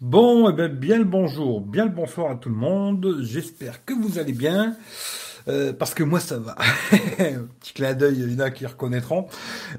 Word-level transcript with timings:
Bon, 0.00 0.50
eh 0.50 0.52
ben, 0.52 0.72
bien 0.72 0.98
le 0.98 1.04
bonjour, 1.04 1.60
bien 1.60 1.84
le 1.84 1.90
bonsoir 1.90 2.32
à 2.32 2.34
tout 2.34 2.48
le 2.48 2.54
monde. 2.56 3.18
J'espère 3.22 3.84
que 3.84 3.94
vous 3.94 4.18
allez 4.18 4.32
bien. 4.32 4.76
Euh, 5.46 5.72
parce 5.72 5.94
que 5.94 6.02
moi 6.02 6.18
ça 6.20 6.38
va. 6.38 6.56
Petit 7.60 7.74
clin 7.74 7.94
d'œil, 7.94 8.16
il 8.18 8.32
y 8.32 8.36
en 8.36 8.40
a 8.40 8.50
qui 8.50 8.66
reconnaîtront. 8.66 9.28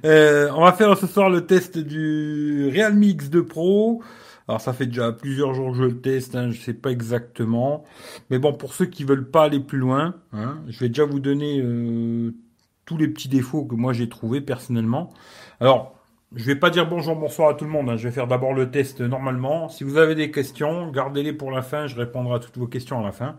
Euh, 0.05 0.49
on 0.55 0.63
va 0.63 0.71
faire 0.71 0.97
ce 0.97 1.05
soir 1.05 1.29
le 1.29 1.45
test 1.45 1.77
du 1.77 2.71
Realme 2.73 3.01
X2 3.01 3.41
Pro. 3.41 4.01
Alors 4.47 4.61
ça 4.61 4.73
fait 4.73 4.85
déjà 4.85 5.11
plusieurs 5.11 5.53
jours 5.53 5.71
que 5.71 5.79
je 5.79 5.83
le 5.83 5.99
teste, 5.99 6.35
hein, 6.35 6.49
je 6.49 6.61
sais 6.61 6.73
pas 6.73 6.91
exactement. 6.91 7.83
Mais 8.29 8.39
bon, 8.39 8.53
pour 8.53 8.73
ceux 8.73 8.85
qui 8.85 9.03
veulent 9.03 9.29
pas 9.29 9.43
aller 9.43 9.59
plus 9.59 9.79
loin, 9.79 10.15
hein, 10.31 10.59
je 10.67 10.79
vais 10.79 10.87
déjà 10.87 11.03
vous 11.03 11.19
donner 11.19 11.59
euh, 11.61 12.31
tous 12.85 12.97
les 12.97 13.07
petits 13.09 13.29
défauts 13.29 13.65
que 13.65 13.75
moi 13.75 13.91
j'ai 13.91 14.07
trouvés 14.07 14.41
personnellement. 14.41 15.11
Alors, 15.59 15.94
je 16.35 16.43
vais 16.43 16.55
pas 16.55 16.69
dire 16.69 16.87
bonjour, 16.87 17.15
bonsoir 17.15 17.49
à 17.49 17.53
tout 17.53 17.63
le 17.63 17.71
monde. 17.71 17.89
Hein. 17.89 17.95
Je 17.95 18.07
vais 18.07 18.13
faire 18.13 18.27
d'abord 18.27 18.53
le 18.53 18.69
test 18.69 18.99
normalement. 18.99 19.69
Si 19.69 19.85
vous 19.85 19.97
avez 19.97 20.15
des 20.15 20.31
questions, 20.31 20.91
gardez-les 20.91 21.31
pour 21.31 21.49
la 21.49 21.61
fin. 21.61 21.87
Je 21.87 21.95
répondrai 21.95 22.35
à 22.35 22.39
toutes 22.39 22.57
vos 22.57 22.67
questions 22.67 22.99
à 22.99 23.03
la 23.03 23.13
fin. 23.13 23.37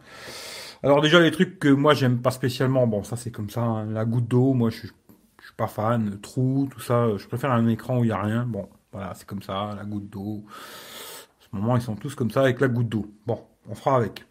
Alors 0.82 1.02
déjà 1.02 1.20
les 1.20 1.30
trucs 1.30 1.59
que 1.59 1.68
moi 1.68 1.92
j'aime 1.92 2.23
pas 2.23 2.30
spécialement. 2.30 2.87
Bon, 2.87 3.02
ça 3.02 3.16
c'est 3.16 3.30
comme 3.30 3.51
ça. 3.51 3.60
Hein. 3.60 3.87
La 3.90 4.06
goutte 4.06 4.28
d'eau, 4.28 4.54
moi 4.54 4.70
je, 4.70 4.78
suis 4.78 4.90
pas 5.59 5.66
fan. 5.66 6.18
Trou, 6.23 6.68
tout 6.70 6.80
ça. 6.80 7.09
Je 7.16 7.27
préfère 7.27 7.52
un 7.52 7.68
écran 7.68 7.98
où 7.98 8.04
il 8.04 8.09
y 8.09 8.12
a 8.12 8.23
rien. 8.23 8.46
Bon, 8.46 8.66
voilà, 8.92 9.12
c'est 9.15 9.26
comme 9.26 9.42
ça. 9.42 9.74
La 9.76 9.84
goutte 9.84 10.09
d'eau. 10.09 10.45
En 10.46 11.45
ce 11.51 11.56
moment, 11.60 11.76
ils 11.76 11.82
sont 11.82 11.96
tous 11.96 12.15
comme 12.15 12.30
ça 12.30 12.40
avec 12.40 12.60
la 12.60 12.68
goutte 12.68 12.88
d'eau. 12.88 13.06
Bon, 13.26 13.40
on 13.68 13.74
fera 13.74 13.96
avec. 13.96 14.24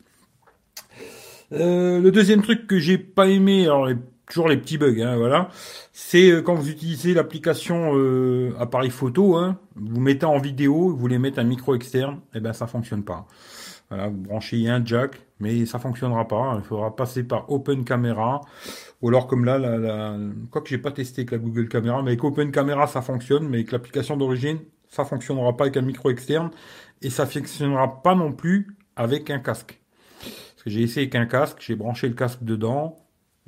Euh, 1.51 2.01
le 2.01 2.11
deuxième 2.11 2.41
truc 2.41 2.65
que 2.65 2.79
j'ai 2.79 2.97
pas 2.97 3.27
aimé, 3.27 3.65
alors 3.65 3.85
les 3.85 3.95
toujours 4.27 4.47
les 4.47 4.57
petits 4.57 4.77
bugs, 4.77 5.01
hein, 5.01 5.15
voilà. 5.17 5.49
C'est 5.91 6.31
euh, 6.31 6.41
quand 6.41 6.55
vous 6.55 6.69
utilisez 6.69 7.13
l'application 7.13 7.91
euh, 7.95 8.53
appareil 8.59 8.89
photo, 8.89 9.35
hein, 9.35 9.57
vous 9.75 9.99
mettez 9.99 10.25
en 10.25 10.37
vidéo, 10.37 10.89
vous 10.89 10.97
voulez 10.97 11.19
mettre 11.19 11.39
un 11.39 11.43
micro 11.43 11.75
externe, 11.75 12.15
et 12.33 12.37
eh 12.37 12.39
ben 12.39 12.53
ça 12.53 12.67
fonctionne 12.67 13.03
pas. 13.03 13.27
Voilà, 13.89 14.07
vous 14.07 14.17
branchez 14.17 14.67
un 14.67 14.83
jack, 14.83 15.21
mais 15.39 15.65
ça 15.65 15.77
fonctionnera 15.77 16.27
pas. 16.27 16.55
Il 16.57 16.63
faudra 16.63 16.95
passer 16.95 17.23
par 17.23 17.51
Open 17.51 17.85
Camera, 17.85 18.41
ou 19.01 19.09
alors 19.09 19.27
comme 19.27 19.45
là, 19.45 19.59
la, 19.59 19.77
la... 19.77 20.17
quoi 20.51 20.61
que 20.61 20.69
j'ai 20.69 20.79
pas 20.79 20.91
testé 20.91 21.21
avec 21.21 21.31
la 21.31 21.37
Google 21.37 21.67
Camera, 21.67 22.01
mais 22.01 22.11
avec 22.11 22.23
Open 22.23 22.51
Camera 22.51 22.87
ça 22.87 23.01
fonctionne, 23.01 23.47
mais 23.47 23.57
avec 23.57 23.71
l'application 23.71 24.17
d'origine 24.17 24.59
ça 24.95 25.05
fonctionnera 25.05 25.55
pas 25.55 25.65
avec 25.65 25.77
un 25.77 25.81
micro 25.81 26.09
externe, 26.09 26.51
et 27.01 27.09
ça 27.09 27.25
fonctionnera 27.25 28.01
pas 28.01 28.15
non 28.15 28.31
plus 28.31 28.77
avec 28.95 29.29
un 29.29 29.39
casque. 29.39 29.79
Parce 30.21 30.63
que 30.63 30.69
j'ai 30.69 30.81
essayé 30.81 31.03
avec 31.03 31.15
un 31.15 31.25
casque, 31.25 31.57
j'ai 31.59 31.75
branché 31.75 32.07
le 32.07 32.15
casque 32.15 32.43
dedans, 32.43 32.95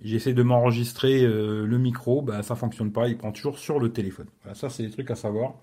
J'essaie 0.03 0.33
de 0.33 0.43
m'enregistrer 0.43 1.23
euh, 1.23 1.65
le 1.65 1.77
micro, 1.79 2.21
bah, 2.21 2.43
ça 2.43 2.55
fonctionne 2.55 2.91
pas, 2.91 3.07
il 3.07 3.17
prend 3.17 3.31
toujours 3.31 3.57
sur 3.57 3.79
le 3.79 3.91
téléphone. 3.91 4.27
Voilà, 4.43 4.55
ça 4.55 4.69
c'est 4.69 4.83
des 4.83 4.91
trucs 4.91 5.09
à 5.09 5.15
savoir. 5.15 5.55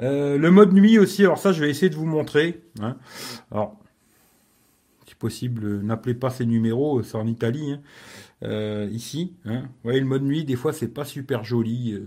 Euh, 0.00 0.36
le 0.36 0.50
mode 0.50 0.72
nuit 0.72 0.98
aussi, 0.98 1.22
alors 1.22 1.38
ça 1.38 1.52
je 1.52 1.62
vais 1.62 1.70
essayer 1.70 1.88
de 1.88 1.94
vous 1.94 2.04
montrer. 2.04 2.62
Hein. 2.80 2.96
Alors, 3.50 3.78
si 5.06 5.14
possible, 5.14 5.80
n'appelez 5.80 6.14
pas 6.14 6.28
ces 6.28 6.44
numéros, 6.44 7.02
c'est 7.02 7.16
en 7.16 7.26
Italie. 7.26 7.72
Hein. 7.72 7.80
Euh, 8.42 8.86
ici, 8.92 9.34
hein. 9.46 9.62
vous 9.62 9.84
voyez 9.84 10.00
le 10.00 10.06
mode 10.06 10.24
nuit, 10.24 10.44
des 10.44 10.56
fois 10.56 10.74
c'est 10.74 10.88
pas 10.88 11.06
super 11.06 11.42
joli. 11.42 11.98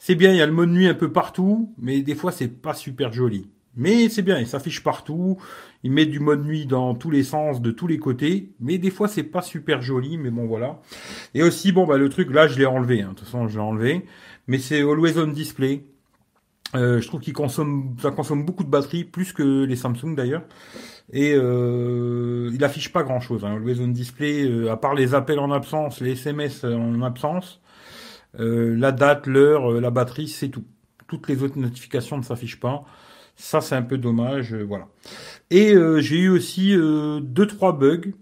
C'est 0.00 0.16
bien, 0.16 0.32
il 0.32 0.36
y 0.36 0.42
a 0.42 0.46
le 0.46 0.52
mode 0.52 0.70
nuit 0.70 0.88
un 0.88 0.94
peu 0.94 1.12
partout, 1.12 1.72
mais 1.78 2.02
des 2.02 2.16
fois 2.16 2.32
c'est 2.32 2.48
pas 2.48 2.74
super 2.74 3.12
joli. 3.12 3.48
Mais 3.76 4.08
c'est 4.08 4.22
bien, 4.22 4.40
il 4.40 4.48
s'affiche 4.48 4.82
partout. 4.82 5.38
Il 5.82 5.92
met 5.92 6.06
du 6.06 6.20
mode 6.20 6.44
nuit 6.44 6.66
dans 6.66 6.94
tous 6.94 7.10
les 7.10 7.22
sens, 7.22 7.62
de 7.62 7.70
tous 7.70 7.86
les 7.86 7.98
côtés. 7.98 8.52
Mais 8.60 8.78
des 8.78 8.90
fois, 8.90 9.08
c'est 9.08 9.22
pas 9.22 9.42
super 9.42 9.80
joli, 9.80 10.18
mais 10.18 10.30
bon, 10.30 10.46
voilà. 10.46 10.80
Et 11.34 11.42
aussi, 11.42 11.72
bon, 11.72 11.86
bah, 11.86 11.96
le 11.96 12.08
truc, 12.08 12.30
là, 12.30 12.46
je 12.48 12.58
l'ai 12.58 12.66
enlevé. 12.66 13.02
Hein. 13.02 13.10
De 13.10 13.14
toute 13.14 13.26
façon, 13.26 13.48
je 13.48 13.54
l'ai 13.54 13.64
enlevé. 13.64 14.04
Mais 14.46 14.58
c'est 14.58 14.80
Always 14.80 15.18
On 15.18 15.28
Display. 15.28 15.84
Euh, 16.76 17.00
je 17.00 17.08
trouve 17.08 17.20
qu'il 17.20 17.32
consomme, 17.32 17.96
ça 18.00 18.10
consomme 18.10 18.44
beaucoup 18.44 18.62
de 18.62 18.68
batterie, 18.68 19.04
plus 19.04 19.32
que 19.32 19.64
les 19.64 19.76
Samsung 19.76 20.14
d'ailleurs. 20.14 20.42
Et 21.12 21.34
euh, 21.34 22.50
il 22.52 22.62
affiche 22.62 22.92
pas 22.92 23.02
grand 23.02 23.20
chose. 23.20 23.44
Hein. 23.44 23.56
Always 23.56 23.80
On 23.80 23.88
Display, 23.88 24.44
euh, 24.44 24.70
à 24.70 24.76
part 24.76 24.94
les 24.94 25.14
appels 25.14 25.40
en 25.40 25.50
absence, 25.50 26.00
les 26.00 26.12
SMS 26.12 26.64
en 26.64 27.02
absence, 27.02 27.60
euh, 28.38 28.76
la 28.76 28.92
date, 28.92 29.26
l'heure, 29.26 29.72
la 29.72 29.90
batterie, 29.90 30.28
c'est 30.28 30.48
tout. 30.48 30.64
Toutes 31.08 31.28
les 31.28 31.42
autres 31.42 31.58
notifications 31.58 32.18
ne 32.18 32.22
s'affichent 32.22 32.60
pas. 32.60 32.84
Ça, 33.40 33.62
c'est 33.62 33.74
un 33.74 33.82
peu 33.82 33.96
dommage, 33.96 34.52
euh, 34.52 34.62
voilà. 34.62 34.86
Et 35.48 35.72
euh, 35.74 36.00
j'ai 36.00 36.18
eu 36.18 36.28
aussi 36.28 36.76
euh, 36.76 37.20
deux 37.20 37.46
trois 37.46 37.72
bugs. 37.72 38.12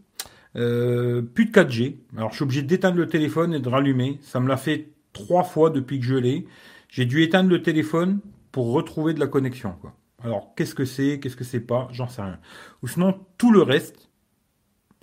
plus 0.55 1.45
de 1.45 1.51
4G. 1.51 1.97
Alors, 2.17 2.31
je 2.31 2.37
suis 2.37 2.45
obligé 2.45 2.63
d'éteindre 2.63 2.99
le 2.99 3.09
téléphone 3.09 3.53
et 3.53 3.59
de 3.59 3.69
rallumer. 3.69 4.19
Ça 4.23 4.39
me 4.39 4.49
l'a 4.49 4.57
fait 4.57 4.91
trois 5.13 5.43
fois 5.43 5.71
depuis 5.71 5.99
que 5.99 6.07
je 6.07 6.15
l'ai. 6.15 6.47
J'ai 6.89 7.05
dû 7.05 7.23
éteindre 7.23 7.51
le 7.51 7.63
téléphone 7.63 8.21
pour 8.53 8.73
retrouver 8.73 9.13
de 9.13 9.19
la 9.19 9.27
connexion. 9.27 9.75
Alors, 10.23 10.55
qu'est-ce 10.57 10.75
que 10.75 10.85
c'est, 10.85 11.19
qu'est-ce 11.19 11.37
que 11.37 11.45
c'est 11.45 11.61
pas, 11.61 11.89
j'en 11.91 12.09
sais 12.09 12.23
rien. 12.23 12.39
Ou 12.83 12.89
sinon, 12.89 13.19
tout 13.39 13.51
le 13.51 13.63
reste, 13.63 14.09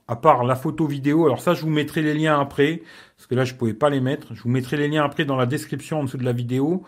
à 0.08 0.16
part 0.16 0.46
la 0.46 0.56
photo 0.56 0.88
vidéo, 0.88 1.25
alors 1.25 1.42
ça, 1.42 1.54
je 1.54 1.62
vous 1.62 1.70
mettrai 1.70 2.02
les 2.02 2.14
liens 2.14 2.40
après, 2.40 2.84
parce 3.18 3.28
que 3.28 3.36
là, 3.36 3.44
je 3.44 3.54
pouvais 3.54 3.74
pas 3.74 3.90
les 3.90 4.02
mettre. 4.02 4.34
Je 4.34 4.42
vous 4.44 4.50
mettrai 4.50 4.78
les 4.78 4.88
liens 4.88 5.04
après 5.04 5.25
dans 5.25 5.36
la 5.36 5.46
description 5.46 6.00
en 6.00 6.04
dessous 6.06 6.18
de 6.18 6.24
la 6.24 6.34
vidéo 6.34 6.84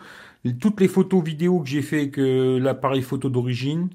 toutes 0.60 0.80
les 0.80 0.88
photos 0.88 1.22
vidéo 1.22 1.60
que 1.60 1.68
j'ai 1.68 1.82
fait 1.82 1.98
avec 1.98 2.18
euh, 2.18 2.58
l'appareil 2.58 3.02
photo 3.02 3.28
d'origine 3.28 3.88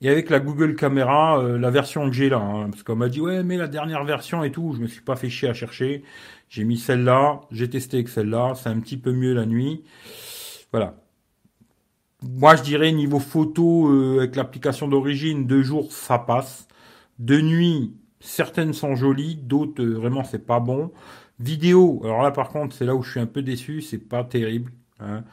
et 0.00 0.08
avec 0.08 0.30
la 0.30 0.38
Google 0.38 0.76
Caméra, 0.76 1.40
euh, 1.40 1.58
la 1.58 1.70
version 1.70 2.08
que 2.08 2.14
j'ai 2.14 2.28
là. 2.28 2.38
Hein, 2.38 2.70
parce 2.70 2.82
qu'on 2.82 2.96
m'a 2.96 3.08
dit 3.08 3.20
ouais 3.20 3.42
mais 3.42 3.56
la 3.56 3.68
dernière 3.68 4.04
version 4.04 4.44
et 4.44 4.52
tout, 4.52 4.74
je 4.76 4.80
me 4.80 4.86
suis 4.86 5.00
pas 5.00 5.16
fait 5.16 5.28
chier 5.28 5.48
à 5.48 5.54
chercher. 5.54 6.02
J'ai 6.48 6.64
mis 6.64 6.78
celle-là, 6.78 7.40
j'ai 7.50 7.68
testé 7.68 7.98
avec 7.98 8.08
celle-là, 8.08 8.54
c'est 8.54 8.68
un 8.68 8.80
petit 8.80 8.96
peu 8.96 9.12
mieux 9.12 9.34
la 9.34 9.44
nuit. 9.46 9.82
Voilà. 10.72 10.94
Moi 12.22 12.56
je 12.56 12.62
dirais 12.62 12.92
niveau 12.92 13.20
photo 13.20 13.88
euh, 13.88 14.18
avec 14.18 14.36
l'application 14.36 14.88
d'origine, 14.88 15.46
deux 15.46 15.62
jours 15.62 15.92
ça 15.92 16.18
passe. 16.18 16.68
De 17.18 17.40
nuit, 17.40 17.94
certaines 18.20 18.72
sont 18.72 18.94
jolies, 18.94 19.36
d'autres 19.36 19.84
vraiment 19.84 20.24
c'est 20.24 20.46
pas 20.46 20.60
bon. 20.60 20.92
Vidéo, 21.40 22.00
alors 22.04 22.22
là 22.22 22.30
par 22.30 22.48
contre 22.50 22.74
c'est 22.74 22.84
là 22.84 22.94
où 22.94 23.02
je 23.02 23.10
suis 23.12 23.20
un 23.20 23.26
peu 23.26 23.42
déçu, 23.42 23.82
c'est 23.82 23.98
pas 23.98 24.24
terrible. 24.24 24.72
Hein. 25.00 25.24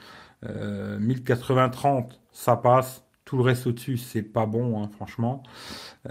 1080-30, 0.99 1.85
euh, 1.87 2.01
ça 2.31 2.55
passe. 2.55 3.03
Tout 3.25 3.37
le 3.37 3.43
reste 3.43 3.65
au-dessus, 3.67 3.97
c'est 3.97 4.21
pas 4.21 4.45
bon, 4.45 4.81
hein, 4.83 4.89
franchement. 4.95 5.41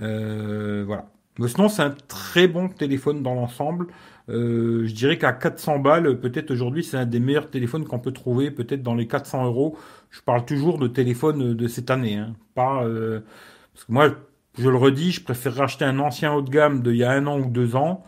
Euh, 0.00 0.82
voilà. 0.86 1.06
Mais 1.38 1.48
sinon, 1.48 1.68
c'est 1.68 1.82
un 1.82 1.94
très 2.08 2.48
bon 2.48 2.68
téléphone 2.68 3.22
dans 3.22 3.34
l'ensemble. 3.34 3.88
Euh, 4.28 4.86
je 4.86 4.94
dirais 4.94 5.18
qu'à 5.18 5.32
400 5.32 5.78
balles, 5.80 6.18
peut-être 6.20 6.50
aujourd'hui, 6.50 6.82
c'est 6.84 6.96
un 6.96 7.06
des 7.06 7.20
meilleurs 7.20 7.50
téléphones 7.50 7.84
qu'on 7.84 7.98
peut 7.98 8.12
trouver, 8.12 8.50
peut-être 8.50 8.82
dans 8.82 8.94
les 8.94 9.06
400 9.06 9.44
euros. 9.44 9.76
Je 10.10 10.20
parle 10.22 10.44
toujours 10.44 10.78
de 10.78 10.88
téléphone 10.88 11.54
de 11.54 11.68
cette 11.68 11.90
année, 11.90 12.16
hein. 12.16 12.34
pas 12.54 12.84
parce 13.74 13.86
que 13.86 13.92
moi, 13.92 14.08
je 14.58 14.70
le 14.70 14.76
redis, 14.76 15.12
je 15.12 15.22
préfère 15.22 15.60
acheter 15.60 15.84
un 15.84 15.98
ancien 15.98 16.32
haut 16.32 16.42
de 16.42 16.50
gamme 16.50 16.82
d'il 16.82 16.96
y 16.96 17.04
a 17.04 17.10
un 17.10 17.26
an 17.26 17.40
ou 17.40 17.46
deux 17.46 17.74
ans 17.74 18.04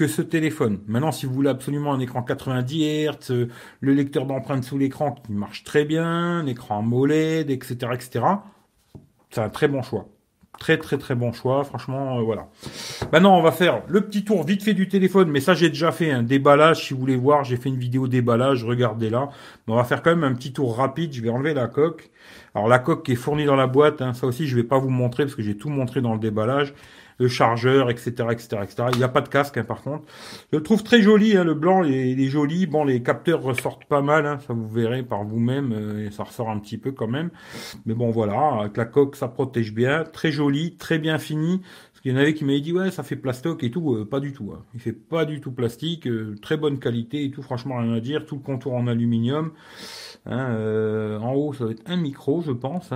que 0.00 0.06
ce 0.06 0.22
téléphone. 0.22 0.80
Maintenant, 0.86 1.12
si 1.12 1.26
vous 1.26 1.34
voulez 1.34 1.50
absolument 1.50 1.92
un 1.92 2.00
écran 2.00 2.22
90 2.22 3.04
Hz, 3.04 3.32
euh, 3.32 3.48
le 3.82 3.92
lecteur 3.92 4.24
d'empreintes 4.24 4.64
sous 4.64 4.78
l'écran 4.78 5.12
qui 5.12 5.30
marche 5.30 5.62
très 5.62 5.84
bien, 5.84 6.06
un 6.06 6.46
écran 6.46 6.78
AMOLED, 6.78 7.50
etc., 7.50 7.76
etc., 7.92 8.24
c'est 9.28 9.42
un 9.42 9.50
très 9.50 9.68
bon 9.68 9.82
choix. 9.82 10.08
Très 10.58 10.78
très 10.78 10.96
très 10.96 11.14
bon 11.14 11.34
choix, 11.34 11.64
franchement, 11.64 12.18
euh, 12.18 12.22
voilà. 12.22 12.48
Maintenant, 13.12 13.38
on 13.38 13.42
va 13.42 13.52
faire 13.52 13.82
le 13.88 14.00
petit 14.00 14.24
tour 14.24 14.42
vite 14.42 14.62
fait 14.62 14.72
du 14.72 14.88
téléphone, 14.88 15.28
mais 15.30 15.40
ça 15.40 15.52
j'ai 15.52 15.68
déjà 15.68 15.92
fait 15.92 16.10
un 16.10 16.22
déballage, 16.22 16.86
si 16.86 16.94
vous 16.94 17.00
voulez 17.00 17.16
voir, 17.16 17.44
j'ai 17.44 17.58
fait 17.58 17.68
une 17.68 17.78
vidéo 17.78 18.08
déballage, 18.08 18.64
regardez 18.64 19.10
là. 19.10 19.28
Mais 19.66 19.74
on 19.74 19.76
va 19.76 19.84
faire 19.84 20.02
quand 20.02 20.16
même 20.16 20.24
un 20.24 20.32
petit 20.32 20.54
tour 20.54 20.78
rapide, 20.78 21.12
je 21.12 21.20
vais 21.20 21.28
enlever 21.28 21.52
la 21.52 21.68
coque. 21.68 22.08
Alors 22.54 22.68
la 22.68 22.78
coque 22.78 23.04
qui 23.04 23.12
est 23.12 23.16
fournie 23.16 23.44
dans 23.44 23.54
la 23.54 23.66
boîte, 23.66 24.00
hein, 24.00 24.14
ça 24.14 24.26
aussi 24.26 24.46
je 24.46 24.56
vais 24.56 24.64
pas 24.64 24.78
vous 24.78 24.88
montrer 24.88 25.24
parce 25.24 25.34
que 25.34 25.42
j'ai 25.42 25.58
tout 25.58 25.68
montré 25.68 26.00
dans 26.00 26.14
le 26.14 26.20
déballage 26.20 26.72
le 27.20 27.28
chargeur, 27.28 27.90
etc., 27.90 28.10
etc., 28.30 28.48
etc. 28.62 28.84
Il 28.92 28.98
n'y 28.98 29.04
a 29.04 29.08
pas 29.08 29.20
de 29.20 29.28
casque, 29.28 29.58
hein, 29.58 29.64
par 29.64 29.82
contre. 29.82 30.04
Je 30.50 30.56
le 30.56 30.62
trouve 30.62 30.82
très 30.82 31.02
joli, 31.02 31.36
hein, 31.36 31.44
le 31.44 31.54
blanc, 31.54 31.84
il 31.84 32.18
est, 32.18 32.28
joli. 32.28 32.66
Bon, 32.66 32.82
les 32.82 33.02
capteurs 33.02 33.42
ressortent 33.42 33.84
pas 33.84 34.00
mal, 34.00 34.26
hein, 34.26 34.38
ça 34.46 34.54
vous 34.54 34.68
verrez 34.68 35.02
par 35.02 35.22
vous-même, 35.22 35.72
euh, 35.72 36.10
ça 36.10 36.24
ressort 36.24 36.48
un 36.48 36.58
petit 36.58 36.78
peu 36.78 36.92
quand 36.92 37.08
même. 37.08 37.30
Mais 37.84 37.92
bon, 37.92 38.10
voilà, 38.10 38.60
avec 38.60 38.78
la 38.78 38.86
coque, 38.86 39.16
ça 39.16 39.28
protège 39.28 39.74
bien, 39.74 40.04
très 40.04 40.32
joli, 40.32 40.76
très 40.76 40.98
bien 40.98 41.18
fini. 41.18 41.60
Parce 41.92 42.00
qu'il 42.00 42.12
y 42.12 42.14
en 42.14 42.18
avait 42.18 42.32
qui 42.32 42.46
m'avaient 42.46 42.62
dit, 42.62 42.72
ouais, 42.72 42.90
ça 42.90 43.02
fait 43.02 43.16
plastoc 43.16 43.62
et 43.62 43.70
tout, 43.70 43.94
euh, 43.94 44.06
pas 44.06 44.20
du 44.20 44.32
tout. 44.32 44.54
Il 44.72 44.80
fait 44.80 44.94
pas 44.94 45.26
du 45.26 45.42
tout 45.42 45.52
plastique, 45.52 46.06
euh, 46.06 46.34
très 46.40 46.56
bonne 46.56 46.78
qualité 46.78 47.22
et 47.24 47.30
tout, 47.30 47.42
franchement, 47.42 47.76
rien 47.76 47.92
à 47.92 48.00
dire. 48.00 48.24
Tout 48.24 48.36
le 48.36 48.42
contour 48.42 48.72
en 48.72 48.86
aluminium. 48.86 49.52
en 50.26 51.32
haut, 51.34 51.52
ça 51.52 51.66
va 51.66 51.72
être 51.72 51.82
un 51.84 51.96
micro, 51.96 52.40
je 52.40 52.52
pense. 52.52 52.90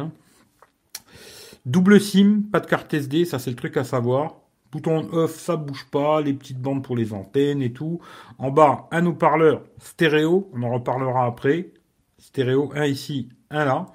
Double 1.66 2.00
SIM, 2.00 2.42
pas 2.52 2.60
de 2.60 2.66
carte 2.66 2.92
SD, 2.92 3.24
ça 3.24 3.38
c'est 3.38 3.50
le 3.50 3.56
truc 3.56 3.76
à 3.76 3.84
savoir. 3.84 4.36
Bouton 4.70 5.08
off, 5.12 5.38
ça 5.38 5.56
bouge 5.56 5.86
pas, 5.90 6.20
les 6.20 6.34
petites 6.34 6.60
bandes 6.60 6.82
pour 6.82 6.96
les 6.96 7.12
antennes 7.12 7.62
et 7.62 7.72
tout. 7.72 8.00
En 8.38 8.50
bas, 8.50 8.88
un 8.90 9.06
haut-parleur 9.06 9.62
stéréo, 9.78 10.50
on 10.52 10.62
en 10.62 10.74
reparlera 10.74 11.26
après. 11.26 11.70
Stéréo, 12.18 12.72
un 12.74 12.86
ici, 12.86 13.28
un 13.50 13.64
là. 13.64 13.86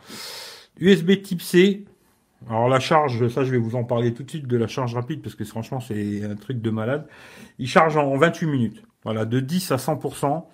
USB 0.80 1.21
type 1.21 1.42
C. 1.42 1.86
Alors 2.48 2.69
la 2.69 2.80
charge, 2.80 3.27
ça 3.27 3.44
je 3.44 3.51
vais 3.51 3.57
vous 3.57 3.75
en 3.75 3.83
parler 3.83 4.13
tout 4.13 4.24
de 4.24 4.30
suite 4.30 4.48
de 4.48 4.57
la 4.57 4.68
charge 4.68 4.95
rapide 4.95 5.22
parce 5.22 5.36
que 5.36 5.44
franchement 5.44 5.80
c'est 5.80 6.24
un 6.24 6.36
truc 6.36 6.62
de 6.62 6.69
malade. 6.69 7.07
Il 7.60 7.68
charge 7.68 7.98
en 7.98 8.15
28 8.15 8.48
minutes. 8.48 8.83
Voilà, 9.04 9.25
de 9.25 9.39
10 9.39 9.72
à 9.72 9.75
100%. 9.75 10.45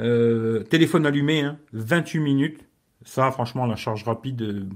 Euh, 0.00 0.62
téléphone 0.64 1.06
allumé, 1.06 1.42
hein, 1.42 1.58
28 1.72 2.20
minutes. 2.20 2.60
Ça 3.04 3.30
franchement 3.30 3.66
la 3.66 3.76
charge 3.76 4.04
rapide, 4.04 4.42
euh, 4.42 4.68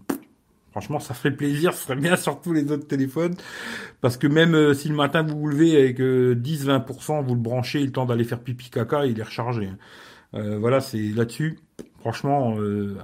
Franchement, 0.70 1.00
ça 1.00 1.14
ferait 1.14 1.34
plaisir, 1.34 1.72
ce 1.72 1.84
serait 1.84 1.96
bien 1.96 2.16
sur 2.16 2.40
tous 2.40 2.52
les 2.52 2.70
autres 2.70 2.86
téléphones. 2.86 3.34
Parce 4.00 4.16
que 4.16 4.26
même 4.26 4.54
euh, 4.54 4.74
si 4.74 4.88
le 4.88 4.94
matin 4.94 5.22
vous 5.22 5.38
vous 5.38 5.48
levez 5.48 5.76
avec 5.76 5.98
10-20%, 5.98 7.24
vous 7.24 7.34
le 7.34 7.40
branchez, 7.40 7.80
le 7.80 7.92
temps 7.92 8.06
d'aller 8.06 8.24
faire 8.24 8.40
pipi 8.40 8.70
caca, 8.70 9.06
il 9.06 9.18
est 9.18 9.22
rechargé. 9.22 9.70
Euh, 10.34 10.58
voilà, 10.58 10.80
c'est 10.80 10.98
là-dessus. 10.98 11.58
Franchement, 12.00 12.56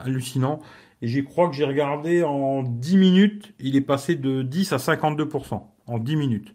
hallucinant. 0.05 0.61
Et 1.03 1.09
je 1.09 1.21
crois 1.21 1.51
que 1.51 1.55
j'ai 1.55 1.65
regardé 1.65 2.23
en 2.23 2.63
10 2.63 2.97
minutes, 2.97 3.55
il 3.59 3.77
est 3.77 3.83
passé 3.83 4.15
de 4.15 4.43
10 4.43 4.73
à 4.73 4.77
52% 4.77 5.63
en 5.87 5.99
10 5.99 6.17
minutes. 6.17 6.55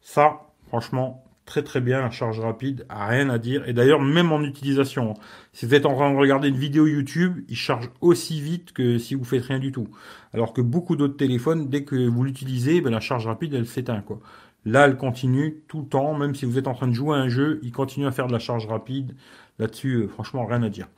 Ça, 0.00 0.48
franchement, 0.66 1.22
très 1.48 1.62
très 1.62 1.80
bien, 1.80 2.02
la 2.02 2.10
charge 2.10 2.38
rapide, 2.40 2.86
rien 2.90 3.30
à 3.30 3.38
dire. 3.38 3.66
Et 3.66 3.72
d'ailleurs, 3.72 4.00
même 4.00 4.30
en 4.32 4.42
utilisation, 4.42 5.14
si 5.54 5.64
vous 5.64 5.74
êtes 5.74 5.86
en 5.86 5.94
train 5.94 6.12
de 6.12 6.16
regarder 6.16 6.48
une 6.48 6.58
vidéo 6.58 6.86
YouTube, 6.86 7.42
il 7.48 7.56
charge 7.56 7.90
aussi 8.02 8.40
vite 8.40 8.72
que 8.72 8.98
si 8.98 9.14
vous 9.14 9.24
faites 9.24 9.44
rien 9.44 9.58
du 9.58 9.72
tout. 9.72 9.88
Alors 10.34 10.52
que 10.52 10.60
beaucoup 10.60 10.94
d'autres 10.94 11.16
téléphones, 11.16 11.68
dès 11.68 11.84
que 11.84 12.06
vous 12.06 12.22
l'utilisez, 12.22 12.82
ben, 12.82 12.90
la 12.90 13.00
charge 13.00 13.26
rapide, 13.26 13.54
elle 13.54 13.66
s'éteint, 13.66 14.02
quoi. 14.02 14.20
Là, 14.66 14.84
elle 14.86 14.96
continue 14.96 15.62
tout 15.68 15.80
le 15.80 15.86
temps, 15.86 16.14
même 16.14 16.34
si 16.34 16.44
vous 16.44 16.58
êtes 16.58 16.68
en 16.68 16.74
train 16.74 16.88
de 16.88 16.92
jouer 16.92 17.16
à 17.16 17.20
un 17.20 17.28
jeu, 17.28 17.60
il 17.62 17.72
continue 17.72 18.06
à 18.06 18.12
faire 18.12 18.26
de 18.26 18.32
la 18.32 18.38
charge 18.38 18.66
rapide. 18.66 19.14
Là-dessus, 19.58 19.94
euh, 19.94 20.08
franchement, 20.08 20.44
rien 20.44 20.62
à 20.62 20.68
dire. 20.68 20.88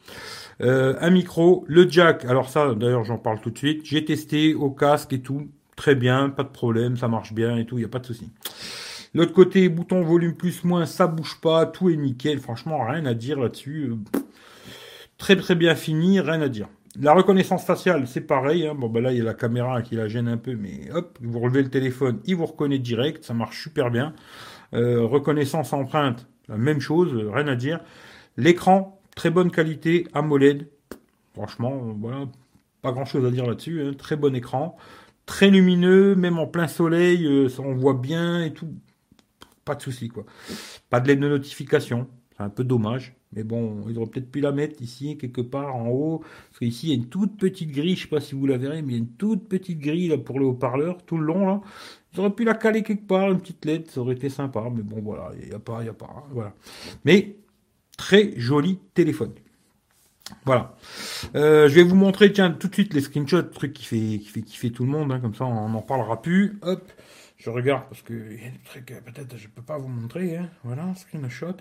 Euh, 0.61 0.97
un 1.00 1.11
micro, 1.11 1.64
le 1.69 1.88
jack. 1.88 2.25
Alors 2.25 2.50
ça, 2.50 2.75
d'ailleurs, 2.75 3.05
j'en 3.05 3.19
parle 3.19 3.41
tout 3.41 3.50
de 3.50 3.58
suite. 3.58 3.82
J'ai 3.85 4.05
testé 4.05 4.55
au 4.55 4.70
casque 4.70 5.12
et 5.12 5.20
tout, 5.20 5.49
très 5.76 5.94
bien, 5.94 6.29
pas 6.29 6.43
de 6.43 6.49
problème, 6.49 6.97
ça 6.97 7.06
marche 7.06 7.32
bien 7.32 7.56
et 7.56 7.64
tout, 7.64 7.76
il 7.76 7.82
n'y 7.82 7.87
a 7.87 7.88
pas 7.88 8.00
de 8.00 8.06
souci. 8.06 8.29
L'autre 9.12 9.32
côté, 9.32 9.68
bouton 9.68 10.02
volume 10.02 10.34
plus 10.34 10.62
moins, 10.62 10.86
ça 10.86 11.06
bouge 11.08 11.40
pas, 11.40 11.66
tout 11.66 11.90
est 11.90 11.96
nickel. 11.96 12.38
Franchement, 12.38 12.86
rien 12.86 13.04
à 13.06 13.14
dire 13.14 13.40
là-dessus. 13.40 13.92
Très 15.18 15.36
très 15.36 15.54
bien 15.54 15.74
fini, 15.74 16.20
rien 16.20 16.40
à 16.40 16.48
dire. 16.48 16.68
La 17.00 17.12
reconnaissance 17.12 17.64
faciale, 17.64 18.06
c'est 18.06 18.20
pareil. 18.20 18.66
Hein. 18.66 18.74
Bon, 18.74 18.88
ben 18.88 19.02
là, 19.02 19.12
il 19.12 19.18
y 19.18 19.20
a 19.20 19.24
la 19.24 19.34
caméra 19.34 19.82
qui 19.82 19.96
la 19.96 20.08
gêne 20.08 20.28
un 20.28 20.36
peu, 20.36 20.54
mais 20.54 20.90
hop, 20.92 21.18
vous 21.20 21.40
relevez 21.40 21.62
le 21.62 21.70
téléphone, 21.70 22.20
il 22.24 22.36
vous 22.36 22.46
reconnaît 22.46 22.78
direct, 22.78 23.24
ça 23.24 23.34
marche 23.34 23.62
super 23.62 23.90
bien. 23.90 24.14
Euh, 24.74 25.04
reconnaissance 25.04 25.72
empreinte, 25.72 26.28
la 26.48 26.56
même 26.56 26.80
chose, 26.80 27.12
rien 27.32 27.48
à 27.48 27.56
dire. 27.56 27.80
L'écran, 28.36 29.00
très 29.16 29.30
bonne 29.30 29.50
qualité, 29.50 30.06
AMOLED. 30.14 30.68
Franchement, 31.34 31.94
voilà, 31.98 32.26
pas 32.82 32.92
grand 32.92 33.04
chose 33.04 33.24
à 33.24 33.30
dire 33.30 33.46
là-dessus. 33.46 33.82
Hein. 33.82 33.92
Très 33.96 34.16
bon 34.16 34.34
écran, 34.34 34.76
très 35.26 35.50
lumineux, 35.50 36.14
même 36.14 36.38
en 36.38 36.46
plein 36.46 36.68
soleil, 36.68 37.24
euh, 37.26 37.48
on 37.58 37.74
voit 37.74 37.94
bien 37.94 38.44
et 38.44 38.52
tout 38.52 38.68
pas 39.64 39.74
de 39.74 39.82
souci, 39.82 40.08
quoi. 40.08 40.24
Pas 40.88 41.00
de 41.00 41.08
lettre 41.08 41.20
de 41.20 41.28
notification, 41.28 42.08
c'est 42.36 42.42
un 42.42 42.48
peu 42.50 42.64
dommage. 42.64 43.14
Mais 43.32 43.44
bon, 43.44 43.84
ils 43.88 43.96
auraient 43.96 44.10
peut-être 44.10 44.30
pu 44.30 44.40
la 44.40 44.50
mettre 44.50 44.82
ici, 44.82 45.16
quelque 45.16 45.40
part 45.40 45.76
en 45.76 45.88
haut. 45.88 46.18
Parce 46.18 46.58
qu'ici, 46.58 46.88
il 46.88 46.90
y 46.90 46.92
a 46.92 46.96
une 46.96 47.08
toute 47.08 47.36
petite 47.36 47.70
grille, 47.70 47.94
je 47.94 48.02
sais 48.02 48.08
pas 48.08 48.20
si 48.20 48.34
vous 48.34 48.46
la 48.46 48.58
verrez, 48.58 48.82
mais 48.82 48.88
il 48.88 48.96
y 48.96 48.96
a 48.96 48.98
une 48.98 49.12
toute 49.12 49.48
petite 49.48 49.78
grille 49.78 50.08
là, 50.08 50.18
pour 50.18 50.40
le 50.40 50.46
haut-parleur, 50.46 51.04
tout 51.04 51.16
le 51.16 51.24
long 51.24 51.46
là. 51.46 51.60
Ils 52.12 52.20
auraient 52.20 52.34
pu 52.34 52.44
la 52.44 52.54
caler 52.54 52.82
quelque 52.82 53.06
part, 53.06 53.30
une 53.30 53.38
petite 53.40 53.64
lettre, 53.64 53.92
ça 53.92 54.00
aurait 54.00 54.14
été 54.14 54.28
sympa. 54.30 54.68
Mais 54.74 54.82
bon, 54.82 55.00
voilà, 55.00 55.30
il 55.40 55.48
n'y 55.48 55.54
a 55.54 55.60
pas, 55.60 55.78
il 55.80 55.84
n'y 55.84 55.90
a 55.90 55.94
pas. 55.94 56.10
Hein, 56.16 56.24
voilà. 56.32 56.54
Mais 57.04 57.36
très 57.96 58.32
joli 58.36 58.78
téléphone. 58.94 59.32
Voilà. 60.44 60.76
Euh, 61.34 61.68
je 61.68 61.74
vais 61.74 61.82
vous 61.82 61.96
montrer, 61.96 62.32
tiens, 62.32 62.50
tout 62.50 62.68
de 62.68 62.74
suite 62.74 62.94
les 62.94 63.00
screenshots, 63.00 63.42
truc 63.42 63.72
qui 63.72 63.84
fait, 63.84 64.18
qui 64.18 64.28
fait 64.28 64.42
kiffer 64.42 64.70
tout 64.72 64.84
le 64.84 64.90
monde, 64.90 65.12
hein, 65.12 65.20
comme 65.20 65.34
ça 65.34 65.44
on 65.44 65.68
n'en 65.68 65.82
parlera 65.82 66.20
plus. 66.20 66.58
Hop. 66.62 66.82
Je 67.40 67.48
regarde 67.48 67.84
parce 67.88 68.02
que 68.02 68.12
y 68.12 68.46
a 68.46 68.50
des 68.50 68.60
trucs 68.64 68.87
peut-être 68.87 69.38
je 69.38 69.48
peux 69.48 69.62
pas 69.62 69.78
vous 69.78 69.88
montrer. 69.88 70.37
Hein. 70.37 70.50
Voilà, 70.62 70.94
screenshot. 70.94 71.56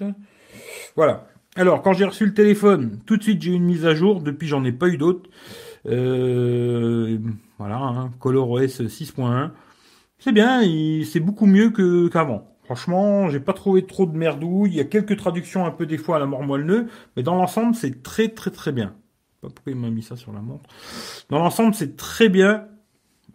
Voilà. 0.97 1.27
Alors, 1.55 1.81
quand 1.81 1.93
j'ai 1.93 2.03
reçu 2.03 2.25
le 2.25 2.33
téléphone, 2.33 2.99
tout 3.05 3.15
de 3.15 3.23
suite 3.23 3.41
j'ai 3.41 3.51
eu 3.51 3.55
une 3.55 3.63
mise 3.63 3.85
à 3.85 3.95
jour. 3.95 4.21
Depuis, 4.21 4.47
j'en 4.47 4.65
ai 4.65 4.73
pas 4.73 4.89
eu 4.89 4.97
d'autres. 4.97 5.29
Euh, 5.85 7.17
voilà, 7.57 7.77
hein, 7.77 8.11
ColorOS 8.19 8.81
6.1. 8.81 9.51
C'est 10.19 10.33
bien, 10.33 10.61
c'est 11.05 11.21
beaucoup 11.21 11.45
mieux 11.45 11.69
qu'avant. 12.09 12.57
Franchement, 12.65 13.29
j'ai 13.29 13.39
pas 13.39 13.53
trouvé 13.53 13.85
trop 13.85 14.05
de 14.05 14.17
merdouille. 14.17 14.71
Il 14.71 14.75
y 14.75 14.81
a 14.81 14.85
quelques 14.85 15.15
traductions 15.15 15.65
un 15.65 15.71
peu 15.71 15.85
des 15.85 15.97
fois 15.97 16.17
à 16.17 16.19
la 16.19 16.25
mort 16.25 16.43
moelle 16.43 16.87
mais 17.15 17.23
dans 17.23 17.35
l'ensemble, 17.35 17.73
c'est 17.73 18.03
très 18.03 18.27
très 18.27 18.51
très 18.51 18.73
bien. 18.73 18.95
Pas 19.41 19.47
pourquoi 19.47 19.71
il 19.71 19.79
m'a 19.79 19.89
mis 19.89 20.03
ça 20.03 20.17
sur 20.17 20.33
la 20.33 20.41
montre. 20.41 20.69
Dans 21.29 21.39
l'ensemble, 21.39 21.73
c'est 21.73 21.95
très 21.95 22.27
bien. 22.27 22.67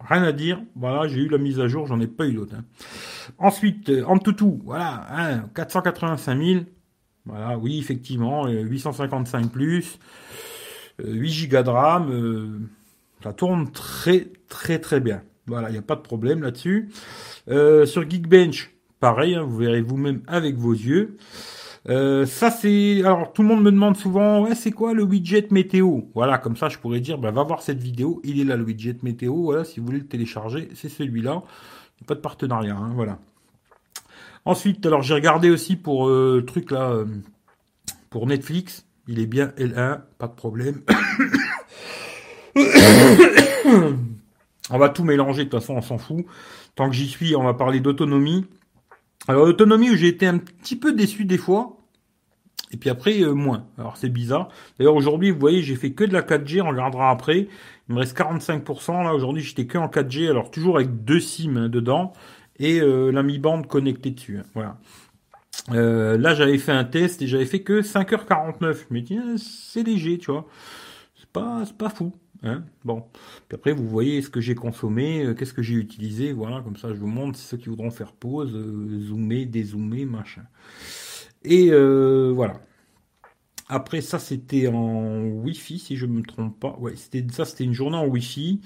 Rien 0.07 0.23
à 0.23 0.31
dire. 0.31 0.61
Voilà, 0.75 1.07
j'ai 1.07 1.21
eu 1.21 1.29
la 1.29 1.37
mise 1.37 1.59
à 1.59 1.67
jour, 1.67 1.87
j'en 1.87 1.99
ai 1.99 2.07
pas 2.07 2.27
eu 2.27 2.33
d'autres. 2.33 2.55
Hein. 2.55 2.63
Ensuite, 3.37 3.89
euh, 3.89 4.03
en 4.05 4.17
tout, 4.17 4.61
voilà, 4.63 5.07
hein, 5.11 5.49
485 5.55 6.43
000. 6.43 6.59
Voilà, 7.25 7.57
oui, 7.57 7.79
effectivement, 7.79 8.47
855 8.47 9.45
euh, 9.45 9.47
plus, 9.47 9.99
8 11.03 11.47
Go 11.47 11.63
de 11.63 11.69
RAM. 11.69 12.11
Euh, 12.11 12.59
ça 13.23 13.33
tourne 13.33 13.71
très, 13.71 14.27
très, 14.47 14.79
très 14.79 14.99
bien. 14.99 15.23
Voilà, 15.47 15.69
il 15.69 15.73
n'y 15.73 15.79
a 15.79 15.83
pas 15.83 15.95
de 15.95 16.01
problème 16.01 16.43
là-dessus. 16.43 16.89
sur 17.47 18.09
Geekbench, 18.09 18.71
pareil, 18.99 19.35
hein, 19.35 19.43
vous 19.43 19.57
verrez 19.57 19.81
vous-même 19.81 20.21
avec 20.27 20.55
vos 20.55 20.73
yeux. 20.73 21.17
Euh, 21.87 22.25
ça 22.25 22.49
c'est 22.49 23.03
alors 23.05 23.31
tout 23.31 23.43
le 23.43 23.47
monde 23.47 23.61
me 23.61 23.71
demande 23.71 23.95
souvent 23.95 24.41
ouais 24.43 24.55
c'est 24.55 24.71
quoi 24.71 24.95
le 24.95 25.03
widget 25.03 25.49
météo? 25.51 25.99
Voilà 26.15 26.39
comme 26.39 26.57
ça 26.57 26.67
je 26.67 26.79
pourrais 26.79 26.99
dire 26.99 27.19
bah 27.19 27.29
va 27.29 27.43
voir 27.43 27.61
cette 27.61 27.77
vidéo 27.77 28.21
il 28.23 28.41
est 28.41 28.43
là 28.43 28.55
le 28.57 28.63
widget 28.63 28.97
météo 29.03 29.35
voilà 29.43 29.63
si 29.63 29.79
vous 29.79 29.85
voulez 29.85 29.99
le 29.99 30.07
télécharger 30.07 30.69
c'est 30.73 30.89
celui-là. 30.89 31.43
Pas 32.07 32.15
de 32.15 32.21
partenariat 32.21 32.75
hein, 32.75 32.91
voilà. 32.95 33.19
Ensuite 34.45 34.83
alors 34.85 35.03
j'ai 35.03 35.13
regardé 35.13 35.51
aussi 35.51 35.75
pour 35.75 36.07
euh, 36.09 36.37
le 36.37 36.45
truc 36.45 36.71
là 36.71 36.89
euh, 36.89 37.05
pour 38.09 38.25
Netflix. 38.25 38.87
Il 39.07 39.19
est 39.19 39.27
bien 39.27 39.47
L1 39.57 39.99
pas 40.17 40.27
de 40.27 40.33
problème. 40.33 40.81
On 44.71 44.79
va 44.79 44.89
tout 44.89 45.03
mélanger 45.03 45.45
de 45.45 45.49
toute 45.49 45.59
façon 45.59 45.75
on 45.75 45.81
s'en 45.81 45.99
fout. 45.99 46.25
Tant 46.73 46.89
que 46.89 46.95
j'y 46.95 47.07
suis 47.07 47.35
on 47.35 47.43
va 47.43 47.53
parler 47.53 47.79
d'autonomie. 47.79 48.47
Alors 49.27 49.45
l'autonomie 49.45 49.89
où 49.89 49.95
j'ai 49.95 50.07
été 50.07 50.27
un 50.27 50.37
petit 50.37 50.75
peu 50.75 50.93
déçu 50.93 51.25
des 51.25 51.37
fois, 51.37 51.74
et 52.71 52.77
puis 52.77 52.89
après 52.89 53.21
euh, 53.21 53.33
moins. 53.33 53.65
Alors 53.77 53.97
c'est 53.97 54.09
bizarre. 54.09 54.49
D'ailleurs 54.77 54.95
aujourd'hui, 54.95 55.31
vous 55.31 55.39
voyez, 55.39 55.61
j'ai 55.61 55.75
fait 55.75 55.91
que 55.91 56.03
de 56.03 56.13
la 56.13 56.21
4G, 56.21 56.61
on 56.61 56.69
regardera 56.69 57.11
après. 57.11 57.47
Il 57.89 57.95
me 57.95 57.99
reste 57.99 58.17
45%. 58.17 59.03
Là 59.03 59.13
aujourd'hui, 59.13 59.43
j'étais 59.43 59.65
que 59.65 59.77
en 59.77 59.87
4G, 59.87 60.29
alors 60.29 60.51
toujours 60.51 60.77
avec 60.77 61.03
deux 61.03 61.19
SIM 61.19 61.57
hein, 61.57 61.69
dedans 61.69 62.13
et 62.57 62.79
euh, 62.79 63.11
la 63.11 63.23
Mi 63.23 63.39
Band 63.39 63.63
connectée 63.63 64.11
dessus. 64.11 64.39
Hein, 64.39 64.45
voilà. 64.53 64.77
Euh, 65.71 66.17
là, 66.17 66.33
j'avais 66.35 66.57
fait 66.57 66.71
un 66.71 66.83
test 66.83 67.21
et 67.21 67.27
j'avais 67.27 67.45
fait 67.45 67.61
que 67.61 67.81
5h49. 67.81 68.85
Je 68.89 68.93
me 68.93 69.01
dis, 69.01 69.19
c'est 69.37 69.83
léger, 69.83 70.17
tu 70.17 70.31
vois. 70.31 70.45
C'est 71.17 71.29
pas, 71.29 71.63
pas 71.77 71.89
fou. 71.89 72.13
Hein 72.43 72.63
bon. 72.83 73.03
Puis 73.47 73.55
après, 73.55 73.71
vous 73.71 73.87
voyez 73.87 74.21
ce 74.21 74.29
que 74.29 74.41
j'ai 74.41 74.55
consommé, 74.55 75.33
qu'est-ce 75.37 75.53
que 75.53 75.63
j'ai 75.63 75.75
utilisé, 75.75 76.33
voilà, 76.33 76.61
comme 76.61 76.75
ça 76.75 76.89
je 76.89 76.99
vous 76.99 77.07
montre 77.07 77.39
ceux 77.39 77.57
qui 77.57 77.69
voudront 77.69 77.89
faire 77.89 78.11
pause, 78.11 78.51
zoomer, 78.51 79.45
dézoomer, 79.45 80.05
machin. 80.05 80.43
Et 81.45 81.69
euh, 81.71 82.31
voilà. 82.33 82.61
Après 83.67 84.01
ça, 84.01 84.19
c'était 84.19 84.67
en 84.67 85.23
Wi-Fi, 85.23 85.79
si 85.79 85.97
je 85.97 86.05
me 86.05 86.21
trompe 86.21 86.59
pas. 86.59 86.77
Ouais, 86.79 86.95
c'était 86.95 87.25
ça, 87.31 87.45
c'était 87.45 87.63
une 87.63 87.73
journée 87.73 87.97
en 87.97 88.05
Wi-Fi. 88.05 88.61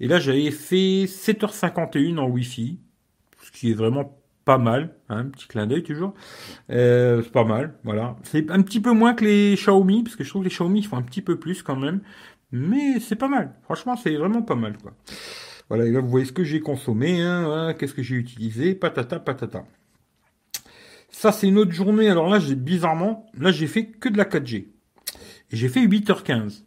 Et 0.00 0.08
là, 0.08 0.18
j'avais 0.18 0.50
fait 0.50 1.06
7h51 1.06 2.18
en 2.18 2.28
Wi-Fi, 2.28 2.78
ce 3.42 3.50
qui 3.50 3.70
est 3.70 3.74
vraiment 3.74 4.20
pas 4.44 4.58
mal, 4.58 4.94
hein, 5.08 5.24
petit 5.24 5.48
clin 5.48 5.66
d'œil 5.66 5.82
toujours. 5.82 6.14
c'est 6.68 7.32
pas 7.32 7.44
mal, 7.44 7.74
voilà. 7.82 8.16
C'est 8.24 8.50
un 8.50 8.62
petit 8.62 8.80
peu 8.80 8.92
moins 8.92 9.14
que 9.14 9.24
les 9.24 9.54
Xiaomi, 9.56 10.04
parce 10.04 10.16
que 10.16 10.24
je 10.24 10.28
trouve 10.28 10.42
que 10.42 10.48
les 10.48 10.54
Xiaomi 10.54 10.82
font 10.82 10.98
un 10.98 11.02
petit 11.02 11.22
peu 11.22 11.38
plus 11.38 11.62
quand 11.62 11.76
même. 11.76 12.00
Mais 12.52 13.00
c'est 13.00 13.16
pas 13.16 13.28
mal. 13.28 13.54
Franchement, 13.62 13.96
c'est 13.96 14.14
vraiment 14.16 14.42
pas 14.42 14.54
mal, 14.54 14.76
quoi. 14.78 14.92
Voilà, 15.68 15.86
et 15.86 15.90
là, 15.90 16.00
vous 16.00 16.08
voyez 16.08 16.26
ce 16.26 16.32
que 16.32 16.44
j'ai 16.44 16.60
consommé, 16.60 17.20
hein, 17.20 17.74
qu'est-ce 17.78 17.94
que 17.94 18.02
j'ai 18.02 18.14
utilisé, 18.16 18.74
patata, 18.74 19.18
patata. 19.18 19.64
Ça, 21.18 21.32
c'est 21.32 21.48
une 21.48 21.56
autre 21.56 21.72
journée. 21.72 22.10
Alors 22.10 22.28
là, 22.28 22.38
bizarrement, 22.38 23.24
là, 23.38 23.50
j'ai 23.50 23.66
fait 23.66 23.86
que 23.86 24.10
de 24.10 24.18
la 24.18 24.26
4G. 24.26 24.54
Et 24.56 25.56
j'ai 25.56 25.70
fait 25.70 25.80
8h15. 25.80 26.64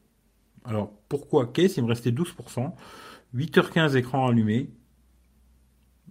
Alors, 0.65 0.91
pourquoi? 1.07 1.45
Qu'est-ce 1.53 1.79
Il 1.79 1.83
me 1.83 1.87
restait 1.87 2.09
12%. 2.09 2.73
8h15 3.35 3.95
écran 3.95 4.27
allumé. 4.27 4.71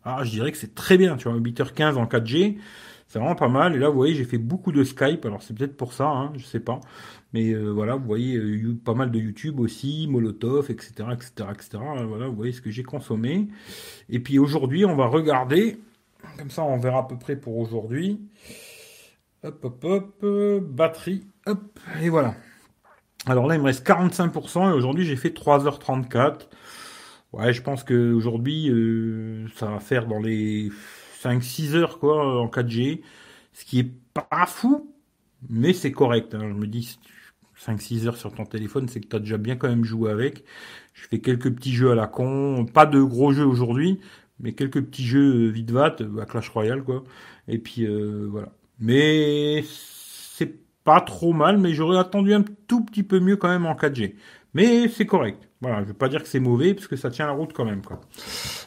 Ah, 0.05 0.23
je 0.23 0.31
dirais 0.31 0.53
que 0.53 0.57
c'est 0.57 0.77
très 0.77 0.97
bien, 0.97 1.17
tu 1.17 1.29
vois, 1.29 1.37
8h15 1.37 1.97
en 1.97 2.05
4G. 2.07 2.59
C'est 3.09 3.19
vraiment 3.19 3.35
pas 3.35 3.49
mal. 3.49 3.75
Et 3.75 3.79
là, 3.81 3.89
vous 3.89 3.97
voyez, 3.97 4.15
j'ai 4.15 4.25
fait 4.25 4.39
beaucoup 4.39 4.71
de 4.71 4.85
Skype. 4.85 5.27
Alors, 5.27 5.43
c'est 5.43 5.53
peut-être 5.59 5.77
pour 5.77 5.93
ça, 5.93 6.07
hein, 6.07 6.33
je 6.37 6.45
sais 6.45 6.61
pas. 6.61 6.79
Mais 7.33 7.51
euh, 7.51 7.71
voilà, 7.71 7.97
vous 7.97 8.07
voyez 8.07 8.37
euh, 8.37 8.79
pas 8.85 8.95
mal 8.95 9.11
de 9.11 9.19
YouTube 9.19 9.59
aussi, 9.59 10.07
Molotov, 10.09 10.71
etc., 10.71 10.93
etc., 11.13 11.49
etc. 11.53 11.79
Voilà, 12.07 12.29
vous 12.29 12.37
voyez 12.37 12.53
ce 12.53 12.63
que 12.63 12.71
j'ai 12.71 12.85
consommé. 12.85 13.49
Et 14.09 14.21
puis 14.21 14.39
aujourd'hui, 14.39 14.85
on 14.85 14.95
va 14.95 15.07
regarder. 15.09 15.81
Comme 16.39 16.51
ça, 16.51 16.63
on 16.63 16.79
verra 16.79 17.01
à 17.01 17.03
peu 17.05 17.19
près 17.19 17.37
pour 17.37 17.57
aujourd'hui. 17.59 18.21
Hop, 19.43 19.65
hop, 19.65 19.85
hop. 19.85 20.27
batterie. 20.65 21.27
Hop. 21.47 21.79
Et 22.03 22.09
voilà. 22.09 22.35
Alors 23.27 23.47
là, 23.47 23.55
il 23.57 23.61
me 23.61 23.67
reste 23.67 23.87
45%. 23.87 24.71
Et 24.71 24.73
aujourd'hui, 24.73 25.05
j'ai 25.05 25.17
fait 25.17 25.31
3h34. 25.31 26.49
Ouais, 27.33 27.53
je 27.53 27.63
pense 27.63 27.85
qu'aujourd'hui, 27.85 28.71
euh, 28.71 29.47
ça 29.55 29.67
va 29.67 29.81
faire 29.81 30.07
dans 30.07 30.19
les 30.19 30.71
5-6 31.23 31.75
heures, 31.75 31.99
quoi, 31.99 32.41
en 32.41 32.49
4G. 32.49 33.03
Ce 33.53 33.65
qui 33.65 33.81
est 33.81 33.93
pas 34.15 34.47
fou, 34.47 34.95
mais 35.49 35.73
c'est 35.73 35.93
correct. 35.93 36.35
Hein. 36.35 36.49
Je 36.49 36.55
me 36.55 36.67
dis, 36.67 36.99
5-6 37.59 38.07
heures 38.07 38.17
sur 38.17 38.33
ton 38.33 38.45
téléphone, 38.45 38.89
c'est 38.89 39.01
que 39.01 39.09
tu 39.09 39.17
as 39.17 39.19
déjà 39.19 39.37
bien 39.37 39.57
quand 39.57 39.69
même 39.69 39.85
joué 39.85 40.11
avec. 40.11 40.45
Je 40.95 41.07
fais 41.09 41.21
quelques 41.21 41.53
petits 41.55 41.75
jeux 41.75 41.91
à 41.91 41.95
la 41.95 42.07
con, 42.07 42.67
pas 42.67 42.87
de 42.87 43.03
gros 43.03 43.33
jeux 43.33 43.47
aujourd'hui, 43.47 44.01
mais 44.41 44.53
quelques 44.53 44.83
petits 44.83 45.05
jeux 45.05 45.49
vite 45.49 45.71
vat, 45.71 45.97
à 46.21 46.25
Clash 46.27 46.49
Royale 46.51 46.83
quoi. 46.83 47.05
Et 47.49 47.59
puis 47.59 47.87
voilà. 48.29 48.49
Mais 48.81 49.65
c'est 49.67 50.55
pas 50.85 51.01
trop 51.01 51.33
mal, 51.33 51.59
mais 51.59 51.73
j'aurais 51.75 51.99
attendu 51.99 52.33
un 52.33 52.45
tout 52.67 52.85
petit 52.85 53.03
peu 53.03 53.21
mieux 53.21 53.37
quand 53.37 53.49
même 53.49 53.67
en 53.67 53.75
4G. 53.75 54.15
Mais 54.55 54.89
c'est 54.89 55.07
correct. 55.07 55.49
Voilà, 55.61 55.83
je 55.83 55.89
veux 55.89 55.95
pas 55.95 56.09
dire 56.09 56.23
que 56.23 56.29
c'est 56.29 56.41
mauvais, 56.41 56.73
parce 56.75 56.87
que 56.87 56.95
ça 56.95 57.11
tient 57.11 57.27
la 57.27 57.33
route 57.33 57.53
quand 57.53 57.65
même, 57.65 57.83
quoi. 57.83 58.01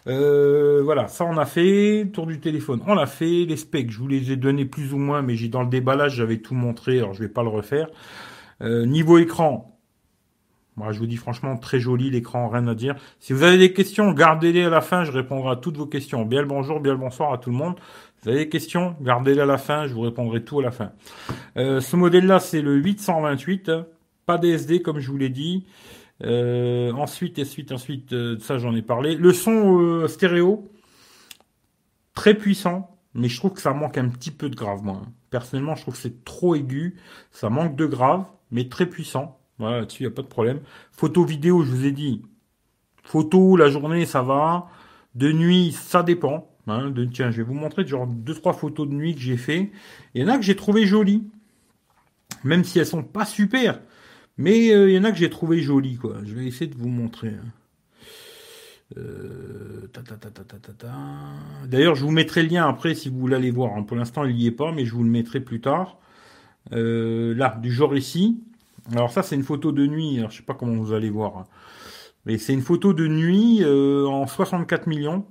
Euh, 0.08 0.82
voilà, 0.84 1.08
ça 1.08 1.25
on 1.25 1.38
a 1.38 1.46
fait. 1.46 2.10
Tour 2.12 2.28
du 2.28 2.40
téléphone, 2.40 2.82
on 2.86 2.96
l'a 2.96 3.06
fait. 3.06 3.46
Les 3.46 3.56
specs, 3.56 3.90
je 3.92 3.98
vous 3.98 4.08
les 4.08 4.32
ai 4.32 4.36
donnés 4.36 4.66
plus 4.66 4.94
ou 4.94 4.98
moins, 4.98 5.22
mais 5.22 5.36
j'ai 5.36 5.48
dans 5.48 5.63
le 5.63 5.70
déballage, 5.70 6.16
j'avais 6.16 6.38
tout 6.38 6.54
montré, 6.54 6.98
alors 7.00 7.13
je 7.13 7.20
vais 7.20 7.30
pas 7.30 7.44
le 7.44 7.50
refaire. 7.50 7.88
Euh, 8.62 8.86
niveau 8.86 9.18
écran, 9.18 9.80
je 10.92 11.00
vous 11.00 11.08
dis 11.08 11.18
franchement, 11.18 11.58
très 11.58 11.80
joli 11.80 12.10
l'écran, 12.10 12.50
rien 12.50 12.68
à 12.68 12.76
dire. 12.76 12.96
Si 13.20 13.34
vous 13.34 13.44
avez 13.44 13.58
des 13.58 13.74
questions, 13.74 14.12
gardez-les 14.12 14.64
à 14.64 14.70
la 14.70 14.82
fin, 14.82 15.04
je 15.04 15.12
répondrai 15.12 15.52
à 15.52 15.56
toutes 15.56 15.78
vos 15.78 15.86
questions. 15.86 16.26
Bien 16.26 16.42
le 16.42 16.48
bonjour, 16.48 16.80
bien 16.80 16.94
le 16.94 16.98
bonsoir 16.98 17.34
à 17.34 17.38
tout 17.38 17.50
le 17.50 17.56
monde. 17.56 17.76
Vous 18.24 18.30
avez 18.30 18.40
des 18.40 18.50
questions, 18.50 18.96
gardez-les 19.02 19.42
à 19.42 19.46
la 19.46 19.58
fin, 19.58 19.88
je 19.88 19.94
vous 19.94 20.02
répondrai 20.02 20.44
tout 20.44 20.60
à 20.60 20.64
la 20.64 20.72
fin. 20.72 20.92
Euh, 21.58 21.82
ce 21.82 21.96
modèle-là, 21.96 22.40
c'est 22.40 22.62
le 22.62 22.76
828, 22.76 23.72
pas 24.26 24.38
DSD 24.38 24.82
comme 24.82 25.00
je 25.00 25.10
vous 25.10 25.18
l'ai 25.18 25.30
dit. 25.30 25.66
Euh, 26.24 26.92
ensuite, 26.94 27.40
ensuite, 27.40 27.72
ensuite, 27.72 28.14
euh, 28.14 28.38
ça 28.40 28.58
j'en 28.58 28.76
ai 28.76 28.82
parlé. 28.82 29.16
Le 29.16 29.34
son 29.34 29.80
euh, 29.82 30.08
stéréo, 30.08 30.70
très 32.14 32.36
puissant, 32.36 32.98
mais 33.14 33.28
je 33.28 33.38
trouve 33.38 33.54
que 33.54 33.62
ça 33.62 33.74
manque 33.74 33.98
un 33.98 34.10
petit 34.10 34.32
peu 34.32 34.50
de 34.50 34.56
grave, 34.56 34.84
moi. 34.84 35.02
Personnellement, 35.30 35.76
je 35.76 35.82
trouve 35.82 35.96
que 35.96 36.00
c'est 36.00 36.24
trop 36.24 36.56
aigu, 36.56 36.98
ça 37.32 37.50
manque 37.50 37.76
de 37.76 37.86
grave, 37.86 38.26
mais 38.52 38.70
très 38.70 38.86
puissant. 38.86 39.41
Voilà, 39.62 39.82
là-dessus, 39.82 40.01
il 40.01 40.08
n'y 40.08 40.12
a 40.12 40.15
pas 40.15 40.24
de 40.24 40.27
problème. 40.27 40.60
Photo 40.91 41.24
vidéo, 41.24 41.63
je 41.63 41.70
vous 41.70 41.86
ai 41.86 41.91
dit, 41.91 42.24
photo, 43.03 43.56
la 43.56 43.70
journée, 43.70 44.08
ça 44.08 44.24
va. 44.24 44.68
De 45.13 45.32
nuit, 45.32 45.72
ça 45.72 46.01
dépend. 46.01 46.50
Hein, 46.65 46.91
tiens, 47.13 47.30
je 47.30 47.38
vais 47.38 47.44
vous 47.44 47.53
montrer 47.53 47.86
genre 47.86 48.08
deux 48.08 48.34
trois 48.34 48.53
photos 48.53 48.89
de 48.89 48.94
nuit 48.96 49.13
que 49.13 49.22
j'ai 49.22 49.38
fait. 49.38 49.72
Il 50.15 50.22
y 50.22 50.25
en 50.25 50.30
a 50.30 50.38
que 50.38 50.44
j'ai 50.44 50.56
trouvé 50.56 50.88
jolies, 50.88 51.24
même 52.44 52.63
si 52.63 52.80
elles 52.80 52.88
sont 52.88 53.03
pas 53.03 53.25
super. 53.25 53.80
Mais 54.38 54.72
euh, 54.72 54.89
il 54.89 54.96
y 54.96 55.00
en 55.00 55.03
a 55.03 55.12
que 55.12 55.18
j'ai 55.18 55.30
trouvé 55.30 55.62
jolies, 55.62 55.98
quoi. 55.98 56.18
Je 56.24 56.34
vais 56.34 56.48
essayer 56.48 56.65
de 56.68 56.75
vous 56.75 56.89
montrer. 56.89 57.30
Hein. 57.30 58.98
Euh, 58.98 59.88
D'ailleurs, 61.68 61.94
je 61.94 62.03
vous 62.03 62.12
mettrai 62.12 62.41
le 62.41 62.50
lien 62.50 62.68
après 62.68 62.96
si 62.96 63.10
vous 63.10 63.20
voulez 63.20 63.36
aller 63.36 63.51
voir. 63.51 63.75
Hein. 63.75 63.84
Pour 63.84 63.96
l'instant, 63.96 64.25
il 64.25 64.36
n'y 64.36 64.48
est 64.48 64.51
pas, 64.51 64.72
mais 64.72 64.86
je 64.86 64.96
vous 64.96 65.03
le 65.03 65.10
mettrai 65.10 65.39
plus 65.39 65.62
tard. 65.62 66.00
Euh, 66.74 67.36
là, 67.36 67.60
du 67.62 67.72
genre 67.72 67.96
ici. 67.96 68.41
Alors 68.92 69.12
ça, 69.12 69.24
c'est 69.24 69.36
une 69.36 69.44
photo 69.44 69.72
de 69.72 69.86
nuit. 69.86 70.20
Alors, 70.20 70.32
je 70.32 70.38
sais 70.38 70.44
pas 70.44 70.54
comment 70.54 70.76
vous 70.76 70.94
allez 70.94 71.10
voir. 71.10 71.38
Hein. 71.38 71.48
Mais 72.26 72.38
c'est 72.38 72.54
une 72.54 72.62
photo 72.62 72.94
de 72.94 73.08
nuit 73.08 73.64
en 73.66 74.28
64 74.28 74.88
millions. 74.88 75.26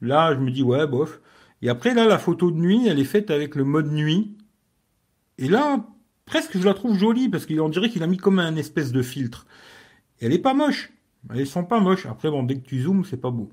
Là, 0.00 0.34
je 0.34 0.40
me 0.40 0.50
dis, 0.50 0.62
ouais, 0.62 0.86
bof. 0.86 1.20
Et 1.62 1.68
après, 1.68 1.94
là, 1.94 2.06
la 2.06 2.18
photo 2.18 2.50
de 2.50 2.56
nuit, 2.56 2.86
elle 2.86 3.00
est 3.00 3.04
faite 3.04 3.30
avec 3.30 3.56
le 3.56 3.64
mode 3.64 3.90
nuit. 3.90 4.36
Et 5.38 5.48
là, 5.48 5.84
presque 6.26 6.58
je 6.58 6.64
la 6.64 6.74
trouve 6.74 6.96
jolie 6.96 7.28
parce 7.28 7.46
qu'on 7.46 7.68
dirait 7.68 7.88
qu'il 7.88 8.02
a 8.02 8.06
mis 8.06 8.18
comme 8.18 8.38
un 8.38 8.56
espèce 8.56 8.92
de 8.92 9.02
filtre. 9.02 9.46
elle 10.20 10.32
est 10.32 10.38
pas 10.38 10.54
moche. 10.54 10.92
Elles 11.34 11.46
sont 11.46 11.64
pas 11.64 11.80
moches. 11.80 12.06
Après 12.06 12.30
bon, 12.30 12.42
dès 12.42 12.56
que 12.56 12.66
tu 12.66 12.80
zoomes, 12.82 13.04
c'est 13.04 13.20
pas 13.20 13.30
beau. 13.30 13.50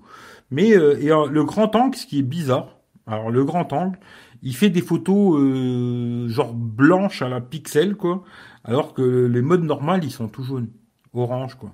Mais 0.52 0.76
euh, 0.76 1.00
et 1.00 1.08
le 1.32 1.44
grand 1.44 1.76
angle, 1.76 1.96
ce 1.96 2.06
qui 2.06 2.20
est 2.20 2.24
bizarre. 2.24 2.78
Alors 3.08 3.32
le 3.32 3.44
grand 3.44 3.72
angle, 3.74 4.00
il 4.44 4.56
fait 4.56 4.70
des 4.70 4.82
photos 4.82 5.40
euh, 5.40 6.28
genre 6.28 6.54
blanches 6.54 7.22
à 7.22 7.30
la 7.30 7.42
pixel 7.42 7.96
quoi, 7.96 8.24
alors 8.66 8.94
que 8.94 9.26
les 9.26 9.42
modes 9.42 9.64
normaux 9.64 9.98
ils 10.02 10.12
sont 10.12 10.28
tout 10.28 10.44
jaunes, 10.44 10.70
orange 11.14 11.56
quoi. 11.56 11.72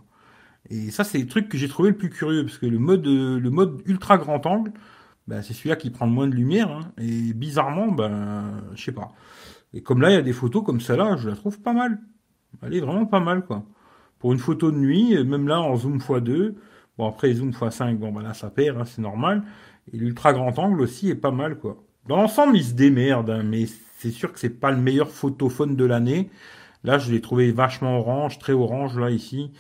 Et 0.70 0.92
ça 0.92 1.04
c'est 1.04 1.18
le 1.18 1.28
truc 1.28 1.50
que 1.50 1.58
j'ai 1.58 1.68
trouvé 1.68 1.90
le 1.90 1.98
plus 1.98 2.10
curieux 2.10 2.46
parce 2.46 2.60
que 2.60 2.68
le 2.68 2.80
mode 2.80 3.06
le 3.06 3.50
mode 3.50 3.82
ultra 3.86 4.18
grand 4.18 4.46
angle, 4.46 4.72
ben, 5.28 5.42
c'est 5.42 5.54
celui-là 5.54 5.76
qui 5.76 5.90
prend 5.90 6.06
le 6.06 6.12
moins 6.12 6.28
de 6.28 6.36
lumière 6.36 6.70
hein. 6.70 6.92
et 6.98 7.34
bizarrement 7.34 7.92
ben 7.92 8.62
je 8.76 8.84
sais 8.84 8.92
pas. 8.92 9.14
Et 9.74 9.82
comme 9.82 10.02
là, 10.02 10.10
il 10.10 10.14
y 10.14 10.18
a 10.18 10.22
des 10.22 10.34
photos 10.34 10.64
comme 10.64 10.82
celle-là, 10.82 11.16
je 11.18 11.30
la 11.30 11.36
trouve 11.36 11.60
pas 11.62 11.74
mal. 11.74 12.00
Elle 12.62 12.76
est 12.76 12.82
vraiment 12.82 13.06
pas 13.06 13.20
mal, 13.20 13.46
quoi. 13.46 13.64
Pour 14.20 14.34
une 14.34 14.40
photo 14.40 14.72
de 14.72 14.78
nuit, 14.78 15.24
même 15.24 15.48
là, 15.48 15.62
en 15.62 15.76
zoom 15.78 15.98
x2, 15.98 16.56
bon, 16.98 17.08
après, 17.08 17.34
zoom 17.34 17.52
x5, 17.52 17.98
bon, 17.98 18.12
bah 18.12 18.22
là, 18.22 18.34
ça 18.34 18.50
perd, 18.50 18.78
hein, 18.78 18.86
c'est 18.86 19.02
normal. 19.02 19.44
Et 19.94 19.98
l'ultra 19.98 20.34
grand 20.34 20.58
angle 20.60 20.82
aussi 20.82 21.10
est 21.10 21.16
pas 21.16 21.32
mal, 21.32 21.58
quoi. 21.58 21.84
Dans 22.08 22.18
l'ensemble, 22.18 22.58
il 22.58 22.64
se 22.64 22.74
démerde, 22.74 23.30
hein, 23.30 23.44
mais 23.44 23.66
c'est 23.98 24.12
sûr 24.12 24.34
que 24.34 24.40
c'est 24.40 24.50
pas 24.50 24.72
le 24.72 24.78
meilleur 24.78 25.10
photophone 25.10 25.76
de 25.76 25.86
l'année. 25.86 26.30
Là, 26.84 26.98
je 26.98 27.12
l'ai 27.12 27.22
trouvé 27.22 27.52
vachement 27.52 28.00
orange, 28.00 28.40
très 28.40 28.54
orange, 28.54 28.98
là, 28.98 29.10
ici. 29.10 29.52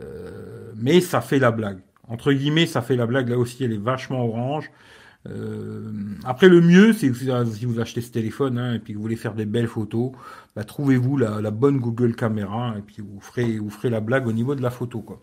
Euh, 0.00 0.72
mais 0.76 1.00
ça 1.00 1.20
fait 1.20 1.38
la 1.38 1.50
blague. 1.50 1.80
Entre 2.08 2.32
guillemets, 2.32 2.66
ça 2.66 2.82
fait 2.82 2.96
la 2.96 3.06
blague. 3.06 3.28
Là 3.28 3.38
aussi, 3.38 3.64
elle 3.64 3.72
est 3.72 3.78
vachement 3.78 4.24
orange. 4.24 4.70
Euh, 5.28 5.90
après, 6.24 6.48
le 6.48 6.60
mieux, 6.60 6.92
c'est 6.92 7.12
si 7.14 7.64
vous 7.64 7.80
achetez 7.80 8.00
ce 8.00 8.12
téléphone 8.12 8.58
hein, 8.58 8.74
et 8.74 8.78
puis 8.78 8.92
que 8.92 8.98
vous 8.98 9.02
voulez 9.02 9.16
faire 9.16 9.34
des 9.34 9.46
belles 9.46 9.68
photos, 9.68 10.12
bah, 10.54 10.64
trouvez-vous 10.64 11.16
la, 11.16 11.50
bonne 11.50 11.78
Google 11.78 12.14
Caméra 12.14 12.74
et 12.78 12.82
puis 12.82 12.96
vous 12.98 13.20
ferez, 13.20 13.58
vous 13.58 13.70
ferez 13.70 13.90
la 13.90 14.00
blague 14.00 14.26
au 14.26 14.32
niveau 14.32 14.54
de 14.54 14.62
la 14.62 14.70
photo. 14.70 15.00
Quoi. 15.00 15.20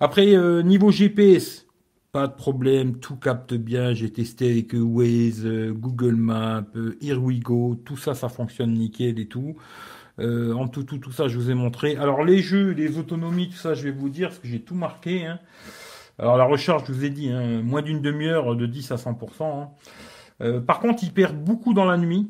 Après, 0.00 0.34
euh, 0.34 0.62
niveau 0.62 0.90
GPS, 0.90 1.66
pas 2.12 2.28
de 2.28 2.34
problème, 2.34 2.98
tout 2.98 3.16
capte 3.16 3.52
bien. 3.52 3.92
J'ai 3.92 4.10
testé 4.10 4.50
avec 4.50 4.72
Waze, 4.72 5.44
euh, 5.44 5.72
Google 5.72 6.16
Maps, 6.16 6.64
Here 7.02 7.22
We 7.22 7.40
Go, 7.40 7.78
tout 7.84 7.98
ça, 7.98 8.14
ça 8.14 8.30
fonctionne 8.30 8.72
nickel 8.72 9.18
et 9.18 9.26
tout. 9.26 9.56
En 10.18 10.68
tout, 10.68 10.82
tout, 10.82 10.98
tout 10.98 11.12
ça, 11.12 11.28
je 11.28 11.36
vous 11.36 11.50
ai 11.50 11.54
montré. 11.54 11.96
Alors 11.96 12.24
les 12.24 12.38
jeux, 12.38 12.70
les 12.70 12.98
autonomies, 12.98 13.48
tout 13.50 13.56
ça, 13.56 13.74
je 13.74 13.84
vais 13.84 13.90
vous 13.90 14.08
dire 14.08 14.28
parce 14.28 14.38
que 14.38 14.48
j'ai 14.48 14.60
tout 14.60 14.74
marqué. 14.74 15.26
Hein. 15.26 15.38
Alors 16.18 16.36
la 16.36 16.44
recharge, 16.44 16.84
je 16.86 16.92
vous 16.92 17.04
ai 17.04 17.10
dit, 17.10 17.30
hein, 17.30 17.62
moins 17.62 17.82
d'une 17.82 18.00
demi-heure 18.00 18.56
de 18.56 18.66
10 18.66 18.92
à 18.92 18.96
100%. 18.96 19.42
Hein. 19.42 19.68
Euh, 20.40 20.60
par 20.60 20.80
contre, 20.80 21.02
il 21.02 21.12
perd 21.12 21.36
beaucoup 21.36 21.74
dans 21.74 21.84
la 21.84 21.96
nuit. 21.96 22.28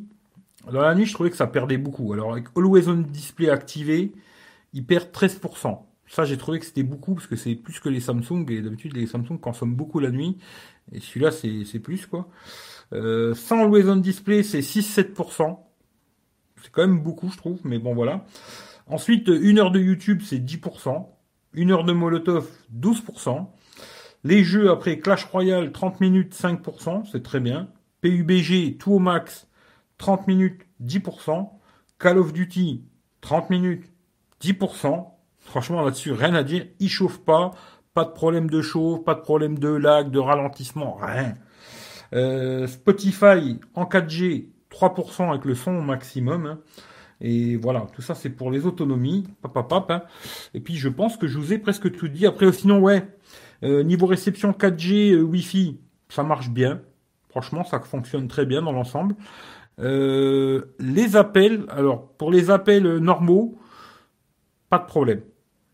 Dans 0.71 0.81
la 0.81 0.95
nuit, 0.95 1.07
je 1.07 1.15
trouvais 1.15 1.31
que 1.31 1.37
ça 1.37 1.47
perdait 1.47 1.79
beaucoup. 1.79 2.13
Alors 2.13 2.33
avec 2.33 2.47
Always 2.57 2.89
On 2.89 2.97
Display 2.97 3.51
activé, 3.51 4.13
il 4.73 4.85
perd 4.85 5.11
13%. 5.13 5.79
Ça, 6.09 6.25
j'ai 6.25 6.37
trouvé 6.37 6.61
que 6.61 6.67
c'était 6.67 6.85
beaucoup 6.85 7.15
parce 7.15 7.27
que 7.27 7.37
c'est 7.37 7.55
plus 7.55 7.81
que 7.81 7.89
les 7.89 8.01
Samsung. 8.01 8.45
Et 8.49 8.61
d'habitude, 8.61 8.97
les 8.97 9.07
Samsung 9.07 9.39
consomment 9.41 9.75
beaucoup 9.75 10.01
la 10.01 10.11
nuit. 10.11 10.37
Et 10.93 11.01
celui-là, 11.01 11.31
c'est 11.31 11.79
plus 11.81 12.07
quoi. 12.07 12.29
Euh, 12.93 13.35
sans 13.35 13.61
Always 13.61 13.89
On 13.89 13.97
Display, 13.97 14.43
c'est 14.43 14.61
6-7%. 14.61 15.59
C'est 16.63 16.71
quand 16.71 16.87
même 16.87 17.01
beaucoup, 17.01 17.31
je 17.31 17.37
trouve. 17.37 17.61
Mais 17.65 17.79
bon, 17.79 17.95
voilà. 17.95 18.25
Ensuite, 18.87 19.29
une 19.29 19.59
heure 19.59 19.71
de 19.71 19.81
YouTube, 19.81 20.23
c'est 20.25 20.39
10%. 20.39 21.07
Une 21.55 21.71
heure 21.71 21.85
de 21.85 21.93
Molotov, 21.93 22.49
12%. 22.75 23.47
Les 24.25 24.45
jeux 24.45 24.71
après 24.71 24.99
Clash 24.99 25.25
Royale, 25.25 25.73
30 25.73 26.01
minutes, 26.01 26.35
5%, 26.35 27.09
c'est 27.11 27.23
très 27.23 27.41
bien. 27.41 27.69
PUBG, 28.01 28.77
tout 28.79 28.93
au 28.93 28.99
max, 28.99 29.49
30 29.99 30.27
minutes, 30.27 30.63
10%. 30.83 31.49
Call 31.99 32.19
of 32.19 32.33
Duty, 32.33 32.85
30 33.21 33.51
minutes, 33.51 33.85
10%. 34.43 35.07
Franchement, 35.39 35.83
là-dessus, 35.83 36.13
rien 36.13 36.35
à 36.35 36.43
dire. 36.43 36.67
Il 36.81 36.89
chauffe 36.89 37.19
pas. 37.19 37.53
Pas 37.95 38.05
de 38.05 38.11
problème 38.11 38.51
de 38.51 38.61
chauffe, 38.61 39.05
pas 39.05 39.15
de 39.15 39.21
problème 39.21 39.59
de 39.59 39.69
lag, 39.69 40.11
de 40.11 40.19
ralentissement, 40.19 40.99
rien. 41.01 41.35
Euh, 42.13 42.67
Spotify 42.67 43.59
en 43.75 43.85
4G, 43.85 44.49
3% 44.77 45.31
avec 45.31 45.45
le 45.45 45.55
son 45.55 45.77
au 45.77 45.83
maximum. 45.83 46.47
Hein. 46.47 46.59
Et 47.21 47.57
voilà, 47.57 47.87
tout 47.95 48.03
ça 48.03 48.15
c'est 48.15 48.31
pour 48.31 48.51
les 48.51 48.67
autonomies. 48.67 49.27
Papa, 49.43 49.87
hein. 49.89 50.03
Et 50.55 50.61
puis 50.61 50.77
je 50.77 50.89
pense 50.89 51.17
que 51.17 51.27
je 51.27 51.39
vous 51.39 51.53
ai 51.53 51.59
presque 51.59 51.91
tout 51.93 52.09
dit. 52.09 52.27
Après, 52.27 52.51
sinon, 52.53 52.81
ouais, 52.81 53.09
euh, 53.63 53.83
niveau 53.83 54.07
réception 54.07 54.53
4G, 54.53 55.13
euh, 55.13 55.23
Wi-Fi, 55.23 55.81
ça 56.09 56.23
marche 56.23 56.51
bien. 56.51 56.83
Franchement, 57.31 57.65
ça 57.65 57.81
fonctionne 57.81 58.29
très 58.29 58.47
bien 58.47 58.63
dans 58.63 58.73
l'ensemble. 58.73 59.15
Euh, 59.79 60.75
les 60.79 61.17
appels, 61.17 61.65
alors 61.71 62.09
pour 62.13 62.31
les 62.31 62.51
appels 62.51 62.99
normaux, 62.99 63.59
pas 64.71 64.79
de 64.79 64.87
problème. 64.87 65.21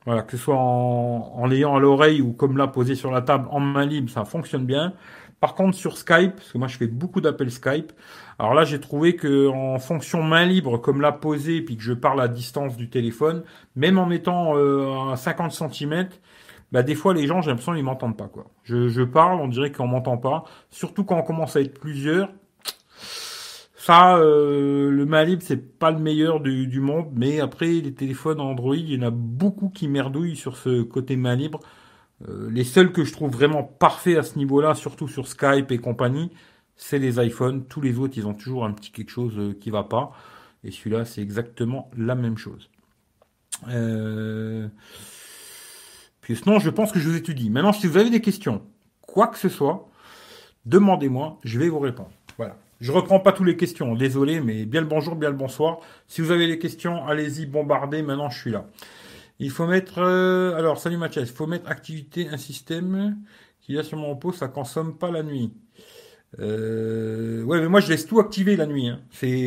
Voilà, 0.05 0.23
que 0.23 0.37
ce 0.37 0.43
soit 0.43 0.57
en, 0.57 1.33
en 1.37 1.47
l'ayant 1.47 1.77
à 1.77 1.81
l'oreille 1.81 2.21
ou 2.23 2.33
comme 2.33 2.57
là 2.57 2.67
posé 2.67 2.97
sur 2.97 3.13
la 3.13 3.23
table 3.23 3.47
en 3.51 3.61
main 3.61 3.87
libre, 3.87 4.11
ça 4.11 4.25
fonctionne 4.25 4.67
bien. 4.67 4.95
Par 5.43 5.57
contre 5.57 5.77
sur 5.77 5.99
Skype, 5.99 6.37
parce 6.37 6.53
que 6.53 6.59
moi 6.59 6.69
je 6.69 6.77
fais 6.77 6.87
beaucoup 6.87 7.21
d'appels 7.21 7.51
Skype, 7.51 7.93
alors 8.39 8.55
là 8.55 8.63
j'ai 8.63 8.79
trouvé 8.79 9.17
que 9.17 9.49
en 9.49 9.81
fonction 9.81 10.23
main 10.23 10.47
libre, 10.47 10.79
comme 10.79 11.01
là 11.01 11.11
posé, 11.11 11.63
puis 11.63 11.77
que 11.77 11.83
je 11.83 11.93
parle 11.93 12.21
à 12.21 12.29
distance 12.29 12.77
du 12.77 12.89
téléphone, 12.89 13.43
même 13.75 13.99
en 13.99 14.09
étant 14.13 14.55
à 15.11 15.17
50 15.17 15.51
cm, 15.51 16.11
bah 16.71 16.85
des 16.85 16.95
fois 16.95 17.13
les 17.13 17.27
gens, 17.27 17.43
j'ai 17.43 17.51
l'impression 17.51 17.75
qu'ils 17.75 17.83
m'entendent 17.83 18.17
pas 18.17 18.29
quoi. 18.29 18.47
Je, 18.63 19.03
parle, 19.03 19.41
on 19.41 19.49
dirait 19.49 19.73
qu'on 19.73 19.89
m'entend 19.89 20.17
pas. 20.17 20.45
Surtout 20.71 21.03
quand 21.03 21.19
on 21.19 21.23
commence 21.23 21.57
à 21.57 21.61
être 21.61 21.77
plusieurs. 21.77 22.29
Ça, 23.75 24.19
euh, 24.19 24.93
le 24.93 25.07
Malib, 25.07 25.41
c'est 25.43 25.57
pas 25.57 25.91
le 25.91 25.99
meilleur 25.99 26.39
du, 26.39 26.69
du, 26.69 26.79
monde, 26.79 27.09
mais 27.17 27.41
après 27.41 27.67
les 27.67 27.93
téléphones 27.93 28.39
Android, 28.39 28.77
il 28.77 28.95
y 28.95 28.97
en 28.97 29.09
a 29.09 29.11
beaucoup 29.11 29.71
qui 29.71 29.89
merdouillent 29.89 30.37
sur 30.37 30.57
ce 30.57 30.83
côté 30.83 31.17
main 31.17 31.35
libre. 31.35 31.59
Euh, 32.29 32.51
les 32.51 32.65
seuls 32.65 32.93
que 32.93 33.05
je 33.05 33.13
trouve 33.13 33.31
vraiment 33.31 33.63
parfaits 33.63 34.19
à 34.19 34.23
ce 34.23 34.39
niveau-là, 34.39 34.75
surtout 34.75 35.09
sur 35.09 35.27
Skype 35.27 35.71
et 35.71 35.79
compagnie, 35.79 36.31
c'est 36.77 36.99
les 36.99 37.25
iPhones. 37.25 37.65
Tous 37.67 37.81
les 37.81 37.99
autres, 37.99 38.15
ils 38.17 38.27
ont 38.27 38.35
toujours 38.35 38.65
un 38.65 38.73
petit 38.73 38.91
quelque 38.91 39.11
chose 39.11 39.35
euh, 39.39 39.57
qui 39.61 39.71
va 39.71 39.85
pas. 39.85 40.13
Et 40.65 40.71
celui-là, 40.71 41.05
c'est 41.05 41.23
exactement 41.23 41.91
la 41.97 42.15
même 42.15 42.39
chose. 42.39 42.71
Euh... 43.69 44.69
Puis 46.21 46.37
sinon, 46.37 46.61
je 46.61 46.71
pense 46.71 46.93
que 46.93 47.01
je 47.01 47.09
vous 47.09 47.17
étudie. 47.17 47.51
Maintenant, 47.51 47.73
si 47.73 47.87
vous 47.87 47.97
avez 47.97 48.11
des 48.11 48.21
questions, 48.21 48.63
quoi 49.01 49.27
que 49.27 49.39
ce 49.39 49.49
soit, 49.49 49.89
demandez-moi, 50.67 51.39
je 51.43 51.59
vais 51.59 51.69
vous 51.69 51.81
répondre. 51.81 52.13
Voilà. 52.39 52.57
Je 52.81 52.91
reprends 52.91 53.21
pas 53.21 53.33
toutes 53.33 53.47
les 53.47 53.57
questions, 53.57 53.95
désolé, 53.95 54.41
mais 54.41 54.65
bien 54.65 54.81
le 54.81 54.87
bonjour, 54.87 55.15
bien 55.15 55.31
le 55.31 55.37
bonsoir. 55.37 55.79
Si 56.09 56.21
vous 56.21 56.33
avez 56.33 56.49
des 56.49 56.59
questions, 56.59 57.07
allez-y, 57.07 57.47
bombardez, 57.47 58.03
maintenant 58.03 58.29
je 58.29 58.39
suis 58.41 58.51
là. 58.51 58.67
Il 59.43 59.51
faut 59.51 59.67
mettre, 59.67 59.99
euh, 59.99 60.55
alors 60.55 60.79
salut 60.79 60.97
Mathias, 60.97 61.29
il 61.29 61.35
faut 61.35 61.49
mettre 61.49 61.69
activité, 61.69 62.29
un 62.29 62.37
système 62.37 63.17
qui 63.61 63.77
a 63.77 63.83
sur 63.83 63.99
mon 63.99 64.11
repos, 64.11 64.31
ça 64.31 64.47
consomme 64.47 64.97
pas 64.97 65.11
la 65.11 65.25
nuit. 65.25 65.53
Euh, 66.39 67.43
ouais, 67.43 67.61
mais 67.61 67.67
moi 67.67 67.81
je 67.81 67.89
laisse 67.89 68.07
tout 68.07 68.21
activer 68.21 68.55
la 68.55 68.67
nuit. 68.67 68.87
Hein. 68.87 69.01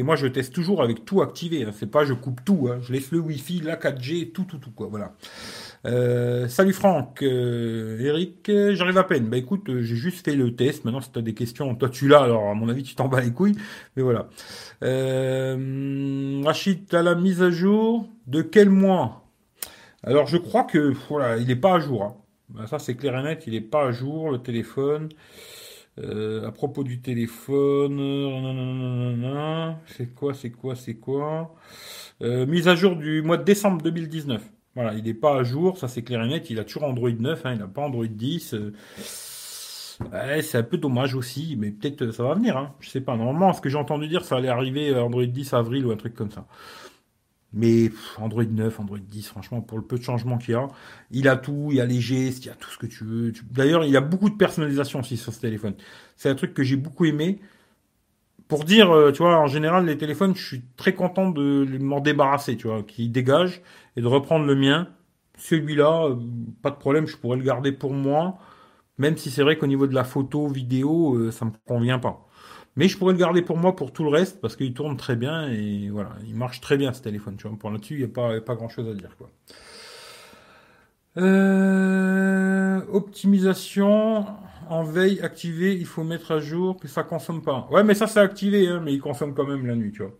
Moi 0.04 0.18
je 0.18 0.28
teste 0.28 0.54
toujours 0.54 0.84
avec 0.84 1.06
tout 1.06 1.22
activé. 1.22 1.64
Hein. 1.64 1.72
C'est 1.74 1.90
pas 1.90 2.04
je 2.04 2.12
coupe 2.12 2.44
tout. 2.44 2.68
Hein. 2.70 2.80
Je 2.82 2.92
laisse 2.92 3.12
le 3.12 3.20
Wi-Fi, 3.20 3.62
la 3.62 3.78
4G, 3.78 4.34
tout, 4.34 4.44
tout, 4.44 4.58
tout. 4.58 4.74
Voilà. 4.78 5.14
Euh, 5.86 6.50
salut 6.50 6.74
Franck, 6.74 7.22
Eric, 7.22 8.52
j'arrive 8.74 8.98
à 8.98 9.06
peine. 9.06 9.30
Bah 9.30 9.38
écoute, 9.38 9.64
j'ai 9.68 9.96
juste 9.96 10.26
fait 10.26 10.36
le 10.36 10.58
test. 10.58 10.84
Maintenant, 10.84 11.00
si 11.00 11.10
t'as 11.10 11.22
des 11.22 11.34
questions, 11.34 11.74
toi 11.74 11.88
tu 11.88 12.10
l'as. 12.10 12.22
Alors 12.22 12.50
à 12.50 12.54
mon 12.54 12.68
avis, 12.68 12.84
tu 12.84 12.96
t'en 12.96 13.08
bats 13.08 13.22
les 13.22 13.32
couilles. 13.32 13.56
Mais 13.96 14.04
voilà. 14.04 14.28
Rachid, 14.82 16.86
t'as 16.90 17.02
la 17.02 17.16
mise 17.16 17.42
à 17.42 17.50
jour 17.50 18.10
de 18.28 18.42
quel 18.42 18.70
mois? 18.70 19.25
Alors 20.06 20.28
je 20.28 20.38
crois 20.38 20.64
que 20.64 20.94
voilà, 21.10 21.38
il 21.38 21.50
est 21.50 21.56
pas 21.56 21.76
à 21.76 21.80
jour. 21.80 22.04
Hein. 22.04 22.16
Bah, 22.50 22.68
ça 22.68 22.78
c'est 22.80 22.96
clair 22.96 23.18
et 23.18 23.24
net, 23.24 23.44
il 23.48 23.56
est 23.56 23.62
pas 23.62 23.88
à 23.88 23.92
jour 23.92 24.32
le 24.32 24.38
téléphone. 24.38 25.10
Euh, 25.98 26.46
à 26.46 26.52
propos 26.52 26.84
du 26.84 27.02
téléphone, 27.02 27.98
c'est 29.88 30.14
quoi, 30.14 30.34
c'est 30.34 30.52
quoi, 30.52 30.76
c'est 30.76 30.96
quoi? 30.96 31.56
Euh, 32.22 32.46
Mise 32.46 32.68
à 32.68 32.76
jour 32.76 32.96
du 32.98 33.22
mois 33.22 33.38
de 33.38 33.44
décembre 33.44 33.82
2019. 33.82 34.44
Voilà, 34.76 34.94
il 34.94 35.06
n'est 35.06 35.14
pas 35.14 35.38
à 35.40 35.44
jour, 35.44 35.78
ça 35.78 35.88
c'est 35.88 36.04
clair 36.04 36.22
et 36.24 36.28
net. 36.28 36.50
Il 36.50 36.60
a 36.60 36.66
toujours 36.66 36.84
Android 36.84 37.10
9, 37.10 37.46
hein, 37.46 37.54
il 37.54 37.60
n'a 37.60 37.68
pas 37.68 37.82
Android 37.82 38.06
10. 38.06 38.54
Euh, 38.54 38.74
c'est 40.42 40.58
un 40.58 40.64
peu 40.64 40.78
dommage 40.78 41.16
aussi, 41.16 41.56
mais 41.58 41.72
peut-être 41.72 42.12
ça 42.12 42.24
va 42.24 42.36
venir. 42.36 42.58
Hein, 42.58 42.76
je 42.82 42.90
sais 42.90 43.02
pas. 43.02 43.16
Normalement, 43.16 43.54
ce 43.54 43.62
que 43.62 43.70
j'ai 43.70 43.78
entendu 43.78 44.08
dire, 44.08 44.26
ça 44.26 44.36
allait 44.36 44.50
arriver 44.50 44.94
Android 44.94 45.26
10 45.26 45.54
avril 45.54 45.86
ou 45.86 45.92
un 45.92 45.98
truc 45.98 46.14
comme 46.14 46.32
ça. 46.32 46.46
Mais 47.56 47.90
Android 48.18 48.44
9, 48.44 48.80
Android 48.82 49.00
10, 49.00 49.28
franchement, 49.30 49.62
pour 49.62 49.78
le 49.78 49.84
peu 49.86 49.98
de 49.98 50.04
changements 50.04 50.38
qu'il 50.38 50.52
y 50.52 50.56
a, 50.56 50.68
il 51.12 51.28
a 51.30 51.38
tout, 51.38 51.70
il 51.72 51.78
y 51.78 51.82
a 51.82 51.86
les 51.86 52.02
gestes, 52.02 52.46
il 52.46 52.50
y 52.50 52.52
a 52.52 52.56
tout 52.56 52.70
ce 52.70 52.78
que 52.78 52.86
tu 52.86 53.06
veux. 53.06 53.32
D'ailleurs, 53.52 53.86
il 53.86 53.92
y 53.92 53.98
a 53.98 54.02
beaucoup 54.02 54.30
de 54.30 54.36
personnalisation 54.36 55.00
aussi 55.00 55.16
sur 55.18 55.34
ce 55.34 55.40
téléphone. 55.40 55.74
C'est 56.18 56.30
un 56.30 56.36
truc 56.36 56.54
que 56.54 56.64
j'ai 56.64 56.76
beaucoup 56.76 57.06
aimé. 57.06 57.40
Pour 58.48 58.64
dire, 58.66 58.92
euh, 58.92 59.12
tu 59.12 59.24
vois, 59.24 59.38
en 59.40 59.48
général, 59.48 59.86
les 59.86 59.98
téléphones, 59.98 60.36
je 60.36 60.46
suis 60.46 60.64
très 60.78 60.94
content 60.94 61.32
de 61.32 61.66
m'en 61.80 62.00
débarrasser, 62.02 62.58
tu 62.58 62.68
vois, 62.68 62.84
qui 62.84 63.10
dégage 63.10 63.62
et 63.96 64.02
de 64.02 64.08
reprendre 64.08 64.46
le 64.46 64.56
mien. 64.56 64.90
Celui-là, 65.38 66.10
euh, 66.10 66.16
pas 66.62 66.72
de 66.72 66.78
problème, 66.78 67.08
je 67.08 67.18
pourrais 67.18 67.38
le 67.38 67.44
garder 67.44 67.72
pour 67.72 67.94
moi. 67.94 68.38
Même 68.98 69.18
si 69.18 69.32
c'est 69.32 69.44
vrai 69.44 69.58
qu'au 69.58 69.68
niveau 69.68 69.88
de 69.88 69.96
la 69.96 70.04
photo, 70.04 70.48
vidéo, 70.48 71.16
euh, 71.16 71.32
ça 71.32 71.46
me 71.46 71.52
convient 71.68 72.00
pas. 72.00 72.28
Mais 72.76 72.88
je 72.88 72.98
pourrais 72.98 73.14
le 73.14 73.20
garder 73.20 73.42
pour 73.42 73.58
moi 73.58 73.76
pour 73.76 73.94
tout 73.94 74.04
le 74.04 74.10
reste 74.10 74.42
parce 74.42 74.56
qu'il 74.56 74.74
tourne 74.74 74.98
très 74.98 75.16
bien 75.16 75.50
et 75.50 75.90
voilà, 75.90 76.12
il 76.28 76.36
marche 76.36 76.60
très 76.60 76.78
bien 76.78 76.92
ce 76.92 77.02
téléphone. 77.02 77.38
Tu 77.38 77.48
vois, 77.48 77.58
pour 77.58 77.70
là-dessus, 77.72 77.94
il 77.94 78.00
n'y 78.00 78.06
a 78.06 78.08
pas, 78.08 78.42
pas 78.42 78.56
grand-chose 78.56 78.90
à 78.90 78.94
dire 78.94 79.16
quoi. 79.18 79.30
Euh, 81.18 82.82
optimisation 82.92 84.26
en 84.68 84.84
veille 84.84 85.22
activée, 85.22 85.74
il 85.74 85.86
faut 85.86 86.04
mettre 86.04 86.32
à 86.32 86.40
jour 86.40 86.78
que 86.78 86.88
ça 86.88 87.04
consomme 87.04 87.42
pas. 87.42 87.68
Ouais, 87.72 87.84
mais 87.84 87.94
ça 87.94 88.08
c'est 88.08 88.20
activé, 88.20 88.68
hein, 88.68 88.82
mais 88.84 88.94
il 88.94 89.00
consomme 89.00 89.34
quand 89.34 89.46
même 89.46 89.66
la 89.66 89.76
nuit, 89.76 89.92
tu 89.92 90.04
vois. 90.04 90.12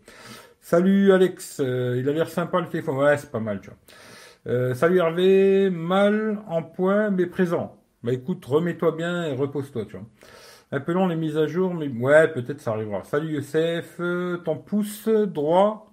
Salut 0.60 1.12
Alex, 1.12 1.60
euh, 1.60 1.96
il 2.00 2.08
a 2.08 2.12
l'air 2.12 2.28
sympa 2.28 2.60
le 2.60 2.68
téléphone. 2.68 2.96
Ouais, 2.96 3.18
c'est 3.18 3.30
pas 3.30 3.40
mal, 3.40 3.60
tu 3.60 3.68
vois. 3.70 3.78
Euh, 4.46 4.74
salut 4.74 4.98
Hervé, 4.98 5.70
mal 5.70 6.40
en 6.46 6.62
point 6.62 7.10
mais 7.10 7.26
présent. 7.26 7.76
Bah 8.02 8.12
écoute, 8.12 8.44
remets-toi 8.44 8.92
bien 8.92 9.26
et 9.26 9.34
repose-toi, 9.34 9.84
tu 9.86 9.96
vois. 9.96 10.06
Appelons 10.72 11.06
les 11.06 11.14
mises 11.14 11.36
à 11.36 11.46
jour, 11.46 11.72
mais 11.74 11.86
ouais, 11.88 12.26
peut-être 12.26 12.60
ça 12.60 12.72
arrivera. 12.72 13.04
Salut 13.04 13.34
Youssef, 13.34 14.00
ton 14.44 14.56
pouce 14.56 15.08
droit 15.08 15.92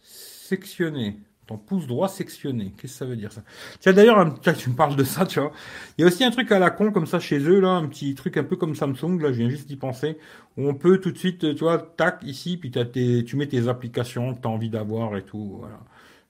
sectionné. 0.00 1.18
Ton 1.48 1.58
pouce 1.58 1.88
droit 1.88 2.08
sectionné. 2.08 2.72
Qu'est-ce 2.76 2.92
que 2.92 2.98
ça 2.98 3.04
veut 3.04 3.16
dire 3.16 3.32
ça? 3.32 3.42
Tiens 3.80 3.92
d'ailleurs, 3.92 4.34
tu 4.56 4.70
me 4.70 4.76
parles 4.76 4.94
de 4.94 5.02
ça, 5.02 5.26
tu 5.26 5.40
vois. 5.40 5.50
Il 5.98 6.02
y 6.02 6.04
a 6.04 6.06
aussi 6.08 6.22
un 6.22 6.30
truc 6.30 6.50
à 6.52 6.60
la 6.60 6.70
con 6.70 6.92
comme 6.92 7.06
ça 7.06 7.18
chez 7.18 7.40
eux, 7.40 7.60
là, 7.60 7.70
un 7.70 7.86
petit 7.86 8.14
truc 8.14 8.36
un 8.36 8.44
peu 8.44 8.56
comme 8.56 8.76
Samsung, 8.76 9.20
là, 9.20 9.32
je 9.32 9.38
viens 9.38 9.48
juste 9.48 9.66
d'y 9.66 9.76
penser, 9.76 10.18
où 10.56 10.68
on 10.68 10.74
peut 10.74 10.98
tout 10.98 11.10
de 11.10 11.18
suite, 11.18 11.40
tu 11.40 11.64
vois, 11.64 11.78
tac, 11.78 12.20
ici, 12.22 12.56
puis 12.56 12.70
tes, 12.70 13.24
tu 13.24 13.36
mets 13.36 13.46
tes 13.46 13.66
applications 13.66 14.34
que 14.34 14.40
tu 14.40 14.46
as 14.46 14.50
envie 14.50 14.70
d'avoir 14.70 15.16
et 15.16 15.22
tout. 15.22 15.64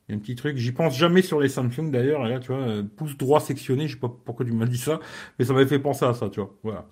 Il 0.09 0.13
y 0.13 0.15
a 0.15 0.19
un 0.19 0.21
petit 0.21 0.37
truc, 0.37 0.57
j'y 0.57 0.71
pense 0.71 0.97
jamais 0.97 1.23
sur 1.23 1.41
les 1.41 1.49
Samsung 1.49 1.91
d'ailleurs, 1.91 2.23
là 2.23 2.39
tu 2.39 2.53
vois, 2.53 2.63
euh, 2.63 2.83
pouce 2.85 3.17
droit 3.17 3.41
sectionné, 3.41 3.89
je 3.89 3.95
sais 3.95 4.01
pas 4.01 4.09
pourquoi 4.25 4.47
tu 4.47 4.53
m'as 4.53 4.67
dit 4.67 4.79
ça, 4.79 5.01
mais 5.39 5.45
ça 5.45 5.53
m'avait 5.53 5.67
fait 5.67 5.81
penser 5.81 6.05
à 6.05 6.15
ça, 6.15 6.29
tu 6.29 6.39
vois. 6.41 6.55
Voilà. 6.63 6.87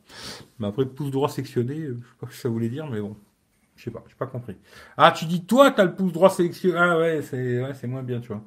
Mais 0.59 0.67
après, 0.67 0.85
pouce 0.85 1.13
droit 1.13 1.29
sectionné, 1.29 1.79
euh, 1.79 2.01
je 2.03 2.09
sais 2.09 2.15
pas 2.21 2.27
ce 2.27 2.33
que 2.33 2.37
ça 2.39 2.49
voulait 2.49 2.69
dire, 2.69 2.89
mais 2.89 3.01
bon. 3.01 3.17
Je 3.77 3.85
sais 3.85 3.91
pas, 3.91 4.05
j'ai 4.09 4.15
pas 4.15 4.27
compris. 4.27 4.57
Ah, 4.97 5.13
tu 5.13 5.25
dis 5.27 5.45
toi, 5.45 5.71
t'as 5.71 5.85
le 5.85 5.95
pouce 5.95 6.13
droit 6.13 6.31
sélectionné. 6.31 6.77
Ah 6.79 6.99
ouais, 6.99 7.23
c'est 7.23 7.61
ouais, 7.61 7.75
c'est 7.75 7.89
moins 7.89 8.03
bien, 8.05 8.21
tu 8.21 8.29
vois. 8.29 8.45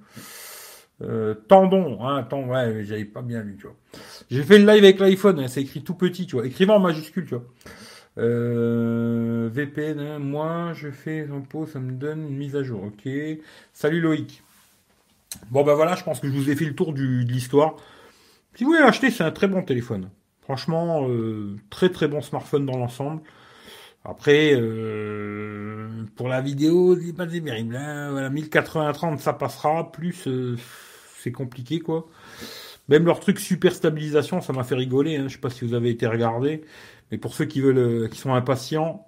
Euh, 1.01 1.35
tendon, 1.47 2.03
hein, 2.05 2.23
tendon, 2.23 2.53
ouais, 2.53 2.83
j'avais 2.83 3.05
pas 3.05 3.21
bien 3.21 3.43
lu, 3.43 3.55
tu 3.57 3.67
vois. 3.67 3.75
J'ai 4.31 4.43
fait 4.43 4.57
le 4.57 4.65
live 4.65 4.83
avec 4.83 4.99
l'iPhone, 4.99 5.39
hein, 5.39 5.47
c'est 5.47 5.61
écrit 5.61 5.83
tout 5.83 5.95
petit, 5.95 6.25
tu 6.25 6.35
vois. 6.35 6.45
Écrivant 6.45 6.75
en 6.75 6.79
majuscule, 6.79 7.25
tu 7.25 7.35
vois. 7.35 7.45
Euh, 8.17 9.49
VPN, 9.51 9.99
hein, 9.99 10.19
moi, 10.19 10.71
je 10.73 10.89
fais 10.89 11.27
un 11.29 11.41
pot, 11.41 11.67
ça 11.67 11.79
me 11.79 11.91
donne 11.91 12.23
une 12.27 12.37
mise 12.37 12.55
à 12.55 12.63
jour, 12.63 12.83
ok. 12.83 13.07
Salut 13.73 14.01
Loïc. 14.01 14.43
Bon 15.51 15.63
ben 15.63 15.73
voilà, 15.73 15.95
je 15.95 16.03
pense 16.03 16.19
que 16.19 16.27
je 16.27 16.33
vous 16.33 16.49
ai 16.49 16.55
fait 16.55 16.65
le 16.65 16.75
tour 16.75 16.93
du, 16.93 17.25
de 17.25 17.31
l'histoire. 17.31 17.75
Si 18.55 18.63
vous 18.63 18.71
voulez 18.71 18.81
l'acheter, 18.81 19.11
c'est 19.11 19.23
un 19.23 19.31
très 19.31 19.47
bon 19.47 19.61
téléphone. 19.63 20.09
Franchement, 20.41 21.07
euh, 21.09 21.57
très 21.69 21.89
très 21.89 22.07
bon 22.07 22.21
smartphone 22.21 22.65
dans 22.65 22.77
l'ensemble. 22.77 23.21
Après, 24.05 24.53
euh, 24.55 25.89
pour 26.15 26.29
la 26.29 26.41
vidéo, 26.41 26.97
c'est 26.99 27.13
pas 27.13 27.27
terrible. 27.27 27.75
Hein. 27.75 28.11
Voilà, 28.11 28.29
1080-30, 28.29 29.19
ça 29.19 29.33
passera. 29.33 29.91
Plus, 29.91 30.27
euh, 30.27 30.57
c'est 31.19 31.31
compliqué, 31.31 31.79
quoi. 31.79 32.07
Même 32.89 33.05
leur 33.05 33.19
truc 33.19 33.39
super 33.39 33.73
stabilisation, 33.73 34.41
ça 34.41 34.53
m'a 34.53 34.63
fait 34.63 34.75
rigoler. 34.75 35.17
Hein. 35.17 35.25
Je 35.27 35.33
sais 35.33 35.41
pas 35.41 35.49
si 35.49 35.65
vous 35.65 35.73
avez 35.73 35.89
été 35.89 36.07
regardé, 36.07 36.61
mais 37.11 37.17
pour 37.17 37.33
ceux 37.33 37.45
qui 37.45 37.59
veulent, 37.61 38.09
qui 38.09 38.17
sont 38.17 38.33
impatients, 38.33 39.06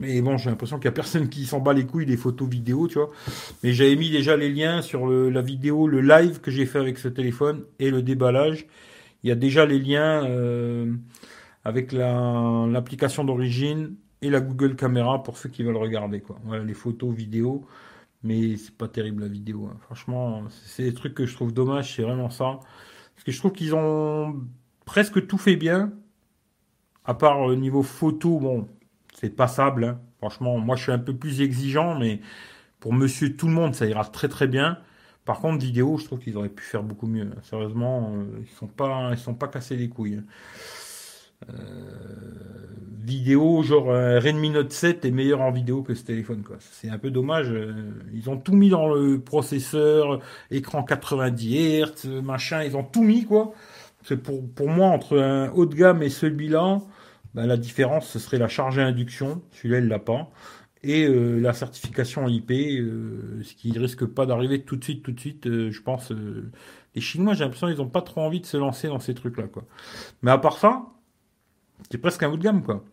mais 0.00 0.22
bon, 0.22 0.38
j'ai 0.38 0.48
l'impression 0.48 0.78
qu'il 0.78 0.86
y 0.86 0.88
a 0.88 0.92
personne 0.92 1.28
qui 1.28 1.44
s'en 1.44 1.60
bat 1.60 1.74
les 1.74 1.84
couilles 1.84 2.06
des 2.06 2.16
photos 2.16 2.48
vidéo, 2.48 2.88
tu 2.88 2.94
vois. 2.94 3.10
Mais 3.62 3.74
j'avais 3.74 3.96
mis 3.96 4.10
déjà 4.10 4.34
les 4.34 4.50
liens 4.50 4.80
sur 4.80 5.06
la 5.06 5.42
vidéo, 5.42 5.86
le 5.86 6.00
live 6.00 6.40
que 6.40 6.50
j'ai 6.50 6.64
fait 6.64 6.78
avec 6.78 6.98
ce 6.98 7.08
téléphone 7.08 7.64
et 7.78 7.90
le 7.90 8.00
déballage. 8.00 8.66
Il 9.22 9.28
y 9.28 9.30
a 9.30 9.34
déjà 9.34 9.66
les 9.66 9.78
liens 9.78 10.24
euh, 10.24 10.90
avec 11.64 11.92
l'application 11.92 13.24
d'origine 13.24 13.94
et 14.22 14.30
la 14.30 14.40
Google 14.40 14.74
Caméra 14.74 15.22
pour 15.22 15.36
ceux 15.36 15.50
qui 15.50 15.62
veulent 15.62 15.76
regarder, 15.76 16.20
quoi. 16.20 16.38
Voilà, 16.44 16.64
les 16.64 16.74
photos, 16.74 17.14
vidéo. 17.14 17.66
Mais 18.22 18.56
c'est 18.56 18.74
pas 18.74 18.88
terrible 18.88 19.22
la 19.22 19.28
vidéo. 19.28 19.68
Hein. 19.70 19.76
Franchement, 19.82 20.44
c'est 20.64 20.84
des 20.84 20.94
trucs 20.94 21.14
que 21.14 21.26
je 21.26 21.34
trouve 21.34 21.52
dommage, 21.52 21.94
c'est 21.94 22.02
vraiment 22.02 22.30
ça. 22.30 22.60
Parce 23.14 23.24
que 23.24 23.32
je 23.32 23.38
trouve 23.38 23.52
qu'ils 23.52 23.74
ont 23.74 24.46
presque 24.86 25.26
tout 25.26 25.38
fait 25.38 25.56
bien. 25.56 25.92
À 27.04 27.14
part 27.14 27.40
au 27.40 27.54
niveau 27.54 27.82
photo, 27.82 28.38
bon, 28.38 28.68
c'est 29.20 29.30
passable. 29.30 29.84
Hein. 29.84 30.00
Franchement, 30.18 30.58
moi 30.58 30.76
je 30.76 30.84
suis 30.84 30.92
un 30.92 30.98
peu 30.98 31.14
plus 31.14 31.40
exigeant, 31.40 31.98
mais 31.98 32.20
pour 32.80 32.92
monsieur 32.92 33.36
tout 33.36 33.46
le 33.46 33.52
monde, 33.52 33.74
ça 33.74 33.86
ira 33.86 34.04
très 34.04 34.28
très 34.28 34.46
bien. 34.46 34.78
Par 35.24 35.40
contre, 35.40 35.62
vidéo, 35.64 35.98
je 35.98 36.06
trouve 36.06 36.18
qu'ils 36.18 36.36
auraient 36.36 36.48
pu 36.48 36.64
faire 36.64 36.82
beaucoup 36.82 37.06
mieux. 37.06 37.30
Sérieusement, 37.42 38.12
euh, 38.14 38.24
ils 38.40 38.56
sont 38.56 38.66
pas, 38.66 39.10
ils 39.12 39.18
sont 39.18 39.34
pas 39.34 39.48
cassés 39.48 39.76
les 39.76 39.88
couilles. 39.88 40.16
Hein. 40.16 40.24
Euh, 41.48 41.54
vidéo, 42.98 43.62
genre 43.62 43.86
Redmi 43.86 44.50
Note 44.50 44.72
7 44.72 45.04
est 45.04 45.10
meilleur 45.10 45.40
en 45.40 45.50
vidéo 45.50 45.82
que 45.82 45.94
ce 45.94 46.04
téléphone, 46.04 46.42
quoi. 46.42 46.56
C'est 46.58 46.90
un 46.90 46.98
peu 46.98 47.10
dommage. 47.10 47.50
Euh, 47.50 47.72
ils 48.12 48.28
ont 48.28 48.36
tout 48.36 48.54
mis 48.54 48.70
dans 48.70 48.92
le 48.92 49.20
processeur, 49.20 50.20
écran 50.50 50.82
90 50.82 51.82
Hz, 51.82 52.06
machin. 52.22 52.62
Ils 52.62 52.76
ont 52.76 52.84
tout 52.84 53.02
mis, 53.02 53.24
quoi. 53.24 53.52
C'est 54.02 54.16
pour, 54.16 54.46
pour 54.50 54.68
moi 54.68 54.88
entre 54.88 55.18
un 55.18 55.50
haut 55.50 55.66
de 55.66 55.74
gamme 55.74 56.02
et 56.02 56.08
celui-là. 56.08 56.80
Ben, 57.34 57.46
la 57.46 57.56
différence, 57.56 58.08
ce 58.08 58.18
serait 58.18 58.38
la 58.38 58.48
charge 58.48 58.78
à 58.78 58.86
induction, 58.86 59.42
celui-là, 59.52 59.78
il 59.78 59.88
l'a 59.88 59.98
pas, 60.00 60.30
et 60.82 61.04
euh, 61.04 61.38
la 61.38 61.52
certification 61.52 62.26
IP, 62.26 62.50
euh, 62.50 63.42
ce 63.42 63.54
qui 63.54 63.76
risque 63.78 64.06
pas 64.06 64.26
d'arriver 64.26 64.62
tout 64.62 64.76
de 64.76 64.84
suite, 64.84 65.02
tout 65.02 65.12
de 65.12 65.20
suite, 65.20 65.46
euh, 65.46 65.70
je 65.70 65.82
pense. 65.82 66.12
les 66.94 67.00
Chinois, 67.00 67.34
j'ai 67.34 67.44
l'impression 67.44 67.68
qu'ils 67.68 67.76
n'ont 67.76 67.88
pas 67.88 68.02
trop 68.02 68.22
envie 68.22 68.40
de 68.40 68.46
se 68.46 68.56
lancer 68.56 68.88
dans 68.88 68.98
ces 68.98 69.14
trucs-là, 69.14 69.44
quoi. 69.48 69.64
Mais 70.22 70.30
à 70.30 70.38
part 70.38 70.58
ça, 70.58 70.86
c'est 71.90 71.98
presque 71.98 72.22
un 72.22 72.30
haut 72.30 72.36
de 72.36 72.42
gamme, 72.42 72.62
quoi. 72.62 72.84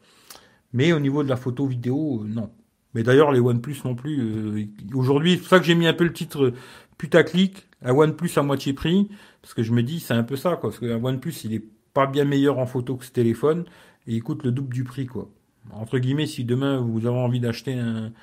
Mais 0.74 0.92
au 0.94 1.00
niveau 1.00 1.24
de 1.24 1.30
la 1.30 1.38
photo 1.38 1.66
vidéo, 1.66 2.24
non. 2.28 2.52
Mais 2.94 3.04
d'ailleurs, 3.04 3.32
les 3.32 3.40
OnePlus 3.40 3.78
non 3.86 3.96
plus. 3.96 4.70
Aujourd'hui, 4.94 5.34
c'est 5.34 5.40
pour 5.40 5.50
ça 5.50 5.60
que 5.60 5.66
j'ai 5.66 5.76
mis 5.76 5.88
un 5.88 5.94
peu 5.94 6.04
le 6.04 6.14
titre 6.14 6.54
putaclic, 6.98 7.68
un 7.84 7.94
OnePlus 7.94 8.32
à 8.38 8.44
moitié 8.44 8.74
prix, 8.74 9.10
parce 9.42 9.54
que 9.54 9.64
je 9.64 9.72
me 9.72 9.84
dis, 9.84 10.00
c'est 10.00 10.14
un 10.14 10.24
peu 10.24 10.36
ça, 10.36 10.58
quoi. 10.58 10.72
Parce 10.72 10.80
qu'un 10.80 11.04
OnePlus, 11.04 11.34
il 11.46 11.54
est 11.54 11.64
pas 11.94 12.06
bien 12.08 12.26
meilleur 12.26 12.60
en 12.60 12.66
photo 12.66 12.98
que 12.98 13.06
ce 13.06 13.12
téléphone 13.12 13.66
et 14.08 14.16
il 14.16 14.24
coûte 14.24 14.44
le 14.44 14.52
double 14.52 14.74
du 14.74 14.84
prix, 14.84 15.06
quoi. 15.06 15.30
Entre 15.72 16.00
guillemets, 16.00 16.28
si 16.28 16.46
demain 16.46 16.80
vous 16.80 17.06
avez 17.06 17.18
envie 17.18 17.42
d'acheter 17.42 17.74
un, 17.74 18.14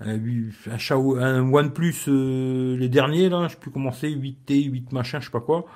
un, 0.00 0.18
un 0.18 1.52
OnePlus, 1.52 1.94
euh, 2.08 2.76
les 2.76 2.88
derniers, 2.88 3.28
là, 3.28 3.48
je 3.48 3.56
peux 3.56 3.70
commencer 3.70 4.10
8T, 4.10 4.64
8 4.64 4.92
machin, 4.92 5.20
je 5.20 5.26
sais 5.26 5.30
pas 5.30 5.40
quoi, 5.40 5.66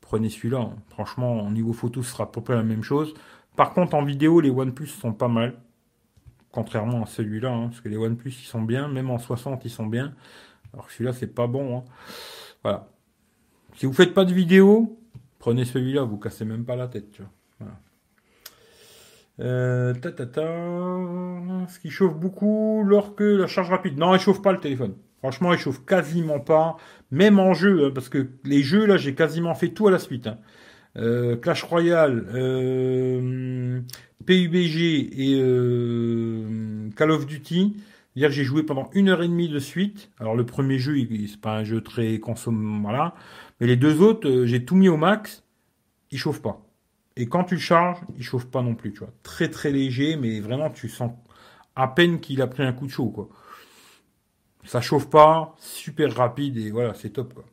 prenez 0.00 0.28
celui-là. 0.28 0.70
Franchement, 0.88 1.46
au 1.46 1.50
niveau 1.50 1.72
photo, 1.72 2.02
ce 2.02 2.10
sera 2.10 2.24
à 2.24 2.26
peu 2.26 2.40
près 2.40 2.54
la 2.54 2.64
même 2.64 2.82
chose. 2.82 3.14
Par 3.56 3.72
contre, 3.74 3.94
en 3.94 4.04
vidéo, 4.04 4.40
les 4.40 4.50
OnePlus 4.50 4.88
sont 4.88 5.12
pas 5.12 5.28
mal. 5.28 5.54
Contrairement 6.52 7.04
à 7.04 7.06
celui-là, 7.06 7.52
hein, 7.52 7.68
parce 7.68 7.80
que 7.80 7.88
les 7.88 7.96
OnePlus, 7.96 8.30
ils 8.30 8.46
sont 8.46 8.62
bien. 8.62 8.88
Même 8.88 9.10
en 9.10 9.18
60, 9.18 9.64
ils 9.64 9.70
sont 9.70 9.86
bien. 9.86 10.14
Alors 10.72 10.86
que 10.86 10.92
celui-là, 10.92 11.12
c'est 11.12 11.32
pas 11.32 11.46
bon. 11.46 11.78
Hein. 11.78 11.84
Voilà. 12.62 12.88
Si 13.76 13.86
vous 13.86 13.92
faites 13.92 14.14
pas 14.14 14.24
de 14.24 14.34
vidéo, 14.34 14.98
prenez 15.38 15.64
celui-là, 15.64 16.02
vous 16.02 16.18
cassez 16.18 16.44
même 16.44 16.64
pas 16.64 16.74
la 16.74 16.88
tête. 16.88 17.12
Tu 17.12 17.22
vois. 17.22 17.30
Euh. 19.40 19.94
Ce 21.68 21.78
qui 21.78 21.90
chauffe 21.90 22.14
beaucoup 22.14 22.82
lors 22.84 23.14
que 23.14 23.24
la 23.24 23.46
charge 23.46 23.70
rapide. 23.70 23.98
Non, 23.98 24.14
il 24.14 24.20
chauffe 24.20 24.42
pas 24.42 24.52
le 24.52 24.60
téléphone. 24.60 24.94
Franchement, 25.18 25.52
il 25.52 25.58
chauffe 25.58 25.84
quasiment 25.84 26.40
pas. 26.40 26.76
Même 27.10 27.38
en 27.38 27.54
jeu, 27.54 27.86
hein, 27.86 27.90
parce 27.94 28.08
que 28.08 28.28
les 28.44 28.62
jeux, 28.62 28.86
là, 28.86 28.96
j'ai 28.96 29.14
quasiment 29.14 29.54
fait 29.54 29.68
tout 29.68 29.88
à 29.88 29.90
la 29.90 29.98
suite. 29.98 30.26
Hein. 30.26 30.38
Euh, 30.96 31.36
Clash 31.36 31.62
Royale, 31.62 32.26
euh, 32.34 33.80
PUBG 34.26 35.10
et 35.16 36.94
Call 36.96 37.10
of 37.10 37.26
Duty. 37.26 37.76
Hier, 38.16 38.30
j'ai 38.30 38.44
joué 38.44 38.64
pendant 38.64 38.90
une 38.92 39.08
heure 39.08 39.22
et 39.22 39.28
demie 39.28 39.48
de 39.48 39.58
suite. 39.58 40.10
Alors, 40.18 40.34
le 40.34 40.44
premier 40.44 40.78
jeu, 40.78 40.96
c'est 41.28 41.40
pas 41.40 41.56
un 41.56 41.64
jeu 41.64 41.80
très 41.80 42.18
consommant, 42.18 42.80
voilà. 42.82 43.14
Mais 43.60 43.66
les 43.66 43.76
deux 43.76 44.00
autres, 44.02 44.44
j'ai 44.46 44.64
tout 44.64 44.74
mis 44.74 44.88
au 44.88 44.96
max. 44.96 45.44
Il 46.10 46.18
chauffe 46.18 46.42
pas. 46.42 46.69
Et 47.20 47.26
quand 47.28 47.44
tu 47.44 47.58
charges, 47.58 47.98
il 48.16 48.22
chauffe 48.24 48.46
pas 48.46 48.62
non 48.62 48.74
plus, 48.74 48.92
tu 48.92 49.00
vois. 49.00 49.12
Très 49.22 49.50
très 49.50 49.70
léger, 49.70 50.16
mais 50.16 50.40
vraiment 50.40 50.70
tu 50.70 50.88
sens 50.88 51.12
à 51.76 51.86
peine 51.86 52.18
qu'il 52.20 52.40
a 52.40 52.46
pris 52.46 52.62
un 52.62 52.72
coup 52.72 52.86
de 52.86 52.90
chaud, 52.90 53.10
quoi. 53.10 53.28
Ça 54.64 54.80
chauffe 54.80 55.10
pas, 55.10 55.54
super 55.58 56.14
rapide 56.14 56.56
et 56.56 56.70
voilà, 56.70 56.94
c'est 56.94 57.10
top, 57.10 57.34
quoi. 57.34 57.44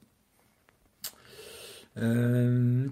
Euh, 1.98 2.88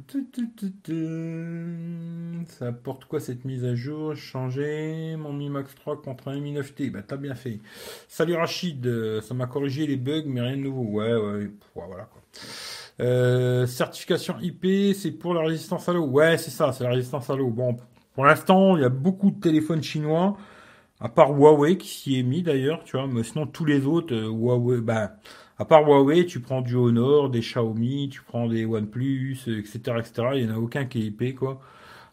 ça 2.48 2.68
apporte 2.68 3.06
quoi 3.06 3.20
cette 3.20 3.46
mise 3.46 3.64
à 3.64 3.76
jour? 3.76 4.16
Changer 4.16 5.16
mon 5.16 5.32
Mi 5.32 5.50
Max 5.50 5.76
3 5.76 6.02
contre 6.02 6.30
un 6.30 6.40
Mi 6.40 6.54
9T. 6.54 6.92
Bah 6.92 7.04
t'as 7.04 7.18
bien 7.18 7.36
fait. 7.36 7.60
Salut 8.08 8.34
Rachid, 8.36 9.22
ça 9.22 9.34
m'a 9.34 9.46
corrigé 9.46 9.86
les 9.88 9.96
bugs, 9.98 10.24
mais 10.26 10.42
rien 10.42 10.58
de 10.58 10.62
nouveau. 10.64 10.84
Ouais, 10.84 11.14
ouais, 11.16 11.52
voilà 11.76 12.06
quoi. 12.06 12.22
Euh, 13.02 13.68
certification 13.68 14.36
IP, 14.42 14.96
c'est 14.96 15.12
pour 15.12 15.34
la 15.34 15.42
résistance 15.42 15.90
à 15.90 15.94
l'eau. 15.94 16.06
Ouais, 16.06 16.38
c'est 16.38 16.52
ça, 16.52 16.72
c'est 16.72 16.84
la 16.84 16.92
résistance 16.92 17.30
à 17.30 17.36
l'eau. 17.36 17.50
Bon, 17.50 17.78
pour 18.14 18.26
l'instant, 18.26 18.78
il 18.78 18.82
y 18.82 18.86
a 18.86 18.90
beaucoup 18.90 19.32
de 19.32 19.40
téléphones 19.40 19.84
chinois, 19.84 20.38
à 21.02 21.10
part 21.10 21.32
Huawei 21.32 21.78
qui 21.78 21.90
s'y 21.90 22.20
est 22.20 22.24
mis 22.24 22.44
d'ailleurs, 22.44 22.84
tu 22.86 22.98
vois, 22.98 23.08
mais 23.08 23.24
sinon 23.24 23.48
tous 23.48 23.66
les 23.66 23.86
autres, 23.86 24.14
euh, 24.16 24.30
Huawei, 24.30 24.82
bah, 24.82 25.18
à 25.60 25.66
part 25.66 25.84
Huawei, 25.84 26.26
tu 26.26 26.40
prends 26.42 26.62
du 26.62 26.76
Honor, 26.76 27.30
des 27.30 27.42
Xiaomi, 27.42 28.10
tu 28.10 28.22
prends 28.24 28.48
des 28.48 28.66
OnePlus, 28.66 29.38
etc., 29.48 29.80
etc. 30.00 30.30
Il 30.36 30.46
n'y 30.48 30.52
en 30.52 30.56
a 30.56 30.60
aucun 30.60 30.86
qui 30.86 31.00
est 31.02 31.06
IP, 31.08 31.36
quoi. 31.36 31.62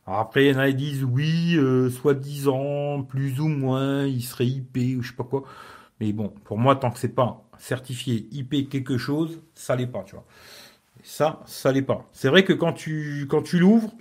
Après, 0.06 0.46
il 0.46 0.52
y 0.52 0.56
en 0.56 0.58
a 0.60 0.68
qui 0.68 0.74
disent 0.76 1.04
oui, 1.04 1.56
euh, 1.56 1.90
soit 1.90 2.14
10 2.14 2.48
ans, 2.48 3.02
plus 3.04 3.40
ou 3.40 3.48
moins, 3.48 4.04
il 4.06 4.22
serait 4.22 4.46
IP 4.46 4.76
ou 4.98 5.02
je 5.02 5.10
sais 5.10 5.16
pas 5.16 5.24
quoi. 5.24 5.44
Mais 6.00 6.12
bon, 6.12 6.28
pour 6.44 6.58
moi, 6.58 6.76
tant 6.76 6.90
que 6.90 6.98
c'est 6.98 7.14
pas 7.14 7.44
certifié 7.58 8.28
IP 8.32 8.68
quelque 8.68 8.98
chose, 8.98 9.40
ça 9.54 9.76
l'est 9.76 9.86
pas, 9.86 10.02
tu 10.04 10.16
vois. 10.16 10.24
Ça, 11.02 11.40
ça 11.46 11.72
l'est 11.72 11.82
pas. 11.82 12.08
C'est 12.12 12.28
vrai 12.28 12.44
que 12.44 12.52
quand 12.52 12.72
tu, 12.72 13.26
quand 13.28 13.42
tu 13.42 13.58
l'ouvres, 13.58 13.92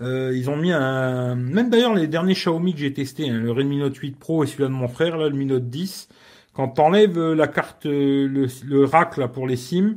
euh, 0.00 0.32
ils 0.34 0.50
ont 0.50 0.56
mis 0.56 0.72
un. 0.72 1.34
Même 1.34 1.70
d'ailleurs, 1.70 1.94
les 1.94 2.06
derniers 2.06 2.34
Xiaomi 2.34 2.72
que 2.72 2.80
j'ai 2.80 2.92
testés, 2.92 3.28
hein, 3.28 3.38
le 3.38 3.52
Redmi 3.52 3.78
Note 3.78 3.96
8 3.96 4.18
Pro 4.18 4.44
et 4.44 4.46
celui-là 4.46 4.68
de 4.68 4.74
mon 4.74 4.88
frère, 4.88 5.16
là, 5.16 5.28
le 5.28 5.36
Mi 5.36 5.46
Note 5.46 5.68
10, 5.68 6.08
quand 6.54 6.68
t'enlèves 6.68 7.18
euh, 7.18 7.34
la 7.34 7.48
carte, 7.48 7.86
euh, 7.86 8.48
le, 8.64 8.84
rack 8.84 9.16
là 9.16 9.28
pour 9.28 9.46
les 9.46 9.56
SIM, 9.56 9.96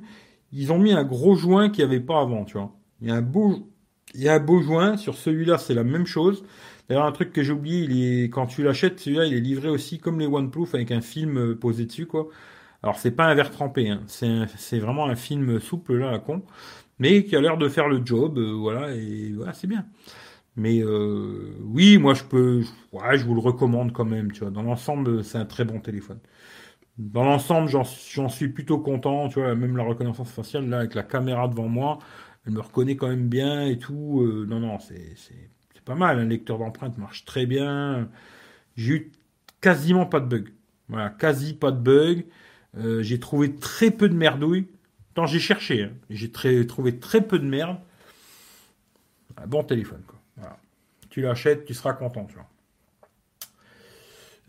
ils 0.52 0.72
ont 0.72 0.80
mis 0.80 0.94
un 0.94 1.04
gros 1.04 1.36
joint 1.36 1.70
qu'il 1.70 1.86
n'y 1.86 1.94
avait 1.94 2.04
pas 2.04 2.22
avant, 2.22 2.46
tu 2.46 2.58
vois. 2.58 2.72
Il 3.02 3.08
y 3.08 3.12
a 3.12 3.16
un 3.16 3.22
beau, 3.22 3.70
il 4.14 4.22
y 4.22 4.30
a 4.30 4.36
un 4.36 4.40
beau 4.40 4.62
joint. 4.62 4.98
Sur 4.98 5.16
celui-là, 5.16 5.58
c'est 5.58 5.74
la 5.74 5.84
même 5.84 6.06
chose. 6.06 6.44
D'ailleurs, 6.88 7.06
un 7.06 7.12
truc 7.12 7.34
que 7.34 7.42
j'ai 7.42 7.52
oublié, 7.52 7.84
il 7.84 8.04
est, 8.04 8.24
quand 8.26 8.48
tu 8.48 8.64
l'achètes, 8.64 9.00
celui-là, 9.00 9.26
il 9.26 9.34
est 9.34 9.40
livré 9.40 9.70
aussi 9.70 10.00
comme 10.00 10.20
les 10.20 10.28
OnePlus 10.28 10.68
avec 10.74 10.92
un 10.92 11.02
film 11.02 11.56
posé 11.56 11.86
dessus, 11.86 12.06
quoi. 12.06 12.28
Alors 12.86 13.00
c'est 13.00 13.12
pas 13.12 13.26
un 13.26 13.34
verre 13.34 13.50
trempé, 13.50 13.90
hein. 13.90 14.04
c'est 14.08 14.80
vraiment 14.80 15.08
un 15.08 15.16
film 15.16 15.60
souple 15.60 15.96
là, 15.98 16.12
à 16.14 16.20
con, 16.20 16.44
mais 17.00 17.26
qui 17.26 17.36
a 17.36 17.42
l'air 17.42 17.58
de 17.58 17.68
faire 17.68 17.88
le 17.90 18.06
job, 18.06 18.38
euh, 18.38 18.54
voilà, 18.54 18.94
et 18.96 19.32
voilà, 19.34 19.54
c'est 19.54 19.66
bien. 19.66 19.88
Mais 20.58 20.82
euh, 20.84 21.56
oui, 21.64 21.98
moi 21.98 22.14
je 22.14 22.24
peux, 22.26 22.64
ouais, 22.94 23.18
je 23.18 23.26
vous 23.26 23.36
le 23.36 23.42
recommande 23.42 23.92
quand 23.94 24.06
même, 24.06 24.32
tu 24.32 24.42
vois. 24.42 24.52
Dans 24.52 24.64
l'ensemble, 24.64 25.24
c'est 25.24 25.40
un 25.40 25.46
très 25.46 25.66
bon 25.66 25.80
téléphone. 25.82 26.20
Dans 26.98 27.24
l'ensemble, 27.26 27.70
j'en 27.70 28.30
suis 28.30 28.50
plutôt 28.50 28.80
content, 28.80 29.30
tu 29.30 29.40
vois. 29.42 29.56
Même 29.56 29.78
la 29.78 29.84
reconnaissance 29.84 30.32
faciale 30.32 30.70
là, 30.70 30.80
avec 30.80 30.96
la 30.96 31.04
caméra 31.04 31.48
devant 31.50 31.68
moi, 31.70 32.00
elle 32.48 32.54
me 32.54 32.62
reconnaît 32.62 32.98
quand 32.98 33.10
même 33.10 33.30
bien 33.30 33.66
et 33.68 33.80
tout. 33.80 34.22
Euh, 34.24 34.46
non, 34.48 34.60
non, 34.62 34.80
c'est 34.80 35.16
pas 35.86 35.96
mal. 35.96 36.20
Un 36.20 36.26
lecteur 36.26 36.60
d'empreinte 36.60 36.98
marche 36.98 37.26
très 37.26 37.46
bien. 37.48 38.10
J'ai 38.78 38.94
eu 38.94 39.12
quasiment 39.62 40.06
pas 40.06 40.20
de 40.22 40.28
bug. 40.28 40.54
Voilà, 40.90 41.10
quasi 41.12 41.56
pas 41.56 41.72
de 41.72 41.80
bug. 41.80 42.26
Euh, 42.78 43.02
j'ai 43.02 43.20
trouvé 43.20 43.56
très 43.56 43.92
peu 43.92 44.10
de 44.10 44.16
merdouilles. 44.16 44.68
Tant 45.14 45.26
j'ai 45.26 45.40
cherché, 45.40 45.84
hein. 45.84 45.92
j'ai 46.10 46.30
trouvé 46.68 47.00
très 47.00 47.22
peu 47.22 47.40
de 47.40 47.46
merde. 47.46 47.78
Un 49.38 49.48
bon 49.48 49.64
téléphone, 49.64 50.02
quoi. 50.06 50.20
Tu 51.10 51.22
l'achètes, 51.22 51.64
tu 51.64 51.74
seras 51.74 51.94
content. 51.94 52.28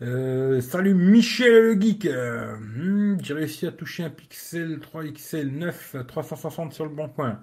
Euh, 0.01 0.59
salut 0.59 0.93
Michel 0.93 1.75
le 1.75 1.81
geek. 1.81 2.05
Hmm, 2.05 3.15
j'ai 3.23 3.33
réussi 3.33 3.65
à 3.65 3.71
toucher 3.71 4.03
un 4.03 4.09
Pixel 4.09 4.79
3 4.81 5.05
XL 5.05 5.47
9 5.47 5.95
360 6.05 6.73
sur 6.73 6.83
le 6.83 6.91
bon 6.91 7.07
coin. 7.07 7.39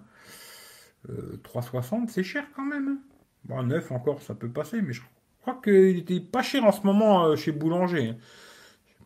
360, 1.43 2.11
c'est 2.11 2.23
cher 2.23 2.45
quand 2.55 2.65
même. 2.65 2.89
Hein. 2.89 2.99
Bon, 3.45 3.63
9 3.63 3.93
encore, 3.93 4.23
ça 4.23 4.35
peut 4.35 4.49
passer, 4.49 4.81
mais 4.81 4.93
je 4.93 5.03
crois 5.41 5.61
qu'il 5.63 5.99
était 5.99 6.21
pas 6.21 6.43
cher 6.43 6.65
en 6.65 6.73
ce 6.73 6.83
moment 6.87 7.27
euh, 7.27 7.37
chez 7.37 7.53
Boulanger. 7.53 8.15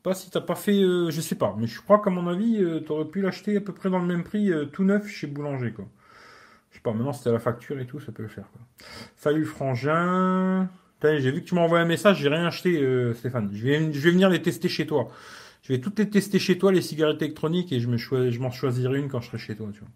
Pas 0.08 0.14
si 0.14 0.30
t'as 0.30 0.40
pas 0.40 0.54
fait, 0.54 0.82
euh, 0.82 1.10
je 1.10 1.20
sais 1.20 1.34
pas, 1.34 1.54
mais 1.58 1.66
je 1.66 1.82
crois 1.82 2.00
qu'à 2.00 2.08
mon 2.08 2.28
avis, 2.28 2.64
euh, 2.64 2.80
tu 2.80 2.92
aurais 2.92 3.04
pu 3.04 3.20
l'acheter 3.20 3.58
à 3.58 3.60
peu 3.60 3.74
près 3.74 3.90
dans 3.90 3.98
le 3.98 4.06
même 4.06 4.24
prix, 4.24 4.50
euh, 4.50 4.64
tout 4.64 4.82
neuf 4.82 5.06
chez 5.06 5.26
Boulanger, 5.26 5.72
quoi. 5.72 5.84
Je 6.70 6.76
sais 6.76 6.82
pas, 6.82 6.94
maintenant 6.94 7.12
c'était 7.12 7.30
la 7.30 7.38
facture 7.38 7.78
et 7.78 7.84
tout, 7.84 8.00
ça 8.00 8.10
peut 8.10 8.22
le 8.22 8.30
faire, 8.30 8.46
quoi. 8.50 8.62
Salut 9.16 9.44
Frangin. 9.44 10.70
J'ai 11.02 11.30
vu 11.30 11.42
que 11.42 11.46
tu 11.46 11.54
m'as 11.54 11.60
envoyé 11.60 11.84
un 11.84 11.86
message, 11.86 12.20
j'ai 12.20 12.30
rien 12.30 12.46
acheté, 12.46 13.12
Stéphane. 13.16 13.50
Je 13.52 13.62
vais, 13.62 13.92
je 13.92 14.00
vais 14.00 14.10
venir 14.10 14.30
les 14.30 14.40
tester 14.40 14.70
chez 14.70 14.86
toi. 14.86 15.10
Je 15.60 15.74
vais 15.74 15.78
toutes 15.78 15.98
les 15.98 16.08
tester 16.08 16.38
chez 16.38 16.56
toi, 16.56 16.72
les 16.72 16.80
cigarettes 16.80 17.20
électroniques, 17.20 17.70
et 17.74 17.78
je 17.78 17.88
me 17.88 17.98
je 17.98 18.40
m'en 18.40 18.50
choisirai 18.50 18.98
une 19.00 19.10
quand 19.10 19.20
je 19.20 19.26
serai 19.26 19.36
chez 19.36 19.56
toi, 19.56 19.68
tu 19.74 19.80
vois. 19.80 19.90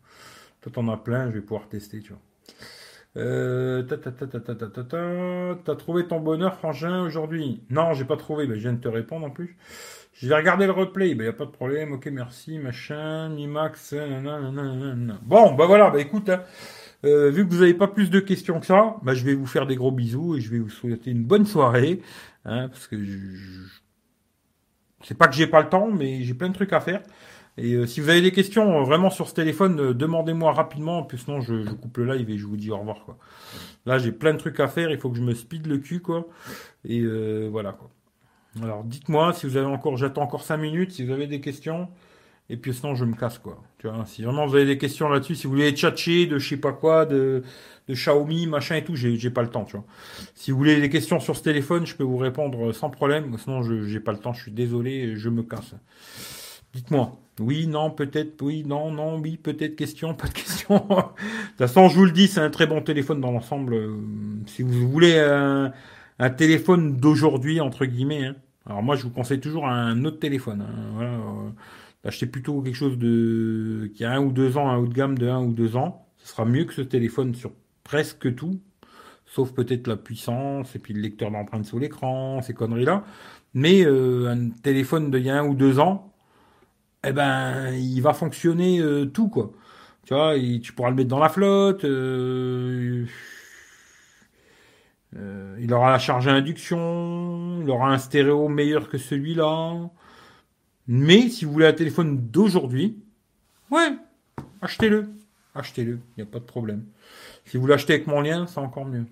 Toi, 0.61 0.73
t'en 0.75 0.89
as 0.89 0.99
plein, 0.99 1.31
je 1.31 1.37
vais 1.37 1.41
pouvoir 1.41 1.71
tester, 1.71 2.01
tu 2.01 2.11
vois. 2.13 2.21
Euh, 3.17 3.83
T'as 5.65 5.75
trouvé 5.77 6.07
ton 6.07 6.21
bonheur, 6.21 6.57
Frangin, 6.57 7.03
aujourd'hui? 7.03 7.63
Non, 7.71 7.93
j'ai 7.95 8.05
pas 8.05 8.17
trouvé, 8.17 8.47
ben, 8.47 8.55
je 8.57 8.61
viens 8.61 8.73
de 8.73 8.81
te 8.81 8.89
répondre 8.89 9.27
en 9.27 9.31
plus. 9.31 9.57
Je 10.13 10.29
vais 10.29 10.37
regarder 10.37 10.67
le 10.67 10.73
replay, 10.73 11.11
il 11.11 11.17
ben, 11.17 11.25
n'y 11.25 11.31
a 11.31 11.33
pas 11.33 11.47
de 11.47 11.51
problème, 11.51 11.93
ok, 11.93 12.07
merci, 12.13 12.59
machin, 12.59 13.31
Mi-Max, 13.31 13.95
Bon, 15.23 15.55
bah 15.55 15.67
voilà, 15.67 15.91
bah 15.91 16.01
écoute, 16.01 16.29
hein, 16.29 16.43
euh, 17.05 17.31
vu 17.31 17.47
que 17.47 17.53
vous 17.53 17.61
n'avez 17.61 17.75
pas 17.75 17.89
plus 17.89 18.11
de 18.11 18.21
questions 18.21 18.61
que 18.61 18.67
ça, 18.67 18.97
bah, 19.03 19.15
je 19.15 19.25
vais 19.25 19.35
vous 19.35 19.47
faire 19.47 19.67
des 19.67 19.75
gros 19.75 19.91
bisous 19.91 20.37
et 20.37 20.41
je 20.41 20.51
vais 20.51 20.59
vous 20.59 20.69
souhaiter 20.69 21.11
une 21.11 21.25
bonne 21.25 21.47
soirée, 21.47 22.01
hein, 22.45 22.69
parce 22.69 22.87
que 22.87 23.03
je... 23.03 23.67
c'est 25.03 25.17
pas 25.17 25.29
que 25.29 25.35
j'ai 25.35 25.47
pas 25.47 25.63
le 25.63 25.69
temps, 25.69 25.91
mais 25.91 26.23
j'ai 26.23 26.35
plein 26.35 26.49
de 26.49 26.55
trucs 26.55 26.73
à 26.73 26.81
faire. 26.81 27.03
Et 27.59 27.75
euh, 27.75 27.87
si 27.87 28.01
vous 28.01 28.09
avez 28.09 28.23
des 28.23 28.33
questions 28.33 28.81
euh, 28.81 28.85
vraiment 28.85 29.11
sur 29.11 29.29
ce 29.29 29.35
téléphone, 29.35 29.93
demandez-moi 29.93 30.53
rapidement, 30.53 31.03
puis 31.03 31.19
sinon 31.19 31.41
je, 31.41 31.65
je, 31.65 31.71
coupe 31.71 31.97
le 31.99 32.15
live 32.15 32.31
et 32.31 32.39
je 32.39 32.47
vous 32.47 32.57
dis 32.57 32.71
au 32.71 32.79
revoir. 32.79 33.05
Quoi. 33.05 33.19
Là, 33.87 33.99
j'ai 33.99 34.13
plein 34.13 34.33
de 34.33 34.39
trucs 34.39 34.61
à 34.61 34.69
faire, 34.69 34.91
il 34.91 34.99
faut 34.99 35.11
que 35.11 35.17
je 35.17 35.23
me 35.23 35.35
speed 35.35 35.67
le 35.67 35.79
cul, 35.79 36.01
quoi. 36.01 36.27
Et 36.85 37.03
voilà, 37.49 37.73
quoi. 37.73 37.91
Alors, 38.61 38.85
dites-moi 38.85 39.33
si 39.33 39.47
vous 39.47 39.57
avez 39.57 39.67
encore, 39.67 39.97
j'attends 39.97 40.23
encore 40.23 40.43
5 40.43 40.57
minutes, 40.57 40.93
si 40.93 41.05
vous 41.05 41.13
avez 41.13 41.27
des 41.27 41.41
questions. 41.41 41.89
Et 42.51 42.57
puis 42.57 42.75
sinon, 42.75 42.95
je 42.95 43.05
me 43.05 43.15
casse, 43.15 43.39
quoi. 43.39 43.63
Tu 43.79 43.89
vois, 43.89 44.05
si 44.05 44.23
vraiment 44.23 44.47
vous 44.47 44.57
avez 44.57 44.67
des 44.67 44.77
questions 44.77 45.09
là-dessus, 45.09 45.37
si 45.37 45.47
vous 45.47 45.55
voulez 45.55 45.73
tchatcher 45.73 46.27
de 46.27 46.39
je 46.39 46.49
sais 46.51 46.57
pas 46.57 46.73
quoi, 46.73 47.07
de, 47.07 47.43
de 47.89 47.95
Xiaomi, 47.95 48.47
machin 48.47 48.77
et 48.77 48.85
tout, 48.85 48.95
j'ai, 48.95 49.31
pas 49.31 49.43
le 49.43 49.49
temps, 49.49 49.65
tu 49.65 49.77
vois. 49.77 49.87
Si 50.35 50.51
vous 50.51 50.59
voulez 50.59 50.81
des 50.81 50.91
questions 50.91 51.19
sur 51.19 51.37
ce 51.37 51.43
téléphone, 51.43 51.87
je 51.87 51.95
peux 51.95 52.05
vous 52.05 52.19
répondre 52.19 52.73
sans 52.73 52.91
problème. 52.91 53.37
Sinon, 53.39 53.63
je, 53.63 53.85
j'ai 53.85 54.01
pas 54.01 54.13
le 54.13 54.19
temps, 54.19 54.35
je 54.35 54.43
suis 54.43 54.53
désolé, 54.53 55.17
je 55.17 55.29
me 55.31 55.43
casse. 55.43 55.75
Dites-moi. 56.75 57.19
Oui, 57.41 57.67
non, 57.67 57.91
peut-être, 57.91 58.43
oui, 58.43 58.65
non, 58.67 58.91
non, 58.91 59.19
oui, 59.19 59.39
peut-être, 59.39 59.75
question, 59.75 60.13
pas 60.15 60.29
de 60.29 60.35
question. 60.35 60.77
de 60.89 60.95
toute 60.95 61.59
façon, 61.59 61.89
je 61.89 61.97
vous 61.97 62.05
le 62.05 62.11
dis, 62.11 62.29
c'est 62.29 62.41
un 62.41 62.51
très 62.51 62.67
bon 62.67 62.83
téléphone 62.83 63.21
dans 63.21 63.31
l'ensemble. 63.31 63.75
Euh, 63.75 63.97
si 64.47 64.63
vous 64.63 64.91
voulez 64.91 65.19
un, 65.19 65.73
un 66.23 66.31
téléphone 66.31 66.99
d'aujourd'hui, 66.99 67.61
entre 67.61 67.85
guillemets, 67.85 68.27
hein. 68.27 68.37
alors 68.67 68.81
moi, 68.81 68.95
je 68.95 69.03
vous 69.03 69.11
conseille 69.11 69.41
toujours 69.41 69.67
un 69.67 70.05
autre 70.05 70.21
téléphone. 70.21 70.63
Hein, 70.63 71.53
euh, 72.05 72.27
plutôt 72.29 72.63
quelque 72.63 72.77
chose 72.77 72.97
de 72.97 73.91
qui 73.93 74.05
a 74.05 74.13
un 74.13 74.21
ou 74.21 74.31
deux 74.31 74.57
ans, 74.57 74.71
un 74.71 74.77
haut 74.77 74.87
de 74.87 74.95
gamme 74.95 75.19
de 75.19 75.29
un 75.29 75.43
ou 75.43 75.53
deux 75.53 75.75
ans. 75.75 76.07
Ce 76.19 76.29
sera 76.29 76.45
mieux 76.45 76.65
que 76.65 76.75
ce 76.75 76.81
téléphone 76.81 77.35
sur 77.35 77.51
presque 77.83 78.33
tout, 78.37 78.61
sauf 79.27 79.53
peut-être 79.53 79.89
la 79.89 79.97
puissance 79.97 80.77
et 80.77 80.79
puis 80.79 80.95
le 80.95 81.01
lecteur 81.01 81.33
d'empreintes 81.33 81.67
sur 81.67 81.81
l'écran, 81.81 82.41
ces 82.41 82.55
conneries-là. 82.55 83.05
Mais 83.55 83.85
euh, 83.85 84.29
un 84.29 84.51
téléphone 84.51 85.11
de 85.11 85.19
il 85.19 85.27
y 85.27 85.31
a 85.31 85.41
un 85.41 85.47
ou 85.49 85.55
deux 85.55 85.81
ans, 85.81 86.13
eh 87.05 87.13
ben, 87.13 87.73
il 87.75 88.01
va 88.01 88.15
fonctionner 88.15 88.79
euh, 88.81 89.07
tout, 89.07 89.29
quoi. 89.29 89.53
Tu 90.07 90.15
vois, 90.15 90.35
tu 90.63 90.73
pourras 90.73 90.91
le 90.91 90.97
mettre 90.97 91.09
dans 91.09 91.19
la 91.19 91.29
flotte. 91.29 91.85
Euh, 95.19 95.57
il 95.61 95.73
aura 95.73 95.91
la 95.91 95.99
charge 95.99 96.29
à 96.29 96.33
induction. 96.33 97.61
Il 97.63 97.71
aura 97.71 97.93
un 97.93 97.99
stéréo 97.99 98.49
meilleur 98.49 98.89
que 98.89 98.99
celui-là. 98.99 99.91
Mais 100.89 101.29
si 101.29 101.45
vous 101.45 101.53
voulez 101.53 101.67
un 101.67 101.73
téléphone 101.73 102.29
d'aujourd'hui, 102.31 102.99
ouais, 103.71 103.93
achetez-le. 104.61 105.09
Achetez-le, 105.55 105.99
il 106.17 106.23
n'y 106.23 106.23
a 106.23 106.27
pas 106.27 106.39
de 106.39 106.45
problème. 106.45 106.85
Si 107.45 107.59
vous 107.59 107.67
l'achetez 107.67 107.95
avec 107.95 108.07
mon 108.07 108.21
lien, 108.21 108.47
c'est 108.47 108.59
encore 108.59 108.87
mieux. 108.87 109.05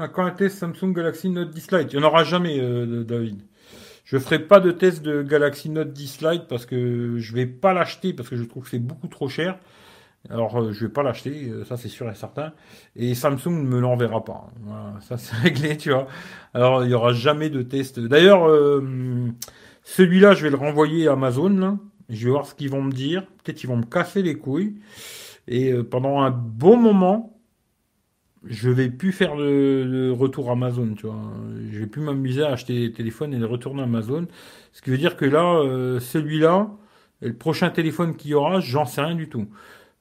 À 0.00 0.08
quand 0.08 0.24
un 0.24 0.30
test 0.32 0.58
Samsung 0.58 0.92
Galaxy 0.92 1.30
Note 1.30 1.50
10 1.50 1.70
Lite? 1.70 1.92
Il 1.92 1.98
n'y 1.98 2.04
en 2.04 2.08
aura 2.08 2.24
jamais, 2.24 2.58
euh, 2.58 3.04
David. 3.04 3.40
Je 4.04 4.18
ferai 4.18 4.40
pas 4.40 4.58
de 4.58 4.72
test 4.72 5.02
de 5.02 5.22
Galaxy 5.22 5.70
Note 5.70 5.92
10 5.92 6.22
Lite 6.22 6.48
parce 6.48 6.66
que 6.66 7.18
je 7.18 7.34
vais 7.34 7.46
pas 7.46 7.72
l'acheter 7.72 8.12
parce 8.12 8.28
que 8.28 8.36
je 8.36 8.42
trouve 8.42 8.64
que 8.64 8.70
c'est 8.70 8.80
beaucoup 8.80 9.06
trop 9.06 9.28
cher. 9.28 9.58
Alors 10.30 10.56
euh, 10.56 10.72
je 10.72 10.86
vais 10.86 10.92
pas 10.92 11.02
l'acheter, 11.02 11.48
euh, 11.48 11.64
ça 11.64 11.76
c'est 11.76 11.88
sûr 11.88 12.08
et 12.10 12.14
certain. 12.14 12.52
Et 12.96 13.14
Samsung 13.14 13.50
ne 13.50 13.62
me 13.62 13.80
l'enverra 13.80 14.24
pas. 14.24 14.50
Ça 15.00 15.16
c'est 15.18 15.36
réglé, 15.36 15.76
tu 15.76 15.90
vois. 15.90 16.06
Alors 16.54 16.84
il 16.84 16.90
y 16.90 16.94
aura 16.94 17.12
jamais 17.12 17.50
de 17.50 17.62
test. 17.62 17.98
D'ailleurs, 18.00 18.48
celui-là, 19.84 20.34
je 20.34 20.44
vais 20.44 20.50
le 20.50 20.56
renvoyer 20.56 21.08
à 21.08 21.12
Amazon. 21.12 21.78
Je 22.08 22.24
vais 22.24 22.30
voir 22.30 22.46
ce 22.46 22.54
qu'ils 22.54 22.70
vont 22.70 22.82
me 22.82 22.92
dire. 22.92 23.26
Peut-être 23.42 23.56
qu'ils 23.56 23.68
vont 23.68 23.76
me 23.76 23.84
casser 23.84 24.22
les 24.22 24.36
couilles. 24.36 24.74
Et 25.48 25.72
euh, 25.72 25.82
pendant 25.82 26.20
un 26.20 26.30
bon 26.30 26.76
moment, 26.76 27.40
je 28.44 28.70
vais 28.70 28.88
plus 28.90 29.12
faire 29.12 29.36
de, 29.36 30.10
retour 30.10 30.50
Amazon, 30.50 30.94
tu 30.96 31.06
vois. 31.06 31.20
Je 31.70 31.78
vais 31.80 31.86
plus 31.86 32.02
m'amuser 32.02 32.42
à 32.42 32.52
acheter 32.52 32.74
des 32.74 32.92
téléphones 32.92 33.32
et 33.34 33.38
les 33.38 33.44
retourner 33.44 33.82
à 33.82 33.84
Amazon. 33.84 34.26
Ce 34.72 34.82
qui 34.82 34.90
veut 34.90 34.98
dire 34.98 35.16
que 35.16 35.24
là, 35.24 35.44
euh, 35.44 36.00
celui-là, 36.00 36.70
le 37.20 37.34
prochain 37.34 37.70
téléphone 37.70 38.16
qu'il 38.16 38.32
y 38.32 38.34
aura, 38.34 38.60
j'en 38.60 38.84
sais 38.84 39.00
rien 39.00 39.14
du 39.14 39.28
tout. 39.28 39.46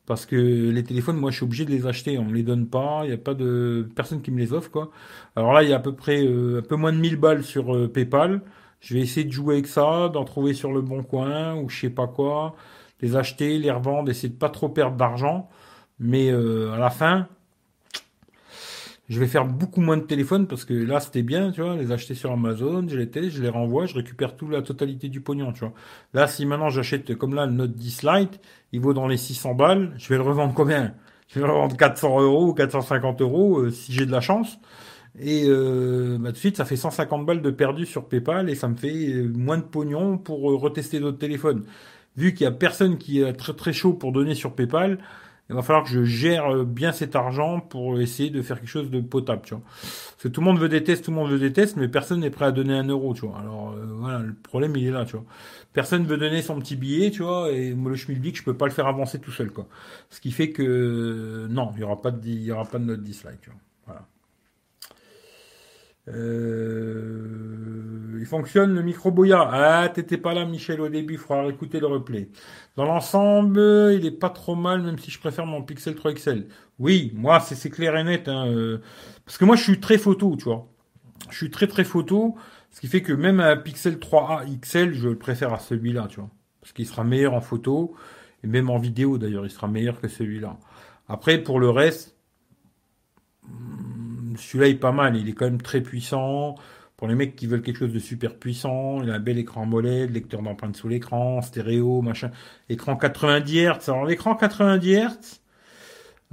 Parce 0.05 0.25
que 0.25 0.35
les 0.35 0.83
téléphones, 0.83 1.17
moi, 1.17 1.31
je 1.31 1.37
suis 1.37 1.45
obligé 1.45 1.65
de 1.65 1.71
les 1.71 1.85
acheter. 1.87 2.17
On 2.17 2.25
me 2.25 2.33
les 2.33 2.43
donne 2.43 2.67
pas. 2.67 3.01
Il 3.03 3.07
n'y 3.07 3.13
a 3.13 3.17
pas 3.17 3.33
de 3.33 3.87
personne 3.95 4.21
qui 4.21 4.31
me 4.31 4.39
les 4.39 4.53
offre, 4.53 4.71
quoi. 4.71 4.91
Alors 5.35 5.53
là, 5.53 5.63
il 5.63 5.69
y 5.69 5.73
a 5.73 5.77
à 5.77 5.79
peu 5.79 5.95
près 5.95 6.25
euh, 6.25 6.59
un 6.59 6.61
peu 6.67 6.75
moins 6.75 6.91
de 6.91 6.97
1000 6.97 7.17
balles 7.17 7.43
sur 7.43 7.91
PayPal. 7.91 8.41
Je 8.79 8.95
vais 8.95 9.01
essayer 9.01 9.25
de 9.25 9.31
jouer 9.31 9.55
avec 9.55 9.67
ça, 9.67 10.09
d'en 10.09 10.25
trouver 10.25 10.53
sur 10.53 10.71
le 10.71 10.81
bon 10.81 11.03
coin 11.03 11.55
ou 11.55 11.69
je 11.69 11.81
sais 11.81 11.89
pas 11.89 12.07
quoi 12.07 12.55
les 13.01 13.15
acheter, 13.15 13.57
les 13.57 13.71
revendre, 13.71 14.09
essayer 14.09 14.29
de 14.29 14.37
pas 14.37 14.49
trop 14.49 14.69
perdre 14.69 14.97
d'argent. 14.97 15.49
Mais 15.99 16.31
euh, 16.31 16.73
à 16.73 16.77
la 16.77 16.89
fin, 16.89 17.27
je 19.11 19.19
vais 19.19 19.27
faire 19.27 19.45
beaucoup 19.45 19.81
moins 19.81 19.97
de 19.97 20.03
téléphones 20.03 20.47
parce 20.47 20.63
que 20.63 20.73
là 20.73 21.01
c'était 21.01 21.21
bien, 21.21 21.51
tu 21.51 21.61
vois, 21.61 21.75
les 21.75 21.91
acheter 21.91 22.15
sur 22.15 22.31
Amazon, 22.31 22.85
je 22.87 22.95
les 22.95 23.09
teste, 23.09 23.31
je 23.31 23.41
les 23.41 23.49
renvoie, 23.49 23.85
je 23.85 23.93
récupère 23.93 24.37
toute 24.37 24.49
la 24.49 24.61
totalité 24.61 25.09
du 25.09 25.19
pognon, 25.19 25.51
tu 25.51 25.59
vois. 25.59 25.73
Là, 26.13 26.27
si 26.27 26.45
maintenant 26.45 26.69
j'achète 26.69 27.13
comme 27.15 27.35
là 27.35 27.45
le 27.45 27.51
Note 27.51 27.73
10 27.73 28.03
Lite, 28.03 28.39
il 28.71 28.79
vaut 28.79 28.93
dans 28.93 29.07
les 29.07 29.17
600 29.17 29.53
balles, 29.53 29.93
je 29.97 30.07
vais 30.07 30.15
le 30.15 30.21
revendre 30.21 30.53
combien? 30.53 30.93
Je 31.27 31.41
vais 31.41 31.45
le 31.45 31.51
revendre 31.51 31.75
400 31.75 32.21
euros 32.21 32.47
ou 32.47 32.53
450 32.53 33.21
euros 33.21 33.59
euh, 33.59 33.69
si 33.69 33.91
j'ai 33.91 34.05
de 34.05 34.11
la 34.11 34.21
chance. 34.21 34.59
Et 35.19 35.43
euh, 35.45 36.17
bah, 36.17 36.31
de 36.31 36.37
suite, 36.37 36.55
ça 36.55 36.63
fait 36.63 36.77
150 36.77 37.25
balles 37.25 37.41
de 37.41 37.51
perdu 37.51 37.85
sur 37.85 38.07
PayPal 38.07 38.49
et 38.49 38.55
ça 38.55 38.69
me 38.69 38.75
fait 38.75 39.23
moins 39.35 39.57
de 39.57 39.63
pognon 39.63 40.17
pour 40.17 40.39
retester 40.61 41.01
d'autres 41.01 41.19
téléphones 41.19 41.65
vu 42.17 42.33
qu'il 42.33 42.45
y 42.45 42.47
a 42.47 42.51
personne 42.51 42.97
qui 42.97 43.21
est 43.21 43.33
très 43.33 43.53
très 43.53 43.73
chaud 43.73 43.93
pour 43.93 44.11
donner 44.11 44.35
sur 44.35 44.53
PayPal, 44.53 44.99
il 45.51 45.55
va 45.55 45.61
falloir 45.61 45.83
que 45.83 45.89
je 45.89 46.03
gère 46.03 46.49
euh, 46.49 46.63
bien 46.63 46.93
cet 46.93 47.15
argent 47.15 47.59
pour 47.59 47.99
essayer 47.99 48.29
de 48.29 48.41
faire 48.41 48.57
quelque 48.57 48.69
chose 48.69 48.89
de 48.89 49.01
potable, 49.01 49.41
tu 49.43 49.53
vois. 49.53 49.63
Parce 49.65 50.23
que 50.23 50.27
tout 50.29 50.39
le 50.39 50.45
monde 50.45 50.59
veut 50.59 50.69
des 50.69 50.81
tests, 50.81 51.03
tout 51.03 51.11
le 51.11 51.17
monde 51.17 51.29
veut 51.29 51.39
des 51.39 51.51
tests, 51.51 51.75
mais 51.75 51.89
personne 51.89 52.21
n'est 52.21 52.29
prêt 52.29 52.45
à 52.45 52.51
donner 52.51 52.73
un 52.73 52.87
euro, 52.87 53.13
tu 53.13 53.25
vois. 53.25 53.37
Alors 53.37 53.71
euh, 53.71 53.85
voilà, 53.97 54.19
le 54.19 54.33
problème 54.33 54.75
il 54.77 54.87
est 54.87 54.91
là, 54.91 55.03
tu 55.03 55.17
vois. 55.17 55.25
Personne 55.73 56.05
veut 56.05 56.17
donner 56.17 56.41
son 56.41 56.57
petit 56.59 56.77
billet, 56.77 57.11
tu 57.11 57.23
vois, 57.23 57.51
et 57.51 57.73
le 57.73 57.95
schmilblick, 57.95 58.37
je 58.37 58.43
peux 58.43 58.55
pas 58.55 58.65
le 58.65 58.71
faire 58.71 58.87
avancer 58.87 59.19
tout 59.19 59.31
seul, 59.31 59.51
quoi. 59.51 59.67
Ce 60.09 60.21
qui 60.21 60.31
fait 60.31 60.51
que 60.51 61.47
non, 61.49 61.71
il 61.75 61.81
y 61.81 61.83
aura 61.83 62.01
pas 62.01 62.11
de, 62.11 62.25
il 62.25 62.43
y 62.43 62.51
aura 62.51 62.65
pas 62.65 62.79
de 62.79 62.85
note 62.85 63.03
dislike, 63.03 63.41
tu 63.41 63.49
vois. 63.49 63.59
Euh, 66.07 67.51
il 68.19 68.25
fonctionne 68.25 68.73
le 68.73 68.81
micro 68.81 69.11
Boya. 69.11 69.49
Ah, 69.51 69.89
t'étais 69.89 70.17
pas 70.17 70.33
là, 70.33 70.45
Michel, 70.45 70.81
au 70.81 70.89
début. 70.89 71.13
Il 71.15 71.19
faudra 71.19 71.47
écouter 71.47 71.79
le 71.79 71.87
replay. 71.87 72.29
Dans 72.75 72.85
l'ensemble, 72.85 73.59
il 73.93 74.05
est 74.05 74.11
pas 74.11 74.29
trop 74.29 74.55
mal, 74.55 74.81
même 74.81 74.97
si 74.97 75.11
je 75.11 75.19
préfère 75.19 75.45
mon 75.45 75.61
Pixel 75.61 75.95
3 75.95 76.13
XL. 76.13 76.47
Oui, 76.79 77.11
moi, 77.15 77.39
c'est 77.39 77.69
clair 77.69 77.95
et 77.97 78.03
net. 78.03 78.27
Hein, 78.27 78.47
euh, 78.47 78.79
parce 79.25 79.37
que 79.37 79.45
moi, 79.45 79.55
je 79.55 79.63
suis 79.63 79.79
très 79.79 79.97
photo, 79.97 80.35
tu 80.37 80.45
vois. 80.45 80.67
Je 81.29 81.37
suis 81.37 81.51
très 81.51 81.67
très 81.67 81.83
photo. 81.83 82.35
Ce 82.71 82.79
qui 82.79 82.87
fait 82.87 83.01
que 83.01 83.13
même 83.13 83.39
un 83.39 83.57
Pixel 83.57 83.97
3A 83.97 84.45
XL, 84.61 84.93
je 84.93 85.09
le 85.09 85.17
préfère 85.17 85.53
à 85.53 85.59
celui-là, 85.59 86.07
tu 86.09 86.19
vois. 86.19 86.29
Parce 86.61 86.73
qu'il 86.73 86.87
sera 86.87 87.03
meilleur 87.03 87.33
en 87.33 87.41
photo. 87.41 87.95
Et 88.43 88.47
même 88.47 88.69
en 88.69 88.77
vidéo, 88.79 89.17
d'ailleurs, 89.17 89.45
il 89.45 89.51
sera 89.51 89.67
meilleur 89.67 89.99
que 89.99 90.07
celui-là. 90.07 90.57
Après, 91.07 91.37
pour 91.37 91.59
le 91.59 91.69
reste, 91.69 92.15
celui-là 94.37 94.69
est 94.69 94.75
pas 94.75 94.91
mal, 94.91 95.15
il 95.17 95.29
est 95.29 95.33
quand 95.33 95.45
même 95.45 95.61
très 95.61 95.81
puissant. 95.81 96.55
Pour 96.97 97.07
les 97.07 97.15
mecs 97.15 97.35
qui 97.35 97.47
veulent 97.47 97.63
quelque 97.63 97.79
chose 97.79 97.93
de 97.93 97.99
super 97.99 98.35
puissant, 98.35 99.01
il 99.01 99.09
a 99.09 99.15
un 99.15 99.19
bel 99.19 99.39
écran 99.39 99.63
AMOLED, 99.63 100.11
lecteur 100.11 100.43
d'empreintes 100.43 100.77
sous 100.77 100.87
l'écran, 100.87 101.41
stéréo, 101.41 102.03
machin, 102.03 102.29
écran 102.69 102.95
90 102.95 103.57
Hz. 103.57 103.89
Alors 103.89 104.05
l'écran 104.05 104.35
90 104.35 104.95
Hz, 104.95 105.41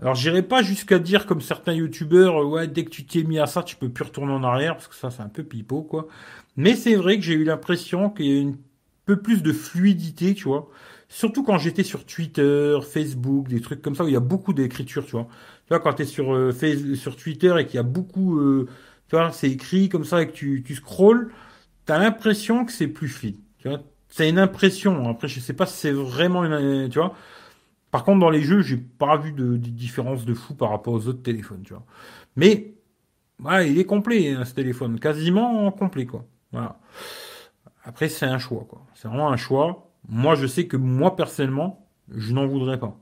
alors 0.00 0.14
j'irai 0.14 0.42
pas 0.42 0.62
jusqu'à 0.62 0.98
dire 0.98 1.26
comme 1.26 1.40
certains 1.40 1.72
youtubeurs, 1.72 2.46
ouais, 2.46 2.68
dès 2.68 2.84
que 2.84 2.90
tu 2.90 3.04
t'es 3.04 3.24
mis 3.24 3.38
à 3.38 3.46
ça, 3.46 3.62
tu 3.62 3.76
peux 3.76 3.88
plus 3.88 4.04
retourner 4.04 4.32
en 4.32 4.44
arrière, 4.44 4.74
parce 4.74 4.88
que 4.88 4.94
ça 4.94 5.11
c'est 5.11 5.22
un 5.22 5.28
peu 5.28 5.42
pipeau, 5.42 5.82
quoi. 5.82 6.06
Mais 6.56 6.76
c'est 6.76 6.94
vrai 6.94 7.16
que 7.16 7.24
j'ai 7.24 7.34
eu 7.34 7.44
l'impression 7.44 8.11
qu'il 8.11 8.26
y 8.26 8.38
a 8.38 8.48
un 8.48 8.54
peu 9.06 9.20
plus 9.20 9.42
de 9.42 9.52
fluidité, 9.52 10.34
tu 10.34 10.44
vois. 10.44 10.68
Surtout 11.08 11.42
quand 11.42 11.58
j'étais 11.58 11.82
sur 11.82 12.04
Twitter, 12.04 12.78
Facebook, 12.82 13.48
des 13.48 13.61
trucs 13.61 13.80
comme 13.80 13.94
ça, 13.94 14.04
où 14.04 14.08
il 14.08 14.12
y 14.12 14.16
a 14.16 14.20
beaucoup 14.20 14.52
d'écriture, 14.52 15.04
tu 15.06 15.12
vois. 15.12 15.28
Tu 15.68 15.74
vois, 15.74 15.81
quand 15.81 15.92
tu 15.92 16.02
es 16.02 16.07
sur, 16.07 16.35
euh, 16.35 16.52
sur 16.94 17.14
Twitter 17.14 17.54
et 17.59 17.66
qu'il 17.66 17.74
y 17.74 17.78
a 17.78 17.83
beaucoup, 17.83 18.38
euh, 18.38 18.66
tu 19.09 19.16
vois, 19.16 19.31
c'est 19.33 19.50
écrit 19.50 19.90
comme 19.90 20.04
ça 20.04 20.22
et 20.22 20.26
que 20.26 20.33
tu, 20.33 20.62
tu 20.66 20.74
scrolls, 20.74 21.31
tu 21.87 21.92
as 21.92 21.98
l'impression 21.98 22.64
que 22.64 22.72
c'est 22.72 22.88
plus 22.88 23.09
fluide. 23.09 23.37
Tu 23.59 23.68
vois, 23.68 23.83
c'est 24.09 24.31
une 24.31 24.38
impression. 24.38 25.11
Après, 25.11 25.28
je 25.28 25.40
sais 25.40 25.52
pas 25.52 25.66
si 25.66 25.76
c'est 25.76 25.92
vraiment 25.92 26.42
une, 26.42 26.88
tu 26.88 26.98
vois. 26.98 27.14
Par 27.90 28.02
contre, 28.02 28.20
dans 28.20 28.31
les 28.31 28.40
jeux, 28.40 28.62
j'ai 28.62 28.78
pas 28.78 29.18
vu 29.18 29.33
de, 29.33 29.59
différence 29.59 30.24
de 30.24 30.33
fou 30.33 30.54
par 30.54 30.70
rapport 30.70 30.94
aux 30.94 31.07
autres 31.07 31.22
téléphones, 31.22 31.62
tu 31.64 31.74
vois. 31.74 31.85
Mais, 32.37 32.74
voilà, 33.38 33.64
il 33.64 33.78
est 33.78 33.85
complet, 33.85 34.31
hein, 34.33 34.46
ce 34.46 34.54
téléphone. 34.54 34.98
Quasiment 34.98 35.70
complet, 35.72 36.07
quoi. 36.07 36.24
Voilà. 36.52 36.81
Après, 37.85 38.09
c'est 38.09 38.26
un 38.26 38.38
choix, 38.38 38.66
quoi. 38.66 38.87
C'est 38.94 39.09
vraiment 39.09 39.31
un 39.31 39.37
choix. 39.37 39.90
Moi, 40.09 40.35
je 40.35 40.46
sais 40.46 40.66
que 40.66 40.78
moi, 40.78 41.14
personnellement, 41.14 41.87
je 42.11 42.33
n'en 42.33 42.46
voudrais 42.46 42.78
pas. 42.81 42.98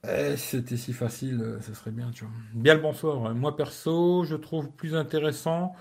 Eh, 0.07 0.35
c'était 0.35 0.77
si 0.77 0.93
facile, 0.93 1.39
euh, 1.41 1.61
ça 1.61 1.73
serait 1.73 1.91
bien. 1.91 2.11
Bien 2.53 2.73
le 2.75 2.81
bonsoir. 2.81 3.33
Moi, 3.35 3.55
perso, 3.55 4.23
je 4.23 4.35
trouve 4.35 4.69
plus 4.71 4.95
intéressant 4.95 5.75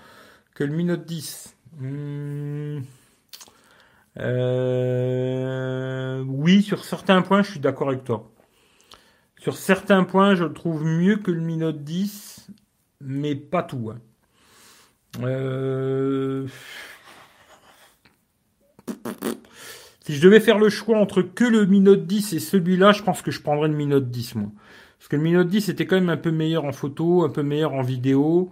que 0.53 0.63
le 0.63 0.73
Mi 0.75 0.83
Note 0.83 1.05
10. 1.05 1.55
Hmm. 1.77 2.81
Euh, 4.17 5.03
oui, 6.27 6.61
sur 6.61 6.85
certains 6.85 7.21
points, 7.21 7.41
je 7.43 7.51
suis 7.51 7.59
d'accord 7.59 7.89
avec 7.89 8.03
toi. 8.03 8.31
Sur 9.37 9.57
certains 9.57 10.03
points, 10.03 10.35
je 10.35 10.43
le 10.43 10.53
trouve 10.53 10.83
mieux 10.85 11.17
que 11.17 11.31
le 11.31 11.41
Mi 11.41 11.57
Note 11.57 11.83
10, 11.83 12.47
mais 13.01 13.35
pas 13.35 13.63
tout. 13.63 13.91
Hein. 13.91 13.99
Euh, 15.23 16.47
si 20.01 20.13
je 20.13 20.21
devais 20.21 20.39
faire 20.39 20.59
le 20.59 20.69
choix 20.69 20.97
entre 20.97 21.21
que 21.21 21.45
le 21.45 21.65
Mi 21.65 21.79
Note 21.79 22.05
10 22.05 22.33
et 22.33 22.39
celui-là, 22.39 22.91
je 22.91 23.03
pense 23.03 23.21
que 23.21 23.31
je 23.31 23.41
prendrais 23.41 23.69
le 23.69 23.75
Mi 23.75 23.87
Note 23.87 24.09
10, 24.09 24.35
moi. 24.35 24.51
Parce 24.97 25.07
que 25.07 25.15
le 25.15 25.21
Mi 25.21 25.31
Note 25.31 25.47
10 25.47 25.69
était 25.69 25.87
quand 25.87 25.95
même 25.95 26.09
un 26.09 26.17
peu 26.17 26.31
meilleur 26.31 26.65
en 26.65 26.71
photo, 26.71 27.23
un 27.23 27.29
peu 27.29 27.43
meilleur 27.43 27.73
en 27.73 27.81
vidéo. 27.81 28.51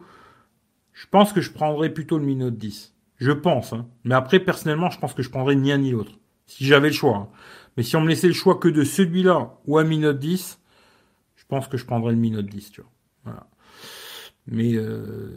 Je 0.93 1.05
pense 1.07 1.33
que 1.33 1.41
je 1.41 1.51
prendrais 1.51 1.89
plutôt 1.89 2.17
le 2.17 2.25
Mi 2.25 2.35
Note 2.35 2.57
10. 2.57 2.93
Je 3.17 3.31
pense. 3.31 3.73
Hein. 3.73 3.87
Mais 4.03 4.15
après, 4.15 4.39
personnellement, 4.39 4.89
je 4.89 4.99
pense 4.99 5.13
que 5.13 5.23
je 5.23 5.29
prendrais 5.29 5.55
ni 5.55 5.71
un 5.71 5.77
ni 5.77 5.91
l'autre. 5.91 6.13
Si 6.45 6.65
j'avais 6.65 6.89
le 6.89 6.93
choix. 6.93 7.15
Hein. 7.15 7.29
Mais 7.77 7.83
si 7.83 7.95
on 7.95 8.01
me 8.01 8.09
laissait 8.09 8.27
le 8.27 8.33
choix 8.33 8.55
que 8.55 8.67
de 8.67 8.83
celui-là 8.83 9.55
ou 9.65 9.77
un 9.77 9.83
Mi 9.83 9.99
Note 9.99 10.19
10, 10.19 10.59
je 11.35 11.43
pense 11.47 11.67
que 11.67 11.77
je 11.77 11.85
prendrais 11.85 12.11
le 12.13 12.19
Mi 12.19 12.31
Note 12.31 12.47
10, 12.47 12.71
tu 12.71 12.81
vois. 12.81 12.92
Mais 14.47 14.75
euh, 14.75 15.29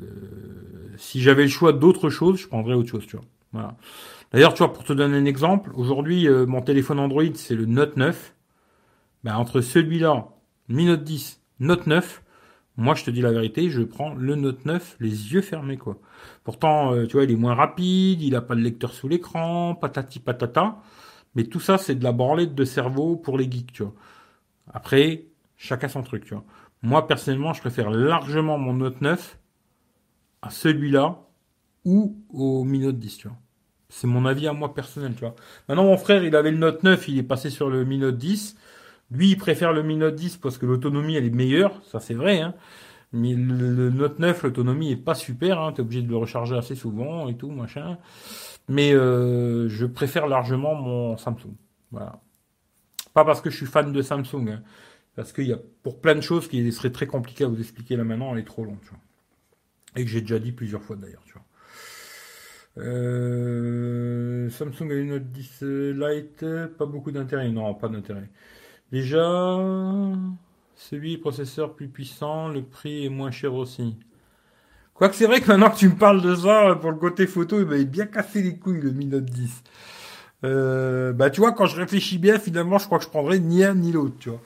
si 0.96 1.20
j'avais 1.20 1.42
le 1.42 1.48
choix 1.48 1.72
d'autre 1.72 2.10
chose, 2.10 2.40
je 2.40 2.48
prendrais 2.48 2.74
autre 2.74 2.90
chose, 2.90 3.06
tu 3.06 3.16
vois. 3.16 3.76
D'ailleurs, 4.32 4.54
tu 4.54 4.58
vois, 4.58 4.72
pour 4.72 4.84
te 4.84 4.92
donner 4.92 5.16
un 5.16 5.24
exemple, 5.24 5.70
aujourd'hui, 5.74 6.28
euh, 6.28 6.46
mon 6.46 6.60
téléphone 6.60 6.98
Android, 6.98 7.22
c'est 7.34 7.54
le 7.54 7.66
Note 7.66 7.96
9. 7.96 8.34
Ben, 9.24 9.36
entre 9.36 9.60
celui-là, 9.60 10.28
Mi 10.68 10.86
Note 10.86 11.04
10, 11.04 11.40
Note 11.60 11.86
9, 11.86 12.22
moi, 12.76 12.94
je 12.94 13.04
te 13.04 13.10
dis 13.10 13.22
la 13.22 13.32
vérité, 13.32 13.70
je 13.70 13.82
prends 13.82 14.14
le 14.14 14.34
Note 14.34 14.66
9 14.66 14.96
les 15.00 15.32
yeux 15.32 15.40
fermés, 15.40 15.78
quoi. 15.78 15.98
Pourtant, 16.44 16.92
euh, 16.92 17.06
tu 17.06 17.14
vois, 17.14 17.24
il 17.24 17.30
est 17.30 17.36
moins 17.36 17.54
rapide, 17.54 18.20
il 18.20 18.34
a 18.36 18.42
pas 18.42 18.54
de 18.54 18.60
lecteur 18.60 18.92
sous 18.92 19.08
l'écran, 19.08 19.74
patati 19.74 20.18
patata. 20.20 20.82
Mais 21.34 21.44
tout 21.44 21.60
ça, 21.60 21.78
c'est 21.78 21.94
de 21.94 22.04
la 22.04 22.12
branlette 22.12 22.54
de 22.54 22.64
cerveau 22.64 23.16
pour 23.16 23.38
les 23.38 23.50
geeks, 23.50 23.72
tu 23.72 23.82
vois. 23.84 23.94
Après, 24.72 25.26
chacun 25.56 25.88
son 25.88 26.02
truc, 26.02 26.24
tu 26.24 26.34
vois. 26.34 26.44
Moi, 26.82 27.06
personnellement, 27.06 27.52
je 27.52 27.60
préfère 27.60 27.90
largement 27.90 28.58
mon 28.58 28.74
Note 28.74 29.00
9 29.00 29.38
à 30.42 30.50
celui-là 30.50 31.18
ou 31.84 32.16
au 32.30 32.64
Mi 32.64 32.80
Note 32.80 32.98
10, 32.98 33.16
tu 33.18 33.28
vois. 33.28 33.36
C'est 33.88 34.06
mon 34.06 34.26
avis 34.26 34.48
à 34.48 34.52
moi 34.52 34.74
personnel, 34.74 35.14
tu 35.14 35.20
vois. 35.20 35.34
Maintenant, 35.68 35.84
mon 35.84 35.96
frère, 35.96 36.24
il 36.24 36.34
avait 36.34 36.50
le 36.50 36.58
Note 36.58 36.82
9, 36.82 37.08
il 37.08 37.18
est 37.18 37.22
passé 37.22 37.50
sur 37.50 37.70
le 37.70 37.84
Mi 37.84 37.98
Note 37.98 38.18
10. 38.18 38.56
Lui, 39.12 39.30
il 39.30 39.36
préfère 39.36 39.72
le 39.72 39.82
Mi 39.82 39.96
Note 39.96 40.16
10 40.16 40.38
parce 40.38 40.58
que 40.58 40.66
l'autonomie, 40.66 41.14
elle 41.14 41.24
est 41.24 41.30
meilleure. 41.30 41.80
Ça, 41.84 42.00
c'est 42.00 42.14
vrai, 42.14 42.40
hein. 42.40 42.54
Mais 43.12 43.34
le, 43.34 43.90
Note 43.90 44.18
9, 44.18 44.42
l'autonomie 44.42 44.90
est 44.90 44.96
pas 44.96 45.14
super, 45.14 45.60
hein. 45.60 45.72
T'es 45.72 45.80
obligé 45.80 46.02
de 46.02 46.08
le 46.08 46.16
recharger 46.16 46.56
assez 46.56 46.74
souvent 46.74 47.28
et 47.28 47.36
tout, 47.36 47.50
machin. 47.50 47.98
Mais 48.68 48.92
euh, 48.92 49.68
je 49.68 49.86
préfère 49.86 50.26
largement 50.26 50.74
mon 50.74 51.16
Samsung. 51.16 51.54
Voilà. 51.92 52.20
Pas 53.14 53.24
parce 53.24 53.40
que 53.40 53.48
je 53.48 53.56
suis 53.56 53.66
fan 53.66 53.92
de 53.92 54.02
Samsung, 54.02 54.48
hein. 54.50 54.62
Parce 55.16 55.32
qu'il 55.32 55.46
y 55.46 55.52
a 55.52 55.58
pour 55.82 56.00
plein 56.00 56.14
de 56.14 56.20
choses 56.20 56.46
qui 56.46 56.70
seraient 56.70 56.92
très 56.92 57.06
compliquées 57.06 57.44
à 57.44 57.48
vous 57.48 57.58
expliquer 57.58 57.96
là 57.96 58.04
maintenant, 58.04 58.32
elle 58.34 58.40
est 58.40 58.46
trop 58.46 58.64
longue, 58.64 58.80
tu 58.82 58.90
vois. 58.90 59.00
Et 59.96 60.04
que 60.04 60.10
j'ai 60.10 60.20
déjà 60.20 60.38
dit 60.38 60.52
plusieurs 60.52 60.82
fois 60.82 60.96
d'ailleurs, 60.96 61.22
tu 61.24 61.32
vois. 61.32 61.42
Euh, 62.78 64.50
Samsung 64.50 64.90
a 64.90 64.94
une 64.94 65.08
Note 65.08 65.32
10 65.32 65.62
Lite, 65.62 66.44
pas 66.78 66.84
beaucoup 66.84 67.10
d'intérêt. 67.10 67.48
Non, 67.48 67.72
pas 67.74 67.88
d'intérêt. 67.88 68.28
Déjà, 68.92 69.58
celui 70.74 71.16
processeur 71.16 71.74
plus 71.74 71.88
puissant, 71.88 72.48
le 72.48 72.62
prix 72.62 73.06
est 73.06 73.08
moins 73.08 73.30
cher 73.30 73.54
aussi. 73.54 73.96
Quoique 74.92 75.14
c'est 75.14 75.26
vrai 75.26 75.40
que 75.40 75.48
maintenant 75.48 75.70
que 75.70 75.76
tu 75.76 75.88
me 75.88 75.96
parles 75.96 76.22
de 76.22 76.34
ça, 76.34 76.76
pour 76.80 76.90
le 76.90 76.98
côté 76.98 77.26
photo, 77.26 77.58
il 77.60 77.66
m'avait 77.66 77.84
bien 77.84 78.06
cassé 78.06 78.42
les 78.42 78.58
couilles 78.58 78.80
le 78.80 78.92
Mi 78.92 79.06
Note 79.06 79.24
10. 79.24 79.62
Euh, 80.44 81.12
bah 81.12 81.30
tu 81.30 81.40
vois, 81.40 81.52
quand 81.52 81.66
je 81.66 81.76
réfléchis 81.76 82.18
bien, 82.18 82.38
finalement, 82.38 82.78
je 82.78 82.86
crois 82.86 82.98
que 82.98 83.04
je 83.04 83.10
prendrais 83.10 83.38
ni 83.38 83.64
un 83.64 83.74
ni 83.74 83.92
l'autre, 83.92 84.16
tu 84.18 84.28
vois. 84.28 84.40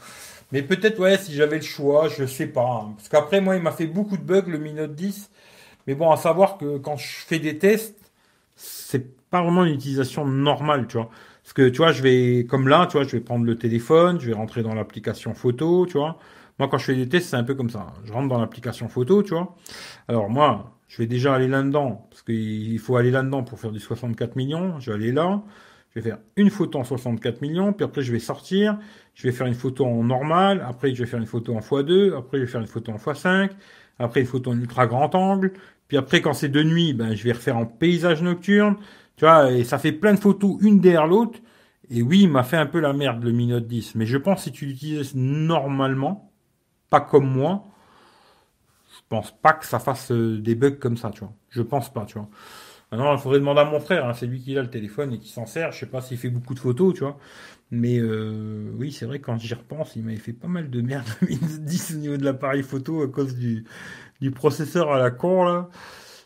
Mais 0.53 0.63
peut-être, 0.63 0.99
ouais, 0.99 1.17
si 1.19 1.35
j'avais 1.35 1.57
le 1.57 1.63
choix, 1.63 2.09
je 2.09 2.27
sais 2.27 2.47
pas. 2.47 2.83
Hein. 2.85 2.95
Parce 2.97 3.09
qu'après, 3.09 3.41
moi, 3.41 3.57
il 3.57 3.63
m'a 3.63 3.73
fait 3.73 3.87
beaucoup 3.87 4.17
de 4.17 4.23
bugs, 4.23 4.45
le 4.47 4.59
Mi 4.59 4.73
Note 4.73 4.95
10. 4.95 5.31
Mais 5.87 5.95
bon, 5.95 6.11
à 6.11 6.17
savoir 6.17 6.59
que 6.59 6.79
quand 6.79 6.97
je 6.97 7.07
fais 7.07 7.39
des 7.39 7.59
tests, 7.59 8.13
c'est 8.57 9.15
pas 9.31 9.43
vraiment 9.43 9.65
une 9.65 9.75
utilisation 9.75 10.27
normale, 10.27 10.87
tu 10.89 10.97
vois. 10.97 11.11
Parce 11.43 11.53
que, 11.53 11.69
tu 11.69 11.79
vois, 11.79 11.93
je 11.93 12.03
vais, 12.03 12.47
comme 12.49 12.69
là, 12.69 12.87
tu 12.87 12.97
vois, 12.97 13.05
je 13.05 13.13
vais 13.13 13.21
prendre 13.21 13.45
le 13.45 13.57
téléphone, 13.57 14.21
je 14.21 14.27
vais 14.27 14.35
rentrer 14.35 14.63
dans 14.63 14.75
l'application 14.75 15.35
photo, 15.35 15.87
tu 15.87 15.99
vois. 15.99 16.19
Moi, 16.59 16.69
quand 16.69 16.79
je 16.79 16.85
fais 16.85 16.95
des 16.95 17.09
tests, 17.09 17.31
c'est 17.31 17.37
un 17.37 17.45
peu 17.45 17.55
comme 17.55 17.71
ça. 17.71 17.87
Je 18.05 18.13
rentre 18.13 18.29
dans 18.29 18.39
l'application 18.39 18.89
photo, 18.89 19.23
tu 19.23 19.31
vois. 19.31 19.57
Alors, 20.09 20.29
moi, 20.29 20.77
je 20.89 20.99
vais 20.99 21.07
déjà 21.07 21.35
aller 21.35 21.49
là-dedans, 21.49 22.07
parce 22.11 22.23
qu'il 22.23 22.79
faut 22.79 22.97
aller 22.97 23.11
là-dedans 23.11 23.43
pour 23.45 23.59
faire 23.61 23.73
du 23.73 23.81
64 23.81 24.37
millions. 24.37 24.79
Je 24.81 24.91
vais 24.91 24.97
aller 24.97 25.13
là. 25.13 25.43
Je 25.91 26.01
vais 26.01 26.11
faire 26.11 26.19
une 26.37 26.51
photo 26.51 26.79
en 26.79 26.85
64 26.85 27.41
millions, 27.43 27.73
puis 27.73 27.85
après 27.85 28.03
je 28.03 28.13
vais 28.13 28.21
sortir, 28.21 28.79
je 29.15 29.25
vais 29.25 29.33
faire 29.33 29.47
une 29.47 29.55
photo 29.55 29.85
en 29.85 30.05
normal, 30.05 30.65
après 30.67 30.95
je 30.95 31.03
vais 31.03 31.11
faire 31.11 31.19
une 31.19 31.27
photo 31.27 31.55
en 31.55 31.61
x2, 31.61 32.17
après 32.17 32.39
je 32.39 32.45
vais 32.45 32.51
faire 32.51 32.61
une 32.61 32.69
photo 32.69 32.93
en 32.93 32.97
x5, 32.97 33.51
après 33.99 34.21
une 34.21 34.27
photo 34.27 34.53
en 34.53 34.59
ultra 34.59 34.87
grand 34.87 35.15
angle, 35.15 35.53
puis 35.89 35.97
après 35.97 36.21
quand 36.21 36.33
c'est 36.33 36.49
de 36.49 36.63
nuit, 36.63 36.93
ben 36.93 37.15
je 37.15 37.25
vais 37.25 37.33
refaire 37.33 37.57
en 37.57 37.67
paysage 37.67 38.23
nocturne, 38.23 38.77
tu 39.17 39.25
vois, 39.25 39.51
et 39.51 39.65
ça 39.65 39.79
fait 39.79 39.93
plein 39.93 40.15
de 40.15 40.21
photos 40.21 40.57
une 40.61 40.81
derrière 40.81 41.07
l'autre. 41.07 41.41
Et 41.91 42.03
oui, 42.03 42.21
il 42.23 42.31
m'a 42.31 42.45
fait 42.45 42.57
un 42.57 42.67
peu 42.67 42.79
la 42.79 42.93
merde 42.93 43.25
le 43.25 43.33
Mi 43.33 43.49
Note 43.49 43.67
10, 43.67 43.97
mais 43.97 44.07
je 44.07 44.17
pense 44.17 44.37
que 44.39 44.43
si 44.45 44.53
tu 44.53 44.67
l'utilises 44.67 45.15
normalement, 45.17 46.33
pas 46.89 47.01
comme 47.01 47.29
moi, 47.29 47.67
je 48.95 49.01
pense 49.09 49.33
pas 49.33 49.55
que 49.55 49.67
ça 49.67 49.81
fasse 49.81 50.13
euh, 50.13 50.39
des 50.39 50.55
bugs 50.55 50.79
comme 50.79 50.97
ça, 50.97 51.11
tu 51.11 51.21
vois. 51.21 51.33
Je 51.49 51.63
pense 51.63 51.93
pas, 51.93 52.05
tu 52.05 52.19
vois. 52.19 52.29
Maintenant, 52.91 53.13
il 53.15 53.21
faudrait 53.21 53.39
demander 53.39 53.61
à 53.61 53.65
mon 53.65 53.79
frère, 53.81 54.07
hein, 54.07 54.15
c'est 54.15 54.27
lui 54.27 54.41
qui 54.41 54.57
a 54.59 54.63
le 54.63 54.71
téléphone 54.71 55.13
et 55.13 55.19
qui 55.21 55.29
s'en 55.29 55.47
sert. 55.47 55.71
Je 55.73 55.79
sais 55.81 55.87
pas 55.87 56.01
s'il 56.03 56.19
fait 56.19 56.31
beaucoup 56.31 56.55
de 56.55 56.59
photos, 56.59 56.95
tu 56.95 57.01
vois. 57.01 57.19
Mais 57.71 57.99
euh, 58.01 58.71
oui, 58.77 58.91
c'est 58.93 59.07
vrai, 59.07 59.21
quand 59.21 59.39
j'y 59.39 59.55
repense, 59.55 59.95
il 59.97 60.03
m'avait 60.05 60.17
fait 60.17 60.33
pas 60.33 60.49
mal 60.49 60.71
de 60.71 60.81
merde 60.81 61.07
10 61.31 61.95
au 61.95 61.99
niveau 61.99 62.17
de 62.17 62.25
l'appareil 62.25 62.63
photo 62.65 63.03
à 63.03 63.09
cause 63.09 63.37
du, 63.37 63.65
du 64.21 64.31
processeur 64.33 64.93
à 64.93 64.99
la 64.99 65.11
con, 65.11 65.45
là. 65.45 65.71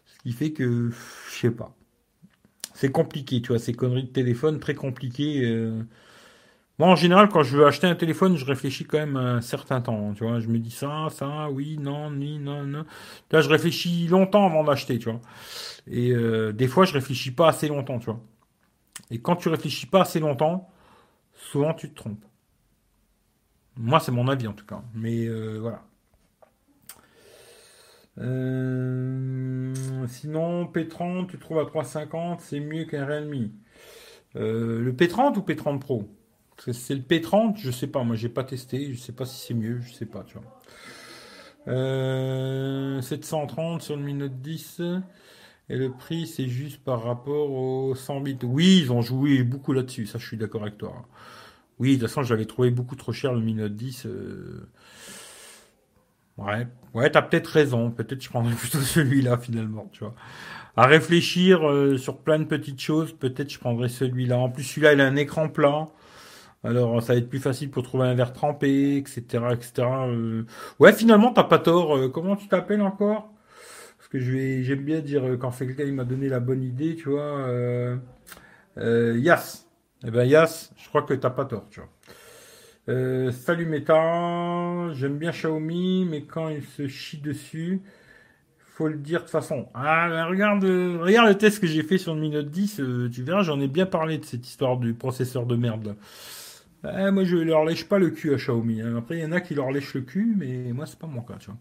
Ce 0.06 0.18
qui 0.22 0.32
fait 0.32 0.52
que, 0.52 0.90
je 0.90 1.34
sais 1.38 1.50
pas. 1.50 1.76
C'est 2.74 2.90
compliqué, 2.92 3.40
tu 3.42 3.48
vois, 3.48 3.58
ces 3.58 3.72
conneries 3.74 4.04
de 4.04 4.08
téléphone, 4.12 4.60
très 4.60 4.74
compliquées. 4.74 5.44
Euh. 5.44 5.82
Moi, 6.78 6.88
en 6.88 6.96
général, 6.96 7.28
quand 7.28 7.44
je 7.44 7.56
veux 7.56 7.66
acheter 7.66 7.86
un 7.86 7.94
téléphone, 7.94 8.36
je 8.36 8.44
réfléchis 8.44 8.84
quand 8.84 8.98
même 8.98 9.16
un 9.16 9.40
certain 9.40 9.80
temps. 9.80 10.12
Tu 10.14 10.24
vois, 10.24 10.40
je 10.40 10.48
me 10.48 10.58
dis 10.58 10.72
ça, 10.72 11.06
ça, 11.10 11.48
oui, 11.50 11.78
non, 11.78 12.10
ni, 12.10 12.40
non, 12.40 12.64
non. 12.64 12.84
Là, 13.30 13.40
je 13.42 13.48
réfléchis 13.48 14.08
longtemps 14.08 14.46
avant 14.46 14.64
d'acheter, 14.64 14.98
tu 14.98 15.08
vois. 15.08 15.20
Et 15.86 16.10
euh, 16.10 16.52
des 16.52 16.66
fois, 16.66 16.84
je 16.84 16.92
réfléchis 16.94 17.30
pas 17.30 17.48
assez 17.48 17.68
longtemps, 17.68 17.98
tu 18.00 18.06
vois. 18.06 18.20
Et 19.10 19.20
quand 19.20 19.36
tu 19.36 19.48
réfléchis 19.48 19.86
pas 19.86 20.02
assez 20.02 20.18
longtemps, 20.20 20.68
souvent 21.34 21.74
tu 21.74 21.90
te 21.90 21.94
trompes. 21.94 22.24
Moi, 23.76 24.00
c'est 24.00 24.12
mon 24.12 24.28
avis 24.28 24.48
en 24.48 24.52
tout 24.52 24.66
cas. 24.66 24.82
Mais 24.94 25.26
euh, 25.26 25.58
voilà. 25.60 25.84
Euh, 28.18 29.74
sinon, 30.08 30.64
P30, 30.66 31.26
tu 31.28 31.38
trouves 31.38 31.58
à 31.58 31.64
3,50, 31.64 32.38
c'est 32.40 32.60
mieux 32.60 32.84
qu'un 32.84 33.06
Realme. 33.06 33.50
le 34.34 34.92
P30 34.92 35.38
ou 35.38 35.42
P30 35.42 35.78
Pro? 35.78 36.08
C'est 36.58 36.94
le 36.94 37.02
P30, 37.02 37.58
je 37.58 37.70
sais 37.70 37.86
pas, 37.86 38.02
moi 38.04 38.16
j'ai 38.16 38.28
pas 38.28 38.44
testé, 38.44 38.92
je 38.92 38.98
sais 38.98 39.12
pas 39.12 39.26
si 39.26 39.46
c'est 39.46 39.54
mieux, 39.54 39.80
je 39.80 39.92
sais 39.92 40.06
pas, 40.06 40.24
tu 40.24 40.38
vois. 40.38 40.44
730 43.02 43.82
sur 43.82 43.96
le 43.96 44.02
Mi 44.02 44.14
Note 44.14 44.40
10. 44.40 44.82
Et 45.70 45.76
le 45.76 45.90
prix, 45.90 46.26
c'est 46.26 46.46
juste 46.48 46.84
par 46.84 47.02
rapport 47.02 47.50
aux 47.50 47.94
100 47.94 48.20
bits. 48.20 48.38
Oui, 48.42 48.80
ils 48.82 48.92
ont 48.92 49.00
joué 49.00 49.42
beaucoup 49.42 49.72
là-dessus, 49.72 50.06
ça 50.06 50.18
je 50.18 50.26
suis 50.26 50.36
d'accord 50.36 50.62
avec 50.62 50.76
toi. 50.76 51.06
Oui, 51.78 51.96
de 51.96 52.00
toute 52.00 52.08
façon, 52.08 52.22
j'avais 52.22 52.44
trouvé 52.44 52.70
beaucoup 52.70 52.96
trop 52.96 53.12
cher 53.12 53.32
le 53.32 53.40
Mi 53.40 53.54
Note 53.54 53.74
10. 53.74 54.06
Euh. 54.06 54.68
Ouais, 56.36 56.66
ouais, 56.94 57.10
t'as 57.10 57.22
peut-être 57.22 57.46
raison. 57.48 57.90
Peut-être 57.90 58.22
je 58.22 58.28
prendrais 58.28 58.54
plutôt 58.56 58.80
celui-là 58.80 59.38
finalement, 59.38 59.88
tu 59.92 60.00
vois. 60.00 60.14
À 60.76 60.86
réfléchir 60.86 61.68
euh, 61.68 61.96
sur 61.96 62.18
plein 62.18 62.38
de 62.38 62.44
petites 62.44 62.80
choses, 62.80 63.12
peut-être 63.12 63.50
je 63.50 63.58
prendrais 63.58 63.88
celui-là. 63.88 64.38
En 64.38 64.50
plus, 64.50 64.64
celui-là, 64.64 64.92
il 64.92 65.00
a 65.00 65.06
un 65.06 65.16
écran 65.16 65.48
plat. 65.48 65.88
Alors, 66.64 67.02
ça 67.02 67.12
va 67.12 67.18
être 67.18 67.28
plus 67.28 67.40
facile 67.40 67.70
pour 67.70 67.82
trouver 67.82 68.06
un 68.06 68.14
verre 68.14 68.32
trempé, 68.32 68.96
etc., 68.96 69.22
etc. 69.52 69.72
Euh. 70.08 70.44
Ouais, 70.78 70.92
finalement, 70.92 71.32
t'as 71.32 71.44
pas 71.44 71.58
tort. 71.58 72.10
comment 72.12 72.36
tu 72.36 72.48
t'appelles 72.48 72.82
encore? 72.82 73.34
Que 74.14 74.20
je 74.20 74.30
vais, 74.30 74.62
j'aime 74.62 74.84
bien 74.84 75.00
dire 75.00 75.26
euh, 75.26 75.36
quand 75.36 75.50
quelqu'un 75.50 75.90
m'a 75.90 76.04
donné 76.04 76.28
la 76.28 76.38
bonne 76.38 76.62
idée, 76.62 76.94
tu 76.94 77.08
vois. 77.08 77.48
Euh, 77.48 77.96
euh, 78.78 79.18
Yas. 79.18 79.66
Eh 80.06 80.10
ben 80.12 80.24
Yas, 80.24 80.70
je 80.76 80.88
crois 80.88 81.02
que 81.02 81.14
t'as 81.14 81.30
pas 81.30 81.44
tort, 81.44 81.66
tu 81.68 81.80
vois. 81.80 81.88
Euh, 82.88 83.32
salut 83.32 83.66
Meta, 83.66 84.92
j'aime 84.92 85.18
bien 85.18 85.32
Xiaomi, 85.32 86.06
mais 86.08 86.22
quand 86.22 86.48
il 86.48 86.62
se 86.62 86.86
chie 86.86 87.18
dessus, 87.18 87.82
faut 88.60 88.86
le 88.86 88.98
dire 88.98 89.24
de 89.24 89.30
façon. 89.30 89.66
Ah, 89.74 90.08
ben, 90.08 90.26
regarde, 90.26 90.62
regarde 90.62 91.26
le 91.26 91.36
test 91.36 91.58
que 91.58 91.66
j'ai 91.66 91.82
fait 91.82 91.98
sur 91.98 92.14
le 92.14 92.20
Mi 92.20 92.30
Note 92.30 92.50
10, 92.50 92.82
tu 93.12 93.22
verras, 93.24 93.42
j'en 93.42 93.58
ai 93.58 93.66
bien 93.66 93.86
parlé 93.86 94.18
de 94.18 94.24
cette 94.24 94.46
histoire 94.46 94.76
du 94.76 94.94
processeur 94.94 95.44
de 95.44 95.56
merde. 95.56 95.96
Eh, 96.84 97.10
moi, 97.10 97.24
je 97.24 97.36
leur 97.36 97.64
lèche 97.64 97.88
pas 97.88 97.98
le 97.98 98.10
cul 98.10 98.34
à 98.34 98.36
Xiaomi. 98.36 98.82
Hein. 98.82 98.96
Après, 98.96 99.16
il 99.18 99.22
y 99.22 99.24
en 99.24 99.32
a 99.32 99.40
qui 99.40 99.54
leur 99.54 99.70
lèchent 99.70 99.94
le 99.94 100.02
cul, 100.02 100.34
mais 100.36 100.72
moi, 100.72 100.86
c'est 100.86 100.98
pas 100.98 101.06
mon 101.06 101.22
cas, 101.22 101.34
tu 101.38 101.46
vois. 101.46 101.58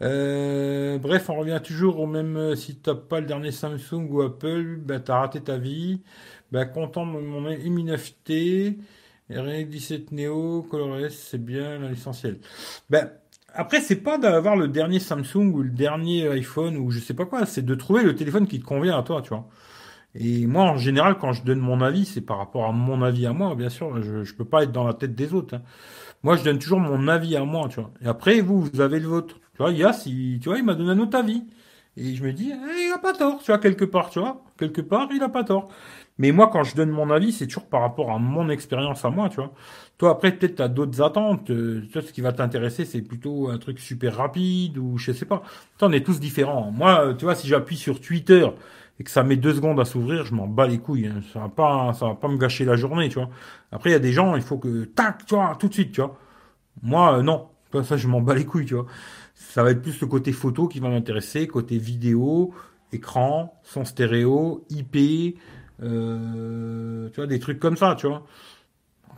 Euh, 0.00 0.98
bref, 0.98 1.28
on 1.28 1.36
revient 1.36 1.60
toujours 1.62 1.98
au 1.98 2.06
même. 2.06 2.36
Euh, 2.36 2.54
si 2.54 2.76
t'as 2.76 2.94
pas 2.94 3.20
le 3.20 3.26
dernier 3.26 3.50
Samsung 3.50 4.06
ou 4.08 4.22
Apple, 4.22 4.76
bah 4.76 5.00
t'as 5.00 5.18
raté 5.20 5.40
ta 5.40 5.56
vie. 5.58 6.02
Bah 6.52 6.64
content 6.66 7.04
de 7.06 7.12
mon 7.12 7.50
M9T. 7.50 8.76
RX 9.30 9.64
17 9.66 10.12
Neo, 10.12 10.62
ColorOS, 10.70 11.10
c'est 11.10 11.44
bien 11.44 11.78
l'essentiel. 11.80 12.38
Ben, 12.88 13.10
après, 13.52 13.80
c'est 13.80 13.96
pas 13.96 14.16
d'avoir 14.16 14.56
le 14.56 14.68
dernier 14.68 15.00
Samsung 15.00 15.52
ou 15.52 15.62
le 15.62 15.70
dernier 15.70 16.28
iPhone 16.28 16.76
ou 16.76 16.90
je 16.90 16.98
sais 16.98 17.14
pas 17.14 17.26
quoi, 17.26 17.44
c'est 17.44 17.64
de 17.64 17.74
trouver 17.74 18.02
le 18.04 18.14
téléphone 18.14 18.46
qui 18.46 18.60
te 18.60 18.64
convient 18.64 18.98
à 18.98 19.02
toi, 19.02 19.20
tu 19.20 19.30
vois. 19.30 19.46
Et 20.14 20.46
moi, 20.46 20.64
en 20.64 20.78
général, 20.78 21.18
quand 21.18 21.32
je 21.32 21.44
donne 21.44 21.60
mon 21.60 21.80
avis, 21.80 22.04
c'est 22.06 22.20
par 22.20 22.38
rapport 22.38 22.66
à 22.66 22.72
mon 22.72 23.02
avis 23.02 23.26
à 23.26 23.32
moi, 23.32 23.54
bien 23.54 23.68
sûr. 23.68 24.02
Je, 24.02 24.24
je 24.24 24.34
peux 24.34 24.44
pas 24.44 24.62
être 24.64 24.72
dans 24.72 24.84
la 24.84 24.94
tête 24.94 25.14
des 25.14 25.34
autres. 25.34 25.56
Hein. 25.56 25.62
Moi, 26.22 26.36
je 26.36 26.44
donne 26.44 26.58
toujours 26.58 26.80
mon 26.80 27.08
avis 27.08 27.36
à 27.36 27.44
moi, 27.44 27.68
tu 27.68 27.80
vois. 27.80 27.90
Et 28.02 28.06
après, 28.06 28.40
vous, 28.40 28.62
vous 28.62 28.80
avez 28.80 28.98
le 29.00 29.06
vôtre. 29.06 29.36
Tu 29.54 29.58
vois, 29.58 29.70
il, 29.70 30.40
tu 30.40 30.48
vois, 30.48 30.58
il 30.58 30.64
m'a 30.64 30.74
donné 30.74 30.90
un 30.90 30.98
autre 30.98 31.16
avis. 31.16 31.44
Et 31.96 32.14
je 32.14 32.24
me 32.24 32.32
dis, 32.32 32.52
eh, 32.52 32.86
il 32.86 32.92
a 32.92 32.98
pas 32.98 33.12
tort, 33.12 33.38
tu 33.38 33.46
vois, 33.46 33.58
quelque 33.58 33.84
part, 33.84 34.10
tu 34.10 34.20
vois. 34.20 34.44
Quelque 34.56 34.80
part, 34.80 35.08
il 35.12 35.22
a 35.22 35.28
pas 35.28 35.44
tort. 35.44 35.68
Mais 36.18 36.32
moi, 36.32 36.50
quand 36.52 36.64
je 36.64 36.74
donne 36.74 36.90
mon 36.90 37.10
avis, 37.10 37.32
c'est 37.32 37.46
toujours 37.46 37.66
par 37.66 37.80
rapport 37.80 38.10
à 38.10 38.18
mon 38.18 38.48
expérience 38.48 39.04
à 39.04 39.10
moi, 39.10 39.28
tu 39.28 39.36
vois. 39.36 39.52
Toi, 39.98 40.10
après, 40.10 40.32
peut-être, 40.32 40.64
tu 40.64 40.74
d'autres 40.74 41.00
attentes. 41.00 41.50
Euh, 41.50 41.86
toi, 41.92 42.02
ce 42.02 42.12
qui 42.12 42.20
va 42.20 42.32
t'intéresser, 42.32 42.84
c'est 42.84 43.02
plutôt 43.02 43.48
un 43.48 43.58
truc 43.58 43.78
super 43.78 44.16
rapide 44.16 44.78
ou 44.78 44.98
je 44.98 45.12
sais 45.12 45.26
pas. 45.26 45.42
Toi, 45.78 45.88
on 45.88 45.92
est 45.92 46.04
tous 46.04 46.18
différents. 46.18 46.72
Moi, 46.72 47.14
tu 47.16 47.24
vois, 47.24 47.34
si 47.34 47.46
j'appuie 47.46 47.76
sur 47.76 48.00
Twitter 48.00 48.48
et 48.98 49.04
que 49.04 49.10
ça 49.10 49.22
met 49.22 49.36
deux 49.36 49.54
secondes 49.54 49.78
à 49.78 49.84
s'ouvrir, 49.84 50.24
je 50.24 50.34
m'en 50.34 50.48
bats 50.48 50.66
les 50.66 50.78
couilles. 50.78 51.06
Hein. 51.06 51.20
Ça 51.32 51.40
va 51.40 51.48
pas, 51.48 51.92
ça 51.94 52.06
va 52.06 52.14
pas 52.14 52.28
me 52.28 52.36
gâcher 52.36 52.64
la 52.64 52.74
journée, 52.74 53.08
tu 53.08 53.16
vois. 53.16 53.30
Après, 53.70 53.90
il 53.90 53.92
y 53.92 53.96
a 53.96 54.00
des 54.00 54.12
gens, 54.12 54.34
il 54.34 54.42
faut 54.42 54.58
que, 54.58 54.84
tac, 54.84 55.24
tu 55.24 55.36
vois, 55.36 55.56
tout 55.58 55.68
de 55.68 55.74
suite, 55.74 55.92
tu 55.92 56.00
vois. 56.00 56.16
Moi, 56.82 57.18
euh, 57.18 57.22
non. 57.22 57.48
Ça, 57.84 57.96
je 57.96 58.08
m'en 58.08 58.20
bats 58.20 58.34
les 58.34 58.46
couilles, 58.46 58.66
tu 58.66 58.74
vois. 58.74 58.86
Ça 59.34 59.62
va 59.62 59.70
être 59.70 59.82
plus 59.82 60.00
le 60.00 60.06
côté 60.06 60.32
photo 60.32 60.68
qui 60.68 60.80
va 60.80 60.88
m'intéresser, 60.88 61.46
côté 61.46 61.78
vidéo, 61.78 62.52
écran, 62.92 63.54
son 63.62 63.84
stéréo, 63.84 64.64
IP, 64.70 64.96
euh, 64.96 65.38
tu 65.80 67.16
vois, 67.16 67.26
des 67.26 67.38
trucs 67.38 67.58
comme 67.60 67.76
ça, 67.76 67.94
tu 67.96 68.06
vois. 68.06 68.24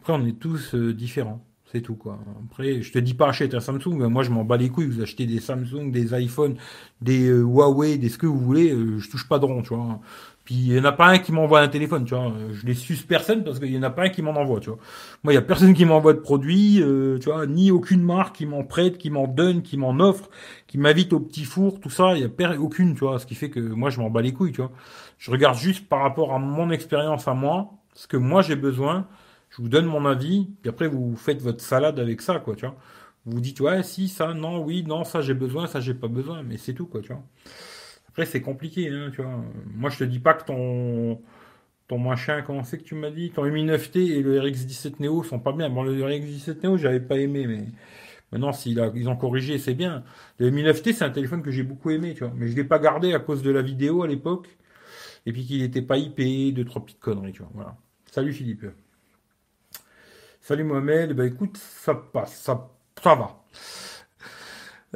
Après, 0.01 0.15
on 0.15 0.25
est 0.25 0.39
tous 0.39 0.75
euh, 0.75 0.95
différents. 0.95 1.45
C'est 1.71 1.83
tout, 1.83 1.95
quoi. 1.95 2.19
Après, 2.51 2.81
je 2.81 2.91
te 2.91 2.99
dis 2.99 3.13
pas 3.13 3.29
achète 3.29 3.55
un 3.55 3.61
Samsung. 3.61 3.97
Mais 3.97 4.09
moi, 4.09 4.23
je 4.23 4.31
m'en 4.31 4.45
bats 4.45 4.57
les 4.57 4.71
couilles. 4.71 4.87
Vous 4.87 5.03
achetez 5.03 5.27
des 5.27 5.41
Samsung, 5.41 5.91
des 5.91 6.19
iPhones, 6.19 6.57
des 7.03 7.29
euh, 7.29 7.43
Huawei, 7.43 7.99
des 7.99 8.09
ce 8.09 8.17
que 8.17 8.27
vous 8.27 8.41
voulez. 8.41 8.71
je 8.71 9.11
touche 9.11 9.29
pas 9.29 9.39
de 9.39 9.45
rond, 9.45 9.61
tu 9.63 9.75
vois. 9.75 10.01
Puis, 10.47 10.55
il 10.55 10.73
y 10.73 10.81
en 10.81 10.85
a 10.85 10.93
pas 10.93 11.09
un 11.09 11.19
qui 11.19 11.33
m'envoie 11.33 11.61
un 11.61 11.69
téléphone, 11.69 12.07
tu 12.07 12.15
vois. 12.15 12.33
Je 12.53 12.67
les 12.67 12.75
suce 12.75 13.03
personne 13.03 13.45
parce 13.45 13.61
qu'il 13.61 13.71
y 13.71 13.79
en 13.79 13.83
a 13.83 13.91
pas 13.91 14.05
un 14.05 14.09
qui 14.09 14.23
m'en 14.23 14.33
envoie, 14.33 14.59
tu 14.59 14.71
vois. 14.71 14.79
Moi, 15.23 15.35
il 15.35 15.37
y 15.37 15.39
a 15.39 15.43
personne 15.43 15.75
qui 15.75 15.85
m'envoie 15.85 16.15
de 16.15 16.19
produits, 16.19 16.83
tu 17.21 17.31
vois, 17.31 17.47
ni 17.47 17.71
aucune 17.71 18.03
marque 18.03 18.37
qui 18.37 18.47
m'en 18.47 18.65
prête, 18.65 18.97
qui 18.97 19.11
m'en 19.11 19.29
donne, 19.29 19.63
qui 19.63 19.77
m'en 19.77 20.01
offre, 20.01 20.31
qui 20.67 20.79
m'invite 20.79 21.13
au 21.13 21.21
petit 21.21 21.45
four, 21.45 21.79
tout 21.79 21.91
ça. 21.91 22.17
Il 22.17 22.23
y 22.23 22.45
a 22.45 22.61
aucune, 22.61 22.95
tu 22.95 23.01
vois. 23.01 23.19
Ce 23.21 23.27
qui 23.27 23.35
fait 23.37 23.51
que 23.51 23.61
moi, 23.61 23.91
je 23.91 24.01
m'en 24.01 24.11
bats 24.11 24.23
les 24.23 24.33
couilles, 24.33 24.53
tu 24.53 24.63
vois. 24.63 24.73
Je 25.21 25.31
regarde 25.31 25.59
juste 25.59 25.87
par 25.87 26.01
rapport 26.01 26.33
à 26.33 26.39
mon 26.39 26.71
expérience 26.71 27.29
à 27.29 27.35
moi, 27.35 27.71
ce 27.95 28.07
que 28.09 28.17
moi 28.17 28.41
j'ai 28.41 28.57
besoin. 28.57 29.07
Je 29.51 29.61
vous 29.61 29.69
donne 29.69 29.85
mon 29.85 30.07
avis, 30.07 30.49
puis 30.63 30.71
après 30.71 30.89
vous 30.89 31.15
faites 31.15 31.43
votre 31.43 31.61
salade 31.61 32.01
avec 32.01 32.23
ça, 32.23 32.39
quoi, 32.39 32.57
tu 32.57 32.65
vois. 32.65 32.75
Vous 33.27 33.41
dites, 33.41 33.61
ouais, 33.61 33.83
si, 33.83 34.09
ça, 34.09 34.33
non, 34.33 34.65
oui, 34.65 34.83
non, 34.83 35.05
ça 35.05 35.21
j'ai 35.21 35.35
besoin, 35.35 35.67
ça 35.67 35.79
j'ai 35.81 35.93
pas 35.93 36.09
besoin, 36.09 36.43
mais 36.43 36.57
c'est 36.57 36.73
tout, 36.73 36.87
quoi, 36.87 37.03
tu 37.03 37.09
vois. 37.09 37.23
Après, 38.09 38.25
c'est 38.25 38.41
compliqué, 38.41 38.89
hein, 38.89 39.11
tu 39.15 39.21
vois. 39.21 39.45
Moi, 39.75 39.91
je 39.91 39.99
te 39.99 40.05
dis 40.05 40.21
pas 40.21 40.33
que 40.33 40.45
ton, 40.47 41.21
ton 41.87 41.99
machin, 41.99 42.41
comment 42.41 42.65
c'est 42.65 42.79
que 42.79 42.85
tu 42.85 42.95
m'as 42.95 43.11
dit, 43.11 43.31
ton 43.31 43.45
Mi 43.45 43.67
9T 43.67 43.99
et 43.99 44.23
le 44.23 44.41
RX17 44.41 45.01
Neo 45.01 45.23
sont 45.23 45.39
pas 45.39 45.53
bien. 45.53 45.69
Bon, 45.69 45.83
le 45.83 45.93
RX17 46.03 46.65
Neo, 46.65 46.79
j'avais 46.79 47.01
pas 47.01 47.19
aimé, 47.19 47.47
mais 47.47 47.67
maintenant, 48.33 48.53
s'ils 48.53 48.83
ils 48.95 49.09
ont 49.09 49.17
corrigé, 49.17 49.59
c'est 49.59 49.75
bien. 49.75 50.03
Le 50.39 50.51
Mi 50.51 50.63
9T, 50.63 50.95
c'est 50.95 51.05
un 51.05 51.11
téléphone 51.11 51.43
que 51.43 51.51
j'ai 51.51 51.63
beaucoup 51.63 51.91
aimé, 51.91 52.15
tu 52.15 52.25
vois. 52.25 52.33
Mais 52.37 52.49
je 52.49 52.57
l'ai 52.57 52.65
pas 52.65 52.79
gardé 52.79 53.13
à 53.13 53.19
cause 53.19 53.43
de 53.43 53.51
la 53.51 53.61
vidéo 53.61 54.03
à 54.03 54.07
l'époque 54.07 54.49
et 55.27 55.33
puis 55.33 55.45
qu'il 55.47 55.61
n'était 55.63 55.83
pas 55.83 55.99
IP, 55.99 56.55
deux, 56.55 56.65
trois 56.65 56.85
petites 56.85 57.01
conneries, 57.01 57.33
tu 57.33 57.43
vois. 57.43 57.51
Voilà. 57.55 57.77
Salut 58.11 58.33
Philippe. 58.33 58.67
Salut 60.41 60.65
Mohamed, 60.65 61.13
bah 61.13 61.27
écoute, 61.27 61.57
ça 61.59 61.95
passe, 61.95 62.35
ça, 62.35 62.71
ça 63.03 63.15
va. 63.15 63.41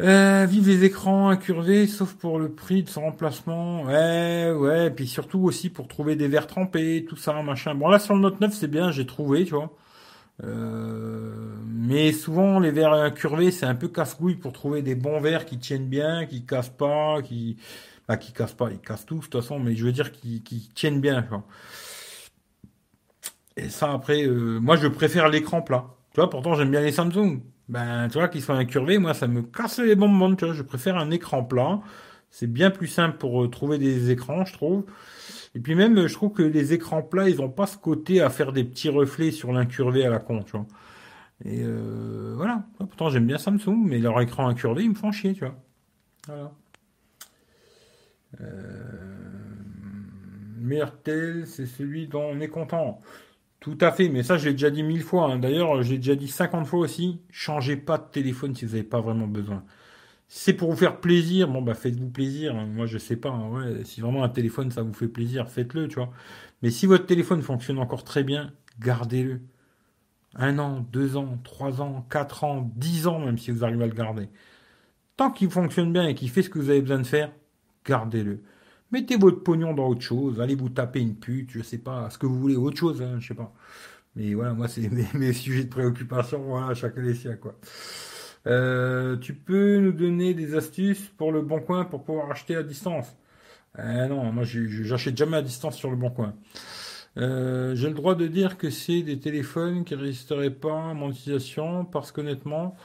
Euh, 0.00 0.46
vive 0.46 0.66
les 0.66 0.84
écrans 0.84 1.28
incurvés, 1.28 1.86
sauf 1.86 2.14
pour 2.14 2.40
le 2.40 2.50
prix 2.50 2.82
de 2.82 2.88
son 2.88 3.02
remplacement. 3.02 3.84
Ouais, 3.84 4.50
ouais, 4.50 4.88
et 4.88 4.90
puis 4.90 5.06
surtout 5.06 5.38
aussi 5.44 5.70
pour 5.70 5.86
trouver 5.86 6.16
des 6.16 6.26
verres 6.26 6.48
trempés, 6.48 7.04
tout 7.08 7.16
ça, 7.16 7.40
machin. 7.42 7.76
Bon 7.76 7.88
là 7.88 8.00
sur 8.00 8.14
le 8.14 8.20
Note 8.20 8.40
9 8.40 8.52
c'est 8.52 8.66
bien, 8.66 8.90
j'ai 8.90 9.06
trouvé, 9.06 9.44
tu 9.44 9.54
vois. 9.54 9.70
Euh, 10.42 11.54
mais 11.68 12.10
souvent 12.10 12.58
les 12.58 12.72
verres 12.72 12.94
incurvés 12.94 13.52
c'est 13.52 13.66
un 13.66 13.76
peu 13.76 13.86
casse-couille 13.86 14.34
pour 14.34 14.52
trouver 14.52 14.82
des 14.82 14.96
bons 14.96 15.20
verres 15.20 15.46
qui 15.46 15.58
tiennent 15.58 15.86
bien, 15.86 16.26
qui 16.26 16.44
cassent 16.44 16.70
pas, 16.76 17.22
qui 17.22 17.56
bah, 18.08 18.16
qui 18.16 18.32
cassent 18.32 18.54
pas, 18.54 18.70
ils 18.70 18.78
cassent 18.78 19.06
tout 19.06 19.16
de 19.16 19.20
toute 19.20 19.32
façon, 19.34 19.58
mais 19.58 19.74
je 19.74 19.84
veux 19.84 19.92
dire 19.92 20.12
qui, 20.12 20.42
qui 20.42 20.70
tiennent 20.74 21.00
bien. 21.00 21.26
Et 23.56 23.68
ça 23.68 23.92
après, 23.92 24.26
euh, 24.26 24.58
moi 24.60 24.76
je 24.76 24.88
préfère 24.88 25.28
l'écran 25.28 25.62
plat. 25.62 25.86
Tu 26.12 26.20
vois, 26.20 26.30
pourtant 26.30 26.54
j'aime 26.54 26.70
bien 26.70 26.80
les 26.80 26.92
Samsung. 26.92 27.40
Ben, 27.68 28.08
tu 28.08 28.18
vois, 28.18 28.28
qu'ils 28.28 28.42
soient 28.42 28.56
incurvés, 28.56 28.98
moi 28.98 29.14
ça 29.14 29.26
me 29.26 29.42
casse 29.42 29.78
les 29.78 29.94
bonbons, 29.96 30.34
tu 30.36 30.44
vois. 30.44 30.54
Je 30.54 30.62
préfère 30.62 30.96
un 30.96 31.10
écran 31.10 31.44
plat. 31.44 31.80
C'est 32.30 32.48
bien 32.52 32.70
plus 32.70 32.88
simple 32.88 33.16
pour 33.18 33.44
euh, 33.44 33.48
trouver 33.48 33.78
des 33.78 34.10
écrans, 34.10 34.44
je 34.44 34.52
trouve. 34.52 34.84
Et 35.54 35.60
puis 35.60 35.76
même, 35.76 36.08
je 36.08 36.14
trouve 36.14 36.32
que 36.32 36.42
les 36.42 36.72
écrans 36.72 37.02
plats, 37.02 37.28
ils 37.28 37.40
ont 37.40 37.48
pas 37.48 37.66
ce 37.66 37.78
côté 37.78 38.20
à 38.20 38.28
faire 38.28 38.52
des 38.52 38.64
petits 38.64 38.88
reflets 38.88 39.30
sur 39.30 39.52
l'incurvé 39.52 40.04
à 40.04 40.10
la 40.10 40.18
con, 40.18 40.42
tu 40.42 40.52
vois. 40.52 40.66
Et 41.44 41.62
euh, 41.62 42.34
voilà. 42.36 42.64
Pourtant, 42.78 43.08
j'aime 43.10 43.26
bien 43.26 43.38
Samsung, 43.38 43.84
mais 43.84 43.98
leur 43.98 44.20
écran 44.20 44.48
incurvé, 44.48 44.82
ils 44.84 44.90
me 44.90 44.94
font 44.94 45.12
chier, 45.12 45.34
tu 45.34 45.40
vois. 45.44 45.54
Voilà. 46.26 46.52
Euh, 48.40 48.84
tel, 51.02 51.46
c'est 51.46 51.66
celui 51.66 52.08
dont 52.08 52.22
on 52.22 52.40
est 52.40 52.48
content. 52.48 53.00
Tout 53.60 53.78
à 53.80 53.92
fait, 53.92 54.08
mais 54.10 54.22
ça 54.22 54.36
je 54.36 54.46
l'ai 54.46 54.52
déjà 54.52 54.70
dit 54.70 54.82
mille 54.82 55.02
fois. 55.02 55.32
Hein. 55.32 55.38
D'ailleurs, 55.38 55.82
j'ai 55.82 55.96
déjà 55.96 56.14
dit 56.16 56.28
50 56.28 56.66
fois 56.66 56.80
aussi. 56.80 57.20
Changez 57.30 57.76
pas 57.76 57.98
de 57.98 58.04
téléphone 58.10 58.54
si 58.54 58.64
vous 58.66 58.72
n'avez 58.72 58.84
pas 58.84 59.00
vraiment 59.00 59.26
besoin. 59.26 59.64
C'est 60.28 60.54
pour 60.54 60.70
vous 60.70 60.76
faire 60.76 61.00
plaisir, 61.00 61.48
bon 61.48 61.62
bah 61.62 61.74
faites-vous 61.74 62.10
plaisir. 62.10 62.56
Hein. 62.56 62.66
Moi 62.66 62.86
je 62.86 62.98
sais 62.98 63.16
pas. 63.16 63.30
Hein. 63.30 63.84
si 63.84 64.00
vraiment 64.00 64.24
un 64.24 64.28
téléphone 64.28 64.70
ça 64.70 64.82
vous 64.82 64.92
fait 64.92 65.08
plaisir, 65.08 65.48
faites-le, 65.48 65.88
tu 65.88 65.96
vois. 65.96 66.10
Mais 66.62 66.70
si 66.70 66.86
votre 66.86 67.06
téléphone 67.06 67.42
fonctionne 67.42 67.78
encore 67.78 68.04
très 68.04 68.24
bien, 68.24 68.52
gardez-le. 68.80 69.40
Un 70.36 70.58
an, 70.58 70.80
deux 70.92 71.16
ans, 71.16 71.38
trois 71.44 71.80
ans, 71.80 72.06
quatre 72.10 72.44
ans, 72.44 72.70
dix 72.76 73.06
ans 73.06 73.20
même 73.20 73.38
si 73.38 73.50
vous 73.50 73.64
arrivez 73.64 73.84
à 73.84 73.86
le 73.86 73.94
garder. 73.94 74.28
Tant 75.16 75.30
qu'il 75.30 75.50
fonctionne 75.50 75.92
bien 75.92 76.06
et 76.08 76.14
qu'il 76.14 76.30
fait 76.30 76.42
ce 76.42 76.50
que 76.50 76.58
vous 76.58 76.70
avez 76.70 76.80
besoin 76.82 76.98
de 76.98 77.06
faire, 77.06 77.32
gardez-le. 77.84 78.40
Mettez 78.92 79.16
votre 79.16 79.42
pognon 79.42 79.74
dans 79.74 79.88
autre 79.88 80.02
chose, 80.02 80.40
allez 80.40 80.54
vous 80.54 80.68
taper 80.68 81.00
une 81.00 81.16
pute, 81.16 81.50
je 81.50 81.62
sais 81.62 81.78
pas, 81.78 82.08
ce 82.10 82.18
que 82.18 82.26
vous 82.26 82.38
voulez, 82.38 82.56
autre 82.56 82.76
chose, 82.78 83.02
hein, 83.02 83.16
je 83.18 83.28
sais 83.28 83.34
pas. 83.34 83.52
Mais 84.16 84.34
voilà, 84.34 84.54
moi, 84.54 84.68
c'est 84.68 84.88
mes, 85.14 85.32
sujets 85.32 85.64
de 85.64 85.68
préoccupation, 85.68 86.38
voilà, 86.42 86.74
chacun 86.74 87.02
les 87.02 87.14
siens, 87.14 87.36
quoi. 87.36 87.56
Euh, 88.46 89.16
tu 89.16 89.34
peux 89.34 89.78
nous 89.78 89.92
donner 89.92 90.34
des 90.34 90.54
astuces 90.54 91.08
pour 91.16 91.32
le 91.32 91.42
bon 91.42 91.60
coin 91.60 91.84
pour 91.84 92.04
pouvoir 92.04 92.30
acheter 92.30 92.56
à 92.56 92.62
distance? 92.62 93.16
Euh, 93.78 94.06
Non, 94.08 94.32
moi, 94.32 94.44
j'achète 94.44 95.16
jamais 95.16 95.38
à 95.38 95.42
distance 95.42 95.76
sur 95.76 95.90
le 95.90 95.96
bon 95.96 96.10
coin. 96.10 96.34
Euh, 97.16 97.74
j'ai 97.74 97.88
le 97.88 97.94
droit 97.94 98.14
de 98.14 98.26
dire 98.26 98.58
que 98.58 98.70
c'est 98.70 99.02
des 99.02 99.18
téléphones 99.18 99.84
qui 99.84 99.94
résisteraient 99.94 100.50
pas 100.50 100.90
à 100.90 100.94
mon 100.94 101.10
utilisation 101.10 101.84
parce 101.84 102.12
qu'honnêtement, 102.12 102.76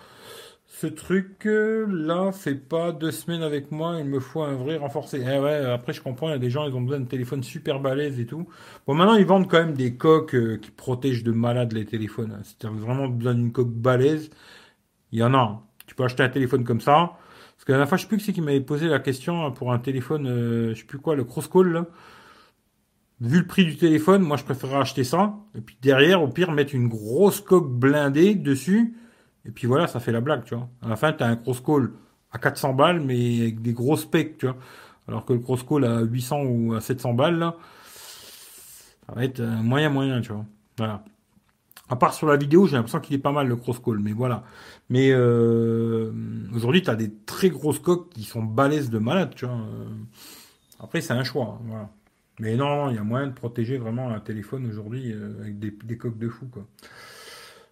ce 0.79 0.87
truc 0.87 1.43
là 1.43 2.31
fait 2.31 2.55
pas 2.55 2.93
deux 2.93 3.11
semaines 3.11 3.41
avec 3.43 3.69
moi, 3.69 3.97
il 3.99 4.05
me 4.05 4.21
faut 4.21 4.43
un 4.43 4.55
vrai 4.55 4.77
renforcé. 4.77 5.21
Eh 5.21 5.37
ouais, 5.37 5.65
après 5.65 5.91
je 5.91 6.01
comprends, 6.01 6.29
il 6.29 6.31
y 6.31 6.35
a 6.35 6.39
des 6.39 6.49
gens, 6.49 6.65
ils 6.65 6.73
ont 6.73 6.79
besoin 6.81 7.01
de 7.01 7.05
téléphones 7.05 7.43
super 7.43 7.81
balèzes 7.81 8.17
et 8.17 8.25
tout. 8.25 8.47
Bon, 8.87 8.93
maintenant 8.93 9.15
ils 9.15 9.25
vendent 9.25 9.49
quand 9.49 9.59
même 9.59 9.73
des 9.73 9.95
coques 9.95 10.35
euh, 10.35 10.57
qui 10.57 10.71
protègent 10.71 11.23
de 11.25 11.33
malades 11.33 11.73
les 11.73 11.83
téléphones. 11.85 12.39
Si 12.43 12.57
tu 12.57 12.65
as 12.65 12.69
vraiment 12.69 13.09
besoin 13.09 13.33
d'une 13.33 13.51
coque 13.51 13.73
balèze, 13.73 14.29
il 15.11 15.19
y 15.19 15.23
en 15.23 15.33
a. 15.33 15.61
Tu 15.85 15.95
peux 15.95 16.05
acheter 16.05 16.23
un 16.23 16.29
téléphone 16.29 16.63
comme 16.63 16.79
ça. 16.79 17.17
Parce 17.55 17.65
que 17.65 17.73
la 17.73 17.79
dernière 17.79 17.89
fois, 17.89 17.97
je 17.97 18.03
sais 18.03 18.07
plus 18.07 18.17
qui 18.19 18.31
qui 18.31 18.41
m'avait 18.41 18.61
posé 18.61 18.87
la 18.87 18.99
question 18.99 19.51
pour 19.51 19.73
un 19.73 19.79
téléphone, 19.79 20.27
euh, 20.27 20.73
je 20.75 20.79
sais 20.79 20.85
plus 20.85 20.99
quoi, 20.99 21.15
le 21.17 21.25
Crosscall 21.25 21.73
là. 21.73 21.87
Vu 23.19 23.39
le 23.39 23.47
prix 23.47 23.65
du 23.65 23.75
téléphone, 23.75 24.21
moi 24.21 24.37
je 24.37 24.45
préférerais 24.45 24.79
acheter 24.79 25.03
ça. 25.03 25.35
Et 25.55 25.61
puis 25.61 25.77
derrière, 25.81 26.23
au 26.23 26.29
pire, 26.29 26.53
mettre 26.53 26.73
une 26.73 26.87
grosse 26.87 27.41
coque 27.41 27.69
blindée 27.69 28.35
dessus 28.35 28.95
et 29.45 29.51
puis 29.51 29.67
voilà, 29.67 29.87
ça 29.87 29.99
fait 29.99 30.11
la 30.11 30.21
blague, 30.21 30.43
tu 30.43 30.55
vois. 30.55 30.69
À 30.81 30.89
la 30.89 30.95
fin, 30.95 31.13
tu 31.13 31.23
as 31.23 31.27
un 31.27 31.35
cross 31.35 31.61
call 31.61 31.91
à 32.31 32.37
400 32.37 32.73
balles, 32.73 32.99
mais 33.01 33.41
avec 33.41 33.61
des 33.61 33.73
gros 33.73 33.97
specs, 33.97 34.37
tu 34.37 34.45
vois. 34.45 34.57
Alors 35.07 35.25
que 35.25 35.33
le 35.33 35.39
cross 35.39 35.63
call 35.63 35.85
à 35.85 36.01
800 36.01 36.41
ou 36.43 36.73
à 36.75 36.81
700 36.81 37.13
balles, 37.13 37.53
ça 39.07 39.13
va 39.15 39.23
être 39.23 39.41
moyen, 39.41 39.89
moyen, 39.89 40.21
tu 40.21 40.31
vois. 40.31 40.45
Voilà. 40.77 41.03
À 41.89 41.95
part 41.95 42.13
sur 42.13 42.27
la 42.27 42.37
vidéo, 42.37 42.67
j'ai 42.67 42.75
l'impression 42.75 42.99
qu'il 42.99 43.15
est 43.15 43.19
pas 43.19 43.31
mal 43.31 43.47
le 43.47 43.55
cross 43.55 43.79
call, 43.79 43.97
mais 43.97 44.11
voilà. 44.11 44.43
Mais 44.89 45.09
euh, 45.11 46.11
aujourd'hui, 46.53 46.83
tu 46.83 46.89
as 46.91 46.95
des 46.95 47.11
très 47.25 47.49
grosses 47.49 47.79
coques 47.79 48.09
qui 48.09 48.23
sont 48.23 48.43
balèzes 48.43 48.91
de 48.91 48.99
malade, 48.99 49.33
tu 49.35 49.45
vois. 49.45 49.57
Après, 50.79 51.01
c'est 51.01 51.13
un 51.13 51.23
choix, 51.23 51.59
hein. 51.71 51.89
Mais 52.39 52.55
non, 52.55 52.89
il 52.89 52.95
y 52.95 52.97
a 52.97 53.03
moyen 53.03 53.27
de 53.27 53.33
protéger 53.33 53.77
vraiment 53.77 54.11
un 54.11 54.19
téléphone 54.21 54.65
aujourd'hui 54.69 55.11
euh, 55.11 55.41
avec 55.41 55.59
des, 55.59 55.71
des 55.71 55.97
coques 55.97 56.17
de 56.17 56.29
fou, 56.29 56.45
quoi. 56.47 56.65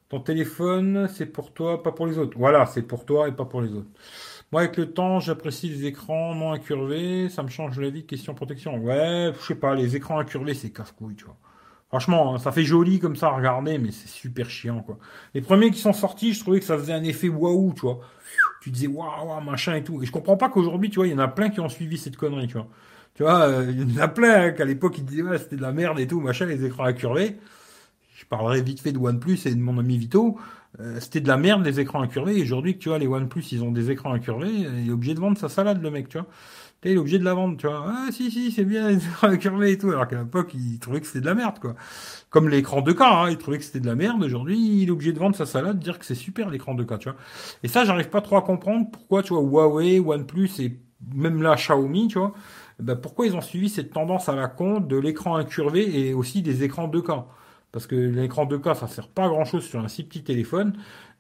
Ton 0.10 0.22
téléphone, 0.22 1.10
c'est 1.14 1.26
pour 1.26 1.54
toi, 1.54 1.84
pas 1.84 1.92
pour 1.92 2.08
les 2.08 2.18
autres. 2.18 2.38
Voilà, 2.38 2.66
c'est 2.66 2.82
pour 2.82 3.06
toi 3.06 3.28
et 3.28 3.32
pas 3.34 3.46
pour 3.46 3.62
les 3.62 3.74
autres. 3.74 3.90
Moi, 4.52 4.62
avec 4.62 4.78
le 4.78 4.94
temps, 4.94 5.20
j'apprécie 5.20 5.70
les 5.70 5.86
écrans 5.86 6.34
non 6.34 6.54
incurvés. 6.54 7.28
Ça 7.30 7.44
me 7.44 7.50
change 7.50 7.78
la 7.80 7.90
vie. 7.90 8.06
Question 8.06 8.34
protection. 8.34 8.78
Ouais, 8.78 9.34
je 9.38 9.46
sais 9.46 9.56
pas, 9.56 9.76
les 9.76 9.96
écrans 9.98 10.20
incurvés, 10.20 10.54
c'est 10.54 10.70
casse-couille, 10.72 11.16
tu 11.16 11.26
vois. 11.26 11.38
Franchement, 11.90 12.36
hein, 12.36 12.38
ça 12.38 12.52
fait 12.52 12.64
joli 12.64 13.00
comme 13.00 13.16
ça 13.16 13.28
à 13.28 13.32
regarder, 13.32 13.78
mais 13.78 13.92
c'est 13.92 14.10
super 14.10 14.50
chiant, 14.50 14.82
quoi. 14.82 14.98
Les 15.34 15.42
premiers 15.42 15.72
qui 15.72 15.80
sont 15.80 15.94
sortis, 15.94 16.34
je 16.34 16.42
trouvais 16.42 16.60
que 16.60 16.66
ça 16.66 16.78
faisait 16.78 16.94
un 16.94 17.04
effet 17.04 17.30
waouh, 17.30 17.74
tu 17.74 17.82
vois. 17.82 18.00
Tu 18.62 18.72
disais 18.72 18.88
waouh, 18.88 19.42
machin 19.42 19.76
et 19.76 19.84
tout. 19.84 20.02
Et 20.04 20.06
je 20.06 20.12
comprends 20.12 20.38
pas 20.38 20.50
qu'aujourd'hui, 20.50 20.90
tu 20.90 20.98
vois, 20.98 21.08
il 21.08 21.12
y 21.12 21.16
en 21.16 21.20
a 21.20 21.28
plein 21.30 21.50
qui 21.50 21.60
ont 21.60 21.70
suivi 21.70 21.98
cette 21.98 22.18
connerie, 22.18 22.48
tu 22.48 22.56
vois. 22.56 22.68
Tu 23.14 23.24
vois, 23.24 23.48
euh, 23.48 23.72
il 23.72 23.96
y 23.96 24.00
en 24.00 24.04
a 24.04 24.08
plein 24.08 24.44
hein, 24.44 24.52
qu'à 24.52 24.66
l'époque 24.66 24.98
ils 25.00 25.06
disaient 25.06 25.24
ouais, 25.24 25.38
c'était 25.40 25.56
de 25.56 25.62
la 25.62 25.72
merde 25.72 26.00
et 26.00 26.08
tout, 26.08 26.22
machin, 26.22 26.46
les 26.46 26.64
écrans 26.66 26.84
incurvés. 26.86 27.38
Parlerai 28.30 28.62
vite 28.62 28.82
fait 28.82 28.92
de 28.92 29.00
OnePlus 29.00 29.40
et 29.46 29.56
de 29.56 29.60
mon 29.60 29.78
ami 29.78 29.98
Vito. 29.98 30.38
Euh, 30.80 31.00
c'était 31.00 31.22
de 31.22 31.28
la 31.28 31.38
merde 31.38 31.66
les 31.66 31.80
écrans 31.80 32.02
incurvés. 32.02 32.38
Et 32.38 32.42
aujourd'hui, 32.42 32.78
tu 32.78 32.90
vois, 32.90 33.00
les 33.00 33.08
OnePlus, 33.08 33.44
ils 33.52 33.64
ont 33.64 33.72
des 33.72 33.90
écrans 33.92 34.14
incurvés. 34.14 34.52
Il 34.52 34.90
est 34.90 34.92
obligé 34.92 35.14
de 35.14 35.20
vendre 35.20 35.38
sa 35.38 35.50
salade, 35.50 35.82
le 35.82 35.92
mec, 35.92 36.10
tu 36.10 36.18
vois 36.18 36.28
il 36.86 36.96
est 36.96 36.98
obligé 36.98 37.20
de 37.20 37.24
la 37.24 37.34
vendre, 37.34 37.58
tu 37.58 37.68
vois. 37.68 37.86
Ah, 37.88 38.08
si, 38.12 38.32
si, 38.32 38.52
c'est 38.52 38.64
bien, 38.64 38.90
les 39.30 39.38
curvé 39.38 39.72
et 39.72 39.78
tout. 39.78 39.90
Alors 39.90 40.08
qu'à 40.08 40.20
l'époque, 40.20 40.54
il 40.54 40.80
trouvait 40.80 41.02
que 41.02 41.08
c'était 41.08 41.22
de 41.22 41.26
la 41.26 41.34
merde, 41.34 41.60
quoi. 41.60 41.76
Comme 42.30 42.50
l'écran 42.50 42.82
2K, 42.82 43.04
hein, 43.04 43.30
il 43.30 43.38
trouvait 43.38 43.58
que 43.58 43.64
c'était 43.64 43.80
de 43.80 43.88
la 43.88 43.96
merde. 43.96 44.24
Aujourd'hui, 44.24 44.82
il 44.82 44.88
est 44.88 44.92
obligé 44.92 45.14
de 45.14 45.20
vendre 45.20 45.36
sa 45.36 45.46
salade, 45.46 45.80
dire 45.80 46.00
que 46.00 46.06
c'est 46.06 46.16
super 46.16 46.50
l'écran 46.50 46.76
2K, 46.76 46.98
tu 47.00 47.10
vois. 47.10 47.18
Et 47.64 47.68
ça, 47.68 47.86
j'arrive 47.86 48.10
pas 48.10 48.22
trop 48.22 48.38
à 48.38 48.42
comprendre 48.42 48.88
pourquoi, 48.92 49.24
tu 49.24 49.34
vois, 49.34 49.42
Huawei, 49.42 50.00
OnePlus 50.00 50.50
et 50.60 50.80
même 51.14 51.42
là, 51.42 51.56
Xiaomi, 51.56 52.08
tu 52.08 52.20
vois, 52.20 52.34
ben, 52.80 52.96
pourquoi 52.96 53.28
ils 53.28 53.36
ont 53.36 53.42
suivi 53.42 53.70
cette 53.70 53.92
tendance 53.92 54.30
à 54.30 54.36
la 54.36 54.48
con 54.48 54.80
de 54.80 54.98
l'écran 54.98 55.36
incurvé 55.36 56.00
et 56.00 56.14
aussi 56.14 56.42
des 56.42 56.64
écrans 56.64 56.88
2K. 56.88 57.24
Parce 57.78 57.86
que 57.86 57.96
l'écran 57.96 58.48
2K, 58.48 58.74
ça 58.74 58.88
sert 58.88 59.08
pas 59.08 59.26
à 59.26 59.28
grand 59.28 59.46
chose 59.46 59.64
sur 59.64 59.80
un 59.80 59.88
si 59.88 60.04
petit 60.04 60.24
téléphone. 60.24 60.74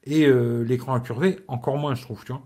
Et 0.05 0.25
euh, 0.25 0.63
l'écran 0.63 0.95
incurvé, 0.95 1.37
encore 1.47 1.77
moins, 1.77 1.93
je 1.93 2.01
trouve, 2.01 2.25
tu 2.25 2.31
vois. 2.31 2.41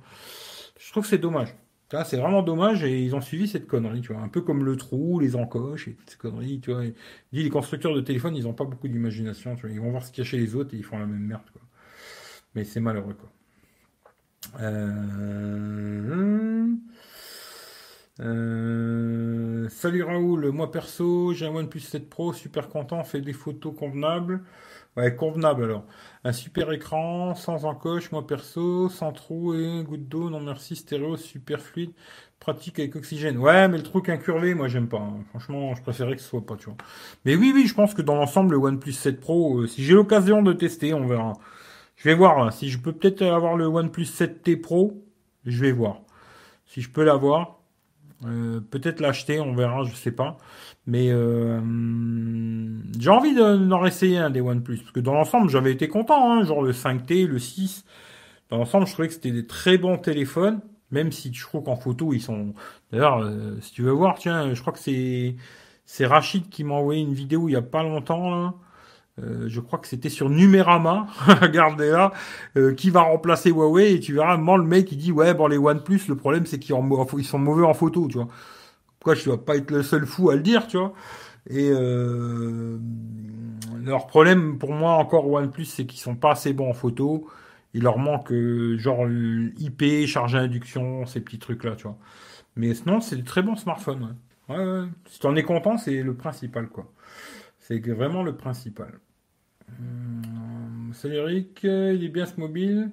Je 0.77 0.91
trouve 0.91 1.03
que 1.03 1.09
c'est 1.09 1.17
dommage. 1.17 1.55
C'est 2.03 2.17
vraiment 2.17 2.41
dommage 2.41 2.83
et 2.83 3.01
ils 3.01 3.15
ont 3.15 3.21
suivi 3.21 3.47
cette 3.47 3.67
connerie, 3.67 4.01
tu 4.01 4.11
vois. 4.11 4.21
Un 4.21 4.27
peu 4.27 4.41
comme 4.41 4.65
le 4.65 4.75
trou, 4.75 5.21
les 5.21 5.37
encoches 5.37 5.87
et 5.87 5.95
ces 6.07 6.17
conneries, 6.17 6.59
tu 6.59 6.73
vois. 6.73 6.83
dit, 6.83 7.41
les 7.41 7.49
constructeurs 7.49 7.95
de 7.95 8.01
téléphones, 8.01 8.35
ils 8.35 8.43
n'ont 8.43 8.53
pas 8.53 8.65
beaucoup 8.65 8.89
d'imagination, 8.89 9.55
tu 9.55 9.61
vois. 9.61 9.71
Ils 9.71 9.79
vont 9.79 9.91
voir 9.91 10.03
ce 10.03 10.11
qu'il 10.11 10.25
y 10.25 10.27
a 10.27 10.29
chez 10.29 10.37
les 10.37 10.55
autres 10.55 10.73
et 10.73 10.77
ils 10.77 10.83
font 10.83 10.99
la 10.99 11.05
même 11.05 11.25
merde, 11.25 11.49
quoi. 11.53 11.61
Mais 12.53 12.65
c'est 12.65 12.81
malheureux, 12.81 13.13
quoi. 13.13 13.31
Euh... 14.59 16.67
Euh... 18.21 19.67
Salut 19.69 20.03
Raoul, 20.03 20.51
moi 20.51 20.71
perso, 20.71 21.33
j'ai 21.33 21.45
un 21.47 21.55
OnePlus 21.55 21.79
7 21.79 22.09
Pro, 22.09 22.33
super 22.33 22.69
content, 22.69 23.03
fait 23.03 23.21
des 23.21 23.33
photos 23.33 23.75
convenables. 23.75 24.43
Ouais, 24.97 25.15
convenable 25.15 25.63
alors. 25.63 25.85
Un 26.23 26.33
super 26.33 26.71
écran, 26.71 27.33
sans 27.35 27.65
encoche, 27.65 28.11
moi 28.11 28.27
perso, 28.27 28.89
sans 28.89 29.11
trou 29.13 29.53
et 29.53 29.83
goutte 29.83 30.07
d'eau, 30.09 30.29
non 30.29 30.41
merci, 30.41 30.75
stéréo, 30.75 31.15
super 31.17 31.61
fluide, 31.61 31.93
pratique 32.39 32.77
avec 32.79 32.95
oxygène. 32.95 33.37
Ouais, 33.37 33.67
mais 33.69 33.77
le 33.77 33.83
truc 33.83 34.09
incurvé, 34.09 34.53
moi 34.53 34.67
j'aime 34.67 34.89
pas. 34.89 34.99
Hein. 34.99 35.23
Franchement, 35.29 35.73
je 35.75 35.81
préférais 35.81 36.15
que 36.15 36.21
ce 36.21 36.27
soit 36.27 36.45
pas, 36.45 36.57
tu 36.57 36.65
vois. 36.65 36.77
Mais 37.25 37.35
oui, 37.35 37.51
oui, 37.55 37.65
je 37.67 37.73
pense 37.73 37.93
que 37.93 38.01
dans 38.01 38.15
l'ensemble, 38.15 38.51
le 38.51 38.57
OnePlus 38.57 38.93
7 38.93 39.19
Pro, 39.19 39.61
euh, 39.61 39.67
si 39.67 39.83
j'ai 39.83 39.93
l'occasion 39.93 40.41
de 40.41 40.53
tester, 40.53 40.93
on 40.93 41.07
verra. 41.07 41.33
Je 41.95 42.09
vais 42.09 42.15
voir, 42.15 42.51
si 42.51 42.69
je 42.69 42.79
peux 42.79 42.93
peut-être 42.93 43.21
avoir 43.21 43.55
le 43.55 43.65
OnePlus 43.67 44.05
7T 44.05 44.59
Pro, 44.59 45.03
je 45.45 45.61
vais 45.61 45.71
voir. 45.71 46.01
Si 46.65 46.81
je 46.81 46.89
peux 46.89 47.03
l'avoir, 47.03 47.60
euh, 48.25 48.59
peut-être 48.59 48.99
l'acheter, 48.99 49.39
on 49.39 49.53
verra, 49.55 49.83
je 49.83 49.95
sais 49.95 50.11
pas. 50.11 50.37
Mais 50.85 51.09
euh, 51.09 51.59
j'ai 52.99 53.09
envie 53.09 53.33
d'en 53.35 53.85
essayer 53.85 54.17
un 54.17 54.29
des 54.29 54.41
OnePlus. 54.41 54.77
Parce 54.79 54.91
que 54.91 54.99
dans 54.99 55.13
l'ensemble, 55.13 55.49
j'avais 55.49 55.71
été 55.71 55.87
content. 55.87 56.31
Hein, 56.31 56.43
genre 56.43 56.61
le 56.61 56.71
5T, 56.71 57.27
le 57.27 57.39
6. 57.39 57.85
Dans 58.49 58.57
l'ensemble, 58.57 58.87
je 58.87 58.93
trouvais 58.93 59.07
que 59.07 59.13
c'était 59.13 59.31
des 59.31 59.47
très 59.47 59.77
bons 59.77 59.97
téléphones. 59.97 60.61
Même 60.91 61.11
si 61.11 61.33
je 61.33 61.41
trouve 61.43 61.63
qu'en 61.63 61.77
photo, 61.77 62.13
ils 62.13 62.21
sont... 62.21 62.53
D'ailleurs, 62.91 63.19
euh, 63.19 63.57
si 63.61 63.71
tu 63.73 63.81
veux 63.81 63.91
voir, 63.91 64.15
tiens, 64.17 64.53
je 64.53 64.61
crois 64.61 64.73
que 64.73 64.79
c'est... 64.79 65.35
C'est 65.85 66.05
Rachid 66.05 66.47
qui 66.49 66.63
m'a 66.63 66.75
envoyé 66.75 67.01
une 67.01 67.13
vidéo 67.13 67.49
il 67.49 67.53
y 67.53 67.55
a 67.55 67.61
pas 67.61 67.83
longtemps. 67.83 68.29
Là. 68.29 68.53
Euh, 69.19 69.45
je 69.47 69.59
crois 69.59 69.79
que 69.79 69.87
c'était 69.87 70.09
sur 70.09 70.29
Numérama, 70.29 71.07
regardez 71.41 71.89
là, 71.89 72.11
qui 72.77 72.89
va 72.89 73.01
remplacer 73.01 73.49
Huawei 73.49 73.93
et 73.93 73.99
tu 73.99 74.13
verras, 74.13 74.37
moment 74.37 74.57
le 74.57 74.63
mec 74.63 74.91
il 74.91 74.97
dit 74.97 75.11
ouais 75.11 75.33
bon 75.33 75.47
les 75.47 75.57
OnePlus 75.57 76.01
le 76.07 76.15
problème 76.15 76.45
c'est 76.45 76.59
qu'ils 76.59 76.75
sont 77.25 77.39
mauvais 77.39 77.65
en 77.65 77.73
photo, 77.73 78.07
tu 78.07 78.17
vois. 78.17 78.27
Pourquoi 78.99 79.15
je 79.15 79.25
dois 79.25 79.43
pas 79.43 79.57
être 79.57 79.71
le 79.71 79.83
seul 79.83 80.05
fou 80.05 80.29
à 80.29 80.35
le 80.35 80.41
dire, 80.41 80.67
tu 80.67 80.77
vois 80.77 80.93
Et 81.49 81.69
euh, 81.71 82.77
leur 83.83 84.07
problème 84.07 84.57
pour 84.59 84.73
moi 84.73 84.93
encore 84.93 85.27
OnePlus, 85.29 85.65
c'est 85.65 85.85
qu'ils 85.85 85.99
sont 85.99 86.15
pas 86.15 86.31
assez 86.31 86.53
bons 86.53 86.69
en 86.69 86.73
photo. 86.73 87.27
Il 87.73 87.83
leur 87.83 87.97
manque 87.97 88.31
euh, 88.31 88.77
genre 88.77 89.07
IP, 89.09 90.07
charge 90.07 90.35
à 90.35 90.39
induction, 90.39 91.05
ces 91.05 91.21
petits 91.21 91.39
trucs 91.39 91.63
là, 91.63 91.75
tu 91.75 91.83
vois. 91.83 91.97
Mais 92.55 92.73
sinon, 92.75 93.01
c'est 93.01 93.15
des 93.17 93.23
très 93.23 93.41
bons 93.43 93.55
smartphones. 93.55 94.15
Ouais. 94.49 94.57
Ouais, 94.57 94.87
Si 95.07 95.19
tu 95.19 95.27
en 95.27 95.35
es 95.35 95.43
content, 95.43 95.77
c'est 95.77 96.03
le 96.03 96.15
principal, 96.15 96.69
quoi. 96.69 96.91
C'est 97.61 97.79
vraiment 97.79 98.23
le 98.23 98.35
principal. 98.35 98.99
Hum, 99.69 100.91
salut 100.93 101.15
Eric, 101.15 101.59
il 101.63 102.03
est 102.03 102.09
bien 102.09 102.25
ce 102.25 102.39
mobile. 102.39 102.91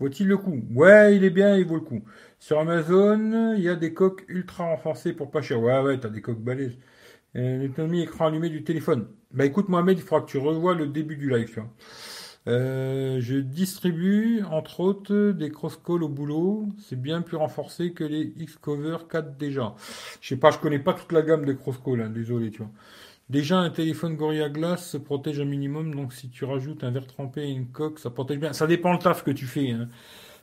Vaut-il 0.00 0.28
le 0.28 0.38
coup? 0.38 0.62
Ouais, 0.72 1.16
il 1.16 1.24
est 1.24 1.30
bien, 1.30 1.56
il 1.56 1.66
vaut 1.66 1.74
le 1.76 1.80
coup. 1.80 2.02
Sur 2.38 2.60
Amazon, 2.60 3.54
il 3.56 3.62
y 3.62 3.68
a 3.68 3.76
des 3.76 3.92
coques 3.92 4.24
ultra 4.28 4.64
renforcées 4.66 5.12
pour 5.14 5.30
pas 5.30 5.42
cher. 5.42 5.60
Ouais, 5.60 5.80
ouais, 5.82 5.98
t'as 6.00 6.08
des 6.10 6.22
coques 6.22 6.40
balèzes. 6.42 6.78
L'autonomie 7.34 8.02
écran 8.02 8.26
allumé 8.28 8.48
du 8.50 8.64
téléphone. 8.64 9.08
Bah 9.32 9.44
écoute 9.46 9.68
Mohamed, 9.68 9.98
il 9.98 10.02
faudra 10.02 10.22
que 10.24 10.30
tu 10.30 10.38
revoies 10.38 10.74
le 10.74 10.86
début 10.88 11.16
du 11.16 11.30
live. 11.30 11.48
Tu 11.48 11.60
vois. 11.60 11.70
Euh, 12.46 13.20
je 13.20 13.36
distribue 13.36 14.42
entre 14.44 14.80
autres 14.80 15.32
des 15.32 15.50
cross-calls 15.50 16.02
au 16.04 16.08
boulot. 16.08 16.66
C'est 16.78 17.00
bien 17.00 17.22
plus 17.22 17.36
renforcé 17.36 17.92
que 17.92 18.04
les 18.04 18.32
X-Cover 18.36 18.98
4 19.10 19.36
déjà. 19.38 19.74
Je 20.20 20.28
sais 20.28 20.36
pas, 20.36 20.50
je 20.50 20.58
connais 20.58 20.78
pas 20.78 20.94
toute 20.94 21.12
la 21.12 21.22
gamme 21.22 21.44
des 21.46 21.56
cross-calls, 21.56 22.02
hein, 22.02 22.10
désolé, 22.10 22.50
tu 22.50 22.58
vois. 22.58 22.70
Déjà, 23.30 23.58
un 23.58 23.70
téléphone 23.70 24.16
Gorilla 24.16 24.50
Glass 24.50 24.90
se 24.90 24.96
protège 24.98 25.40
un 25.40 25.46
minimum, 25.46 25.94
donc 25.94 26.12
si 26.12 26.28
tu 26.28 26.44
rajoutes 26.44 26.84
un 26.84 26.90
verre 26.90 27.06
trempé 27.06 27.42
et 27.42 27.50
une 27.50 27.68
coque, 27.68 27.98
ça 27.98 28.10
protège 28.10 28.38
bien. 28.38 28.52
Ça 28.52 28.66
dépend 28.66 28.92
le 28.92 28.98
taf 28.98 29.24
que 29.24 29.30
tu 29.30 29.46
fais. 29.46 29.70
Hein. 29.70 29.88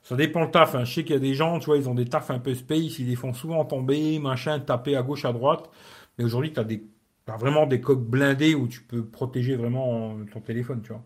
Ça 0.01 0.15
dépend 0.15 0.43
le 0.43 0.49
taf. 0.49 0.73
Hein. 0.73 0.83
Je 0.83 0.93
sais 0.93 1.03
qu'il 1.03 1.13
y 1.13 1.17
a 1.17 1.19
des 1.19 1.35
gens, 1.35 1.59
tu 1.59 1.67
vois, 1.67 1.77
ils 1.77 1.87
ont 1.87 1.93
des 1.93 2.05
tafs 2.05 2.31
un 2.31 2.39
peu 2.39 2.55
space, 2.55 2.97
ils 2.99 3.07
les 3.07 3.15
font 3.15 3.33
souvent 3.33 3.63
tomber, 3.65 4.17
machin, 4.19 4.59
taper 4.59 4.95
à 4.95 5.03
gauche, 5.03 5.25
à 5.25 5.33
droite. 5.33 5.69
Mais 6.17 6.23
aujourd'hui, 6.25 6.53
tu 6.53 6.59
as, 6.59 7.37
vraiment 7.37 7.67
des 7.67 7.81
coques 7.81 8.03
blindées 8.03 8.55
où 8.55 8.67
tu 8.67 8.81
peux 8.81 9.05
protéger 9.05 9.55
vraiment 9.55 10.17
ton 10.33 10.41
téléphone, 10.41 10.81
tu 10.81 10.89
vois. 10.89 11.03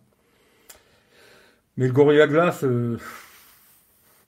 Mais 1.77 1.87
le 1.87 1.93
Gorilla 1.93 2.27
Glass, 2.27 2.63
euh, 2.63 2.97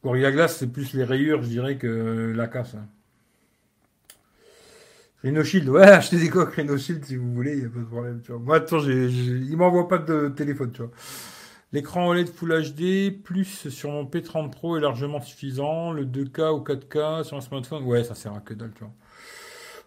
Gorilla 0.03 0.31
Glass, 0.31 0.57
c'est 0.57 0.71
plus 0.71 0.93
les 0.93 1.05
rayures, 1.05 1.41
je 1.43 1.47
dirais, 1.47 1.77
que 1.77 2.33
la 2.35 2.47
casse. 2.47 2.75
Hein. 2.75 2.87
Rhino 5.23 5.43
Shield, 5.43 5.69
ouais, 5.69 5.83
achetez 5.83 6.17
des 6.19 6.29
coques 6.29 6.55
Rhino 6.55 6.77
Shield 6.77 7.03
si 7.05 7.15
vous 7.15 7.33
voulez, 7.33 7.53
il 7.53 7.59
n'y 7.59 7.65
a 7.65 7.69
pas 7.69 7.79
de 7.79 7.85
problème, 7.85 8.21
tu 8.21 8.31
vois. 8.31 8.39
Moi, 8.41 8.55
attends, 8.57 8.79
j'ai, 8.79 9.07
il 9.07 9.57
m'envoie 9.57 9.87
pas 9.87 9.97
de 9.97 10.29
téléphone, 10.29 10.71
tu 10.71 10.81
vois. 10.83 10.91
L'écran 11.73 12.07
OLED 12.07 12.29
Full 12.29 12.71
HD 12.71 13.11
plus 13.23 13.67
sur 13.69 13.91
mon 13.91 14.05
P30 14.05 14.51
Pro 14.51 14.77
est 14.77 14.81
largement 14.81 15.19
suffisant. 15.21 15.91
Le 15.91 16.05
2K 16.05 16.53
ou 16.53 16.63
4K 16.63 17.23
sur 17.23 17.35
un 17.37 17.41
smartphone, 17.41 17.83
ouais, 17.83 18.03
ça 18.03 18.15
sert 18.15 18.33
à 18.33 18.39
que 18.39 18.53
dalle, 18.53 18.71
tu 18.73 18.83
vois. 18.83 18.93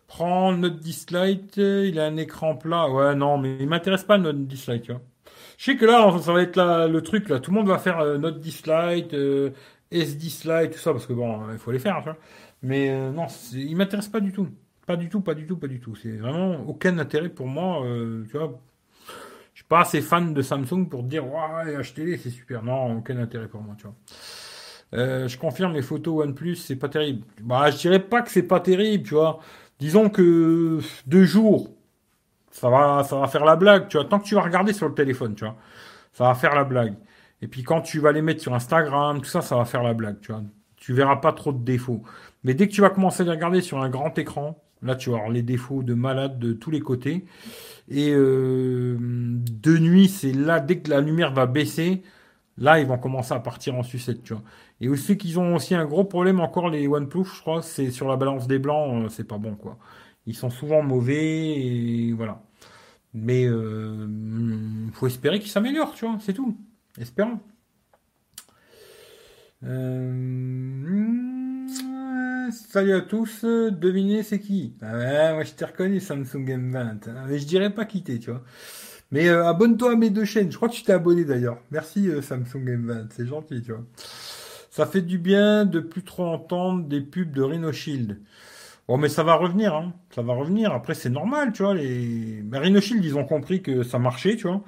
Prends 0.09 0.53
Note 0.53 0.79
10 0.81 1.07
Lite, 1.13 1.57
il 1.57 1.99
a 1.99 2.07
un 2.07 2.17
écran 2.17 2.57
plat. 2.57 2.89
Ouais, 2.91 3.15
non, 3.15 3.39
mais 3.39 3.57
il 3.61 3.69
m'intéresse 3.69 4.05
pas 4.05 4.19
Note 4.19 4.47
10 4.47 4.69
Lite, 4.69 4.83
tu 4.83 4.93
vois. 4.93 5.01
Je 5.57 5.65
sais 5.67 5.77
que 5.77 5.85
là, 5.87 6.19
ça 6.21 6.33
va 6.33 6.43
être 6.43 6.89
le 6.89 7.01
truc, 7.03 7.29
là. 7.29 7.41
Tout 7.41 7.51
le 7.53 7.57
monde 7.59 7.69
va 7.69 7.79
faire 7.79 8.01
euh, 8.01 8.19
Note 8.19 8.41
10 8.41 8.67
Lite, 8.67 9.15
euh, 9.15 9.51
S10 9.93 10.63
Lite, 10.63 10.73
tout 10.73 10.79
ça, 10.79 10.93
parce 10.93 11.07
que 11.07 11.13
bon, 11.13 11.51
il 11.53 11.59
faut 11.59 11.71
les 11.73 11.79
faire, 11.79 11.99
tu 11.99 12.05
vois. 12.05 12.19
Mais 12.63 12.91
euh, 12.91 13.11
non, 13.13 13.27
il 13.55 13.77
m'intéresse 13.77 14.09
pas 14.09 14.21
du 14.21 14.33
tout. 14.33 14.49
Pas 14.87 14.97
du 14.97 15.09
tout, 15.09 15.21
pas 15.21 15.35
du 15.35 15.47
tout, 15.47 15.57
pas 15.57 15.69
du 15.69 15.81
tout. 15.81 15.95
C'est 15.95 16.17
vraiment 16.17 16.57
aucun 16.67 16.99
intérêt 16.99 17.29
pour 17.29 17.47
moi, 17.47 17.85
euh, 17.85 18.25
tu 18.25 18.39
suis 19.55 19.65
pas 19.65 19.81
assez 19.81 20.01
fan 20.01 20.33
de 20.33 20.43
Samsung 20.43 20.89
pour 20.89 21.03
dire 21.03 21.27
ouais, 21.27 21.77
achetez-les, 21.77 22.17
c'est 22.17 22.31
super. 22.31 22.63
Non, 22.63 22.99
aucun 22.99 23.19
intérêt 23.19 23.49
pour 23.49 23.61
moi, 23.63 23.75
tu 23.77 23.85
vois. 23.85 23.95
Euh, 24.95 25.29
je 25.29 25.39
confirme 25.39 25.73
les 25.75 25.83
photos 25.83 26.25
OnePlus, 26.25 26.57
c'est 26.57 26.77
pas 26.77 26.89
terrible. 26.89 27.25
Bah, 27.43 27.71
je 27.71 27.77
dirais 27.77 28.01
pas 28.01 28.23
que 28.23 28.31
c'est 28.31 28.43
pas 28.43 28.61
terrible, 28.61 29.05
tu 29.05 29.15
vois. 29.15 29.41
Disons 29.79 30.09
que 30.09 30.81
deux 31.07 31.25
jours, 31.25 31.71
ça 32.51 32.69
va, 32.71 33.05
ça 33.05 33.19
va 33.21 33.29
faire 33.29 33.45
la 33.45 33.57
blague, 33.57 33.89
tu 33.89 33.97
vois. 33.99 34.07
Tant 34.07 34.19
que 34.19 34.25
tu 34.25 34.35
vas 34.35 34.43
regarder 34.43 34.73
sur 34.73 34.89
le 34.89 34.95
téléphone, 34.95 35.35
tu 35.35 35.45
vois, 35.45 35.57
ça 36.13 36.25
va 36.25 36.35
faire 36.35 36.55
la 36.55 36.65
blague. 36.65 36.95
Et 37.43 37.49
puis 37.49 37.63
quand 37.63 37.81
tu 37.83 38.01
vas 38.01 38.13
les 38.13 38.23
mettre 38.23 38.43
sur 38.43 38.55
Instagram, 38.55 39.21
tout 39.21 39.29
ça, 39.29 39.43
ça 39.43 39.57
va 39.57 39.65
faire 39.65 39.83
la 39.83 39.95
blague, 39.95 40.21
tu 40.21 40.33
vois. 40.33 40.43
Verras 40.89 41.17
pas 41.17 41.33
trop 41.33 41.53
de 41.53 41.63
défauts. 41.63 42.03
Mais 42.43 42.55
dès 42.55 42.67
que 42.67 42.73
tu 42.73 42.81
vas 42.81 42.91
commencer 42.91 43.23
à 43.23 43.25
les 43.25 43.31
regarder 43.31 43.61
sur 43.61 43.81
un 43.81 43.89
grand 43.89 44.17
écran, 44.19 44.63
Là, 44.83 44.97
tu 44.97 45.11
vas 45.11 45.29
les 45.29 45.43
défauts 45.43 45.83
de 45.83 45.95
malade 45.95 46.39
de 46.39 46.53
tous 46.53 46.71
les 46.71 46.81
côtés. 46.81 47.25
Et 47.89 48.11
euh, 48.13 48.97
de 49.01 49.79
nuit, 49.79 50.09
c'est 50.09 50.33
là, 50.33 50.61
dès 50.61 50.79
que 50.79 50.91
la 50.91 51.01
lumière 51.01 51.33
va 51.33 51.47
baisser, 51.47 52.03
là, 52.59 52.81
ils 52.81 52.87
vont 52.87 52.99
commencer 52.99 53.35
à 53.35 53.41
partir 53.41 53.75
en 53.75 53.83
sucette, 53.83 54.23
tu 54.23 54.35
vois. 54.35 54.43
Et 54.81 54.89
aussi 54.89 55.19
qu'ils 55.19 55.39
ont 55.39 55.57
aussi 55.57 55.75
un 55.75 55.85
gros 55.85 56.05
problème, 56.05 56.41
encore 56.41 56.71
les 56.71 56.87
OnePlus, 56.87 57.25
je 57.25 57.41
crois, 57.41 57.63
c'est 57.63 57.91
sur 57.91 58.09
la 58.09 58.17
balance 58.17 58.47
des 58.47 58.59
blancs, 58.59 59.05
euh, 59.05 59.09
c'est 59.09 59.25
pas 59.27 59.39
bon, 59.39 59.55
quoi. 59.55 59.79
Ils 60.27 60.37
sont 60.37 60.51
souvent 60.51 60.83
mauvais, 60.83 61.61
et 61.61 62.13
voilà. 62.13 62.43
Mais 63.15 63.45
euh, 63.47 64.07
faut 64.93 65.07
espérer 65.07 65.41
qu'ils 65.41 65.51
s'améliorent, 65.51 65.95
tu 65.95 66.07
vois, 66.07 66.19
c'est 66.21 66.35
tout. 66.35 66.57
Espérons. 66.99 67.41
Euh, 69.65 71.40
salut 72.51 72.95
à 72.95 73.01
tous, 73.01 73.45
devinez 73.45 74.23
c'est 74.23 74.39
qui 74.39 74.75
ah 74.83 74.97
ouais, 74.97 75.35
Moi 75.35 75.45
je 75.45 75.53
t'ai 75.53 75.65
reconnu 75.65 76.01
Samsung 76.01 76.45
M20, 76.47 76.77
hein. 76.77 76.99
mais 77.29 77.39
je 77.39 77.47
dirais 77.47 77.71
pas 77.71 77.85
quitter, 77.85 78.19
tu 78.19 78.31
vois. 78.31 78.43
Mais 79.13 79.29
euh, 79.29 79.47
abonne-toi 79.47 79.93
à 79.93 79.97
mes 79.97 80.11
deux 80.11 80.25
chaînes. 80.25 80.51
Je 80.51 80.57
crois 80.57 80.69
que 80.69 80.75
tu 80.75 80.83
t'es 80.83 80.93
abonné 80.93 81.25
d'ailleurs. 81.25 81.59
Merci 81.71 82.09
euh, 82.09 82.23
Samsung 82.23 82.65
M20. 82.65 83.07
C'est 83.11 83.27
gentil, 83.27 83.63
tu 83.63 83.73
vois. 83.73 83.85
Ça 84.71 84.87
fait 84.87 85.03
du 85.03 85.19
bien 85.19 85.65
de 85.65 85.81
plus 85.81 86.05
trop 86.05 86.27
entendre 86.27 86.85
des 86.85 87.01
pubs 87.01 87.33
de 87.33 87.43
Rhino 87.43 87.73
Shield. 87.73 88.21
Bon, 88.87 88.99
mais 88.99 89.09
ça 89.09 89.25
va 89.25 89.35
revenir, 89.35 89.75
hein. 89.75 89.93
Ça 90.15 90.23
va 90.23 90.35
revenir. 90.35 90.73
Après, 90.73 90.95
c'est 90.95 91.11
normal, 91.11 91.53
tu 91.53 91.63
vois. 91.63 91.75
Les... 91.75 92.41
Ben, 92.43 92.61
Rhino 92.61 92.81
Shield, 92.81 93.05
ils 93.05 93.17
ont 93.17 93.25
compris 93.25 93.63
que 93.63 93.83
ça 93.83 93.99
marchait, 93.99 94.37
tu 94.37 94.47
vois. 94.47 94.63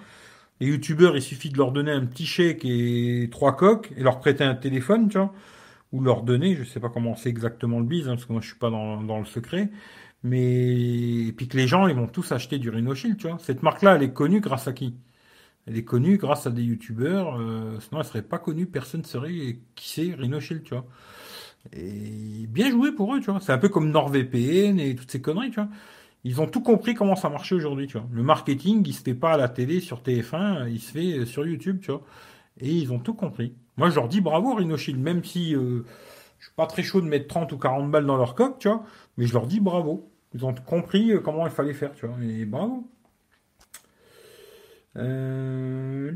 Les 0.61 0.69
youtubeurs, 0.69 1.17
il 1.17 1.23
suffit 1.23 1.51
de 1.51 1.59
leur 1.59 1.73
donner 1.73 1.93
un 1.93 2.05
petit 2.05 2.27
chèque 2.27 2.65
et 2.65 3.29
trois 3.31 3.57
coques 3.57 3.93
et 3.97 4.03
leur 4.03 4.19
prêter 4.21 4.45
un 4.45 4.55
téléphone, 4.55 5.09
tu 5.09 5.19
vois. 5.19 5.33
Ou 5.93 6.01
leur 6.01 6.23
donner, 6.23 6.55
je 6.57 6.65
sais 6.65 6.81
pas 6.81 6.89
comment 6.89 7.17
c'est 7.17 7.29
exactement 7.29 7.79
le 7.79 7.85
bise, 7.85 8.09
hein, 8.09 8.13
parce 8.15 8.25
que 8.25 8.33
moi 8.33 8.41
je 8.41 8.49
suis 8.49 8.59
pas 8.59 8.71
dans, 8.71 9.03
dans 9.03 9.19
le 9.19 9.27
secret. 9.27 9.71
Mais 10.23 11.27
et 11.29 11.33
puis 11.33 11.49
que 11.49 11.57
les 11.57 11.67
gens, 11.67 11.87
ils 11.89 11.97
vont 11.97 12.07
tous 12.07 12.33
acheter 12.33 12.59
du 12.59 12.71
Rhino 12.71 12.95
Shield, 12.95 13.17
tu 13.19 13.29
vois. 13.29 13.39
Cette 13.39 13.63
marque-là, 13.63 13.97
elle 13.97 14.03
est 14.03 14.13
connue 14.13 14.41
grâce 14.41 14.69
à 14.69 14.73
qui? 14.73 14.95
Elle 15.67 15.77
est 15.77 15.85
connue 15.85 16.19
grâce 16.19 16.47
à 16.47 16.51
des 16.51 16.63
youtubeurs. 16.63 17.37
Euh, 17.41 17.79
sinon, 17.81 18.01
elle 18.01 18.07
serait 18.07 18.23
pas 18.23 18.39
connue. 18.39 18.67
Personne 18.67 19.03
ne 19.03 19.07
saurait 19.07 19.61
qui 19.75 19.89
c'est 19.91 20.15
Rhino 20.15 20.41
Shield, 20.41 20.65
tu 20.65 20.75
vois. 20.75 20.87
Et 21.73 22.47
bien 22.49 22.71
joué 22.71 22.93
pour 22.93 23.15
eux, 23.15 23.21
tu 23.21 23.31
vois. 23.31 23.41
C'est 23.41 23.53
un 23.53 23.59
peu 23.59 23.69
comme 23.69 23.91
NordVPN 23.91 24.81
et 24.81 24.95
toutes 24.97 25.11
ces 25.11 25.21
conneries, 25.23 25.51
tu 25.51 25.57
vois. 25.61 25.69
Ils 26.25 26.41
ont 26.41 26.47
tout 26.49 26.63
compris 26.63 26.95
comment 26.95 27.17
ça 27.17 27.29
marchait 27.31 27.55
aujourd'hui, 27.57 27.87
tu 27.89 27.99
vois. 27.99 28.09
Le 28.13 28.23
marketing, 28.23 28.83
il 28.87 28.95
se 28.95 29.03
fait 29.03 29.15
pas 29.15 29.33
à 29.35 29.37
la 29.37 29.49
télé 29.49 29.81
sur 29.81 30.03
TF1, 30.03 30.71
il 30.71 30.81
se 30.81 30.93
fait 30.93 31.27
sur 31.27 31.47
YouTube, 31.47 31.81
tu 31.83 31.91
vois. 31.93 32.03
Et 32.61 32.73
ils 32.73 32.93
ont 32.93 33.01
tout 33.01 33.15
compris. 33.15 33.57
Moi, 33.83 33.91
je 33.91 33.97
leur 33.97 34.07
dis 34.07 34.21
bravo 34.21 34.55
Rhino 34.55 34.77
Shield, 34.77 35.01
même 35.01 35.25
si 35.25 35.57
euh, 35.57 35.83
je 36.39 36.45
suis 36.45 36.55
pas 36.55 36.69
très 36.69 36.85
chaud 36.85 37.01
de 37.01 37.09
mettre 37.09 37.27
30 37.27 37.51
ou 37.51 37.59
40 37.59 37.91
balles 37.91 38.07
dans 38.07 38.17
leur 38.17 38.37
coque, 38.37 38.61
tu 38.61 38.69
vois. 38.69 38.85
Mais 39.17 39.27
je 39.27 39.33
leur 39.33 39.49
dis 39.49 39.59
bravo. 39.59 40.09
Ils 40.35 40.45
ont 40.45 40.55
compris 40.55 41.11
euh, 41.11 41.19
comment 41.19 41.45
il 41.47 41.51
fallait 41.51 41.75
faire, 41.75 41.93
tu 41.93 42.07
vois. 42.07 42.15
Et 42.23 42.45
bravo. 42.45 42.89
Euh, 44.95 46.13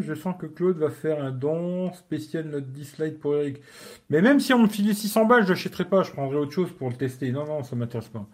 je 0.00 0.14
sens 0.14 0.36
que 0.38 0.46
Claude 0.46 0.78
va 0.78 0.88
faire 0.88 1.22
un 1.22 1.32
don 1.32 1.92
spécial 1.92 2.46
note 2.46 2.72
dislike 2.72 3.18
pour 3.18 3.36
Eric. 3.36 3.60
Mais 4.08 4.22
même 4.22 4.40
si 4.40 4.54
on 4.54 4.60
me 4.60 4.68
filait 4.68 4.94
600 4.94 5.26
balles, 5.26 5.44
je 5.44 5.50
n'achèterais 5.50 5.84
pas. 5.84 6.02
Je 6.02 6.12
prendrais 6.12 6.38
autre 6.38 6.52
chose 6.52 6.72
pour 6.72 6.88
le 6.88 6.96
tester. 6.96 7.30
Non, 7.30 7.44
non, 7.44 7.62
ça 7.62 7.76
m'intéresse 7.76 8.08
pas. 8.08 8.26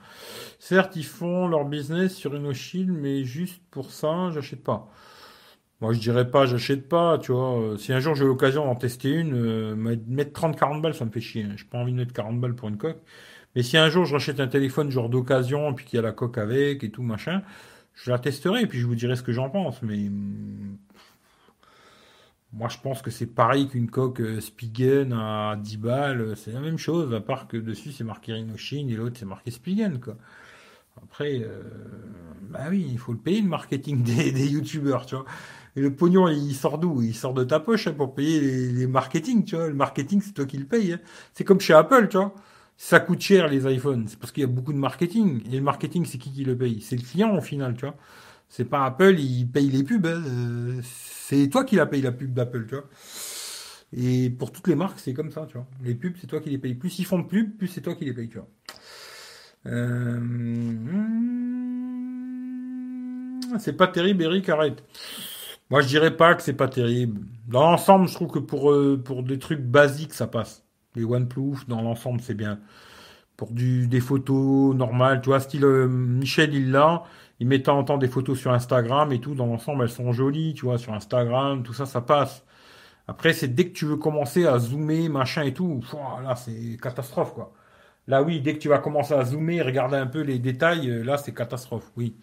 Certes, 0.60 0.94
ils 0.94 1.04
font 1.04 1.48
leur 1.48 1.64
business 1.64 2.14
sur 2.14 2.36
InnoShield, 2.36 2.92
mais 2.92 3.24
juste 3.24 3.60
pour 3.72 3.90
ça, 3.90 4.30
j'achète 4.30 4.62
pas. 4.62 4.88
Moi, 5.85 5.93
je 5.93 5.99
dirais 5.99 6.30
pas, 6.30 6.47
j'achète 6.47 6.89
pas, 6.89 7.18
tu 7.18 7.32
vois. 7.32 7.76
Si 7.76 7.93
un 7.93 8.01
jour 8.01 8.14
j'ai 8.14 8.24
l'occasion 8.24 8.64
d'en 8.64 8.74
tester 8.74 9.11
une, 9.11 9.35
euh, 9.35 9.74
mettre 9.76 10.32
30-40 10.32 10.80
balles, 10.80 10.95
ça 10.95 11.05
me 11.05 11.11
fait 11.11 11.20
chier. 11.20 11.43
Hein. 11.43 11.53
J'ai 11.57 11.66
pas 11.66 11.76
envie 11.76 11.93
de 11.93 11.99
mettre 11.99 12.14
40 12.14 12.41
balles 12.41 12.55
pour 12.55 12.70
une 12.70 12.78
coque. 12.78 13.03
Mais 13.55 13.62
si 13.62 13.76
un 13.76 13.91
jour 13.91 14.07
je 14.07 14.14
rachète 14.14 14.41
un 14.41 14.47
téléphone 14.47 14.91
genre 14.91 15.11
d'occasion, 15.11 15.74
puis 15.74 15.85
qu'il 15.85 15.99
y 15.99 16.01
a 16.01 16.03
la 16.03 16.12
coque 16.12 16.39
avec 16.39 16.85
et 16.85 16.91
tout 16.91 17.03
machin, 17.03 17.43
je 17.93 18.11
la 18.11 18.18
testerai 18.18 18.62
et 18.62 18.66
puis 18.66 18.78
je 18.78 18.87
vous 18.87 18.95
dirai 18.95 19.14
ce 19.14 19.22
que 19.22 19.32
j'en 19.32 19.51
pense. 19.51 19.82
Mais 19.82 20.09
mm, 20.09 20.78
moi 22.55 22.70
je 22.70 22.78
pense 22.78 23.03
que 23.03 23.11
c'est 23.11 23.26
pareil 23.26 23.68
qu'une 23.68 23.91
coque 23.91 24.20
euh, 24.22 24.41
Spigen 24.41 25.12
à 25.12 25.55
10 25.62 25.76
balles, 25.76 26.35
c'est 26.35 26.53
la 26.53 26.61
même 26.61 26.78
chose, 26.78 27.12
à 27.12 27.20
part 27.20 27.47
que 27.47 27.59
dessus 27.59 27.93
c'est 27.93 28.05
marqué 28.05 28.32
Rhinoshin 28.32 28.89
et 28.89 28.95
l'autre 28.95 29.16
c'est 29.18 29.26
marqué 29.26 29.51
Spigen 29.51 30.01
quoi. 30.01 30.16
Après, 31.03 31.41
euh, 31.43 31.62
bah 32.49 32.66
oui, 32.70 32.87
il 32.89 32.99
faut 32.99 33.12
le 33.12 33.18
payer 33.18 33.43
le 33.43 33.49
marketing 33.49 34.03
des, 34.05 34.32
des 34.32 34.49
youtubeurs, 34.49 35.05
tu 35.05 35.16
vois. 35.16 35.26
Et 35.76 35.80
le 35.80 35.92
pognon, 35.94 36.28
il 36.28 36.54
sort 36.54 36.78
d'où? 36.78 37.02
Il 37.02 37.14
sort 37.14 37.34
de 37.34 37.44
ta 37.44 37.60
poche 37.60 37.88
hein, 37.88 37.94
pour 37.96 38.14
payer 38.14 38.40
les, 38.72 38.86
marketing, 38.86 39.44
tu 39.44 39.56
vois. 39.56 39.68
Le 39.68 39.74
marketing, 39.74 40.22
c'est 40.24 40.32
toi 40.32 40.46
qui 40.46 40.56
le 40.58 40.66
payes. 40.66 40.92
Hein. 40.92 41.00
C'est 41.32 41.44
comme 41.44 41.60
chez 41.60 41.74
Apple, 41.74 42.08
tu 42.08 42.16
vois 42.16 42.34
ça 42.76 43.00
coûte 43.00 43.20
cher 43.20 43.48
les 43.48 43.72
iPhones, 43.72 44.06
c'est 44.08 44.18
parce 44.18 44.32
qu'il 44.32 44.40
y 44.42 44.44
a 44.44 44.48
beaucoup 44.48 44.72
de 44.72 44.78
marketing. 44.78 45.42
Et 45.50 45.56
le 45.56 45.62
marketing, 45.62 46.04
c'est 46.04 46.18
qui 46.18 46.32
qui 46.32 46.44
le 46.44 46.56
paye? 46.56 46.80
C'est 46.80 46.96
le 46.96 47.02
client 47.02 47.36
au 47.36 47.40
final, 47.40 47.74
tu 47.74 47.82
vois. 47.86 47.94
C'est 48.48 48.64
pas 48.64 48.84
Apple, 48.84 49.18
il 49.18 49.46
paye 49.46 49.70
les 49.70 49.82
pubs. 49.84 50.06
Hein. 50.06 50.22
Euh, 50.26 50.80
c'est 50.82 51.48
toi 51.48 51.64
qui 51.64 51.76
la 51.76 51.86
paye 51.86 52.02
la 52.02 52.12
pub 52.12 52.32
d'Apple, 52.32 52.66
tu 52.66 52.74
vois. 52.74 52.84
Et 53.96 54.30
pour 54.30 54.50
toutes 54.52 54.68
les 54.68 54.74
marques, 54.74 54.98
c'est 54.98 55.14
comme 55.14 55.30
ça, 55.30 55.46
tu 55.46 55.54
vois. 55.54 55.66
Les 55.84 55.94
pubs, 55.94 56.14
c'est 56.20 56.26
toi 56.26 56.40
qui 56.40 56.50
les 56.50 56.58
payes. 56.58 56.74
Plus 56.74 56.98
ils 56.98 57.04
font 57.04 57.18
de 57.18 57.24
pubs, 57.24 57.56
plus 57.56 57.68
c'est 57.68 57.80
toi 57.80 57.94
qui 57.94 58.04
les 58.04 58.12
payes, 58.12 58.28
tu 58.28 58.38
vois. 58.38 58.48
Euh... 59.66 60.20
C'est 63.58 63.76
pas 63.76 63.86
terrible, 63.86 64.24
Eric, 64.24 64.48
arrête. 64.48 64.82
Moi, 65.70 65.80
je 65.80 65.88
dirais 65.88 66.16
pas 66.16 66.34
que 66.34 66.42
c'est 66.42 66.52
pas 66.54 66.68
terrible. 66.68 67.26
Dans 67.48 67.62
l'ensemble, 67.62 68.08
je 68.08 68.14
trouve 68.14 68.28
que 68.30 68.38
pour, 68.38 68.70
euh, 68.70 69.00
pour 69.02 69.22
des 69.22 69.38
trucs 69.38 69.60
basiques, 69.62 70.14
ça 70.14 70.26
passe. 70.26 70.64
Les 70.94 71.04
OnePlus, 71.04 71.66
dans 71.68 71.82
l'ensemble, 71.82 72.20
c'est 72.20 72.34
bien. 72.34 72.60
Pour 73.36 73.52
du, 73.52 73.88
des 73.88 74.00
photos 74.00 74.74
normales, 74.76 75.20
tu 75.22 75.30
vois, 75.30 75.40
style 75.40 75.64
euh, 75.64 75.88
Michel, 75.88 76.54
il 76.54 76.70
l'a. 76.72 77.04
Il 77.40 77.48
met 77.48 77.58
de 77.58 77.68
en 77.70 77.84
temps 77.84 77.98
des 77.98 78.08
photos 78.08 78.38
sur 78.38 78.52
Instagram 78.52 79.12
et 79.12 79.20
tout. 79.20 79.34
Dans 79.34 79.46
l'ensemble, 79.46 79.84
elles 79.84 79.90
sont 79.90 80.12
jolies, 80.12 80.54
tu 80.54 80.66
vois, 80.66 80.78
sur 80.78 80.94
Instagram, 80.94 81.62
tout 81.62 81.74
ça, 81.74 81.86
ça 81.86 82.00
passe. 82.00 82.44
Après, 83.08 83.32
c'est 83.34 83.48
dès 83.48 83.68
que 83.68 83.72
tu 83.74 83.86
veux 83.86 83.96
commencer 83.98 84.46
à 84.46 84.58
zoomer, 84.58 85.08
machin 85.10 85.42
et 85.44 85.54
tout, 85.54 85.82
là, 86.22 86.36
c'est 86.36 86.78
catastrophe, 86.80 87.34
quoi. 87.34 87.52
Là, 88.06 88.22
oui, 88.22 88.40
dès 88.40 88.54
que 88.54 88.58
tu 88.60 88.68
vas 88.68 88.78
commencer 88.78 89.14
à 89.14 89.24
zoomer, 89.24 89.62
regarder 89.62 89.96
un 89.96 90.06
peu 90.06 90.20
les 90.22 90.38
détails, 90.38 90.90
euh, 90.90 91.04
là, 91.04 91.18
c'est 91.18 91.34
catastrophe, 91.34 91.90
oui. 91.96 92.16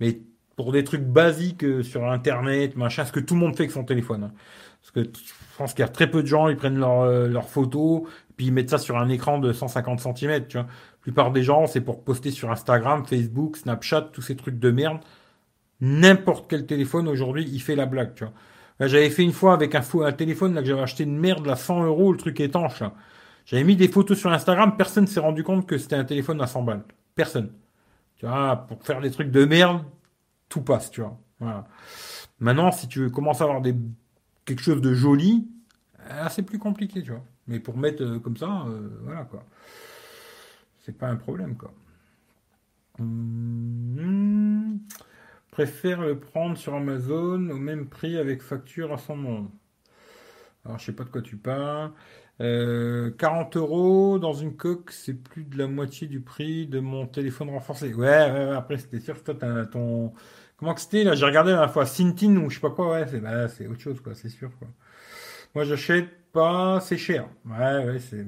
Mais 0.00 0.22
pour 0.56 0.72
des 0.72 0.84
trucs 0.84 1.02
basiques 1.02 1.64
euh, 1.64 1.82
sur 1.82 2.10
Internet, 2.10 2.76
machin, 2.76 3.04
ce 3.04 3.12
que 3.12 3.20
tout 3.20 3.34
le 3.34 3.40
monde 3.40 3.56
fait 3.56 3.64
avec 3.64 3.72
son 3.72 3.84
téléphone. 3.84 4.32
Parce 4.80 4.90
que 4.90 5.02
je 5.04 5.56
pense 5.56 5.74
qu'il 5.74 5.80
y 5.80 5.84
a 5.84 5.88
très 5.88 6.10
peu 6.10 6.22
de 6.22 6.26
gens, 6.26 6.48
ils 6.48 6.56
prennent 6.56 6.78
leurs 6.78 7.06
leur 7.28 7.44
euh, 7.44 7.48
photos, 7.48 8.02
puis 8.36 8.46
ils 8.46 8.52
mettent 8.52 8.70
ça 8.70 8.78
sur 8.78 8.98
un 8.98 9.08
écran 9.08 9.38
de 9.38 9.52
150 9.52 10.00
cm, 10.00 10.46
tu 10.48 10.56
vois. 10.58 10.66
La 10.66 11.02
plupart 11.02 11.32
des 11.32 11.42
gens, 11.42 11.66
c'est 11.66 11.80
pour 11.80 12.04
poster 12.04 12.30
sur 12.30 12.50
Instagram, 12.50 13.04
Facebook, 13.04 13.56
Snapchat, 13.56 14.10
tous 14.12 14.22
ces 14.22 14.36
trucs 14.36 14.58
de 14.58 14.70
merde. 14.70 14.98
N'importe 15.80 16.46
quel 16.48 16.66
téléphone 16.66 17.08
aujourd'hui, 17.08 17.48
il 17.52 17.60
fait 17.60 17.74
la 17.74 17.86
blague, 17.86 18.14
tu 18.14 18.24
vois. 18.24 18.32
J'avais 18.88 19.10
fait 19.10 19.22
une 19.22 19.32
fois 19.32 19.52
avec 19.54 19.74
un 19.74 20.12
téléphone 20.12 20.54
là, 20.54 20.62
que 20.62 20.66
j'avais 20.68 20.82
acheté 20.82 21.04
une 21.04 21.18
merde 21.18 21.46
à 21.48 21.56
100 21.56 21.84
euros, 21.84 22.12
le 22.12 22.18
truc 22.18 22.40
étanche. 22.40 22.82
J'avais 23.46 23.64
mis 23.64 23.76
des 23.76 23.88
photos 23.88 24.18
sur 24.18 24.32
Instagram, 24.32 24.76
personne 24.76 25.06
s'est 25.06 25.20
rendu 25.20 25.42
compte 25.42 25.66
que 25.66 25.78
c'était 25.78 25.96
un 25.96 26.04
téléphone 26.04 26.40
à 26.40 26.46
100 26.46 26.62
balles. 26.62 26.84
Personne. 27.14 27.52
Tu 28.16 28.26
vois, 28.26 28.56
pour 28.68 28.82
faire 28.82 29.00
des 29.00 29.10
trucs 29.10 29.30
de 29.30 29.44
merde, 29.44 29.82
tout 30.52 30.60
passe, 30.60 30.90
tu 30.90 31.00
vois. 31.00 31.18
Voilà. 31.40 31.66
Maintenant, 32.38 32.70
si 32.72 32.86
tu 32.88 33.00
veux 33.00 33.10
commencer 33.10 33.40
à 33.40 33.44
avoir 33.44 33.62
des 33.62 33.74
quelque 34.44 34.60
chose 34.60 34.82
de 34.82 34.92
joli, 34.92 35.48
ah, 36.10 36.28
c'est 36.28 36.42
plus 36.42 36.58
compliqué, 36.58 37.02
tu 37.02 37.10
vois. 37.10 37.24
Mais 37.46 37.58
pour 37.58 37.76
mettre 37.78 38.02
euh, 38.02 38.18
comme 38.18 38.36
ça, 38.36 38.64
euh, 38.66 38.88
voilà 39.02 39.24
quoi. 39.24 39.44
C'est 40.80 40.96
pas 40.96 41.08
un 41.08 41.16
problème 41.16 41.56
quoi. 41.56 41.72
Hum, 42.98 44.78
préfère 45.50 46.02
le 46.02 46.18
prendre 46.18 46.58
sur 46.58 46.74
Amazon 46.74 47.48
au 47.48 47.56
même 47.56 47.88
prix 47.88 48.18
avec 48.18 48.42
facture 48.42 48.92
à 48.92 48.98
son 48.98 49.16
nom. 49.16 49.50
Alors 50.64 50.78
je 50.78 50.84
sais 50.84 50.92
pas 50.92 51.04
de 51.04 51.08
quoi 51.08 51.22
tu 51.22 51.36
parles. 51.36 51.92
40 52.38 52.42
euh, 52.42 53.58
euros 53.58 54.18
dans 54.18 54.32
une 54.32 54.56
coque, 54.56 54.90
c'est 54.90 55.14
plus 55.14 55.44
de 55.44 55.56
la 55.56 55.66
moitié 55.66 56.08
du 56.08 56.20
prix 56.20 56.66
de 56.66 56.80
mon 56.80 57.06
téléphone 57.06 57.50
renforcé. 57.50 57.94
Ouais, 57.94 58.14
après 58.14 58.78
c'était 58.78 59.00
sûr 59.00 59.18
que 59.18 59.32
toi 59.32 59.34
t'as 59.38 59.66
ton 59.66 60.12
Comment 60.62 60.74
que 60.74 60.80
c'était 60.80 61.02
là 61.02 61.16
J'ai 61.16 61.26
regardé 61.26 61.50
la 61.50 61.66
fois 61.66 61.86
Sintin 61.86 62.36
ou 62.36 62.48
je 62.48 62.54
sais 62.54 62.60
pas 62.60 62.70
quoi. 62.70 62.92
Ouais, 62.92 63.04
c'est 63.10 63.18
bah, 63.18 63.48
c'est 63.48 63.66
autre 63.66 63.80
chose 63.80 64.00
quoi, 64.00 64.14
c'est 64.14 64.28
sûr 64.28 64.48
quoi. 64.60 64.68
Moi 65.56 65.64
j'achète 65.64 66.30
pas, 66.30 66.78
c'est 66.78 66.98
cher. 66.98 67.28
Ouais, 67.44 67.84
ouais, 67.84 67.98
c'est 67.98 68.24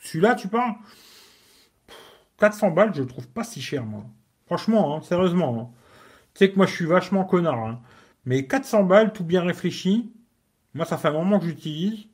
celui-là 0.00 0.34
tu 0.34 0.48
parles? 0.48 0.74
400 2.38 2.72
balles, 2.72 2.92
je 2.92 3.02
le 3.02 3.06
trouve 3.06 3.28
pas 3.28 3.44
si 3.44 3.62
cher 3.62 3.84
moi. 3.84 4.04
Franchement, 4.46 4.96
hein, 4.96 5.02
sérieusement. 5.02 5.60
Hein. 5.60 5.70
Tu 6.34 6.38
sais 6.40 6.50
que 6.50 6.56
moi 6.56 6.66
je 6.66 6.74
suis 6.74 6.86
vachement 6.86 7.22
connard. 7.24 7.60
Hein. 7.60 7.80
Mais 8.24 8.48
400 8.48 8.82
balles, 8.82 9.12
tout 9.12 9.22
bien 9.22 9.42
réfléchi. 9.42 10.12
Moi 10.74 10.84
ça 10.84 10.98
fait 10.98 11.06
un 11.06 11.12
moment 11.12 11.38
que 11.38 11.46
j'utilise. 11.46 12.06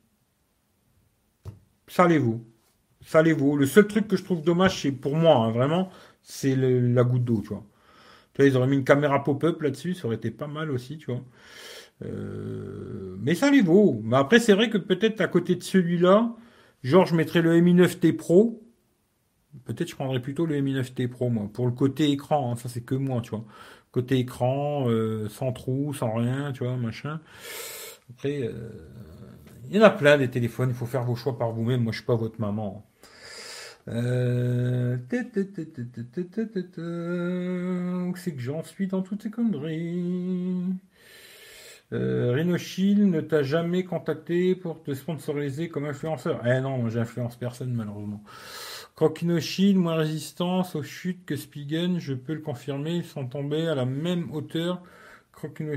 Ça 1.87 2.07
les 2.07 2.19
vaut. 2.19 2.45
Ça 3.03 3.23
les 3.23 3.33
vaut. 3.33 3.57
Le 3.57 3.65
seul 3.65 3.87
truc 3.87 4.07
que 4.07 4.17
je 4.17 4.23
trouve 4.23 4.43
dommage, 4.43 4.79
c'est 4.83 4.91
pour 4.91 5.15
moi, 5.15 5.49
vraiment, 5.49 5.89
c'est 6.21 6.55
la 6.55 7.03
goutte 7.03 7.23
d'eau, 7.23 7.41
tu 7.41 7.47
vois 7.47 7.63
ils 8.45 8.55
auraient 8.57 8.67
mis 8.67 8.77
une 8.77 8.83
caméra 8.83 9.23
pop-up 9.23 9.61
là-dessus, 9.61 9.93
ça 9.93 10.05
aurait 10.05 10.17
été 10.17 10.31
pas 10.31 10.47
mal 10.47 10.71
aussi, 10.71 10.97
tu 10.97 11.11
vois. 11.11 11.23
Euh, 12.05 13.15
mais 13.19 13.35
ça 13.35 13.49
les 13.51 13.61
vaut. 13.61 13.99
Mais 14.03 14.17
après, 14.17 14.39
c'est 14.39 14.53
vrai 14.53 14.69
que 14.69 14.77
peut-être 14.77 15.21
à 15.21 15.27
côté 15.27 15.55
de 15.55 15.63
celui-là, 15.63 16.35
genre, 16.83 17.05
je 17.05 17.15
mettrais 17.15 17.41
le 17.41 17.59
Mi 17.59 17.73
9T 17.73 18.13
Pro. 18.15 18.63
Peut-être 19.65 19.89
je 19.89 19.95
prendrais 19.95 20.21
plutôt 20.21 20.45
le 20.45 20.59
Mi 20.61 20.73
9T 20.73 21.07
Pro, 21.07 21.29
moi. 21.29 21.49
Pour 21.51 21.65
le 21.65 21.71
côté 21.71 22.11
écran, 22.11 22.51
hein, 22.51 22.55
ça 22.55 22.69
c'est 22.69 22.81
que 22.81 22.95
moi, 22.95 23.21
tu 23.21 23.31
vois. 23.31 23.45
Côté 23.91 24.19
écran, 24.19 24.89
euh, 24.89 25.27
sans 25.29 25.51
trou, 25.53 25.93
sans 25.93 26.13
rien, 26.13 26.51
tu 26.51 26.63
vois, 26.63 26.77
machin. 26.77 27.19
Après, 28.11 28.43
euh, 28.43 28.69
il 29.69 29.75
y 29.75 29.79
en 29.79 29.83
a 29.83 29.89
plein 29.89 30.17
des 30.17 30.29
téléphones, 30.29 30.69
il 30.69 30.75
faut 30.75 30.85
faire 30.85 31.03
vos 31.03 31.15
choix 31.15 31.37
par 31.37 31.51
vous-même. 31.51 31.83
Moi, 31.83 31.91
je 31.91 31.97
suis 31.99 32.05
pas 32.05 32.15
votre 32.15 32.39
maman. 32.39 32.85
Euh... 33.87 34.97
C'est 38.15 38.33
que 38.33 38.39
j'en 38.39 38.63
suis 38.63 38.87
dans 38.87 39.01
toutes 39.01 39.23
ces 39.23 39.31
conneries. 39.31 40.73
Euh, 41.93 42.35
ne 42.35 43.21
t'a 43.21 43.43
jamais 43.43 43.85
contacté 43.85 44.55
pour 44.55 44.83
te 44.83 44.93
sponsoriser 44.93 45.69
comme 45.69 45.85
influenceur 45.85 46.41
Eh 46.45 46.59
non, 46.59 46.89
j'influence 46.89 47.37
personne 47.37 47.73
malheureusement. 47.73 48.21
Shield, 49.39 49.77
moins 49.77 49.95
résistance 49.95 50.75
aux 50.75 50.83
chutes 50.83 51.23
que 51.25 51.35
Spigen, 51.35 51.99
je 51.99 52.13
peux 52.13 52.33
le 52.33 52.41
confirmer, 52.41 52.95
ils 52.95 53.05
sont 53.05 53.27
tombés 53.27 53.67
à 53.67 53.75
la 53.75 53.85
même 53.85 54.31
hauteur. 54.33 54.81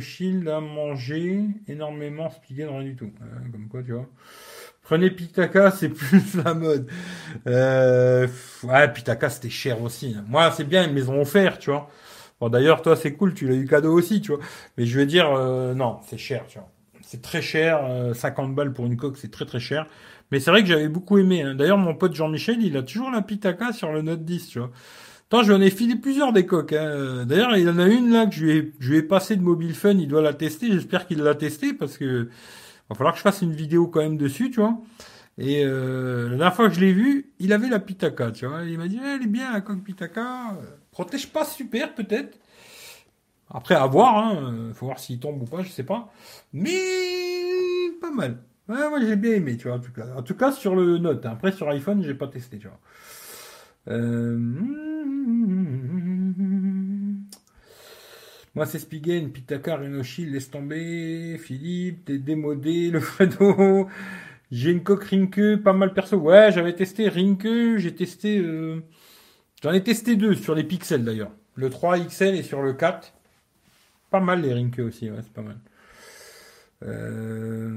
Shield 0.00 0.48
a 0.48 0.60
mangé 0.60 1.44
énormément, 1.68 2.30
Spigen 2.30 2.70
rien 2.70 2.82
du 2.82 2.96
tout. 2.96 3.12
comme 3.52 3.68
quoi, 3.68 3.82
tu 3.82 3.92
vois. 3.92 4.08
Prenez 4.90 5.10
Pitaka, 5.10 5.70
c'est 5.70 5.88
plus 5.88 6.34
la 6.44 6.52
mode. 6.52 6.88
Euh, 7.46 8.26
ouais, 8.64 8.92
Pitaka, 8.92 9.30
c'était 9.30 9.48
cher 9.48 9.80
aussi. 9.82 10.16
Moi, 10.26 10.50
c'est 10.50 10.64
bien, 10.64 10.82
ils 10.82 10.90
me 10.90 10.96
les 10.96 11.08
ont 11.08 11.20
offert, 11.20 11.60
tu 11.60 11.70
vois. 11.70 11.88
Bon, 12.40 12.48
d'ailleurs, 12.48 12.82
toi, 12.82 12.96
c'est 12.96 13.12
cool, 13.12 13.32
tu 13.32 13.46
l'as 13.46 13.54
eu 13.54 13.68
cadeau 13.68 13.92
aussi, 13.92 14.20
tu 14.20 14.32
vois. 14.32 14.40
Mais 14.76 14.86
je 14.86 14.98
veux 14.98 15.06
dire, 15.06 15.32
euh, 15.32 15.74
non, 15.74 16.00
c'est 16.08 16.18
cher, 16.18 16.44
tu 16.48 16.58
vois. 16.58 16.68
C'est 17.02 17.22
très 17.22 17.40
cher, 17.40 17.88
50 18.14 18.50
euh, 18.50 18.52
balles 18.52 18.72
pour 18.72 18.84
une 18.84 18.96
coque, 18.96 19.16
c'est 19.16 19.30
très 19.30 19.44
très 19.44 19.60
cher. 19.60 19.86
Mais 20.32 20.40
c'est 20.40 20.50
vrai 20.50 20.62
que 20.62 20.68
j'avais 20.68 20.88
beaucoup 20.88 21.18
aimé. 21.18 21.42
Hein. 21.42 21.54
D'ailleurs, 21.54 21.78
mon 21.78 21.94
pote 21.94 22.16
Jean-Michel, 22.16 22.60
il 22.60 22.76
a 22.76 22.82
toujours 22.82 23.12
la 23.12 23.22
Pitaka 23.22 23.72
sur 23.72 23.92
le 23.92 24.02
Note 24.02 24.24
10, 24.24 24.48
tu 24.48 24.58
vois. 24.58 24.72
Tant 25.28 25.44
je 25.44 25.52
lui 25.52 25.54
en 25.54 25.60
ai 25.60 25.70
filé 25.70 25.94
plusieurs 25.94 26.32
des 26.32 26.46
coques. 26.46 26.72
Hein. 26.72 27.26
D'ailleurs, 27.26 27.56
il 27.56 27.68
en 27.68 27.78
a 27.78 27.86
une 27.86 28.10
là 28.10 28.26
que 28.26 28.34
je 28.34 28.44
lui 28.44 28.56
ai, 28.56 28.72
je 28.80 28.90
lui 28.90 28.98
ai 28.98 29.02
passé 29.02 29.36
de 29.36 29.42
Mobile 29.42 29.74
Fun. 29.74 29.90
Il 29.90 30.08
doit 30.08 30.20
la 30.20 30.34
tester. 30.34 30.66
J'espère 30.72 31.06
qu'il 31.06 31.18
l'a 31.18 31.36
testé 31.36 31.74
parce 31.74 31.96
que 31.96 32.28
va 32.90 32.94
falloir 32.96 33.14
que 33.14 33.18
je 33.18 33.22
fasse 33.22 33.42
une 33.42 33.52
vidéo 33.52 33.86
quand 33.86 34.00
même 34.00 34.16
dessus, 34.16 34.50
tu 34.50 34.60
vois. 34.60 34.78
Et 35.38 35.64
euh, 35.64 36.24
la 36.24 36.36
dernière 36.36 36.54
fois 36.54 36.68
que 36.68 36.74
je 36.74 36.80
l'ai 36.80 36.92
vu, 36.92 37.32
il 37.38 37.52
avait 37.52 37.68
la 37.68 37.78
Pitaka, 37.78 38.30
tu 38.30 38.46
vois. 38.46 38.64
Il 38.64 38.76
m'a 38.78 38.88
dit, 38.88 39.00
eh, 39.02 39.06
elle 39.16 39.22
est 39.22 39.26
bien 39.26 39.52
la 39.52 39.60
coque 39.60 39.82
Pitaka. 39.82 40.58
Protège 40.90 41.32
pas 41.32 41.44
super 41.44 41.94
peut-être. 41.94 42.38
Après, 43.48 43.74
à 43.74 43.86
voir. 43.86 44.18
Hein. 44.18 44.70
Faut 44.74 44.86
voir 44.86 44.98
s'il 44.98 45.18
tombe 45.18 45.40
ou 45.42 45.46
pas, 45.46 45.62
je 45.62 45.70
sais 45.70 45.84
pas. 45.84 46.12
Mais 46.52 46.78
pas 48.00 48.10
mal. 48.10 48.38
Moi 48.68 49.00
j'ai 49.00 49.16
bien 49.16 49.32
aimé, 49.32 49.56
tu 49.56 49.66
vois, 49.66 49.78
en 49.78 49.80
tout 49.80 49.92
cas. 49.92 50.06
En 50.16 50.22
tout 50.22 50.34
cas 50.34 50.52
sur 50.52 50.76
le 50.76 50.98
Note. 50.98 51.26
Après 51.26 51.52
sur 51.52 51.68
iPhone, 51.68 52.02
j'ai 52.04 52.14
pas 52.14 52.28
testé, 52.28 52.58
tu 52.58 52.68
vois. 52.68 52.78
Euh, 53.88 54.38
moi 58.54 58.66
c'est 58.66 58.78
Spigen, 58.78 59.30
Pitaka, 59.30 59.76
Renoshi, 59.76 60.26
laisse 60.26 60.50
tomber, 60.50 61.38
Philippe, 61.38 62.04
t'es 62.06 62.18
démodé, 62.18 62.90
le 62.92 63.00
Fredo. 63.00 63.88
J'ai 64.50 64.70
une 64.72 64.82
coque 64.82 65.04
Rinke, 65.04 65.62
pas 65.62 65.72
mal 65.72 65.94
perso. 65.94 66.16
Ouais, 66.16 66.50
j'avais 66.52 66.74
testé 66.74 67.08
Rinke, 67.08 67.76
j'ai 67.76 67.94
testé... 67.94 68.38
Euh, 68.38 68.82
j'en 69.62 69.72
ai 69.72 69.82
testé 69.82 70.16
deux 70.16 70.34
sur 70.34 70.54
les 70.56 70.64
pixels 70.64 71.04
d'ailleurs. 71.04 71.30
Le 71.54 71.70
3 71.70 72.00
XL 72.00 72.34
et 72.34 72.42
sur 72.42 72.62
le 72.62 72.72
4. 72.72 73.12
Pas 74.10 74.20
mal 74.20 74.42
les 74.42 74.52
Rinke 74.52 74.80
aussi, 74.80 75.08
ouais, 75.08 75.20
c'est 75.22 75.32
pas 75.32 75.42
mal. 75.42 75.58
Euh... 76.82 77.70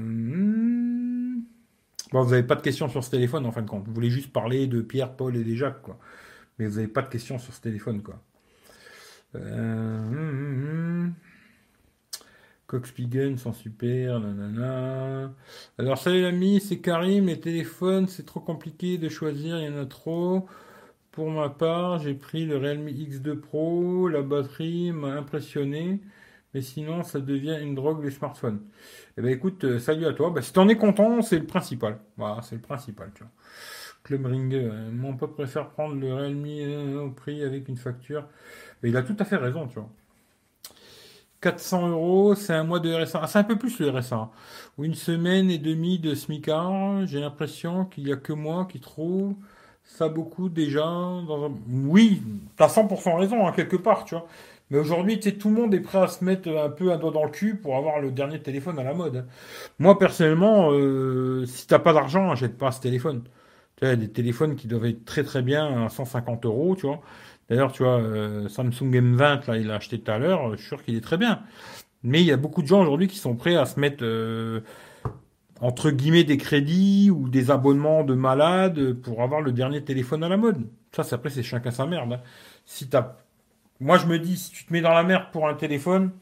Bon, 2.10 2.22
vous 2.22 2.30
n'avez 2.30 2.42
pas 2.42 2.56
de 2.56 2.62
questions 2.62 2.88
sur 2.88 3.04
ce 3.04 3.10
téléphone 3.10 3.46
en 3.46 3.52
fin 3.52 3.62
de 3.62 3.68
compte. 3.68 3.86
Vous 3.86 3.94
voulez 3.94 4.10
juste 4.10 4.32
parler 4.32 4.66
de 4.66 4.80
Pierre, 4.80 5.14
Paul 5.14 5.36
et 5.36 5.44
des 5.44 5.56
Jacques, 5.56 5.82
quoi. 5.82 5.98
Mais 6.58 6.66
vous 6.66 6.76
n'avez 6.76 6.88
pas 6.88 7.02
de 7.02 7.08
questions 7.08 7.38
sur 7.38 7.52
ce 7.52 7.60
téléphone, 7.60 8.02
quoi. 8.02 8.20
Euh... 9.36 11.08
Coxpigen 12.66 13.36
sont 13.36 13.52
super, 13.52 14.20
nanana. 14.20 15.32
Alors, 15.78 15.98
salut 15.98 16.22
l'ami, 16.22 16.60
c'est 16.60 16.78
Karim. 16.80 17.26
Les 17.26 17.40
téléphones, 17.40 18.08
c'est 18.08 18.26
trop 18.26 18.40
compliqué 18.40 18.98
de 18.98 19.08
choisir, 19.08 19.58
il 19.58 19.66
y 19.66 19.68
en 19.68 19.78
a 19.78 19.86
trop. 19.86 20.46
Pour 21.12 21.30
ma 21.30 21.48
part, 21.50 21.98
j'ai 22.00 22.14
pris 22.14 22.46
le 22.46 22.56
Realme 22.56 22.88
X2 22.88 23.34
Pro. 23.36 24.08
La 24.08 24.22
batterie 24.22 24.92
m'a 24.92 25.12
impressionné 25.12 26.00
mais 26.54 26.62
sinon 26.62 27.02
ça 27.02 27.20
devient 27.20 27.58
une 27.60 27.74
drogue 27.74 28.02
les 28.02 28.10
smartphones. 28.10 28.60
Eh 29.18 29.22
ben 29.22 29.30
écoute, 29.30 29.64
euh, 29.64 29.78
salut 29.78 30.06
à 30.06 30.12
toi. 30.12 30.30
Bah, 30.30 30.40
si 30.40 30.52
t'en 30.52 30.68
es 30.68 30.76
content, 30.76 31.20
c'est 31.20 31.38
le 31.38 31.46
principal. 31.46 31.98
Voilà, 32.16 32.40
c'est 32.42 32.54
le 32.54 32.62
principal, 32.62 33.10
tu 33.14 33.24
vois. 33.24 33.32
Club 34.04 34.26
Ring, 34.26 34.54
euh, 34.54 34.90
mon 34.92 35.16
pote 35.16 35.34
préfère 35.34 35.70
prendre 35.70 35.96
le 35.96 36.14
Realme 36.14 36.44
euh, 36.46 37.02
au 37.02 37.10
prix 37.10 37.42
avec 37.42 37.68
une 37.68 37.76
facture. 37.76 38.28
Il 38.84 38.96
a 38.96 39.02
tout 39.02 39.16
à 39.18 39.24
fait 39.24 39.36
raison, 39.36 39.66
tu 39.66 39.74
vois. 39.74 39.88
400 41.40 41.88
euros, 41.88 42.34
c'est 42.34 42.54
un 42.54 42.64
mois 42.64 42.80
de 42.80 42.90
RSA. 42.90 43.20
Ah, 43.22 43.26
c'est 43.26 43.38
un 43.38 43.44
peu 43.44 43.56
plus 43.56 43.78
le 43.78 43.90
RSA. 43.90 44.30
Ou 44.78 44.84
une 44.84 44.94
semaine 44.94 45.50
et 45.50 45.58
demie 45.58 45.98
de 45.98 46.14
SMICAR. 46.14 47.06
J'ai 47.06 47.20
l'impression 47.20 47.84
qu'il 47.84 48.04
n'y 48.04 48.12
a 48.12 48.16
que 48.16 48.32
moi 48.32 48.66
qui 48.70 48.80
trouve 48.80 49.34
ça 49.84 50.08
beaucoup 50.08 50.48
déjà. 50.48 50.84
Dans 50.84 51.46
un... 51.46 51.52
Oui, 51.70 52.22
t'as 52.56 52.68
100% 52.68 53.18
raison, 53.18 53.46
hein, 53.46 53.52
quelque 53.52 53.76
part, 53.76 54.04
tu 54.04 54.14
vois. 54.14 54.26
Mais 54.70 54.78
aujourd'hui, 54.78 55.20
tout 55.20 55.50
le 55.50 55.54
monde 55.54 55.74
est 55.74 55.80
prêt 55.80 55.98
à 55.98 56.08
se 56.08 56.24
mettre 56.24 56.48
un 56.48 56.70
peu 56.70 56.90
un 56.90 56.96
doigt 56.96 57.10
dans 57.10 57.24
le 57.24 57.30
cul 57.30 57.56
pour 57.56 57.76
avoir 57.76 58.00
le 58.00 58.10
dernier 58.10 58.40
téléphone 58.40 58.78
à 58.78 58.82
la 58.82 58.94
mode. 58.94 59.26
Moi, 59.78 59.98
personnellement, 59.98 60.70
euh, 60.72 61.44
si 61.46 61.66
t'as 61.66 61.78
pas 61.78 61.92
d'argent, 61.92 62.30
achète 62.30 62.56
pas 62.56 62.72
ce 62.72 62.80
téléphone. 62.80 63.22
Tu 63.76 63.84
vois, 63.84 63.96
des 63.96 64.08
téléphones 64.08 64.56
qui 64.56 64.66
doivent 64.66 64.86
être 64.86 65.04
très 65.04 65.24
très 65.24 65.42
bien 65.42 65.84
à 65.84 65.88
150 65.90 66.46
euros, 66.46 66.76
tu 66.76 66.86
vois. 66.86 67.00
D'ailleurs, 67.48 67.72
tu 67.72 67.82
vois, 67.82 68.00
euh, 68.00 68.48
Samsung 68.48 68.90
M20, 68.90 69.46
là, 69.46 69.56
il 69.56 69.66
l'a 69.66 69.74
acheté 69.76 70.00
tout 70.00 70.10
à 70.10 70.18
l'heure, 70.18 70.52
je 70.52 70.56
suis 70.56 70.68
sûr 70.68 70.82
qu'il 70.82 70.96
est 70.96 71.02
très 71.02 71.18
bien. 71.18 71.42
Mais 72.02 72.20
il 72.20 72.26
y 72.26 72.32
a 72.32 72.36
beaucoup 72.36 72.62
de 72.62 72.66
gens 72.66 72.80
aujourd'hui 72.82 73.08
qui 73.08 73.18
sont 73.18 73.34
prêts 73.34 73.56
à 73.56 73.66
se 73.66 73.80
mettre 73.80 74.04
euh, 74.04 74.60
entre 75.60 75.90
guillemets 75.90 76.24
des 76.24 76.36
crédits 76.36 77.10
ou 77.10 77.28
des 77.28 77.50
abonnements 77.50 78.04
de 78.04 78.14
malades 78.14 78.94
pour 78.94 79.22
avoir 79.22 79.40
le 79.40 79.52
dernier 79.52 79.82
téléphone 79.82 80.22
à 80.24 80.28
la 80.28 80.36
mode. 80.36 80.66
Ça, 80.92 81.02
c'est 81.02 81.14
après, 81.14 81.30
c'est 81.30 81.42
chacun 81.42 81.70
sa 81.70 81.86
merde. 81.86 82.12
Hein. 82.14 82.20
Si 82.66 82.88
t'as 82.88 83.16
moi, 83.80 83.98
je 83.98 84.06
me 84.06 84.18
dis, 84.18 84.36
si 84.36 84.50
tu 84.52 84.64
te 84.64 84.72
mets 84.72 84.80
dans 84.80 84.92
la 84.92 85.02
merde 85.02 85.26
pour 85.32 85.48
un 85.48 85.54
téléphone, 85.54 86.12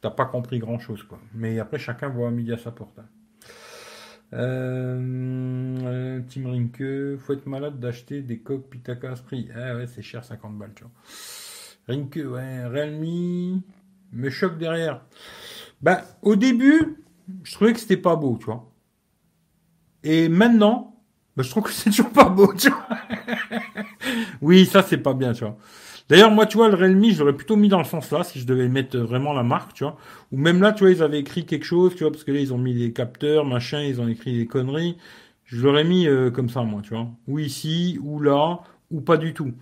t'as 0.00 0.10
pas 0.10 0.26
compris 0.26 0.58
grand 0.58 0.78
chose, 0.78 1.02
quoi. 1.02 1.18
Mais 1.34 1.58
après, 1.58 1.78
chacun 1.78 2.08
voit 2.08 2.30
midi 2.30 2.52
à 2.52 2.58
sa 2.58 2.70
porte. 2.70 2.98
Hein. 2.98 3.06
Euh, 4.32 6.20
Tim 6.28 6.46
Rinke, 6.48 7.18
faut 7.18 7.32
être 7.32 7.46
malade 7.46 7.80
d'acheter 7.80 8.22
des 8.22 8.38
coques 8.38 8.68
Pitaka 8.68 9.12
à 9.12 9.16
ce 9.16 9.22
prix. 9.22 9.48
Ah 9.54 9.74
ouais, 9.76 9.86
c'est 9.86 10.02
cher, 10.02 10.24
50 10.24 10.56
balles, 10.56 10.72
tu 10.74 10.84
vois. 10.84 10.92
Rinke, 11.88 12.20
ouais, 12.24 12.66
Realme, 12.66 13.62
me 14.12 14.30
choque 14.30 14.58
derrière. 14.58 15.02
Bah, 15.82 16.02
au 16.22 16.36
début, 16.36 17.02
je 17.42 17.52
trouvais 17.54 17.72
que 17.72 17.80
c'était 17.80 17.96
pas 17.96 18.16
beau, 18.16 18.36
tu 18.38 18.46
vois. 18.46 18.70
Et 20.02 20.28
maintenant, 20.28 20.96
bah, 21.36 21.42
je 21.42 21.50
trouve 21.50 21.64
que 21.64 21.70
c'est 21.72 21.90
toujours 21.90 22.10
pas 22.10 22.28
beau, 22.28 22.52
tu 22.54 22.70
vois. 22.70 22.86
oui, 24.40 24.66
ça, 24.66 24.82
c'est 24.82 24.98
pas 24.98 25.14
bien, 25.14 25.32
tu 25.32 25.44
vois. 25.44 25.56
D'ailleurs, 26.10 26.32
moi, 26.32 26.44
tu 26.46 26.56
vois, 26.56 26.68
le 26.68 26.74
Realme, 26.74 27.04
je 27.04 27.20
l'aurais 27.20 27.36
plutôt 27.36 27.54
mis 27.54 27.68
dans 27.68 27.78
le 27.78 27.84
sens 27.84 28.10
là, 28.10 28.24
si 28.24 28.40
je 28.40 28.46
devais 28.46 28.68
mettre 28.68 28.98
vraiment 28.98 29.32
la 29.32 29.44
marque, 29.44 29.74
tu 29.74 29.84
vois. 29.84 29.96
Ou 30.32 30.38
même 30.38 30.60
là, 30.60 30.72
tu 30.72 30.80
vois, 30.80 30.90
ils 30.90 31.02
avaient 31.04 31.20
écrit 31.20 31.46
quelque 31.46 31.64
chose, 31.64 31.94
tu 31.94 32.02
vois, 32.02 32.10
parce 32.10 32.24
que 32.24 32.32
là, 32.32 32.40
ils 32.40 32.52
ont 32.52 32.58
mis 32.58 32.74
des 32.74 32.92
capteurs, 32.92 33.44
machin, 33.44 33.80
ils 33.80 34.00
ont 34.00 34.08
écrit 34.08 34.36
des 34.36 34.46
conneries. 34.46 34.96
Je 35.44 35.62
l'aurais 35.62 35.84
mis 35.84 36.08
euh, 36.08 36.30
comme 36.32 36.48
ça, 36.48 36.62
moi, 36.62 36.82
tu 36.82 36.94
vois. 36.94 37.06
Ou 37.28 37.38
ici, 37.38 37.98
ou 38.02 38.20
là, 38.20 38.60
ou 38.90 39.00
pas 39.00 39.18
du 39.18 39.34
tout. 39.34 39.52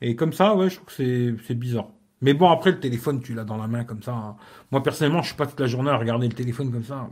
Et 0.00 0.14
comme 0.14 0.32
ça, 0.32 0.54
ouais, 0.54 0.70
je 0.70 0.76
trouve 0.76 0.86
que 0.86 1.36
c'est 1.44 1.54
bizarre. 1.54 1.88
Mais 2.20 2.34
bon, 2.34 2.50
après, 2.50 2.70
le 2.70 2.80
téléphone, 2.80 3.20
tu 3.20 3.34
l'as 3.34 3.44
dans 3.44 3.56
la 3.56 3.66
main 3.66 3.84
comme 3.84 4.02
ça. 4.02 4.12
Hein. 4.12 4.36
Moi, 4.70 4.82
personnellement, 4.82 5.22
je 5.22 5.28
suis 5.28 5.36
pas 5.36 5.46
toute 5.46 5.60
la 5.60 5.66
journée 5.66 5.90
à 5.90 5.96
regarder 5.96 6.28
le 6.28 6.34
téléphone 6.34 6.70
comme 6.72 6.84
ça. 6.84 7.08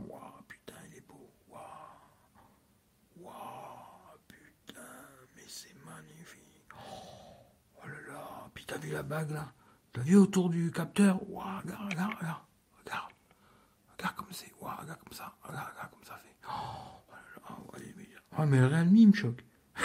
T'as 8.67 8.77
vu 8.77 8.91
la 8.91 9.03
bague 9.03 9.31
là 9.31 9.51
T'as 9.93 10.01
vu 10.01 10.17
autour 10.17 10.49
du 10.49 10.71
capteur 10.71 11.19
Waouh, 11.29 11.45
regarde, 11.63 11.89
regarde, 11.89 12.13
regarde, 12.19 12.41
regarde. 12.83 13.11
Regarde 13.97 14.15
comme 14.15 14.27
c'est, 14.31 14.51
waouh, 14.61 14.71
regarde 14.81 14.99
comme 14.99 15.13
ça, 15.13 15.33
regarde, 15.41 15.67
regarde 15.73 15.89
comme 15.91 16.03
ça 16.03 16.15
fait. 16.15 16.35
Oh, 16.49 16.95
mais... 17.73 18.05
Oh, 18.37 18.43
mais 18.45 18.59
le 18.59 18.67
Realme, 18.67 18.95
il 18.95 19.07
me 19.07 19.13
choque. 19.13 19.45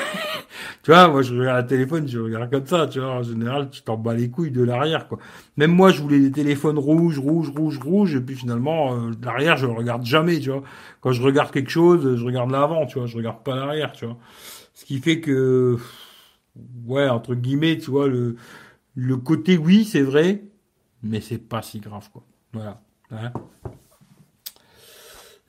tu 0.83 0.91
vois, 0.91 1.09
moi 1.09 1.23
je 1.23 1.35
regarde 1.35 1.63
le 1.63 1.69
téléphone, 1.69 2.09
je 2.09 2.19
regarde 2.19 2.51
comme 2.51 2.67
ça, 2.67 2.87
tu 2.87 3.01
vois, 3.01 3.11
en 3.11 3.23
général, 3.23 3.71
tu 3.71 3.83
t'en 3.83 3.97
bats 3.97 4.15
les 4.15 4.31
couilles 4.31 4.51
de 4.51 4.63
l'arrière, 4.63 5.09
quoi. 5.09 5.19
Même 5.57 5.73
moi, 5.73 5.91
je 5.91 6.01
voulais 6.03 6.19
des 6.19 6.33
téléphones 6.33 6.79
rouges, 6.79 7.19
rouges, 7.19 7.51
rouges, 7.51 7.79
rouges, 7.79 8.15
et 8.17 8.21
puis 8.21 8.37
finalement, 8.37 8.95
euh, 8.95 9.11
l'arrière, 9.23 9.57
je 9.57 9.67
le 9.67 9.73
regarde 9.73 10.05
jamais, 10.05 10.39
tu 10.41 10.51
vois. 10.51 10.63
Quand 11.01 11.13
je 11.13 11.23
regarde 11.23 11.53
quelque 11.53 11.71
chose, 11.71 12.17
je 12.17 12.25
regarde 12.25 12.51
l'avant, 12.51 12.87
tu 12.87 12.99
vois, 12.99 13.07
je 13.07 13.17
regarde 13.17 13.43
pas 13.45 13.55
l'arrière, 13.55 13.93
tu 13.93 14.07
vois. 14.07 14.17
Ce 14.75 14.85
qui 14.85 14.99
fait 14.99 15.21
que, 15.21 15.77
ouais, 16.87 17.09
entre 17.09 17.35
guillemets, 17.35 17.79
tu 17.79 17.91
vois, 17.91 18.09
le, 18.09 18.37
le 18.95 19.17
côté 19.17 19.57
oui, 19.57 19.85
c'est 19.85 20.03
vrai, 20.03 20.43
mais 21.03 21.21
c'est 21.21 21.39
pas 21.39 21.63
si 21.63 21.81
grave, 21.81 22.09
quoi. 22.13 22.25
Voilà. 22.53 22.83
Hein 23.11 23.33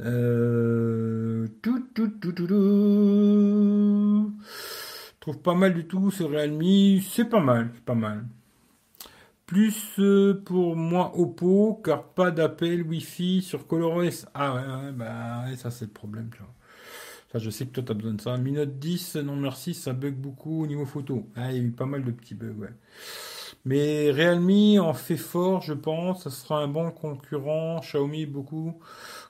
euh... 0.02 1.48
tout, 1.62 1.88
tout, 1.94 2.08
tout, 2.20 2.32
tout, 2.32 2.48
tout. 2.48 4.34
trouve 5.20 5.40
pas 5.40 5.54
mal 5.54 5.74
du 5.74 5.86
tout 5.86 6.12
ce 6.12 6.24
Realme, 6.24 7.00
c'est 7.02 7.26
pas 7.26 7.40
mal, 7.40 7.72
c'est 7.76 7.86
pas 7.86 7.96
mal. 7.96 8.26
Plus 9.46 10.00
euh, 10.00 10.42
pour 10.46 10.76
moi 10.76 11.12
Oppo, 11.18 11.82
car 11.84 12.04
pas 12.06 12.32
d'appel 12.32 12.84
Wi-Fi 12.84 13.42
sur 13.42 13.68
ColorOS. 13.68 14.26
Ah 14.34 14.56
ouais, 14.56 14.92
bah 14.94 15.44
ouais, 15.46 15.58
ça 15.58 15.70
c'est 15.72 15.86
le 15.86 15.92
problème, 15.92 16.30
tu 16.32 16.40
vois. 16.40 16.54
Je 17.34 17.50
sais 17.50 17.66
que 17.66 17.72
toi, 17.72 17.84
tu 17.84 17.94
besoin 17.94 18.14
de 18.14 18.22
ça. 18.22 18.38
Mi 18.38 18.52
Note 18.52 18.78
10, 18.78 19.16
non 19.18 19.36
merci, 19.36 19.74
ça 19.74 19.94
bug 19.94 20.16
beaucoup 20.16 20.64
au 20.64 20.68
niveau 20.68 20.86
photo. 20.86 21.28
Ah, 21.36 21.52
il 21.52 21.58
y 21.58 21.60
a 21.60 21.64
eu 21.64 21.72
pas 21.72 21.86
mal 21.86 22.04
de 22.04 22.12
petits 22.12 22.36
bugs, 22.36 22.56
ouais. 22.60 22.74
Mais 23.64 24.12
Realme 24.12 24.80
en 24.82 24.94
fait 24.94 25.18
fort, 25.18 25.62
je 25.62 25.74
pense. 25.74 26.24
Ça 26.24 26.30
sera 26.30 26.62
un 26.62 26.68
bon 26.68 26.92
concurrent. 26.92 27.80
Xiaomi, 27.80 28.26
beaucoup 28.26 28.80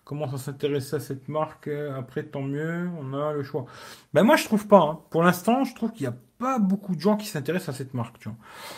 commence 0.05 0.33
à 0.33 0.37
s'intéresser 0.37 0.95
à 0.95 0.99
cette 0.99 1.27
marque. 1.29 1.69
Après, 1.69 2.23
tant 2.23 2.41
mieux, 2.41 2.89
on 2.99 3.13
a 3.13 3.33
le 3.33 3.43
choix. 3.43 3.65
Ben 4.13 4.23
moi, 4.23 4.35
je 4.35 4.45
trouve 4.45 4.67
pas. 4.67 4.79
Hein. 4.79 4.99
Pour 5.09 5.23
l'instant, 5.23 5.63
je 5.63 5.75
trouve 5.75 5.91
qu'il 5.91 6.07
n'y 6.07 6.13
a 6.13 6.17
pas 6.37 6.59
beaucoup 6.59 6.95
de 6.95 7.01
gens 7.01 7.17
qui 7.17 7.27
s'intéressent 7.27 7.75
à 7.75 7.77
cette 7.77 7.93
marque, 7.93 8.19
tu 8.19 8.29
vois. 8.29 8.37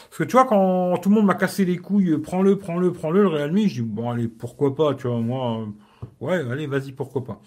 Parce 0.10 0.18
que 0.18 0.24
tu 0.26 0.34
vois, 0.34 0.46
quand 0.46 0.98
tout 0.98 1.10
le 1.10 1.16
monde 1.16 1.26
m'a 1.26 1.36
cassé 1.36 1.66
les 1.66 1.78
couilles, 1.78 2.18
prends-le, 2.18 2.58
prends-le, 2.58 2.92
prends-le, 2.92 3.22
le 3.22 3.28
Realme, 3.30 3.58
je 3.68 3.76
dis, 3.76 3.82
bon, 3.82 4.12
allez, 4.12 4.28
pourquoi 4.28 4.76
pas, 4.76 4.94
tu 4.96 5.08
vois, 5.08 5.20
moi, 5.20 5.62
euh, 5.62 5.66
ouais, 6.20 6.52
allez, 6.52 6.68
vas-y, 6.68 6.92
pourquoi 6.92 7.24
pas. 7.24 7.42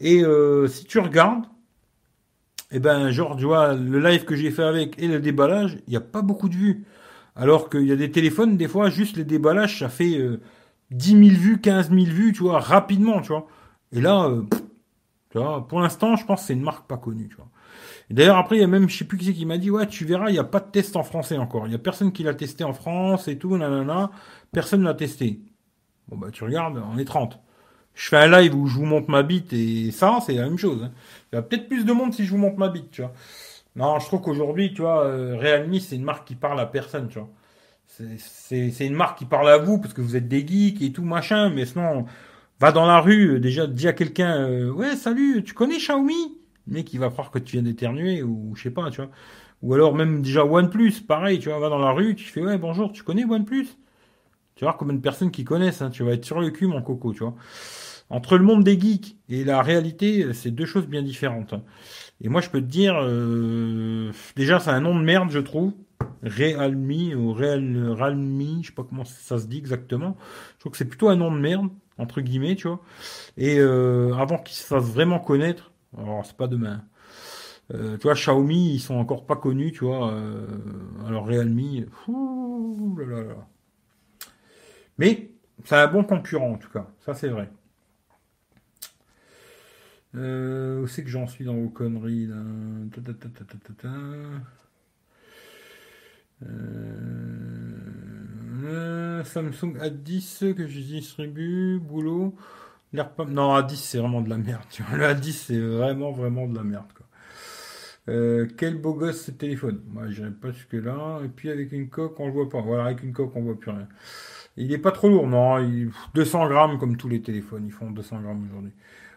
Et 0.00 0.22
euh, 0.22 0.68
si 0.68 0.84
tu 0.84 0.98
regardes, 0.98 1.44
eh 2.70 2.80
ben, 2.80 3.10
genre, 3.10 3.36
tu 3.36 3.44
vois, 3.44 3.74
le 3.74 4.00
live 4.00 4.24
que 4.24 4.36
j'ai 4.36 4.50
fait 4.50 4.64
avec 4.64 4.98
et 4.98 5.08
le 5.08 5.20
déballage, 5.20 5.78
il 5.86 5.90
n'y 5.90 5.96
a 5.96 6.00
pas 6.00 6.22
beaucoup 6.22 6.48
de 6.48 6.54
vues. 6.54 6.84
Alors 7.34 7.70
qu'il 7.70 7.86
y 7.86 7.92
a 7.92 7.96
des 7.96 8.10
téléphones, 8.10 8.56
des 8.56 8.68
fois, 8.68 8.90
juste 8.90 9.16
les 9.16 9.24
déballages, 9.24 9.78
ça 9.78 9.88
fait 9.88 10.18
euh, 10.18 10.40
10 10.90 11.28
000 11.30 11.40
vues, 11.40 11.60
15 11.60 11.90
000 11.90 12.04
vues, 12.06 12.32
tu 12.32 12.42
vois, 12.42 12.58
rapidement, 12.60 13.20
tu 13.20 13.28
vois. 13.28 13.46
Et 13.92 14.00
là, 14.00 14.26
euh, 14.26 14.42
tu 15.30 15.38
vois, 15.38 15.66
pour 15.66 15.80
l'instant, 15.80 16.16
je 16.16 16.24
pense 16.24 16.40
que 16.40 16.46
c'est 16.48 16.52
une 16.54 16.62
marque 16.62 16.86
pas 16.86 16.96
connue, 16.96 17.28
tu. 17.28 17.36
D'ailleurs, 18.10 18.36
après, 18.36 18.56
il 18.56 18.60
y 18.60 18.64
a 18.64 18.68
même, 18.68 18.88
je 18.88 18.98
sais 18.98 19.04
plus 19.04 19.18
qui 19.18 19.24
c'est 19.26 19.32
qui 19.34 19.46
m'a 19.46 19.58
dit, 19.58 19.70
ouais, 19.70 19.86
tu 19.86 20.04
verras, 20.04 20.30
il 20.30 20.32
n'y 20.32 20.38
a 20.38 20.44
pas 20.44 20.60
de 20.60 20.70
test 20.70 20.96
en 20.96 21.02
français 21.02 21.38
encore. 21.38 21.66
Il 21.66 21.70
n'y 21.70 21.74
a 21.74 21.78
personne 21.78 22.12
qui 22.12 22.22
l'a 22.22 22.34
testé 22.34 22.62
en 22.62 22.72
France 22.72 23.26
et 23.28 23.36
tout, 23.36 23.56
nanana. 23.56 24.10
Personne 24.52 24.82
l'a 24.84 24.94
testé. 24.94 25.40
Bon, 26.08 26.16
bah, 26.16 26.28
tu 26.32 26.44
regardes, 26.44 26.80
on 26.92 26.98
est 26.98 27.04
30. 27.04 27.40
Je 27.96 28.08
fais 28.10 28.18
un 28.18 28.30
live 28.30 28.54
où 28.54 28.66
je 28.66 28.74
vous 28.74 28.84
montre 28.84 29.10
ma 29.10 29.22
bite 29.22 29.54
et 29.54 29.90
ça, 29.90 30.18
c'est 30.24 30.34
la 30.34 30.44
même 30.44 30.58
chose. 30.58 30.82
Hein. 30.84 30.92
Il 31.32 31.36
y 31.36 31.38
a 31.38 31.42
peut-être 31.42 31.66
plus 31.66 31.86
de 31.86 31.92
monde 31.92 32.12
si 32.12 32.26
je 32.26 32.30
vous 32.30 32.36
montre 32.36 32.58
ma 32.58 32.68
bite, 32.68 32.90
tu 32.90 33.00
vois. 33.00 33.12
Non, 33.74 33.98
je 33.98 34.06
trouve 34.06 34.20
qu'aujourd'hui, 34.20 34.74
tu 34.74 34.82
vois, 34.82 35.04
euh, 35.06 35.36
Realme, 35.38 35.78
c'est 35.80 35.96
une 35.96 36.04
marque 36.04 36.28
qui 36.28 36.34
parle 36.34 36.60
à 36.60 36.66
personne, 36.66 37.08
tu 37.08 37.18
vois. 37.18 37.30
C'est 37.86 38.86
une 38.86 38.94
marque 38.94 39.18
qui 39.18 39.24
parle 39.24 39.48
à 39.48 39.56
vous 39.56 39.78
parce 39.78 39.94
que 39.94 40.02
vous 40.02 40.14
êtes 40.14 40.28
des 40.28 40.46
geeks 40.46 40.82
et 40.82 40.92
tout, 40.92 41.04
machin, 41.04 41.48
mais 41.48 41.64
sinon, 41.64 42.04
va 42.60 42.70
dans 42.70 42.86
la 42.86 43.00
rue, 43.00 43.36
euh, 43.36 43.40
déjà, 43.40 43.66
dis 43.66 43.88
à 43.88 43.94
quelqu'un, 43.94 44.42
euh, 44.42 44.70
ouais, 44.70 44.94
salut, 44.96 45.42
tu 45.42 45.54
connais 45.54 45.78
Xiaomi? 45.78 46.38
Le 46.66 46.74
mec, 46.74 46.92
il 46.92 47.00
va 47.00 47.08
croire 47.10 47.30
que 47.30 47.38
tu 47.38 47.52
viens 47.52 47.62
d'éternuer 47.62 48.22
ou 48.22 48.54
je 48.56 48.64
sais 48.64 48.70
pas, 48.70 48.90
tu 48.90 49.00
vois. 49.00 49.10
Ou 49.62 49.72
alors 49.74 49.94
même 49.94 50.20
déjà 50.22 50.44
OnePlus, 50.44 51.00
pareil, 51.08 51.38
tu 51.38 51.48
vois, 51.48 51.58
va 51.58 51.70
dans 51.70 51.78
la 51.78 51.92
rue, 51.92 52.14
tu 52.14 52.24
fais, 52.24 52.42
ouais, 52.42 52.58
bonjour, 52.58 52.92
tu 52.92 53.02
connais 53.02 53.24
OnePlus? 53.24 53.68
Tu 54.54 54.64
vas 54.64 54.70
voir 54.70 54.76
combien 54.78 54.94
de 54.94 55.00
personnes 55.00 55.30
qui 55.30 55.44
connaissent, 55.44 55.82
hein, 55.82 55.90
tu 55.90 56.02
vas 56.02 56.12
être 56.12 56.24
sur 56.24 56.40
le 56.40 56.50
cul, 56.50 56.66
mon 56.66 56.82
coco, 56.82 57.12
tu 57.12 57.20
vois. 57.20 57.34
Entre 58.08 58.38
le 58.38 58.44
monde 58.44 58.62
des 58.62 58.78
geeks 58.78 59.16
et 59.28 59.44
la 59.44 59.62
réalité, 59.62 60.32
c'est 60.32 60.50
deux 60.50 60.66
choses 60.66 60.86
bien 60.86 61.02
différentes. 61.02 61.54
Et 62.20 62.28
moi, 62.28 62.40
je 62.40 62.50
peux 62.50 62.60
te 62.60 62.66
dire, 62.66 62.96
euh, 63.00 64.12
déjà, 64.36 64.60
c'est 64.60 64.70
un 64.70 64.80
nom 64.80 64.98
de 64.98 65.04
merde, 65.04 65.30
je 65.30 65.40
trouve. 65.40 65.72
Realme 66.22 67.14
ou 67.16 67.32
Real, 67.32 67.90
Realme, 67.90 68.62
je 68.62 68.68
sais 68.68 68.72
pas 68.72 68.84
comment 68.84 69.04
ça 69.04 69.38
se 69.38 69.46
dit 69.46 69.58
exactement. 69.58 70.16
Je 70.54 70.60
trouve 70.60 70.72
que 70.72 70.78
c'est 70.78 70.86
plutôt 70.86 71.08
un 71.08 71.16
nom 71.16 71.30
de 71.32 71.38
merde, 71.38 71.68
entre 71.98 72.20
guillemets, 72.20 72.56
tu 72.56 72.68
vois. 72.68 72.80
Et 73.36 73.58
euh, 73.58 74.14
avant 74.14 74.38
qu'il 74.38 74.56
se 74.56 74.64
fasse 74.64 74.84
vraiment 74.84 75.18
connaître, 75.18 75.72
alors 75.96 76.24
c'est 76.24 76.36
pas 76.36 76.48
demain. 76.48 76.84
Euh, 77.74 77.96
tu 77.98 78.04
vois, 78.04 78.14
Xiaomi, 78.14 78.74
ils 78.74 78.80
sont 78.80 78.94
encore 78.94 79.26
pas 79.26 79.36
connus, 79.36 79.72
tu 79.72 79.84
vois. 79.84 80.12
Euh, 80.12 80.46
alors 81.06 81.26
Realme, 81.26 81.86
fou, 81.90 82.96
là, 82.98 83.06
là, 83.06 83.22
là. 83.24 83.46
mais 84.98 85.30
c'est 85.64 85.76
un 85.76 85.88
bon 85.88 86.04
concurrent 86.04 86.52
en 86.52 86.58
tout 86.58 86.70
cas, 86.70 86.86
ça 87.00 87.14
c'est 87.14 87.28
vrai. 87.28 87.50
Euh, 90.16 90.80
où 90.80 90.86
c'est 90.86 91.02
que 91.02 91.10
j'en 91.10 91.26
suis 91.26 91.44
dans 91.44 91.54
vos 91.54 91.68
conneries 91.68 92.28
euh, 98.62 99.24
Samsung 99.24 99.76
A10 99.78 100.54
que 100.54 100.66
je 100.66 100.80
distribue, 100.80 101.78
boulot. 101.78 102.34
Non, 102.92 103.58
A10 103.58 103.76
c'est 103.76 103.98
vraiment 103.98 104.22
de 104.22 104.30
la 104.30 104.38
merde. 104.38 104.62
Tu 104.70 104.82
vois. 104.82 104.96
Le 104.96 105.04
A10 105.04 105.32
c'est 105.32 105.58
vraiment 105.58 106.12
vraiment 106.12 106.46
de 106.46 106.56
la 106.56 106.64
merde. 106.64 106.92
Quoi. 106.94 107.06
Euh, 108.08 108.46
quel 108.56 108.76
beau 108.80 108.94
gosse 108.94 109.22
ce 109.22 109.30
téléphone. 109.32 109.82
Moi 109.88 110.08
j'irai 110.08 110.30
pas 110.30 110.50
jusque 110.52 110.72
là. 110.72 111.20
Et 111.24 111.28
puis 111.28 111.50
avec 111.50 111.72
une 111.72 111.88
coque 111.88 112.18
on 112.20 112.26
le 112.26 112.32
voit 112.32 112.48
pas. 112.48 112.60
Voilà, 112.60 112.84
avec 112.86 113.02
une 113.02 113.12
coque 113.12 113.34
on 113.36 113.42
voit 113.42 113.58
plus 113.58 113.70
rien. 113.70 113.88
Il 114.56 114.72
est 114.72 114.78
pas 114.78 114.92
trop 114.92 115.08
lourd, 115.10 115.26
non. 115.26 115.58
Il... 115.58 115.90
200 116.14 116.48
grammes 116.48 116.78
comme 116.78 116.96
tous 116.96 117.08
les 117.08 117.20
téléphones. 117.20 117.66
Ils 117.66 117.72
font 117.72 117.90
200 117.90 118.22
grammes 118.22 118.46
aujourd'hui. 118.48 118.72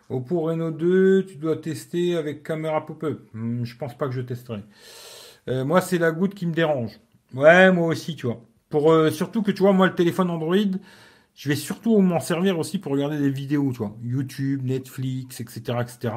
Oppo 0.10 0.42
Reno 0.42 0.72
2, 0.72 1.26
tu 1.28 1.38
dois 1.38 1.58
tester 1.58 2.16
avec 2.16 2.44
caméra 2.44 2.86
pop-up. 2.86 3.30
Hmm, 3.34 3.64
je 3.64 3.78
pense 3.78 3.98
pas 3.98 4.08
que 4.08 4.14
je 4.14 4.22
testerai. 4.22 4.64
Euh, 5.48 5.64
moi, 5.66 5.82
c'est 5.82 6.00
la 6.00 6.12
goutte 6.12 6.34
qui 6.36 6.46
me 6.48 6.54
dérange. 6.54 7.00
Ouais, 7.34 7.72
moi 7.72 7.88
aussi, 7.88 8.16
tu 8.16 8.26
vois. 8.26 8.42
Pour 8.70 8.92
euh, 8.92 9.12
surtout 9.12 9.44
que 9.44 9.52
tu 9.52 9.62
vois, 9.62 9.74
moi, 9.74 9.88
le 9.88 9.96
téléphone 9.96 10.30
Android, 10.32 10.56
je 11.36 11.50
vais 11.50 11.56
surtout 11.56 12.00
m'en 12.00 12.20
servir 12.20 12.58
aussi 12.60 12.80
pour 12.80 12.92
regarder 12.92 13.20
des 13.20 13.30
vidéos, 13.30 13.72
tu 13.72 13.80
vois, 13.80 13.96
YouTube, 14.04 14.64
Netflix, 14.66 15.40
etc., 15.42 15.78
etc. 15.82 16.14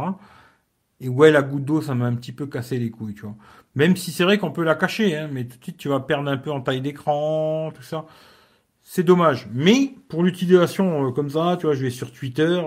Et 1.01 1.09
ouais, 1.09 1.31
la 1.31 1.43
goutte 1.43 1.65
d'eau, 1.65 1.83
ça 1.83 1.95
m'a 1.95 2.07
un 2.07 2.15
petit 2.15 2.33
peu 2.33 2.47
cassé 2.47 2.79
les 2.79 2.91
couilles, 2.91 3.15
tu 3.15 3.23
vois. 3.23 3.35
Même 3.75 3.97
si 3.97 4.13
c'est 4.13 4.25
vrai 4.25 4.39
qu'on 4.39 4.53
peut 4.53 4.63
la 4.65 4.75
cacher, 4.75 5.17
hein, 5.17 5.29
mais 5.33 5.45
tout 5.45 5.59
de 5.59 5.65
suite, 5.65 5.77
tu 5.77 5.89
vas 5.89 6.01
perdre 6.01 6.31
un 6.31 6.37
peu 6.37 6.51
en 6.51 6.61
taille 6.61 6.81
d'écran, 6.81 7.73
tout 7.75 7.83
ça. 7.83 8.07
C'est 8.83 9.03
dommage. 9.03 9.49
Mais 9.53 9.95
pour 10.09 10.23
l'utilisation 10.23 11.09
euh, 11.09 11.11
comme 11.13 11.31
ça, 11.31 11.57
tu 11.59 11.67
vois, 11.67 11.75
je 11.75 11.83
vais 11.83 11.91
sur 11.91 12.13
Twitter. 12.13 12.61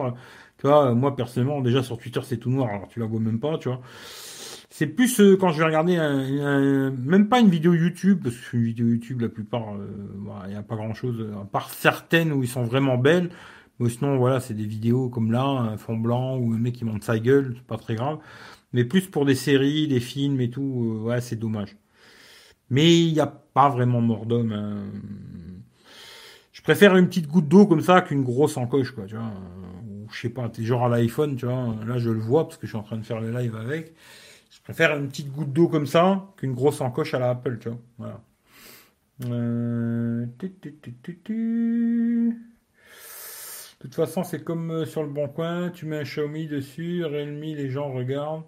Moi 0.65 1.15
personnellement, 1.15 1.61
déjà 1.61 1.83
sur 1.83 1.97
Twitter 1.97 2.21
c'est 2.23 2.37
tout 2.37 2.49
noir, 2.49 2.69
alors 2.69 2.87
tu 2.87 2.99
la 2.99 3.05
vois 3.05 3.19
même 3.19 3.39
pas, 3.39 3.57
tu 3.57 3.69
vois. 3.69 3.81
C'est 4.77 4.87
plus 4.87 5.21
euh, 5.21 5.37
quand 5.37 5.53
je 5.53 5.59
vais 5.59 5.63
regarder 5.63 5.95
un, 5.95 6.91
même 6.91 7.29
pas 7.29 7.39
une 7.39 7.49
vidéo 7.49 7.73
YouTube, 7.73 8.19
parce 8.23 8.35
que 8.35 8.57
une 8.57 8.63
vidéo 8.63 8.87
YouTube, 8.87 9.21
la 9.21 9.29
plupart, 9.29 9.73
euh, 9.73 9.87
il 10.47 10.49
n'y 10.49 10.57
a 10.57 10.63
pas 10.63 10.75
grand 10.75 10.93
chose, 10.93 11.25
à 11.41 11.45
part 11.45 11.69
certaines 11.69 12.33
où 12.33 12.43
ils 12.43 12.49
sont 12.49 12.65
vraiment 12.65 12.97
belles. 12.97 13.29
Mais 13.79 13.87
sinon, 13.87 14.17
voilà, 14.17 14.41
c'est 14.41 14.53
des 14.53 14.65
vidéos 14.65 15.07
comme 15.07 15.31
là, 15.31 15.45
un 15.45 15.77
fond 15.77 15.95
blanc, 15.95 16.37
ou 16.37 16.51
un 16.51 16.57
mec 16.57 16.75
qui 16.75 16.83
monte 16.83 17.05
sa 17.05 17.19
gueule, 17.19 17.53
c'est 17.55 17.67
pas 17.67 17.77
très 17.77 17.95
grave. 17.95 18.17
Mais 18.73 18.83
plus 18.83 19.07
pour 19.07 19.23
des 19.25 19.35
séries, 19.35 19.87
des 19.87 20.01
films 20.01 20.41
et 20.41 20.49
tout, 20.49 20.99
euh, 20.99 21.03
ouais, 21.05 21.21
c'est 21.21 21.37
dommage. 21.37 21.77
Mais 22.69 22.99
il 22.99 23.13
n'y 23.13 23.21
a 23.21 23.27
pas 23.27 23.69
vraiment 23.69 24.01
mort 24.01 24.25
d'homme. 24.25 24.51
Hein. 24.51 24.83
Je 26.51 26.61
préfère 26.61 26.97
une 26.97 27.07
petite 27.07 27.27
goutte 27.27 27.47
d'eau 27.47 27.65
comme 27.65 27.79
ça 27.79 28.01
qu'une 28.01 28.23
grosse 28.23 28.57
encoche, 28.57 28.91
quoi, 28.91 29.05
tu 29.05 29.15
vois 29.15 29.31
je 30.15 30.21
sais 30.21 30.29
pas, 30.29 30.47
t'es 30.49 30.63
genre 30.63 30.85
à 30.85 30.89
l'iPhone, 30.89 31.35
tu 31.35 31.45
vois, 31.45 31.75
là 31.85 31.97
je 31.97 32.09
le 32.09 32.19
vois 32.19 32.45
parce 32.47 32.57
que 32.57 32.65
je 32.65 32.71
suis 32.71 32.77
en 32.77 32.83
train 32.83 32.97
de 32.97 33.05
faire 33.05 33.19
le 33.19 33.31
live 33.31 33.55
avec. 33.55 33.93
Je 34.49 34.61
préfère 34.61 34.95
une 34.97 35.09
petite 35.09 35.31
goutte 35.31 35.51
d'eau 35.51 35.67
comme 35.67 35.87
ça 35.87 36.27
qu'une 36.37 36.53
grosse 36.53 36.79
encoche 36.81 37.13
à 37.13 37.19
la 37.19 37.31
Apple, 37.31 37.57
tu 37.59 37.69
vois. 37.69 37.79
Voilà. 37.97 38.21
Euh, 39.25 40.25
de 40.25 40.67
toute 43.79 43.95
façon, 43.95 44.23
c'est 44.23 44.43
comme 44.43 44.71
euh, 44.71 44.85
sur 44.85 45.03
le 45.03 45.09
bon 45.09 45.27
coin, 45.27 45.69
tu 45.69 45.85
mets 45.85 45.99
un 45.99 46.03
Xiaomi 46.03 46.47
dessus, 46.47 47.03
Realme, 47.03 47.41
les 47.41 47.69
gens 47.69 47.91
regardent, 47.91 48.43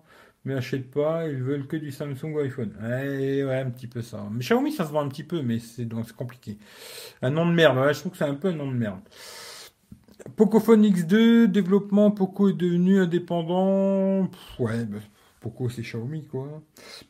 mais 0.45 0.55
achètent 0.55 0.91
pas, 0.91 1.27
ils 1.27 1.43
veulent 1.43 1.67
que 1.67 1.77
du 1.77 1.91
Samsung 1.91 2.33
ou 2.33 2.39
iPhone. 2.39 2.73
Ouais, 2.81 3.43
ouais, 3.43 3.59
un 3.59 3.69
petit 3.69 3.87
peu 3.87 4.01
ça. 4.01 4.25
Mais 4.31 4.39
Xiaomi, 4.39 4.71
ça 4.71 4.85
se 4.85 4.91
vend 4.91 5.01
un 5.01 5.09
petit 5.09 5.23
peu, 5.23 5.41
mais 5.41 5.59
c'est 5.59 5.87
compliqué. 6.15 6.57
Un 7.21 7.31
nom 7.31 7.45
de 7.45 7.53
merde, 7.53 7.77
ouais, 7.77 7.93
je 7.93 7.99
trouve 7.99 8.13
que 8.13 8.17
c'est 8.17 8.25
un 8.25 8.35
peu 8.35 8.49
un 8.49 8.55
nom 8.55 8.71
de 8.71 8.77
merde. 8.77 9.01
Pocophone 10.35 10.85
X2, 10.85 11.45
développement, 11.45 12.11
Poco 12.11 12.49
est 12.49 12.53
devenu 12.53 12.99
indépendant. 12.99 14.29
ouais, 14.59 14.85
bah, 14.85 14.97
Poco 15.39 15.69
c'est 15.69 15.83
Xiaomi 15.83 16.25
quoi. 16.27 16.61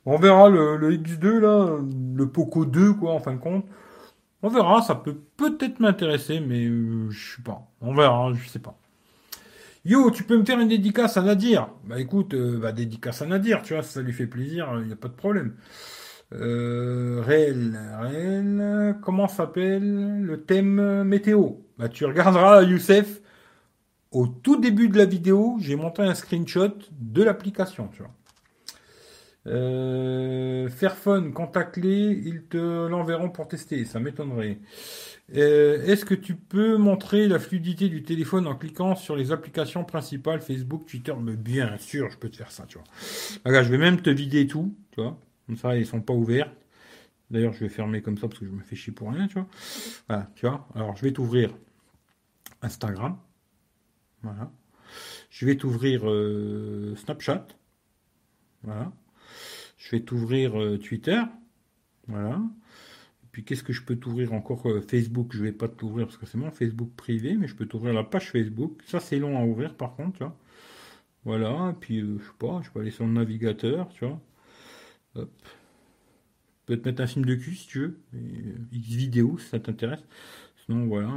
On 0.05 0.18
verra 0.18 0.49
le, 0.49 0.91
X2 0.97 1.39
là, 1.39 1.78
le 2.15 2.30
Poco 2.30 2.65
2 2.65 2.93
quoi 2.93 3.13
en 3.13 3.20
fin 3.20 3.34
de 3.34 3.39
compte. 3.39 3.65
On 4.43 4.49
verra, 4.49 4.82
ça 4.82 4.95
peut 4.95 5.18
peut-être 5.36 5.80
m'intéresser, 5.80 6.39
mais 6.39 6.65
euh, 6.65 7.09
je 7.09 7.36
sais 7.38 7.41
pas. 7.41 7.72
On 7.82 7.95
verra, 7.95 8.32
je 8.34 8.47
sais 8.47 8.59
pas. 8.59 8.78
Yo, 9.84 10.11
tu 10.11 10.24
peux 10.24 10.38
me 10.38 10.45
faire 10.45 10.59
une 10.59 10.68
dédicace 10.68 11.18
à 11.18 11.22
Nadir 11.22 11.70
Bah 11.86 11.99
écoute, 11.99 12.34
euh, 12.34 12.59
bah, 12.59 12.72
dédicace 12.72 13.22
à 13.22 13.26
Nadir, 13.26 13.63
tu 13.63 13.74
vois, 13.74 13.84
ça 13.84 14.01
lui 14.01 14.13
fait 14.13 14.28
plaisir, 14.28 14.70
il 14.82 14.88
n'y 14.88 14.93
a 14.93 14.97
pas 14.97 15.07
de 15.07 15.13
problème. 15.13 15.55
Euh, 16.34 17.22
réel, 17.26 17.80
réel, 17.99 18.97
comment 19.01 19.28
s'appelle 19.28 20.22
le 20.22 20.43
thème 20.43 21.03
météo? 21.03 21.53
Bah, 21.78 21.89
tu 21.89 22.05
regarderas 22.05 22.63
Youssef. 22.63 23.21
Au 24.11 24.25
tout 24.28 24.59
début 24.59 24.88
de 24.88 24.97
la 24.97 25.05
vidéo, 25.05 25.57
j'ai 25.59 25.75
monté 25.75 26.01
un 26.01 26.15
screenshot 26.15 26.73
de 26.91 27.23
l'application, 27.23 27.89
tu 27.89 27.99
vois. 28.03 28.11
Euh, 29.47 30.67
Fairphone, 30.69 31.34
contacte-les, 31.34 32.21
ils 32.25 32.43
te 32.43 32.88
l'enverront 32.88 33.30
pour 33.30 33.47
tester, 33.47 33.86
ça 33.86 33.99
m'étonnerait. 33.99 34.59
Euh, 35.36 35.84
est-ce 35.86 36.05
que 36.05 36.13
tu 36.13 36.36
peux 36.36 36.78
montrer 36.78 37.28
la 37.28 37.39
fluidité 37.39 37.89
du 37.89 38.03
téléphone 38.03 38.47
en 38.47 38.55
cliquant 38.55 38.95
sur 38.95 39.15
les 39.15 39.32
applications 39.32 39.84
principales, 39.84 40.41
Facebook, 40.41 40.86
Twitter? 40.86 41.13
Mais 41.21 41.36
Bien 41.36 41.78
sûr, 41.78 42.09
je 42.09 42.17
peux 42.17 42.30
te 42.30 42.38
faire 42.38 42.51
ça, 42.51 42.65
tu 42.67 42.78
vois. 42.78 42.88
Regarde, 43.45 43.65
je 43.65 43.71
vais 43.71 43.78
même 43.78 44.01
te 44.01 44.09
vider 44.09 44.47
tout, 44.47 44.75
tu 44.91 45.01
vois. 45.01 45.17
Comme 45.45 45.57
ça, 45.57 45.78
ils 45.78 45.86
sont 45.86 46.01
pas 46.01 46.13
ouverts. 46.13 46.51
D'ailleurs, 47.30 47.53
je 47.53 47.59
vais 47.59 47.69
fermer 47.69 48.01
comme 48.01 48.17
ça 48.17 48.28
parce 48.28 48.39
que 48.39 48.45
je 48.45 48.51
me 48.51 48.61
fais 48.61 48.75
chier 48.75 48.93
pour 48.93 49.11
rien, 49.11 49.28
tu 49.28 49.36
vois. 49.36 50.28
Tu 50.36 50.45
vois. 50.45 50.67
Alors, 50.75 50.95
je 50.95 51.03
vais 51.03 51.11
t'ouvrir 51.11 51.51
Instagram. 52.62 53.18
Voilà. 54.24 54.51
Je 55.30 55.45
vais 55.45 55.55
t'ouvrir 55.58 56.10
euh, 56.10 56.95
Snapchat. 56.95 57.47
Voilà. 58.64 58.91
Je 59.78 59.91
vais 59.91 60.01
t'ouvrir 60.01 60.60
euh, 60.60 60.78
Twitter. 60.78 61.22
Voilà. 62.08 62.41
Puis 63.32 63.43
qu'est-ce 63.43 63.64
que 63.64 63.74
je 63.74 63.84
peux 63.84 63.95
t'ouvrir 63.95 64.34
encore 64.34 64.68
euh, 64.68 64.82
Facebook, 64.82 65.30
je 65.34 65.43
vais 65.43 65.51
pas 65.51 65.68
t'ouvrir 65.68 66.08
parce 66.08 66.18
que 66.18 66.26
c'est 66.26 66.38
mon 66.38 66.51
Facebook 66.51 66.91
privé, 66.95 67.36
mais 67.38 67.47
je 67.47 67.55
peux 67.55 67.68
t'ouvrir 67.68 67.93
la 67.93 68.03
page 68.03 68.32
Facebook. 68.32 68.82
Ça 68.86 68.99
c'est 68.99 69.20
long 69.20 69.38
à 69.38 69.45
ouvrir 69.45 69.76
par 69.76 69.95
contre. 69.95 70.32
Voilà, 71.24 71.72
et 71.72 71.80
puis 71.80 71.99
je 71.99 72.24
sais 72.24 72.32
pas, 72.39 72.62
je 72.64 72.72
peux 72.72 72.80
aller 72.80 72.91
sur 72.91 73.05
le 73.05 73.12
navigateur, 73.12 73.89
tu 73.89 74.05
vois. 74.05 74.20
Hop. 75.16 75.32
peux 76.66 76.78
te 76.78 76.88
mettre 76.88 77.01
un 77.01 77.08
film 77.08 77.26
de 77.26 77.36
cul 77.36 77.55
si 77.55 77.68
tu 77.68 77.80
veux. 77.80 77.99
X 78.72 78.88
vidéo 78.89 79.38
si 79.38 79.47
ça 79.49 79.60
t'intéresse. 79.60 80.03
Sinon, 80.66 80.88
voilà. 80.88 81.12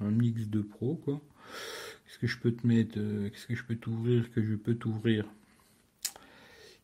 Un 0.00 0.10
mix 0.10 0.48
de 0.48 0.60
pro, 0.60 0.96
quoi. 0.96 1.20
Qu'est-ce 2.04 2.18
que 2.18 2.26
je 2.26 2.38
peux 2.38 2.52
te 2.52 2.66
mettre 2.66 2.94
Qu'est-ce 2.94 3.46
que 3.46 3.54
je 3.54 3.64
peux 3.64 3.76
t'ouvrir 3.76 4.30
Que 4.32 4.42
je 4.42 4.54
peux 4.54 4.74
t'ouvrir? 4.74 5.24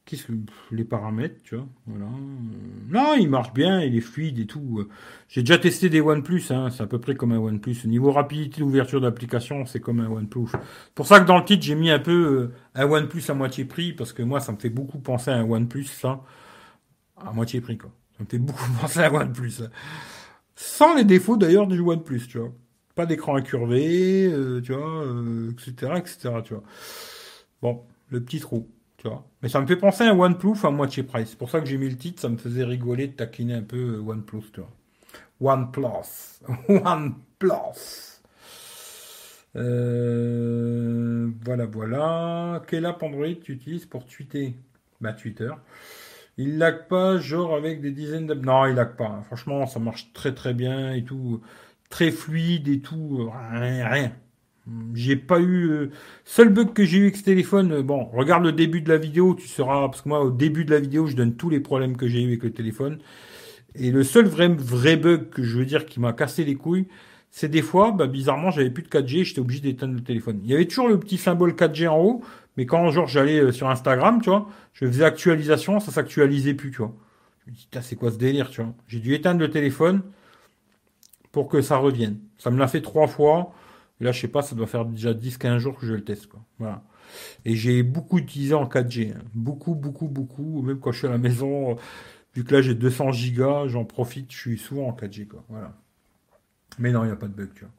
Qu'est-ce 0.04 0.24
que 0.24 0.32
les 0.72 0.84
paramètres, 0.84 1.40
tu 1.44 1.54
vois, 1.54 1.66
voilà. 1.86 2.10
Non, 2.88 3.14
il 3.14 3.30
marche 3.30 3.52
bien, 3.52 3.80
il 3.80 3.96
est 3.96 4.00
fluide 4.00 4.40
et 4.40 4.46
tout. 4.46 4.84
J'ai 5.28 5.42
déjà 5.42 5.58
testé 5.58 5.88
des 5.88 6.00
OnePlus, 6.00 6.42
hein, 6.50 6.70
c'est 6.70 6.82
à 6.82 6.88
peu 6.88 6.98
près 6.98 7.14
comme 7.14 7.30
un 7.30 7.38
OnePlus. 7.38 7.76
Au 7.84 7.88
niveau 7.88 8.10
rapidité 8.10 8.60
d'ouverture 8.62 9.00
d'application, 9.00 9.64
c'est 9.64 9.78
comme 9.78 10.00
un 10.00 10.08
OnePlus. 10.08 10.48
Pour 10.96 11.06
ça 11.06 11.20
que 11.20 11.26
dans 11.26 11.38
le 11.38 11.44
titre, 11.44 11.62
j'ai 11.62 11.76
mis 11.76 11.88
un 11.88 12.00
peu 12.00 12.12
euh, 12.12 12.54
un 12.74 12.90
OnePlus 12.90 13.22
à 13.28 13.34
moitié 13.34 13.64
prix, 13.64 13.92
parce 13.92 14.12
que 14.12 14.24
moi, 14.24 14.40
ça 14.40 14.50
me 14.50 14.56
fait 14.56 14.70
beaucoup 14.70 14.98
penser 14.98 15.30
à 15.30 15.36
un 15.36 15.48
OnePlus, 15.48 15.84
ça, 15.84 16.24
à 17.16 17.32
moitié 17.32 17.60
prix, 17.60 17.78
quoi. 17.78 17.92
Ça 18.18 18.24
me 18.24 18.28
fait 18.28 18.38
beaucoup 18.38 18.70
penser 18.80 19.00
à 19.00 19.08
un 19.08 19.14
OnePlus. 19.14 19.62
Sans 20.56 20.96
les 20.96 21.04
défauts 21.04 21.36
d'ailleurs 21.36 21.68
du 21.68 21.78
OnePlus, 21.78 22.26
tu 22.28 22.38
vois. 22.38 22.52
Pas 22.94 23.06
d'écran 23.06 23.36
incurvé, 23.36 24.26
euh, 24.26 24.60
tu 24.60 24.72
vois, 24.72 25.04
etc., 25.50 25.74
euh, 25.82 25.96
etc., 25.96 26.30
tu 26.44 26.54
vois. 26.54 26.62
Bon, 27.62 27.82
le 28.10 28.22
petit 28.22 28.40
trou. 28.40 28.68
Mais 29.42 29.48
ça 29.48 29.60
me 29.60 29.66
fait 29.66 29.76
penser 29.76 30.04
à 30.04 30.14
OnePlus 30.14 30.58
à 30.62 30.70
moitié 30.70 31.02
price. 31.02 31.30
C'est 31.30 31.38
pour 31.38 31.50
ça 31.50 31.60
que 31.60 31.66
j'ai 31.66 31.76
mis 31.76 31.88
le 31.88 31.96
titre, 31.96 32.20
ça 32.20 32.28
me 32.28 32.36
faisait 32.36 32.62
rigoler 32.62 33.08
de 33.08 33.14
taquiner 33.14 33.54
un 33.54 33.62
peu 33.62 33.96
euh, 33.96 34.00
OnePlus, 34.00 34.52
tu 34.52 34.60
vois. 34.60 34.70
OnePlus. 35.40 36.40
OnePlus. 36.68 38.20
Voilà, 41.44 41.66
voilà. 41.66 42.62
Quelle 42.68 42.86
app 42.86 43.02
Android 43.02 43.34
tu 43.42 43.52
utilises 43.52 43.86
pour 43.86 44.06
tweeter? 44.06 44.54
Bah, 45.00 45.12
Twitter. 45.12 45.50
Il 46.38 46.58
lag 46.58 46.88
pas, 46.88 47.18
genre 47.18 47.54
avec 47.54 47.80
des 47.80 47.90
dizaines 47.90 48.26
d'apps. 48.26 48.42
Non, 48.42 48.66
il 48.66 48.74
lag 48.74 48.96
pas. 48.96 49.06
Hein. 49.06 49.22
Franchement, 49.22 49.66
ça 49.66 49.80
marche 49.80 50.12
très 50.12 50.34
très 50.34 50.54
bien 50.54 50.92
et 50.92 51.04
tout. 51.04 51.42
Très 51.92 52.10
fluide 52.10 52.68
et 52.68 52.80
tout. 52.80 53.30
Rien. 53.52 53.86
rien. 53.86 54.12
J'ai 54.94 55.16
pas 55.16 55.40
eu. 55.40 55.68
Euh, 55.68 55.90
seul 56.24 56.48
bug 56.48 56.72
que 56.72 56.84
j'ai 56.84 56.98
eu 56.98 57.02
avec 57.02 57.16
ce 57.16 57.22
téléphone, 57.22 57.72
euh, 57.72 57.82
bon, 57.82 58.04
regarde 58.04 58.44
le 58.44 58.52
début 58.52 58.80
de 58.80 58.88
la 58.88 58.96
vidéo, 58.96 59.34
tu 59.34 59.46
seras. 59.46 59.88
Parce 59.88 60.00
que 60.00 60.08
moi, 60.08 60.24
au 60.24 60.30
début 60.30 60.64
de 60.64 60.70
la 60.70 60.80
vidéo, 60.80 61.06
je 61.06 61.16
donne 61.16 61.34
tous 61.34 61.50
les 61.50 61.60
problèmes 61.60 61.96
que 61.96 62.08
j'ai 62.08 62.22
eu 62.22 62.28
avec 62.28 62.42
le 62.44 62.50
téléphone. 62.50 62.98
Et 63.74 63.90
le 63.90 64.04
seul 64.04 64.26
vrai, 64.26 64.48
vrai 64.48 64.96
bug 64.96 65.28
que 65.28 65.42
je 65.42 65.58
veux 65.58 65.66
dire 65.66 65.84
qui 65.84 66.00
m'a 66.00 66.14
cassé 66.14 66.44
les 66.44 66.54
couilles, 66.54 66.86
c'est 67.30 67.48
des 67.48 67.62
fois, 67.62 67.92
bah, 67.92 68.06
bizarrement, 68.06 68.50
j'avais 68.50 68.70
plus 68.70 68.82
de 68.82 68.88
4G, 68.88 69.24
j'étais 69.24 69.40
obligé 69.40 69.60
d'éteindre 69.60 69.94
le 69.94 70.02
téléphone. 70.02 70.40
Il 70.44 70.50
y 70.50 70.54
avait 70.54 70.66
toujours 70.66 70.88
le 70.88 70.98
petit 70.98 71.18
symbole 71.18 71.52
4G 71.52 71.88
en 71.88 71.98
haut, 71.98 72.22
mais 72.56 72.66
quand 72.66 72.90
genre 72.90 73.06
j'allais 73.08 73.38
euh, 73.40 73.52
sur 73.52 73.68
Instagram, 73.68 74.20
tu 74.22 74.30
vois, 74.30 74.48
je 74.72 74.86
faisais 74.86 75.04
actualisation, 75.04 75.80
ça 75.80 75.92
s'actualisait 75.92 76.54
plus, 76.54 76.70
tu 76.70 76.78
vois. 76.78 76.94
Je 77.46 77.50
me 77.50 77.56
dis, 77.56 77.68
c'est 77.82 77.96
quoi 77.96 78.10
ce 78.10 78.18
délire, 78.18 78.50
tu 78.50 78.62
vois. 78.62 78.74
J'ai 78.86 79.00
dû 79.00 79.14
éteindre 79.14 79.40
le 79.40 79.50
téléphone 79.50 80.02
pour 81.32 81.48
que 81.48 81.62
ça 81.62 81.78
revienne. 81.78 82.18
Ça 82.38 82.50
me 82.50 82.58
l'a 82.58 82.68
fait 82.68 82.82
trois 82.82 83.08
fois 83.08 83.52
là, 84.02 84.12
je 84.12 84.20
sais 84.20 84.28
pas, 84.28 84.42
ça 84.42 84.54
doit 84.54 84.66
faire 84.66 84.84
déjà 84.84 85.12
10-15 85.12 85.58
jours 85.58 85.78
que 85.78 85.86
je 85.86 85.94
le 85.94 86.04
teste. 86.04 86.26
Quoi. 86.26 86.82
Et 87.44 87.54
j'ai 87.54 87.82
beaucoup 87.82 88.18
utilisé 88.18 88.54
en 88.54 88.66
4G. 88.66 89.12
Hein. 89.12 89.22
Beaucoup, 89.34 89.74
beaucoup, 89.74 90.08
beaucoup. 90.08 90.62
Même 90.62 90.80
quand 90.80 90.92
je 90.92 90.98
suis 90.98 91.06
à 91.06 91.10
la 91.10 91.18
maison, 91.18 91.76
vu 92.34 92.44
que 92.44 92.54
là 92.54 92.62
j'ai 92.62 92.74
200 92.74 93.12
gigas, 93.12 93.68
j'en 93.68 93.84
profite, 93.84 94.32
je 94.32 94.36
suis 94.36 94.58
souvent 94.58 94.88
en 94.88 94.92
4G. 94.92 95.28
Quoi. 95.28 95.44
Voilà. 95.48 95.74
Mais 96.78 96.90
non, 96.90 97.04
il 97.04 97.06
n'y 97.06 97.12
a 97.12 97.16
pas 97.16 97.28
de 97.28 97.34
bug. 97.34 97.50
Tu 97.54 97.60
vois. 97.60 97.72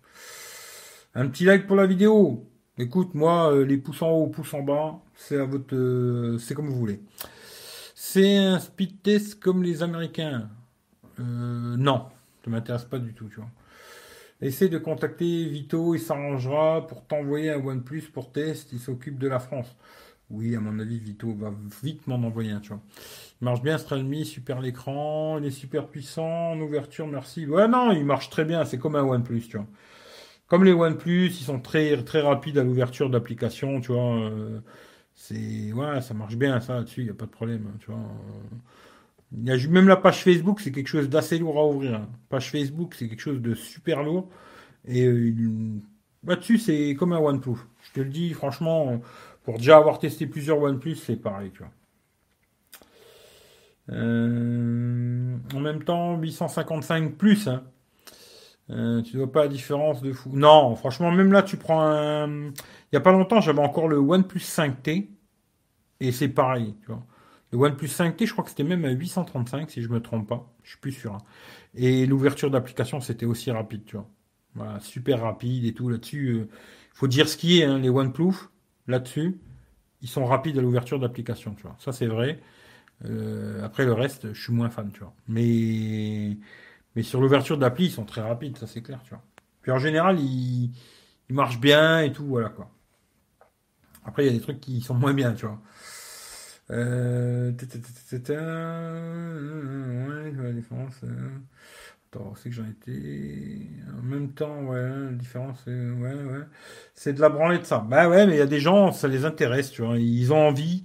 Un 1.15 1.27
petit 1.27 1.45
like 1.45 1.67
pour 1.67 1.75
la 1.75 1.85
vidéo. 1.85 2.49
Écoute, 2.77 3.13
moi, 3.13 3.53
euh, 3.53 3.65
les 3.65 3.77
pouces 3.77 4.01
en 4.01 4.09
haut, 4.09 4.27
pouces 4.27 4.53
en 4.55 4.63
bas, 4.63 4.99
c'est 5.15 5.37
à 5.37 5.45
votre, 5.45 5.75
euh, 5.75 6.39
c'est 6.39 6.55
comme 6.55 6.67
vous 6.67 6.75
voulez. 6.75 7.01
C'est 7.93 8.35
un 8.35 8.59
speed 8.59 9.03
test 9.03 9.39
comme 9.39 9.61
les 9.61 9.83
Américains. 9.83 10.49
Euh, 11.19 11.75
non, 11.77 12.07
ça 12.43 12.51
m'intéresse 12.51 12.85
pas 12.85 12.99
du 12.99 13.13
tout, 13.13 13.27
tu 13.29 13.35
vois. 13.37 13.49
Essaye 14.41 14.69
de 14.69 14.77
contacter 14.77 15.45
Vito, 15.47 15.95
il 15.95 15.99
s'arrangera 15.99 16.85
pour 16.87 17.05
t'envoyer 17.05 17.51
un 17.51 17.63
OnePlus 17.63 18.03
pour 18.13 18.31
test, 18.31 18.73
il 18.73 18.79
s'occupe 18.79 19.17
de 19.17 19.27
la 19.27 19.39
France. 19.39 19.75
Oui, 20.29 20.55
à 20.55 20.59
mon 20.59 20.79
avis, 20.79 20.99
Vito 20.99 21.33
va 21.33 21.53
vite 21.83 22.07
m'en 22.07 22.15
envoyer 22.15 22.51
un, 22.51 22.59
tu 22.59 22.69
vois. 22.69 22.81
Il 23.41 23.45
marche 23.45 23.61
bien, 23.61 23.77
ce 23.77 24.23
super 24.23 24.61
l'écran, 24.61 25.37
il 25.39 25.45
est 25.45 25.51
super 25.51 25.87
puissant, 25.87 26.51
en 26.53 26.59
ouverture, 26.59 27.07
merci. 27.07 27.45
Ouais, 27.45 27.67
non, 27.67 27.91
il 27.91 28.05
marche 28.05 28.29
très 28.29 28.45
bien, 28.45 28.65
c'est 28.65 28.77
comme 28.77 28.95
un 28.95 29.03
OnePlus, 29.03 29.41
tu 29.49 29.57
vois. 29.57 29.67
Comme 30.47 30.63
les 30.65 30.73
OnePlus, 30.73 31.27
ils 31.27 31.45
sont 31.45 31.59
très, 31.59 32.03
très 32.03 32.21
rapides 32.21 32.57
à 32.57 32.63
l'ouverture 32.63 33.09
d'application, 33.09 33.81
tu 33.81 33.91
vois. 33.93 34.19
Euh, 34.19 34.59
c'est, 35.15 35.71
ouais, 35.73 36.01
ça 36.01 36.13
marche 36.13 36.35
bien, 36.35 36.59
ça, 36.61 36.75
là-dessus, 36.75 37.01
il 37.01 37.05
n'y 37.05 37.11
a 37.11 37.13
pas 37.15 37.25
de 37.25 37.31
problème, 37.31 37.77
tu 37.79 37.87
vois. 37.91 37.99
Même 39.33 39.87
la 39.87 39.95
page 39.95 40.23
Facebook, 40.23 40.59
c'est 40.61 40.71
quelque 40.71 40.87
chose 40.87 41.09
d'assez 41.09 41.39
lourd 41.39 41.59
à 41.59 41.65
ouvrir. 41.65 41.95
Hein. 41.95 42.09
Page 42.29 42.51
Facebook, 42.51 42.95
c'est 42.95 43.07
quelque 43.07 43.21
chose 43.21 43.41
de 43.41 43.55
super 43.55 44.03
lourd. 44.03 44.29
Et 44.85 45.05
euh, 45.05 45.79
là-dessus, 46.25 46.57
c'est 46.57 46.95
comme 46.95 47.13
un 47.13 47.19
OnePlus. 47.19 47.57
Je 47.81 47.91
te 47.93 47.99
le 48.01 48.09
dis, 48.09 48.33
franchement, 48.33 49.01
pour 49.43 49.57
déjà 49.57 49.77
avoir 49.77 49.99
testé 49.99 50.27
plusieurs 50.27 50.59
OnePlus, 50.61 50.95
c'est 50.95 51.15
pareil, 51.15 51.51
tu 51.51 51.59
vois. 51.59 51.71
Euh, 53.89 55.35
en 55.53 55.59
même 55.59 55.83
temps, 55.83 56.17
855 56.17 57.15
plus, 57.15 57.47
hein. 57.47 57.63
Euh, 58.69 59.01
tu 59.01 59.17
vois 59.17 59.29
pas 59.29 59.41
la 59.41 59.47
différence 59.49 60.01
de 60.01 60.13
fou. 60.13 60.29
Non, 60.31 60.75
franchement, 60.75 61.11
même 61.11 61.33
là, 61.33 61.43
tu 61.43 61.57
prends 61.57 61.81
un. 61.81 62.47
Il 62.47 62.93
y 62.93 62.95
a 62.95 63.01
pas 63.01 63.11
longtemps, 63.11 63.41
j'avais 63.41 63.59
encore 63.59 63.89
le 63.89 63.97
OnePlus 63.97 64.39
5T 64.39 65.09
et 65.99 66.11
c'est 66.13 66.29
pareil, 66.29 66.75
tu 66.81 66.87
vois. 66.87 67.03
Le 67.53 67.59
OnePlus 67.59 67.87
5T, 67.87 68.25
je 68.25 68.31
crois 68.31 68.43
que 68.43 68.49
c'était 68.49 68.63
même 68.63 68.83
à 68.83 68.89
835, 68.89 69.69
si 69.69 69.83
je 69.83 69.87
me 69.87 70.01
trompe 70.01 70.27
pas. 70.27 70.51
Je 70.63 70.71
suis 70.71 70.79
plus 70.79 70.91
sûr. 70.91 71.13
Hein. 71.13 71.21
Et 71.75 72.07
l'ouverture 72.07 72.49
d'application, 72.49 72.99
c'était 72.99 73.27
aussi 73.27 73.51
rapide, 73.51 73.85
tu 73.85 73.95
vois. 73.95 74.79
Super 74.79 75.21
rapide 75.21 75.63
et 75.63 75.73
tout 75.75 75.87
là-dessus. 75.87 76.29
Il 76.29 76.39
euh, 76.41 76.49
faut 76.95 77.07
dire 77.07 77.29
ce 77.29 77.37
qui 77.37 77.59
est, 77.59 77.65
hein, 77.65 77.77
les 77.77 77.89
OnePlus, 77.89 78.33
là-dessus, 78.87 79.39
ils 80.01 80.07
sont 80.09 80.25
rapides 80.25 80.57
à 80.57 80.61
l'ouverture 80.63 80.99
d'application, 80.99 81.53
tu 81.53 81.61
vois. 81.61 81.75
Ça, 81.77 81.91
c'est 81.91 82.07
vrai. 82.07 82.39
Euh, 83.05 83.63
après, 83.63 83.85
le 83.85 83.93
reste, 83.93 84.33
je 84.33 84.41
suis 84.41 84.53
moins 84.53 84.71
fan, 84.71 84.89
tu 84.91 85.01
vois. 85.01 85.13
Mais, 85.27 86.39
mais 86.95 87.03
sur 87.03 87.21
l'ouverture 87.21 87.59
d'appli, 87.59 87.85
ils 87.85 87.91
sont 87.91 88.05
très 88.05 88.21
rapides, 88.21 88.57
ça, 88.57 88.65
c'est 88.65 88.81
clair, 88.81 88.99
tu 89.03 89.11
vois. 89.11 89.21
Puis 89.61 89.71
en 89.71 89.77
général, 89.77 90.19
ils, 90.19 90.71
ils 91.29 91.35
marchent 91.35 91.59
bien 91.59 92.01
et 92.01 92.11
tout, 92.11 92.25
voilà, 92.25 92.49
quoi. 92.49 92.71
Après, 94.05 94.23
il 94.23 94.25
y 94.25 94.29
a 94.29 94.33
des 94.33 94.41
trucs 94.41 94.59
qui 94.59 94.81
sont 94.81 94.95
moins 94.95 95.13
bien, 95.13 95.33
tu 95.33 95.45
vois. 95.45 95.61
Euh... 96.71 97.51
la 100.41 100.51
différence. 100.53 101.01
Attends, 102.11 102.33
c'est 102.35 102.49
que 102.49 102.55
j'en 102.55 102.65
étais? 102.65 103.67
En 103.97 104.03
même 104.03 104.33
temps, 104.33 104.63
ouais, 104.65 104.89
la 104.89 105.11
différence, 105.13 105.65
ouais, 105.65 105.73
ouais. 105.73 106.45
C'est 106.95 107.13
de 107.13 107.21
la 107.21 107.29
branlée 107.29 107.59
de 107.59 107.65
ça. 107.65 107.79
Bah 107.79 108.07
ouais, 108.09 108.27
mais 108.27 108.35
il 108.35 108.37
y 108.37 108.41
a 108.41 108.45
des 108.47 108.59
gens, 108.59 108.91
ça 108.91 109.07
les 109.07 109.25
intéresse, 109.25 109.71
tu 109.71 109.81
vois. 109.81 109.97
Ils 109.97 110.31
ont 110.33 110.47
envie 110.47 110.83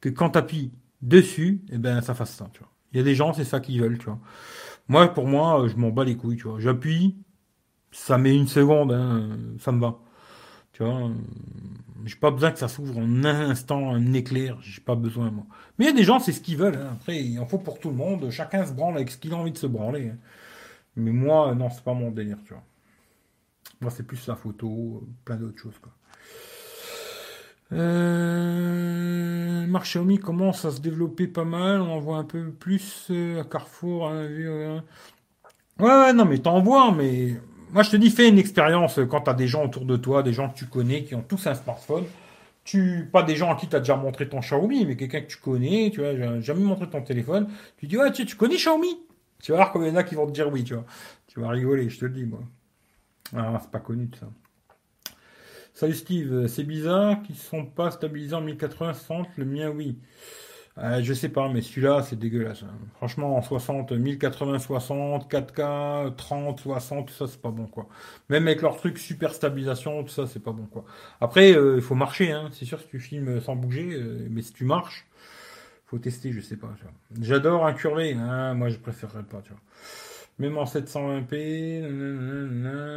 que 0.00 0.08
quand 0.08 0.30
t'appuies 0.30 0.72
dessus, 1.02 1.62
et 1.70 1.74
eh 1.74 1.78
ben, 1.78 2.00
ça 2.00 2.14
fasse 2.14 2.32
ça, 2.34 2.48
tu 2.52 2.60
vois. 2.60 2.70
Il 2.92 2.98
y 2.98 3.00
a 3.00 3.04
des 3.04 3.14
gens, 3.14 3.32
c'est 3.32 3.44
ça 3.44 3.60
qu'ils 3.60 3.80
veulent, 3.80 3.98
tu 3.98 4.06
vois. 4.06 4.20
Moi, 4.88 5.08
pour 5.14 5.26
moi, 5.26 5.66
je 5.68 5.76
m'en 5.76 5.90
bats 5.90 6.04
les 6.04 6.16
couilles, 6.16 6.36
tu 6.36 6.48
vois. 6.48 6.60
J'appuie, 6.60 7.16
ça 7.92 8.18
met 8.18 8.34
une 8.36 8.48
seconde, 8.48 8.92
hein, 8.92 9.30
ça 9.60 9.72
me 9.72 9.80
va. 9.80 9.98
Tu 10.72 10.84
vois, 10.84 11.10
j'ai 12.04 12.16
pas 12.16 12.30
besoin 12.30 12.50
que 12.50 12.58
ça 12.58 12.68
s'ouvre 12.68 12.98
en 12.98 13.24
un 13.24 13.50
instant, 13.50 13.90
un 13.90 14.12
éclair. 14.12 14.58
J'ai 14.62 14.80
pas 14.80 14.94
besoin, 14.94 15.30
moi. 15.30 15.44
Mais 15.78 15.86
il 15.86 15.88
y 15.88 15.90
a 15.90 15.94
des 15.96 16.04
gens, 16.04 16.18
c'est 16.18 16.32
ce 16.32 16.40
qu'ils 16.40 16.56
veulent. 16.56 16.76
Hein. 16.76 16.90
Après, 16.92 17.22
il 17.22 17.38
en 17.38 17.46
faut 17.46 17.58
pour 17.58 17.78
tout 17.78 17.90
le 17.90 17.96
monde. 17.96 18.30
Chacun 18.30 18.64
se 18.66 18.72
branle 18.72 18.96
avec 18.96 19.10
ce 19.10 19.18
qu'il 19.18 19.32
a 19.32 19.36
envie 19.36 19.52
de 19.52 19.58
se 19.58 19.66
branler. 19.66 20.08
Hein. 20.08 20.18
Mais 20.96 21.10
moi, 21.10 21.54
non, 21.54 21.70
c'est 21.70 21.84
pas 21.84 21.94
mon 21.94 22.10
délire, 22.10 22.38
tu 22.44 22.54
vois. 22.54 22.62
Moi, 23.80 23.90
c'est 23.90 24.06
plus 24.06 24.26
la 24.26 24.36
photo, 24.36 25.08
plein 25.24 25.36
d'autres 25.36 25.58
choses, 25.58 25.78
quoi. 25.80 25.92
Euh, 27.72 29.66
marque 29.66 29.86
Xiaomi 29.86 30.18
commence 30.18 30.66
à 30.66 30.70
se 30.70 30.80
développer 30.80 31.26
pas 31.26 31.44
mal. 31.44 31.80
On 31.80 31.90
en 31.90 32.00
voit 32.00 32.18
un 32.18 32.24
peu 32.24 32.50
plus 32.50 33.06
euh, 33.10 33.40
à 33.40 33.44
Carrefour. 33.44 34.10
ouais, 34.10 34.82
ouais, 35.80 36.12
non, 36.12 36.26
mais 36.26 36.38
t'en 36.38 36.60
vois, 36.60 36.92
mais 36.92 37.40
moi, 37.72 37.82
je 37.82 37.90
te 37.90 37.96
dis, 37.96 38.10
fais 38.10 38.28
une 38.28 38.38
expérience 38.38 39.00
quand 39.10 39.22
tu 39.22 39.30
as 39.30 39.34
des 39.34 39.48
gens 39.48 39.64
autour 39.64 39.84
de 39.86 39.96
toi, 39.96 40.22
des 40.22 40.32
gens 40.32 40.50
que 40.50 40.58
tu 40.58 40.66
connais, 40.66 41.04
qui 41.04 41.14
ont 41.14 41.22
tous 41.22 41.46
un 41.46 41.54
smartphone. 41.54 42.04
Tu, 42.64 43.08
pas 43.10 43.22
des 43.22 43.34
gens 43.34 43.52
à 43.52 43.56
qui 43.56 43.66
tu 43.66 43.74
as 43.74 43.80
déjà 43.80 43.96
montré 43.96 44.28
ton 44.28 44.40
Xiaomi, 44.40 44.86
mais 44.86 44.96
quelqu'un 44.96 45.22
que 45.22 45.26
tu 45.26 45.38
connais, 45.38 45.90
tu 45.92 46.00
vois, 46.00 46.40
jamais 46.40 46.62
montré 46.62 46.88
ton 46.88 47.02
téléphone. 47.02 47.48
Tu 47.78 47.86
dis, 47.86 47.96
ouais, 47.96 48.12
tu, 48.12 48.24
tu 48.24 48.36
connais 48.36 48.56
Xiaomi? 48.56 49.00
Tu 49.42 49.50
vas 49.50 49.56
voir 49.56 49.72
combien 49.72 49.88
il 49.88 49.94
y 49.94 49.96
en 49.96 50.00
a 50.00 50.04
qui 50.04 50.14
vont 50.14 50.26
te 50.26 50.32
dire 50.32 50.52
oui, 50.52 50.62
tu 50.62 50.74
vois. 50.74 50.84
Tu 51.26 51.40
vas 51.40 51.48
rigoler, 51.48 51.88
je 51.88 51.98
te 51.98 52.04
le 52.04 52.12
dis, 52.12 52.24
moi. 52.24 52.40
Ah, 53.34 53.58
c'est 53.60 53.70
pas 53.70 53.80
connu, 53.80 54.08
ça. 54.20 54.28
Salut 55.74 55.94
Steve, 55.94 56.46
c'est 56.48 56.64
bizarre 56.64 57.22
qu'ils 57.22 57.34
ne 57.34 57.40
sont 57.40 57.64
pas 57.64 57.90
stabilisés 57.90 58.34
en 58.34 58.42
1080 58.42 58.92
60, 58.92 59.28
le 59.36 59.44
mien 59.46 59.70
oui. 59.70 59.96
Euh, 60.78 61.02
je 61.02 61.12
sais 61.12 61.28
pas, 61.28 61.48
mais 61.50 61.60
celui-là, 61.60 62.02
c'est 62.02 62.18
dégueulasse. 62.18 62.62
Hein. 62.62 62.78
Franchement, 62.96 63.36
en 63.36 63.42
60, 63.42 63.92
1080, 63.92 64.58
60, 64.58 65.30
4K, 65.30 66.14
30, 66.16 66.60
60, 66.60 67.08
tout 67.08 67.12
ça, 67.14 67.26
c'est 67.26 67.40
pas 67.42 67.50
bon, 67.50 67.66
quoi. 67.66 67.88
Même 68.30 68.46
avec 68.46 68.62
leur 68.62 68.76
truc 68.78 68.98
super 68.98 69.34
stabilisation, 69.34 70.02
tout 70.02 70.08
ça, 70.10 70.26
c'est 70.26 70.40
pas 70.42 70.52
bon, 70.52 70.64
quoi. 70.66 70.84
Après, 71.20 71.52
euh, 71.54 71.76
il 71.76 71.82
faut 71.82 71.94
marcher, 71.94 72.32
hein. 72.32 72.48
C'est 72.52 72.64
sûr, 72.64 72.80
si 72.80 72.88
tu 72.88 73.00
filmes 73.00 73.40
sans 73.40 73.54
bouger, 73.54 73.92
euh, 73.94 74.26
mais 74.30 74.42
si 74.42 74.52
tu 74.52 74.64
marches, 74.64 75.06
Faut 75.86 75.98
tester, 75.98 76.32
je 76.32 76.40
sais 76.40 76.56
pas. 76.56 76.74
J'adore 77.20 77.66
incurvé. 77.66 78.14
Hein, 78.14 78.54
moi, 78.54 78.68
je 78.70 78.78
préférerais 78.78 79.24
pas, 79.24 79.42
tu 79.42 79.50
vois. 79.52 79.60
Même 80.38 80.58
en 80.58 80.64
720p, 80.66 81.82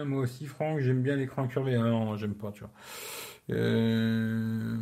moi 0.05 0.21
aussi, 0.21 0.45
Franck, 0.45 0.79
j'aime 0.79 1.01
bien 1.03 1.15
l'écran 1.17 1.43
incurvé. 1.43 1.75
Ah 1.75 1.83
non, 1.83 2.15
j'aime 2.17 2.35
pas, 2.35 2.51
tu 2.51 2.61
vois. 2.61 2.71
Euh, 3.51 4.77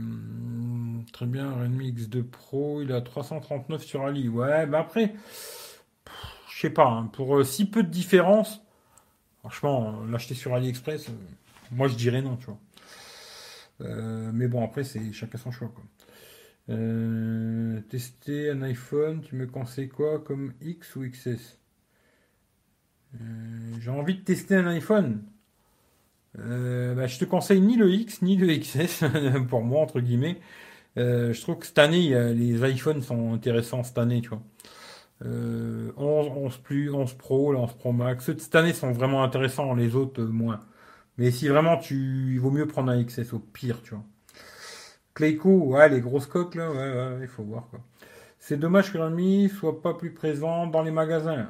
très 1.11 1.25
bien, 1.25 1.51
Redmi 1.51 1.91
X2 1.91 2.23
Pro, 2.23 2.81
il 2.81 2.91
a 2.91 3.01
339 3.01 3.83
sur 3.83 4.05
Ali. 4.05 4.29
Ouais, 4.29 4.65
bah 4.65 4.79
après, 4.79 5.13
je 6.53 6.59
sais 6.61 6.69
pas, 6.69 6.87
hein, 6.87 7.09
pour 7.13 7.37
euh, 7.37 7.43
si 7.43 7.65
peu 7.65 7.83
de 7.83 7.89
différence, 7.89 8.61
franchement, 9.39 10.03
l'acheter 10.05 10.35
sur 10.35 10.53
AliExpress, 10.53 11.09
euh, 11.09 11.13
moi 11.71 11.87
je 11.87 11.95
dirais 11.95 12.21
non, 12.21 12.37
tu 12.37 12.45
vois. 12.47 12.59
mais 14.31 14.47
bon, 14.47 14.63
après, 14.63 14.83
c'est 14.83 15.11
chacun 15.13 15.37
son 15.37 15.51
choix, 15.51 15.71
tester 17.89 18.49
un 18.51 18.61
iPhone, 18.61 19.21
tu 19.21 19.35
me 19.35 19.47
conseilles 19.47 19.89
quoi 19.89 20.19
comme 20.19 20.53
X 20.61 20.95
ou 20.95 21.01
XS 21.09 21.59
J'ai 23.79 23.91
envie 23.91 24.15
de 24.15 24.21
tester 24.21 24.55
un 24.55 24.67
iPhone. 24.67 25.23
Euh, 26.39 26.95
bah, 26.95 27.07
je 27.07 27.19
te 27.19 27.25
conseille 27.25 27.61
ni 27.61 27.75
le 27.75 27.91
X 27.91 28.21
ni 28.21 28.35
le 28.37 28.47
XS 28.57 29.03
pour 29.49 29.61
moi 29.61 29.81
entre 29.81 29.99
guillemets. 29.99 30.39
Euh, 30.97 31.33
je 31.33 31.41
trouve 31.41 31.57
que 31.57 31.65
cette 31.65 31.79
année 31.79 32.33
les 32.33 32.69
iPhones 32.71 33.01
sont 33.01 33.33
intéressants 33.33 33.83
cette 33.83 33.97
année, 33.97 34.21
tu 34.21 34.29
vois. 34.29 34.41
11, 35.21 35.31
euh, 35.31 35.91
11 35.97 36.57
Plus, 36.57 36.91
11 36.93 37.13
Pro, 37.13 37.55
11 37.55 37.73
Pro 37.73 37.91
Max. 37.93 38.25
Ceux 38.25 38.33
de 38.35 38.39
cette 38.39 38.55
année 38.55 38.73
sont 38.73 38.91
vraiment 38.91 39.23
intéressants, 39.23 39.73
les 39.73 39.95
autres 39.95 40.23
moins. 40.23 40.59
Mais 41.17 41.31
si 41.31 41.47
vraiment 41.47 41.77
tu, 41.77 42.33
il 42.33 42.39
vaut 42.39 42.51
mieux 42.51 42.67
prendre 42.67 42.91
un 42.91 43.03
XS 43.03 43.33
au 43.33 43.39
pire, 43.39 43.81
tu 43.83 43.91
vois. 43.91 44.03
Clayco, 45.13 45.49
ouais, 45.49 45.89
les 45.89 46.01
grosses 46.01 46.25
coques 46.25 46.55
là, 46.55 46.71
ouais, 46.71 46.77
ouais, 46.77 47.19
il 47.21 47.27
faut 47.27 47.43
voir 47.43 47.67
quoi. 47.69 47.79
C'est 48.45 48.57
dommage 48.57 48.91
que 48.91 48.97
l'ami 48.97 49.47
soit 49.47 49.81
pas 49.81 49.93
plus 49.93 50.11
présent 50.13 50.67
dans 50.67 50.81
les 50.81 50.91
magasins. 50.91 51.47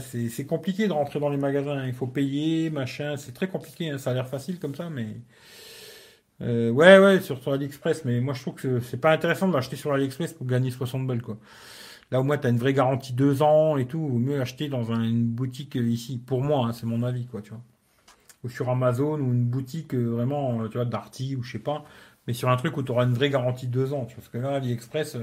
c'est 0.00 0.46
compliqué 0.46 0.88
de 0.88 0.92
rentrer 0.92 1.20
dans 1.20 1.28
les 1.28 1.36
magasins. 1.36 1.84
Il 1.86 1.92
faut 1.92 2.06
payer, 2.06 2.70
machin. 2.70 3.18
C'est 3.18 3.32
très 3.32 3.48
compliqué. 3.48 3.90
Hein. 3.90 3.98
Ça 3.98 4.12
a 4.12 4.14
l'air 4.14 4.26
facile 4.26 4.58
comme 4.58 4.74
ça, 4.74 4.88
mais 4.88 5.18
euh, 6.42 6.70
ouais, 6.70 6.98
ouais, 6.98 7.20
sur, 7.20 7.40
AliExpress. 7.46 8.04
Mais 8.04 8.20
moi, 8.20 8.34
je 8.34 8.42
trouve 8.42 8.54
que 8.54 8.80
c'est 8.80 9.00
pas 9.00 9.12
intéressant 9.12 9.48
de 9.48 9.54
l'acheter 9.54 9.76
sur 9.76 9.92
AliExpress 9.92 10.32
pour 10.32 10.46
gagner 10.46 10.70
60 10.70 11.06
balles, 11.06 11.22
quoi. 11.22 11.38
Là, 12.10 12.20
au 12.20 12.22
moins, 12.22 12.38
tu 12.38 12.46
as 12.46 12.50
une 12.50 12.58
vraie 12.58 12.74
garantie 12.74 13.12
deux 13.12 13.42
ans 13.42 13.76
et 13.76 13.86
tout. 13.86 14.06
Vaut 14.06 14.18
mieux 14.18 14.40
acheter 14.40 14.68
dans 14.68 14.92
une 14.92 15.24
boutique 15.24 15.76
euh, 15.76 15.88
ici. 15.88 16.18
Pour 16.18 16.42
moi, 16.42 16.66
hein, 16.66 16.72
c'est 16.72 16.86
mon 16.86 17.02
avis, 17.02 17.26
quoi, 17.26 17.42
tu 17.42 17.50
vois. 17.50 17.62
Ou 18.44 18.48
sur 18.50 18.68
Amazon 18.68 19.14
ou 19.20 19.32
une 19.32 19.46
boutique 19.46 19.94
euh, 19.94 20.04
vraiment, 20.04 20.68
tu 20.68 20.76
vois, 20.76 20.84
Darty 20.84 21.36
ou 21.36 21.42
je 21.42 21.52
sais 21.52 21.58
pas. 21.58 21.84
Mais 22.26 22.34
sur 22.34 22.50
un 22.50 22.56
truc 22.56 22.76
où 22.76 22.82
tu 22.82 22.92
auras 22.92 23.04
une 23.04 23.14
vraie 23.14 23.30
garantie 23.30 23.66
de 23.66 23.72
deux 23.72 23.92
ans. 23.94 24.04
Tu 24.06 24.14
vois, 24.14 24.22
parce 24.22 24.28
que 24.28 24.38
là, 24.38 24.56
AliExpress 24.56 25.16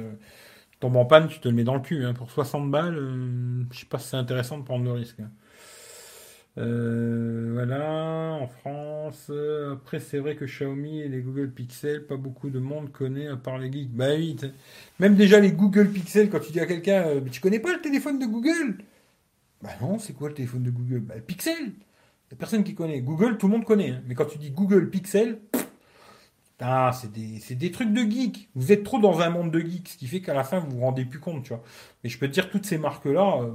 tombe 0.80 0.96
en 0.96 1.06
panne, 1.06 1.28
tu 1.28 1.40
te 1.40 1.48
le 1.48 1.56
mets 1.56 1.64
dans 1.64 1.76
le 1.76 1.82
cul. 1.82 2.06
Hein. 2.06 2.14
Pour 2.14 2.32
60 2.32 2.72
balles, 2.72 2.96
je 3.72 3.80
sais 3.80 3.86
pas 3.86 4.00
si 4.00 4.10
c'est 4.10 4.18
intéressant 4.18 4.58
de 4.58 4.64
prendre 4.64 4.84
le 4.84 4.92
risque. 4.92 5.20
Hein. 5.20 5.30
Euh, 6.58 7.52
voilà, 7.54 8.38
en 8.42 8.48
France. 8.48 9.32
Après, 9.72 10.00
c'est 10.00 10.20
vrai 10.20 10.36
que 10.36 10.46
Xiaomi 10.46 11.02
et 11.02 11.08
les 11.08 11.22
Google 11.22 11.52
Pixel, 11.52 12.06
pas 12.06 12.18
beaucoup 12.18 12.50
de 12.50 12.60
monde 12.60 12.92
connaît 12.92 13.28
à 13.28 13.38
part 13.38 13.58
les 13.58 13.72
geeks. 13.72 13.92
Bah 13.92 14.16
oui, 14.16 14.36
même 15.00 15.16
déjà 15.16 15.40
les 15.40 15.52
Google 15.52 15.90
Pixel, 15.90 16.30
quand 16.30 16.40
tu 16.40 16.52
dis 16.52 16.60
à 16.60 16.66
quelqu'un, 16.66 17.04
euh, 17.08 17.22
tu 17.32 17.42
connais 17.42 17.60
pas 17.60 17.74
le 17.74 17.82
téléphone 17.82 18.20
de 18.20 18.26
Google? 18.26 18.78
Bah 19.62 19.70
non, 19.82 20.00
c'est 20.00 20.14
quoi 20.14 20.30
le 20.30 20.36
téléphone 20.36 20.64
de 20.64 20.72
Google? 20.72 21.00
Bah 21.00 21.16
Pixel. 21.26 21.74
Il 22.30 22.34
a 22.34 22.38
personne 22.38 22.64
qui 22.64 22.76
connaît. 22.76 23.02
Google, 23.02 23.38
tout 23.38 23.48
le 23.48 23.54
monde 23.54 23.66
connaît. 23.66 23.92
Hein. 23.92 24.02
Mais 24.08 24.16
quand 24.16 24.26
tu 24.26 24.38
dis 24.38 24.52
Google 24.52 24.90
Pixel, 24.90 25.40
ah, 26.64 26.92
c'est 26.94 27.12
des, 27.12 27.56
des, 27.56 27.72
trucs 27.72 27.92
de 27.92 28.02
geek. 28.02 28.50
Vous 28.54 28.72
êtes 28.72 28.84
trop 28.84 29.00
dans 29.00 29.22
un 29.22 29.30
monde 29.32 29.50
de 29.52 29.60
geek, 29.60 29.90
ce 29.90 29.98
qui 29.98 30.06
fait 30.06 30.22
qu'à 30.22 30.36
la 30.36 30.44
fin, 30.44 30.60
vous 30.60 30.78
vous 30.78 30.82
rendez 30.82 31.06
plus 31.06 31.20
compte, 31.20 31.44
tu 31.44 31.50
vois. 31.50 31.64
Mais 32.04 32.10
je 32.10 32.20
peux 32.20 32.28
te 32.28 32.34
dire, 32.34 32.52
toutes 32.52 32.66
ces 32.68 32.78
marques-là, 32.78 33.42
euh, 33.42 33.52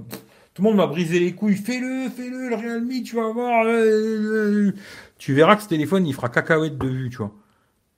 tout 0.57 0.62
le 0.62 0.68
monde 0.68 0.78
m'a 0.78 0.86
brisé 0.86 1.20
les 1.20 1.34
couilles. 1.34 1.54
Fais-le, 1.54 2.09
fais-le, 2.09 2.48
le 2.48 2.57
Realme, 2.57 3.02
tu 3.02 3.14
vas 3.14 3.30
voir. 3.30 3.66
Euh, 3.66 4.70
euh, 4.70 4.72
tu 5.18 5.34
verras 5.34 5.54
que 5.54 5.62
ce 5.62 5.68
téléphone, 5.68 6.07
il 6.07 6.14
fera 6.14 6.30
cacahuète 6.30 6.78
de 6.78 6.88
vue, 6.88 7.11
tu 7.11 7.18
vois. 7.18 7.34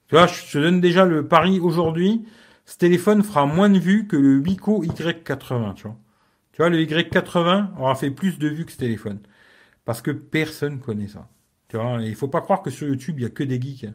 Tu 0.09 0.15
vois, 0.15 0.27
je 0.27 0.51
te 0.51 0.57
donne 0.57 0.81
déjà 0.81 1.05
le 1.05 1.25
pari 1.25 1.61
aujourd'hui. 1.61 2.25
Ce 2.65 2.77
téléphone 2.77 3.23
fera 3.23 3.45
moins 3.45 3.69
de 3.69 3.79
vues 3.79 4.07
que 4.07 4.17
le 4.17 4.39
Wico 4.39 4.83
Y80, 4.83 5.75
tu 5.75 5.83
vois. 5.83 5.97
Tu 6.51 6.57
vois, 6.57 6.69
le 6.69 6.79
Y80 6.79 7.79
aura 7.79 7.95
fait 7.95 8.11
plus 8.11 8.37
de 8.37 8.49
vues 8.49 8.65
que 8.65 8.73
ce 8.73 8.77
téléphone. 8.77 9.19
Parce 9.85 10.01
que 10.01 10.11
personne 10.11 10.79
connaît 10.81 11.07
ça. 11.07 11.29
Tu 11.69 11.77
vois, 11.77 11.99
il 12.01 12.15
faut 12.15 12.27
pas 12.27 12.41
croire 12.41 12.61
que 12.61 12.71
sur 12.71 12.89
YouTube, 12.89 13.19
il 13.19 13.23
y 13.23 13.25
a 13.25 13.29
que 13.29 13.43
des 13.45 13.61
geeks. 13.61 13.85
Hein. 13.85 13.93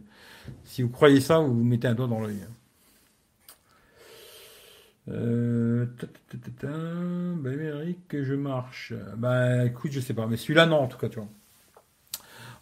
Si 0.64 0.82
vous 0.82 0.88
croyez 0.88 1.20
ça, 1.20 1.38
vous 1.38 1.52
vous 1.52 1.64
mettez 1.64 1.86
un 1.86 1.94
doigt 1.94 2.06
dans 2.06 2.20
l'œil. 2.20 2.38
Euh, 5.08 5.86
Eric, 7.44 8.22
je 8.22 8.34
marche. 8.34 8.92
Bah 9.16 9.64
écoute, 9.66 9.92
je 9.92 10.00
sais 10.00 10.14
pas, 10.14 10.26
mais 10.26 10.36
celui-là 10.36 10.66
non 10.66 10.78
en 10.78 10.86
tout 10.88 10.98
cas, 10.98 11.08
tu 11.08 11.18
vois. 11.18 11.28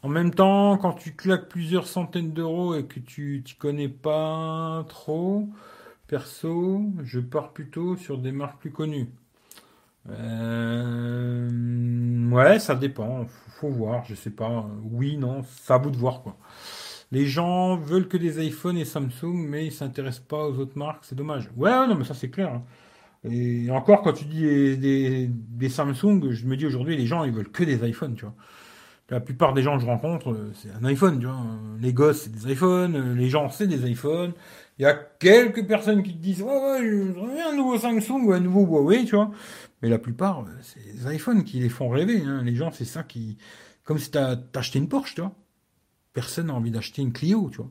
En 0.02 0.08
même 0.08 0.34
temps, 0.34 0.76
quand 0.78 0.94
tu 0.94 1.12
claques 1.14 1.48
plusieurs 1.48 1.86
centaines 1.86 2.32
d'euros 2.32 2.74
et 2.74 2.84
que 2.86 2.98
tu 3.00 3.42
t'y 3.44 3.54
connais 3.54 3.88
pas 3.88 4.84
trop, 4.88 5.48
perso, 6.08 6.82
je 7.04 7.20
pars 7.20 7.52
plutôt 7.52 7.96
sur 7.96 8.18
des 8.18 8.32
marques 8.32 8.60
plus 8.60 8.72
connues. 8.72 9.08
Euh, 10.10 11.48
ouais, 12.30 12.58
ça 12.58 12.74
dépend. 12.74 13.24
Faut, 13.26 13.68
faut 13.68 13.70
voir, 13.70 14.04
je 14.04 14.14
sais 14.14 14.30
pas. 14.30 14.66
Oui, 14.82 15.16
non, 15.16 15.42
ça 15.44 15.76
à 15.76 15.78
vous 15.78 15.90
de 15.90 15.96
voir 15.96 16.22
quoi. 16.22 16.36
Les 17.12 17.26
gens 17.26 17.76
veulent 17.76 18.08
que 18.08 18.16
des 18.16 18.44
iPhones 18.44 18.78
et 18.78 18.86
Samsung, 18.86 19.46
mais 19.46 19.66
ils 19.66 19.72
s'intéressent 19.72 20.24
pas 20.26 20.48
aux 20.48 20.58
autres 20.58 20.78
marques. 20.78 21.04
C'est 21.04 21.14
dommage. 21.14 21.50
Ouais, 21.56 21.70
non, 21.86 21.94
mais 21.94 22.04
ça 22.04 22.14
c'est 22.14 22.30
clair. 22.30 22.54
Hein. 22.54 22.62
Et 23.30 23.70
encore, 23.70 24.00
quand 24.02 24.14
tu 24.14 24.24
dis 24.24 24.78
des, 24.78 25.68
Samsung, 25.68 26.30
je 26.30 26.46
me 26.46 26.56
dis 26.56 26.66
aujourd'hui, 26.66 26.96
les 26.96 27.06
gens, 27.06 27.24
ils 27.24 27.32
veulent 27.32 27.50
que 27.50 27.64
des 27.64 27.86
iPhones, 27.86 28.14
tu 28.14 28.24
vois. 28.24 28.34
La 29.10 29.20
plupart 29.20 29.52
des 29.52 29.62
gens 29.62 29.76
que 29.76 29.82
je 29.82 29.86
rencontre, 29.86 30.34
c'est 30.54 30.70
un 30.70 30.84
iPhone, 30.86 31.20
tu 31.20 31.26
vois. 31.26 31.36
Les 31.80 31.92
gosses, 31.92 32.22
c'est 32.22 32.32
des 32.32 32.50
iPhones. 32.52 33.14
Les 33.14 33.28
gens, 33.28 33.50
c'est 33.50 33.66
des 33.66 33.88
iPhones. 33.90 34.32
Il 34.78 34.82
y 34.82 34.86
a 34.86 34.94
quelques 34.94 35.66
personnes 35.66 36.02
qui 36.02 36.14
te 36.14 36.22
disent, 36.22 36.40
ouais, 36.40 36.48
ouais, 36.48 36.78
je 36.80 37.12
veux 37.12 37.40
un 37.46 37.54
nouveau 37.54 37.76
Samsung 37.76 38.24
ou 38.24 38.32
un 38.32 38.40
nouveau 38.40 38.64
Huawei, 38.64 39.04
tu 39.04 39.16
vois. 39.16 39.30
Mais 39.82 39.90
la 39.90 39.98
plupart, 39.98 40.46
c'est 40.62 40.80
les 40.80 41.14
iPhones 41.16 41.44
qui 41.44 41.60
les 41.60 41.68
font 41.68 41.90
rêver. 41.90 42.22
Hein. 42.24 42.42
Les 42.42 42.54
gens, 42.54 42.70
c'est 42.70 42.86
ça 42.86 43.02
qui... 43.02 43.36
Comme 43.84 43.98
si 43.98 44.10
t'as 44.10 44.36
acheté 44.54 44.78
une 44.78 44.88
Porsche, 44.88 45.14
tu 45.14 45.20
vois 45.20 45.34
personne 46.12 46.46
n'a 46.46 46.54
envie 46.54 46.70
d'acheter 46.70 47.02
une 47.02 47.12
Clio, 47.12 47.48
tu 47.50 47.58
vois. 47.58 47.70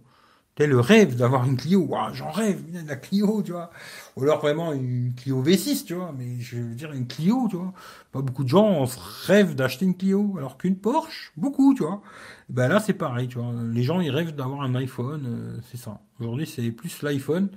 Tu 0.55 0.67
le 0.67 0.79
rêve 0.79 1.15
d'avoir 1.15 1.45
une 1.45 1.55
Clio. 1.55 1.89
J'en 2.13 2.29
rêve, 2.29 2.61
la 2.85 2.95
Clio, 2.97 3.41
tu 3.41 3.51
vois. 3.53 3.71
Ou 4.17 4.23
alors 4.23 4.41
vraiment 4.41 4.73
une 4.73 5.13
Clio 5.15 5.41
V6, 5.41 5.85
tu 5.85 5.93
vois. 5.93 6.13
Mais 6.17 6.39
je 6.39 6.57
veux 6.57 6.75
dire 6.75 6.91
une 6.91 7.07
Clio, 7.07 7.47
tu 7.49 7.55
vois. 7.55 7.73
Pas 8.11 8.21
beaucoup 8.21 8.43
de 8.43 8.49
gens 8.49 8.85
rêvent 9.25 9.55
d'acheter 9.55 9.85
une 9.85 9.95
Clio. 9.95 10.35
Alors 10.37 10.57
qu'une 10.57 10.75
Porsche, 10.75 11.31
beaucoup, 11.37 11.73
tu 11.73 11.83
vois. 11.83 12.01
Ben 12.49 12.67
là, 12.67 12.79
c'est 12.81 12.93
pareil, 12.93 13.27
tu 13.29 13.37
vois. 13.39 13.53
Les 13.71 13.83
gens, 13.83 14.01
ils 14.01 14.11
rêvent 14.11 14.35
d'avoir 14.35 14.61
un 14.61 14.75
iPhone, 14.75 15.25
euh, 15.25 15.59
c'est 15.71 15.77
ça. 15.77 16.01
Aujourd'hui, 16.19 16.45
c'est 16.45 16.69
plus 16.71 17.01
l'iPhone 17.01 17.49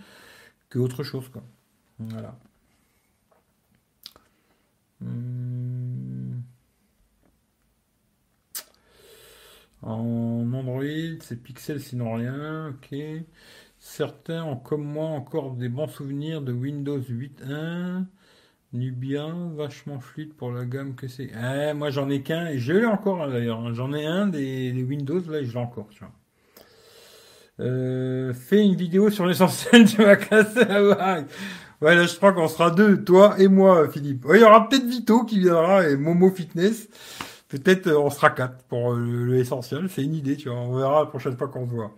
que 0.70 0.78
autre 0.78 1.02
chose, 1.02 1.28
quoi. 1.30 1.42
Voilà. 1.98 2.38
Hum. 5.02 5.44
Android, 10.84 11.18
c'est 11.20 11.42
Pixel 11.42 11.80
sinon 11.80 12.14
rien, 12.14 12.68
ok. 12.70 12.98
Certains 13.78 14.44
ont 14.44 14.56
comme 14.56 14.84
moi 14.84 15.06
encore 15.06 15.52
des 15.52 15.68
bons 15.68 15.88
souvenirs 15.88 16.42
de 16.42 16.52
Windows 16.52 16.98
8.1. 16.98 18.04
Nubia, 18.72 19.28
vachement 19.54 20.00
fluide 20.00 20.34
pour 20.34 20.50
la 20.50 20.64
gamme 20.64 20.94
que 20.96 21.06
c'est. 21.06 21.30
Eh, 21.30 21.72
moi 21.74 21.90
j'en 21.90 22.10
ai 22.10 22.22
qu'un, 22.22 22.48
et 22.48 22.58
je 22.58 22.72
l'ai 22.72 22.86
encore 22.86 23.28
d'ailleurs. 23.28 23.60
Hein. 23.60 23.72
J'en 23.72 23.92
ai 23.92 24.04
un 24.04 24.26
des, 24.26 24.72
Windows, 24.82 25.22
là, 25.30 25.38
et 25.38 25.44
je 25.44 25.52
l'ai 25.52 25.58
encore, 25.58 25.88
tu 25.90 26.00
vois. 26.00 26.12
Euh, 27.60 28.34
fais 28.34 28.64
une 28.64 28.74
vidéo 28.74 29.10
sur 29.10 29.26
l'essentiel, 29.26 29.86
casser 30.28 30.64
la 30.64 30.82
vague. 30.82 31.26
Ouais, 31.80 31.94
là, 31.94 32.06
je 32.06 32.16
crois 32.16 32.32
qu'on 32.32 32.48
sera 32.48 32.70
deux, 32.70 33.04
toi 33.04 33.36
et 33.38 33.46
moi, 33.46 33.88
Philippe. 33.88 34.26
il 34.32 34.40
y 34.40 34.44
aura 34.44 34.68
peut-être 34.68 34.86
Vito 34.86 35.24
qui 35.24 35.38
viendra 35.38 35.88
et 35.88 35.96
Momo 35.96 36.30
Fitness. 36.30 36.88
Peut-être 37.58 37.86
euh, 37.86 37.98
on 37.98 38.10
sera 38.10 38.30
quatre 38.30 38.64
pour 38.64 38.92
euh, 38.92 38.98
le, 38.98 39.38
essentiel. 39.38 39.88
C'est 39.88 40.02
une 40.02 40.14
idée, 40.14 40.36
tu 40.36 40.48
vois. 40.48 40.58
On 40.58 40.76
verra 40.76 41.00
la 41.00 41.06
prochaine 41.06 41.36
fois 41.36 41.48
qu'on 41.48 41.66
se 41.66 41.70
voit. 41.70 41.92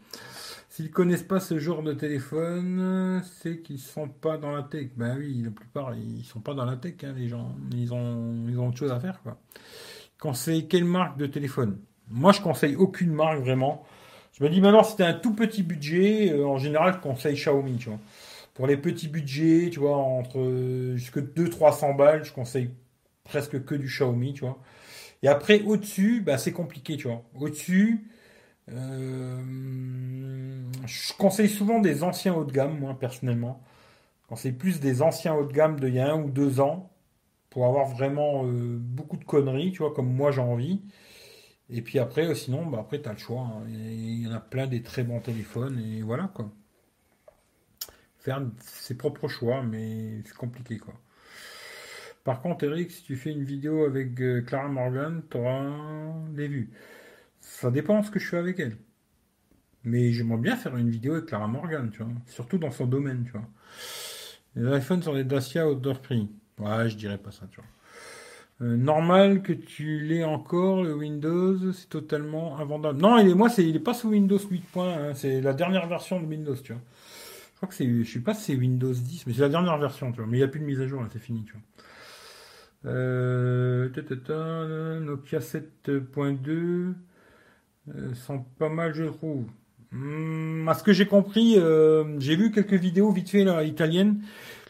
S'ils 0.68 0.90
connaissent 0.90 1.22
pas 1.22 1.40
ce 1.40 1.58
genre 1.58 1.82
de 1.82 1.94
téléphone, 1.94 3.22
c'est 3.40 3.60
qu'ils 3.60 3.78
sont 3.78 4.08
pas 4.08 4.36
dans 4.36 4.52
la 4.52 4.62
tech. 4.62 4.88
Ben 4.96 5.16
oui, 5.16 5.40
la 5.42 5.50
plupart 5.50 5.94
ils 5.94 6.24
sont 6.24 6.40
pas 6.40 6.52
dans 6.52 6.66
la 6.66 6.76
tech, 6.76 6.96
hein, 7.02 7.14
les 7.16 7.28
gens. 7.28 7.56
Ils 7.72 7.94
ont 7.94 8.44
ils 8.46 8.58
ont 8.58 8.68
autre 8.68 8.76
chose 8.76 8.92
à 8.92 9.00
faire, 9.00 9.22
quoi. 9.22 9.38
Conseille 10.20 10.68
quelle 10.68 10.84
marque 10.84 11.16
de 11.16 11.26
téléphone? 11.26 11.78
Moi, 12.10 12.32
je 12.32 12.42
conseille 12.42 12.76
aucune 12.76 13.12
marque 13.12 13.40
vraiment. 13.40 13.86
Je 14.38 14.44
me 14.44 14.50
dis 14.50 14.60
maintenant, 14.60 14.84
si 14.84 15.02
un 15.02 15.14
tout 15.14 15.34
petit 15.34 15.62
budget, 15.62 16.32
euh, 16.32 16.46
en 16.46 16.58
général, 16.58 16.94
je 16.94 16.98
conseille 16.98 17.36
Xiaomi, 17.36 17.78
tu 17.78 17.88
vois. 17.88 17.98
Pour 18.52 18.66
les 18.66 18.76
petits 18.76 19.08
budgets, 19.08 19.70
tu 19.72 19.80
vois, 19.80 19.96
entre 19.96 20.92
jusque 20.96 21.18
200-300 21.18 21.96
balles, 21.96 22.24
je 22.24 22.32
conseille 22.32 22.70
presque 23.24 23.64
que 23.64 23.74
du 23.74 23.86
Xiaomi, 23.86 24.34
tu 24.34 24.42
vois. 24.42 24.58
Et 25.26 25.28
après, 25.28 25.62
au-dessus, 25.62 26.20
bah, 26.20 26.38
c'est 26.38 26.52
compliqué, 26.52 26.96
tu 26.96 27.08
vois. 27.08 27.24
Au-dessus, 27.34 28.06
euh, 28.70 29.42
je 30.86 31.12
conseille 31.14 31.48
souvent 31.48 31.80
des 31.80 32.04
anciens 32.04 32.32
haut 32.32 32.44
de 32.44 32.52
gamme, 32.52 32.78
moi, 32.78 32.96
personnellement. 32.96 33.60
Quand 34.28 34.36
c'est 34.36 34.52
plus 34.52 34.78
des 34.78 35.02
anciens 35.02 35.34
haut 35.34 35.44
de 35.44 35.52
gamme 35.52 35.80
d'il 35.80 35.94
y 35.94 35.98
a 35.98 36.12
un 36.12 36.22
ou 36.22 36.30
deux 36.30 36.60
ans, 36.60 36.92
pour 37.50 37.66
avoir 37.66 37.86
vraiment 37.86 38.44
euh, 38.46 38.78
beaucoup 38.78 39.16
de 39.16 39.24
conneries, 39.24 39.72
tu 39.72 39.78
vois, 39.78 39.92
comme 39.92 40.12
moi 40.14 40.30
j'ai 40.30 40.42
envie. 40.42 40.82
Et 41.70 41.82
puis 41.82 41.98
après, 41.98 42.34
sinon, 42.36 42.66
bah 42.66 42.78
après, 42.80 43.02
tu 43.02 43.08
as 43.08 43.12
le 43.12 43.18
choix. 43.18 43.40
Hein. 43.42 43.64
Il 43.68 44.22
y 44.24 44.28
en 44.28 44.32
a 44.32 44.40
plein 44.40 44.68
des 44.68 44.82
très 44.82 45.02
bons 45.04 45.20
téléphones, 45.20 45.80
et 45.80 46.02
voilà, 46.02 46.30
quoi. 46.34 46.52
Faire 48.18 48.42
ses 48.60 48.96
propres 48.96 49.26
choix, 49.26 49.62
mais 49.62 50.22
c'est 50.24 50.36
compliqué, 50.36 50.78
quoi. 50.78 50.94
Par 52.26 52.42
contre, 52.42 52.64
Eric, 52.64 52.90
si 52.90 53.04
tu 53.04 53.14
fais 53.14 53.30
une 53.30 53.44
vidéo 53.44 53.84
avec 53.84 54.20
euh, 54.20 54.42
Clara 54.42 54.66
Morgan, 54.66 55.22
tu 55.30 55.36
auras 55.36 55.70
des 56.30 56.48
vues. 56.48 56.70
Ça 57.38 57.70
dépend 57.70 58.02
ce 58.02 58.10
que 58.10 58.18
je 58.18 58.26
fais 58.26 58.36
avec 58.36 58.58
elle. 58.58 58.76
Mais 59.84 60.10
j'aimerais 60.10 60.40
bien 60.40 60.56
faire 60.56 60.76
une 60.76 60.90
vidéo 60.90 61.12
avec 61.14 61.26
Clara 61.26 61.46
Morgan, 61.46 61.88
tu 61.88 62.02
vois. 62.02 62.10
Surtout 62.26 62.58
dans 62.58 62.72
son 62.72 62.86
domaine, 62.86 63.22
tu 63.26 63.30
vois. 63.30 63.46
Les 64.56 64.78
iPhones 64.78 65.04
sont 65.04 65.14
des 65.14 65.22
Dacia 65.22 65.70
outdoor 65.70 66.00
prix. 66.00 66.28
Ouais, 66.58 66.88
je 66.88 66.96
dirais 66.96 67.18
pas 67.18 67.30
ça, 67.30 67.46
tu 67.48 67.60
vois. 67.60 68.66
Euh, 68.66 68.76
normal 68.76 69.42
que 69.42 69.52
tu 69.52 70.00
l'aies 70.00 70.24
encore, 70.24 70.82
le 70.82 70.96
Windows, 70.96 71.72
c'est 71.72 71.88
totalement 71.88 72.58
invendable. 72.58 73.00
Non, 73.00 73.18
il 73.18 73.28
est, 73.28 73.34
moi, 73.34 73.50
il 73.56 73.80
pas 73.84 73.94
sous 73.94 74.08
Windows 74.08 74.40
8. 74.40 74.64
Hein, 74.78 75.12
c'est 75.14 75.40
la 75.40 75.52
dernière 75.52 75.86
version 75.86 76.20
de 76.20 76.26
Windows, 76.26 76.56
tu 76.56 76.72
vois. 76.72 76.82
Je 77.52 77.56
crois 77.58 77.68
que 77.68 77.74
c'est, 77.76 78.02
je 78.02 78.12
sais 78.12 78.18
pas 78.18 78.34
si 78.34 78.52
c'est 78.52 78.56
Windows 78.56 78.92
10, 78.92 79.28
mais 79.28 79.32
c'est 79.32 79.42
la 79.42 79.48
dernière 79.48 79.78
version, 79.78 80.10
tu 80.10 80.16
vois. 80.16 80.26
Mais 80.26 80.38
il 80.38 80.40
n'y 80.40 80.44
a 80.44 80.48
plus 80.48 80.58
de 80.58 80.64
mise 80.64 80.80
à 80.80 80.88
jour, 80.88 81.00
là, 81.00 81.08
c'est 81.12 81.20
fini, 81.20 81.44
tu 81.44 81.52
vois. 81.52 81.62
Euh, 82.86 83.88
Nokia 85.00 85.40
7.2 85.40 86.94
euh, 87.88 88.14
sont 88.14 88.44
pas 88.58 88.68
mal, 88.68 88.94
je 88.94 89.04
trouve. 89.04 89.46
Hmm, 89.92 90.68
à 90.68 90.74
ce 90.74 90.82
que 90.82 90.92
j'ai 90.92 91.06
compris, 91.06 91.54
euh, 91.56 92.18
j'ai 92.18 92.36
vu 92.36 92.50
quelques 92.50 92.74
vidéos 92.74 93.10
vite 93.10 93.30
fait 93.30 93.44
là, 93.44 93.62
italiennes. 93.64 94.22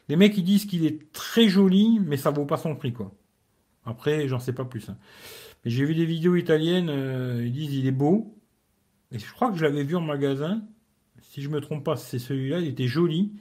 Les 0.09 0.17
mecs 0.17 0.37
ils 0.37 0.45
disent 0.45 0.67
qu'il 0.67 0.87
est 0.87 1.11
très 1.13 1.49
joli, 1.49 2.01
mais 2.05 2.17
ça 2.17 2.31
vaut 2.31 2.45
pas 2.45 2.59
son 2.59 2.77
prix 2.77 2.93
quoi. 2.93 3.13
Après, 3.85 4.29
j'en 4.29 4.39
sais 4.39 4.53
pas 4.53 4.65
plus. 4.65 4.89
Hein. 4.89 4.99
Mais 5.65 5.71
j'ai 5.71 5.85
vu 5.85 5.95
des 5.95 6.05
vidéos 6.05 6.37
italiennes, 6.37 6.91
euh, 6.91 7.43
ils 7.45 7.53
disent 7.53 7.75
il 7.75 7.87
est 7.87 7.93
beau. 7.93 8.37
Et 9.13 9.19
je 9.19 9.33
crois 9.33 9.51
que 9.51 9.57
je 9.57 9.65
l'avais 9.65 9.85
vu 9.85 9.97
en 9.97 10.01
magasin. 10.01 10.63
Si 11.23 11.43
je 11.43 11.49
me 11.49 11.61
trompe 11.61 11.85
pas, 11.85 11.97
c'est 11.97 12.19
celui-là, 12.19 12.61
il 12.61 12.69
était 12.69 12.87
joli, 12.87 13.33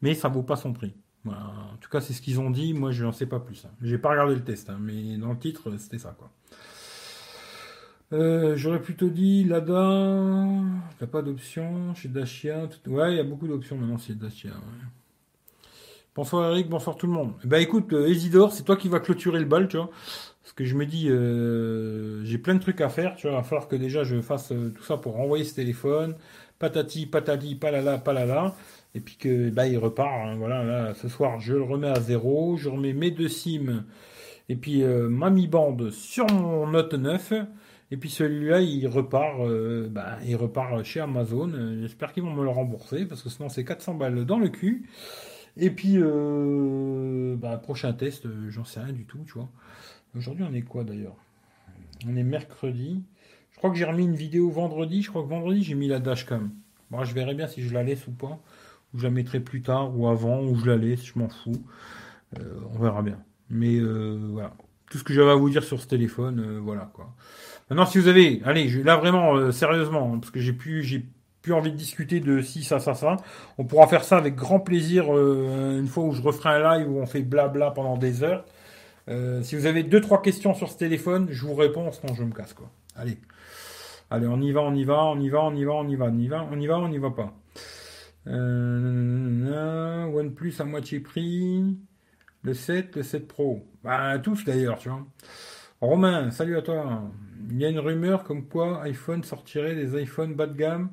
mais 0.00 0.14
ça 0.14 0.28
vaut 0.28 0.42
pas 0.42 0.56
son 0.56 0.72
prix. 0.72 0.94
En 1.26 1.76
tout 1.80 1.88
cas, 1.88 2.00
c'est 2.00 2.12
ce 2.12 2.22
qu'ils 2.22 2.40
ont 2.40 2.50
dit. 2.50 2.74
Moi, 2.74 2.90
je 2.90 3.04
n'en 3.04 3.12
sais 3.12 3.26
pas 3.26 3.38
plus. 3.38 3.64
Hein. 3.64 3.70
J'ai 3.82 3.98
pas 3.98 4.10
regardé 4.10 4.34
le 4.34 4.42
test, 4.42 4.70
hein, 4.70 4.78
mais 4.80 5.16
dans 5.16 5.30
le 5.30 5.38
titre, 5.38 5.70
c'était 5.78 5.98
ça. 5.98 6.16
Euh, 8.12 8.56
j'aurais 8.56 8.80
plutôt 8.80 9.08
dit 9.08 9.44
Lada. 9.44 10.46
T'as 10.98 11.06
pas 11.06 11.22
d'option 11.22 11.94
chez 11.94 12.08
Dacia. 12.08 12.68
Ouais, 12.86 13.12
il 13.12 13.16
y 13.16 13.20
a 13.20 13.24
beaucoup 13.24 13.46
d'options 13.46 13.76
maintenant 13.76 13.98
chez 13.98 14.14
Dacia. 14.14 14.50
Bonsoir 16.14 16.50
Eric, 16.50 16.68
bonsoir 16.68 16.96
tout 16.96 17.06
le 17.06 17.12
monde. 17.14 17.32
Bah 17.44 17.58
écoute, 17.58 17.94
euh, 17.94 18.06
Isidore, 18.06 18.52
c'est 18.52 18.64
toi 18.64 18.76
qui 18.76 18.90
vas 18.90 19.00
clôturer 19.00 19.38
le 19.38 19.46
bal, 19.46 19.66
tu 19.66 19.78
vois. 19.78 19.88
Parce 20.42 20.52
que 20.52 20.64
je 20.66 20.74
me 20.74 20.84
dis, 20.84 21.08
euh, 21.08 22.22
j'ai 22.24 22.36
plein 22.36 22.54
de 22.54 22.60
trucs 22.60 22.82
à 22.82 22.90
faire, 22.90 23.16
tu 23.16 23.28
vois. 23.28 23.36
Il 23.36 23.40
va 23.40 23.44
falloir 23.44 23.66
que 23.66 23.76
déjà 23.76 24.04
je 24.04 24.20
fasse 24.20 24.48
tout 24.48 24.82
ça 24.82 24.98
pour 24.98 25.14
renvoyer 25.14 25.44
ce 25.44 25.54
téléphone. 25.54 26.14
Patati, 26.58 27.06
patati, 27.06 27.54
palala, 27.54 27.96
palala. 27.96 28.54
Et 28.94 29.00
puis 29.00 29.16
que 29.16 29.50
bah 29.50 29.66
il 29.66 29.78
repart. 29.78 30.26
Hein, 30.26 30.36
voilà, 30.36 30.64
là, 30.64 30.94
ce 30.94 31.08
soir, 31.08 31.40
je 31.40 31.54
le 31.54 31.62
remets 31.62 31.88
à 31.88 32.00
zéro. 32.00 32.56
Je 32.56 32.68
remets 32.68 32.92
mes 32.92 33.10
deux 33.10 33.28
SIM 33.28 33.84
et 34.48 34.56
puis 34.56 34.82
ma 34.84 35.30
Mi 35.30 35.46
Band 35.46 35.90
sur 35.90 36.26
mon 36.26 36.66
Note 36.66 36.94
9. 36.94 37.32
Et 37.92 37.98
puis 37.98 38.08
celui-là, 38.08 38.62
il 38.62 38.88
repart, 38.88 39.40
euh, 39.40 39.86
bah, 39.90 40.16
repart 40.38 40.82
chez 40.82 41.00
Amazon. 41.00 41.52
J'espère 41.82 42.14
qu'ils 42.14 42.22
vont 42.22 42.32
me 42.32 42.42
le 42.42 42.48
rembourser 42.48 43.04
parce 43.04 43.22
que 43.22 43.28
sinon 43.28 43.50
c'est 43.50 43.66
400 43.66 43.94
balles 43.94 44.24
dans 44.24 44.38
le 44.38 44.48
cul. 44.48 44.88
Et 45.58 45.70
puis, 45.70 45.96
euh, 45.98 47.36
bah, 47.36 47.58
prochain 47.58 47.92
test, 47.92 48.24
euh, 48.24 48.48
j'en 48.48 48.64
sais 48.64 48.80
rien 48.80 48.94
du 48.94 49.04
tout, 49.04 49.18
tu 49.26 49.34
vois. 49.34 49.50
Aujourd'hui, 50.16 50.42
on 50.48 50.54
est 50.54 50.62
quoi 50.62 50.84
d'ailleurs? 50.84 51.16
On 52.08 52.16
est 52.16 52.22
mercredi. 52.22 53.02
Je 53.50 53.58
crois 53.58 53.68
que 53.68 53.76
j'ai 53.76 53.84
remis 53.84 54.04
une 54.04 54.16
vidéo 54.16 54.48
vendredi. 54.48 55.02
Je 55.02 55.10
crois 55.10 55.22
que 55.22 55.28
vendredi, 55.28 55.62
j'ai 55.62 55.74
mis 55.74 55.88
la 55.88 55.98
dashcam. 55.98 56.50
Bon, 56.90 57.04
je 57.04 57.12
verrai 57.12 57.34
bien 57.34 57.46
si 57.46 57.60
je 57.62 57.74
la 57.74 57.82
laisse 57.82 58.06
ou 58.06 58.12
pas. 58.12 58.40
Ou 58.94 58.98
je 58.98 59.04
la 59.04 59.10
mettrai 59.10 59.40
plus 59.40 59.62
tard, 59.62 59.96
ou 59.96 60.06
avant, 60.08 60.42
ou 60.42 60.56
je 60.56 60.66
la 60.66 60.76
laisse, 60.76 61.04
je 61.04 61.18
m'en 61.18 61.28
fous. 61.28 61.62
on 62.36 62.78
verra 62.78 63.02
bien. 63.02 63.18
Mais 63.50 63.80
voilà. 63.80 64.54
Tout 64.90 64.98
ce 64.98 65.04
que 65.04 65.14
j'avais 65.14 65.30
à 65.30 65.36
vous 65.36 65.48
dire 65.48 65.64
sur 65.64 65.80
ce 65.80 65.86
téléphone, 65.86 66.58
voilà 66.58 66.90
quoi. 66.92 67.14
Maintenant, 67.72 67.86
si 67.86 67.98
vous 67.98 68.08
avez, 68.08 68.42
allez, 68.44 68.68
là 68.82 68.96
vraiment 68.96 69.34
euh, 69.34 69.50
sérieusement, 69.50 70.12
hein, 70.12 70.18
parce 70.18 70.30
que 70.30 70.40
j'ai 70.40 70.52
plus, 70.52 70.82
j'ai 70.82 71.06
plus 71.40 71.54
envie 71.54 71.72
de 71.72 71.76
discuter 71.78 72.20
de 72.20 72.42
si 72.42 72.64
ça, 72.64 72.80
ça, 72.80 72.92
ça. 72.92 73.16
On 73.56 73.64
pourra 73.64 73.86
faire 73.86 74.04
ça 74.04 74.18
avec 74.18 74.34
grand 74.34 74.60
plaisir 74.60 75.06
euh, 75.08 75.78
une 75.78 75.86
fois 75.86 76.04
où 76.04 76.12
je 76.12 76.20
referai 76.20 76.50
un 76.50 76.78
live 76.78 76.90
où 76.90 76.98
on 76.98 77.06
fait 77.06 77.22
blabla 77.22 77.70
pendant 77.70 77.96
des 77.96 78.22
heures. 78.22 78.44
Euh, 79.08 79.42
si 79.42 79.56
vous 79.56 79.64
avez 79.64 79.84
deux 79.84 80.02
trois 80.02 80.20
questions 80.20 80.52
sur 80.52 80.68
ce 80.68 80.76
téléphone, 80.76 81.28
je 81.30 81.46
vous 81.46 81.54
réponds, 81.54 81.90
sinon 81.92 82.14
je 82.14 82.24
me 82.24 82.32
casse 82.32 82.52
quoi. 82.52 82.70
Allez, 82.94 83.16
allez, 84.10 84.26
on 84.26 84.42
y 84.42 84.52
va, 84.52 84.60
on 84.60 84.74
y 84.74 84.84
va, 84.84 85.04
on 85.04 85.18
y 85.18 85.30
va, 85.30 85.42
on 85.42 85.54
y 85.54 85.64
va, 85.64 85.72
on 85.72 85.88
y 85.88 85.96
va, 85.96 86.04
on 86.04 86.18
y 86.18 86.28
va, 86.28 86.46
on 86.52 86.60
y 86.60 86.66
va, 86.66 86.78
on 86.78 86.88
n'y 86.88 86.98
va 86.98 87.10
pas. 87.10 87.32
OnePlus 90.14 90.54
à 90.58 90.64
moitié 90.64 91.00
prix, 91.00 91.76
le 92.42 92.54
7, 92.54 92.96
le 92.96 93.02
7 93.02 93.28
Pro, 93.28 93.66
bah 93.82 94.18
tous 94.18 94.44
d'ailleurs, 94.44 94.78
tu 94.78 94.88
vois. 94.88 95.06
Romain, 95.80 96.30
salut 96.30 96.56
à 96.56 96.62
toi. 96.62 97.02
Il 97.50 97.58
y 97.58 97.64
a 97.64 97.68
une 97.68 97.80
rumeur 97.80 98.24
comme 98.24 98.46
quoi 98.46 98.82
iPhone 98.84 99.24
sortirait 99.24 99.74
des 99.74 100.00
iPhones 100.00 100.34
bas 100.34 100.46
de 100.46 100.54
gamme, 100.54 100.90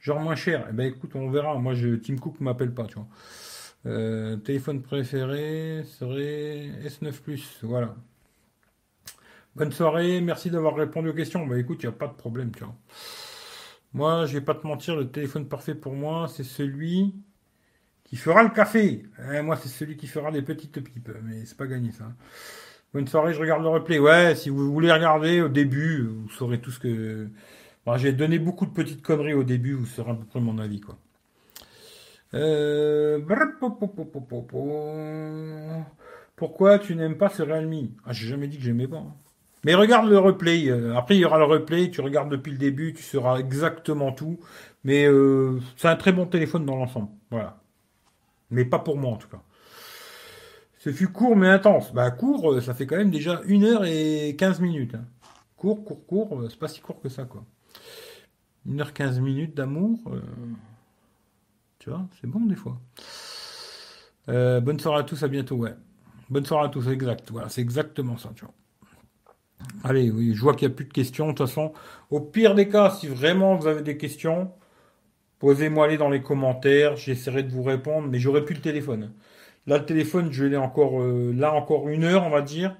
genre 0.00 0.20
moins 0.20 0.36
cher. 0.36 0.66
Eh 0.70 0.72
ben 0.72 0.86
écoute, 0.86 1.16
on 1.16 1.28
verra. 1.30 1.58
Moi, 1.58 1.74
je, 1.74 1.96
Tim 1.96 2.16
Cook 2.16 2.40
m'appelle 2.40 2.72
pas, 2.72 2.84
tu 2.86 2.94
vois. 2.94 3.08
Euh, 3.86 4.36
téléphone 4.36 4.82
préféré 4.82 5.82
serait 5.84 6.70
S9 6.84 7.20
Plus. 7.20 7.58
Voilà. 7.62 7.96
Bonne 9.56 9.72
soirée, 9.72 10.20
merci 10.20 10.50
d'avoir 10.50 10.76
répondu 10.76 11.08
aux 11.08 11.14
questions. 11.14 11.44
Bah 11.46 11.58
écoute, 11.58 11.82
il 11.82 11.86
n'y 11.86 11.94
a 11.94 11.96
pas 11.98 12.06
de 12.06 12.14
problème, 12.14 12.52
tu 12.52 12.62
vois. 12.62 12.76
Moi, 13.94 14.26
je 14.26 14.34
vais 14.34 14.44
pas 14.44 14.54
te 14.54 14.66
mentir, 14.66 14.96
le 14.96 15.10
téléphone 15.10 15.48
parfait 15.48 15.74
pour 15.74 15.94
moi, 15.94 16.28
c'est 16.28 16.44
celui 16.44 17.14
qui 18.04 18.16
fera 18.16 18.42
le 18.42 18.50
café. 18.50 19.04
Eh, 19.32 19.42
moi, 19.42 19.56
c'est 19.56 19.68
celui 19.68 19.96
qui 19.96 20.06
fera 20.06 20.30
les 20.30 20.42
petites 20.42 20.82
pipes. 20.82 21.10
Mais 21.24 21.44
c'est 21.46 21.56
pas 21.56 21.66
gagné, 21.66 21.92
ça. 21.92 22.12
Bonne 22.94 23.06
soirée, 23.06 23.34
je 23.34 23.40
regarde 23.40 23.62
le 23.62 23.68
replay. 23.68 23.98
Ouais, 23.98 24.34
si 24.34 24.50
vous 24.50 24.72
voulez 24.72 24.90
regarder 24.92 25.42
au 25.42 25.48
début, 25.48 26.04
vous 26.04 26.30
saurez 26.30 26.60
tout 26.60 26.70
ce 26.70 26.80
que. 26.80 27.28
j'ai 27.96 28.12
donné 28.12 28.38
beaucoup 28.38 28.66
de 28.66 28.72
petites 28.72 29.02
conneries 29.02 29.34
au 29.34 29.44
début, 29.44 29.74
vous 29.74 29.86
saurez 29.86 30.12
à 30.12 30.14
peu 30.14 30.24
près 30.24 30.40
mon 30.40 30.58
avis, 30.58 30.80
quoi. 30.80 30.98
Euh, 32.34 33.20
pourquoi 36.36 36.78
tu 36.78 36.94
n'aimes 36.94 37.16
pas 37.16 37.30
ce 37.30 37.42
Realme? 37.42 37.88
Ah, 38.04 38.12
j'ai 38.12 38.28
jamais 38.28 38.48
dit 38.48 38.58
que 38.58 38.64
j'aimais 38.64 38.88
pas. 38.88 38.98
Hein. 38.98 39.14
Mais 39.64 39.74
regarde 39.74 40.08
le 40.08 40.18
replay. 40.18 40.68
Euh, 40.68 40.96
après, 40.96 41.16
il 41.16 41.20
y 41.20 41.24
aura 41.24 41.38
le 41.38 41.44
replay. 41.44 41.90
Tu 41.90 42.00
regardes 42.00 42.30
depuis 42.30 42.52
le 42.52 42.58
début, 42.58 42.92
tu 42.94 43.02
sauras 43.02 43.38
exactement 43.38 44.12
tout. 44.12 44.38
Mais 44.84 45.06
euh, 45.06 45.60
c'est 45.76 45.88
un 45.88 45.96
très 45.96 46.12
bon 46.12 46.26
téléphone 46.26 46.64
dans 46.64 46.76
l'ensemble. 46.76 47.08
Voilà. 47.30 47.60
Mais 48.50 48.64
pas 48.64 48.78
pour 48.78 48.96
moi, 48.96 49.12
en 49.12 49.16
tout 49.16 49.28
cas. 49.28 49.42
Ce 50.78 50.92
fut 50.92 51.08
court 51.08 51.36
mais 51.36 51.48
intense. 51.48 51.92
Bah 51.92 52.10
court, 52.10 52.52
euh, 52.52 52.60
ça 52.60 52.72
fait 52.72 52.86
quand 52.86 52.96
même 52.96 53.10
déjà 53.10 53.42
1 53.48 53.62
heure 53.64 53.84
et 53.84 54.36
15 54.38 54.60
minutes. 54.60 54.94
Hein. 54.94 55.04
Court, 55.56 55.84
court, 55.84 56.06
court, 56.06 56.40
euh, 56.40 56.48
c'est 56.48 56.58
pas 56.58 56.68
si 56.68 56.80
court 56.80 57.00
que 57.00 57.08
ça, 57.08 57.24
quoi. 57.24 57.44
1 58.68 58.78
heure 58.78 58.92
15 58.92 59.20
minutes 59.20 59.56
d'amour. 59.56 59.98
Euh, 60.06 60.20
tu 61.80 61.90
vois, 61.90 62.06
c'est 62.20 62.28
bon 62.28 62.40
des 62.40 62.56
fois. 62.56 62.78
bonne 64.26 64.78
soirée 64.78 65.00
à 65.00 65.04
tous, 65.04 65.22
à 65.22 65.28
bientôt, 65.28 65.56
ouais. 65.56 65.74
Bonne 66.30 66.46
soirée 66.46 66.66
à 66.66 66.68
tous, 66.68 66.88
exact. 66.88 67.30
Voilà, 67.30 67.48
c'est 67.48 67.60
exactement 67.60 68.16
ça, 68.16 68.30
tu 68.36 68.44
vois. 68.44 68.54
Allez, 69.84 70.10
oui, 70.10 70.34
je 70.34 70.40
vois 70.40 70.54
qu'il 70.54 70.68
n'y 70.68 70.74
a 70.74 70.76
plus 70.76 70.84
de 70.84 70.92
questions. 70.92 71.26
De 71.26 71.32
toute 71.32 71.46
façon, 71.46 71.72
au 72.10 72.20
pire 72.20 72.54
des 72.54 72.68
cas, 72.68 72.90
si 72.90 73.06
vraiment 73.06 73.54
vous 73.56 73.66
avez 73.66 73.82
des 73.82 73.96
questions, 73.96 74.50
posez-moi 75.38 75.88
les 75.88 75.96
dans 75.96 76.10
les 76.10 76.22
commentaires. 76.22 76.96
J'essaierai 76.96 77.42
de 77.42 77.50
vous 77.50 77.62
répondre, 77.62 78.08
mais 78.08 78.18
j'aurai 78.18 78.44
plus 78.44 78.54
le 78.54 78.60
téléphone. 78.60 79.12
Là, 79.66 79.78
le 79.78 79.84
téléphone, 79.84 80.28
je 80.32 80.44
l'ai 80.44 80.56
encore 80.56 81.00
euh, 81.00 81.32
là 81.36 81.52
encore 81.52 81.88
une 81.88 82.04
heure, 82.04 82.24
on 82.24 82.30
va 82.30 82.42
dire. 82.42 82.76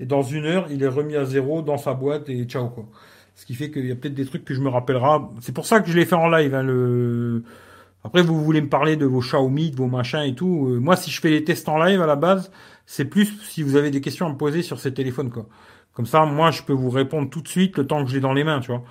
Et 0.00 0.06
dans 0.06 0.22
une 0.22 0.46
heure, 0.46 0.66
il 0.70 0.82
est 0.82 0.88
remis 0.88 1.16
à 1.16 1.24
zéro 1.24 1.62
dans 1.62 1.76
sa 1.76 1.92
boîte 1.94 2.28
et 2.28 2.44
ciao 2.44 2.68
quoi. 2.70 2.86
Ce 3.34 3.46
qui 3.46 3.54
fait 3.54 3.70
qu'il 3.70 3.86
y 3.86 3.92
a 3.92 3.94
peut-être 3.94 4.14
des 4.14 4.26
trucs 4.26 4.44
que 4.44 4.54
je 4.54 4.60
me 4.60 4.68
rappellerai. 4.68 5.18
C'est 5.40 5.54
pour 5.54 5.66
ça 5.66 5.80
que 5.80 5.88
je 5.88 5.96
l'ai 5.96 6.04
fait 6.04 6.14
en 6.14 6.28
live. 6.28 6.54
Hein. 6.54 7.42
Après, 8.02 8.22
vous 8.22 8.42
voulez 8.42 8.60
me 8.60 8.68
parler 8.68 8.96
de 8.96 9.04
vos 9.04 9.20
Xiaomi, 9.20 9.70
de 9.70 9.76
vos 9.76 9.86
machins 9.86 10.22
et 10.22 10.34
tout. 10.34 10.68
Euh, 10.68 10.78
moi, 10.78 10.96
si 10.96 11.10
je 11.10 11.20
fais 11.20 11.30
les 11.30 11.44
tests 11.44 11.68
en 11.68 11.82
live 11.82 12.00
à 12.00 12.06
la 12.06 12.16
base, 12.16 12.50
c'est 12.86 13.04
plus 13.04 13.26
si 13.42 13.62
vous 13.62 13.76
avez 13.76 13.90
des 13.90 14.00
questions 14.00 14.26
à 14.26 14.30
me 14.30 14.36
poser 14.36 14.62
sur 14.62 14.80
ces 14.80 14.92
téléphones 14.92 15.30
quoi. 15.30 15.46
Comme 15.92 16.06
ça, 16.06 16.24
moi, 16.24 16.50
je 16.50 16.62
peux 16.62 16.72
vous 16.72 16.90
répondre 16.90 17.28
tout 17.30 17.40
de 17.40 17.48
suite 17.48 17.76
le 17.76 17.86
temps 17.86 18.04
que 18.04 18.10
je 18.10 18.14
l'ai 18.14 18.20
dans 18.20 18.32
les 18.32 18.44
mains, 18.44 18.60
tu 18.60 18.68
vois. 18.70 18.82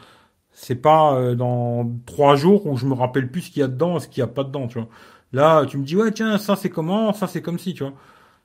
C'est 0.52 0.76
pas 0.76 1.16
euh, 1.16 1.36
dans 1.36 1.90
trois 2.06 2.36
jours 2.36 2.66
où 2.68 2.78
je 2.78 2.86
me 2.86 2.94
rappelle 2.94 3.32
plus 3.32 3.42
ce 3.42 3.52
qu'il 3.52 3.62
y 3.62 3.64
a 3.64 3.68
dedans 3.68 3.98
et 3.98 4.00
ce 4.02 4.08
qu'il 4.08 4.22
y 4.22 4.24
a 4.24 4.28
pas 4.28 4.44
dedans, 4.44 4.68
tu 4.68 4.80
vois. 4.80 4.90
Là, 5.32 5.66
tu 5.66 5.78
me 5.78 5.86
dis, 5.86 5.96
ouais, 5.96 6.12
tiens, 6.12 6.38
ça 6.38 6.56
c'est 6.56 6.70
comment, 6.70 7.14
ça 7.14 7.28
c'est 7.28 7.42
comme 7.42 7.60
si, 7.60 7.74
tu 7.74 7.84
vois. 7.84 7.94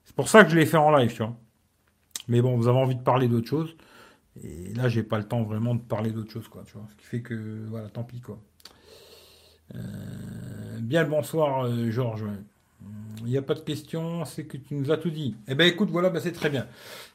C'est 0.04 0.14
pour 0.14 0.28
ça 0.28 0.44
que 0.44 0.50
je 0.50 0.56
l'ai 0.56 0.66
fait 0.66 0.76
en 0.76 0.94
live, 0.96 1.10
tu 1.10 1.22
vois. 1.22 1.34
Mais 2.28 2.40
bon, 2.40 2.56
vous 2.56 2.68
avez 2.68 2.78
envie 2.78 2.96
de 2.96 3.02
parler 3.02 3.28
d'autre 3.28 3.48
chose. 3.48 3.76
Et 4.42 4.74
là, 4.74 4.88
j'ai 4.88 5.02
pas 5.02 5.18
le 5.18 5.24
temps 5.24 5.42
vraiment 5.42 5.74
de 5.74 5.80
parler 5.80 6.10
d'autre 6.10 6.30
chose, 6.30 6.48
quoi, 6.48 6.62
tu 6.66 6.74
vois. 6.74 6.86
Ce 6.90 6.96
qui 6.96 7.04
fait 7.04 7.20
que, 7.22 7.64
voilà, 7.68 7.88
tant 7.88 8.04
pis, 8.04 8.20
quoi. 8.20 8.38
Euh, 9.74 9.78
bien 10.80 11.02
le 11.02 11.08
bonsoir, 11.08 11.64
euh, 11.64 11.90
Georges. 11.90 12.24
Il 13.20 13.26
n'y 13.26 13.38
a 13.38 13.42
pas 13.42 13.54
de 13.54 13.60
question, 13.60 14.24
c'est 14.24 14.44
que 14.44 14.56
tu 14.56 14.74
nous 14.74 14.90
as 14.90 14.98
tout 14.98 15.10
dit. 15.10 15.36
Eh 15.48 15.54
ben 15.54 15.66
écoute, 15.66 15.88
voilà, 15.90 16.10
ben, 16.10 16.20
c'est 16.20 16.32
très 16.32 16.50
bien. 16.50 16.66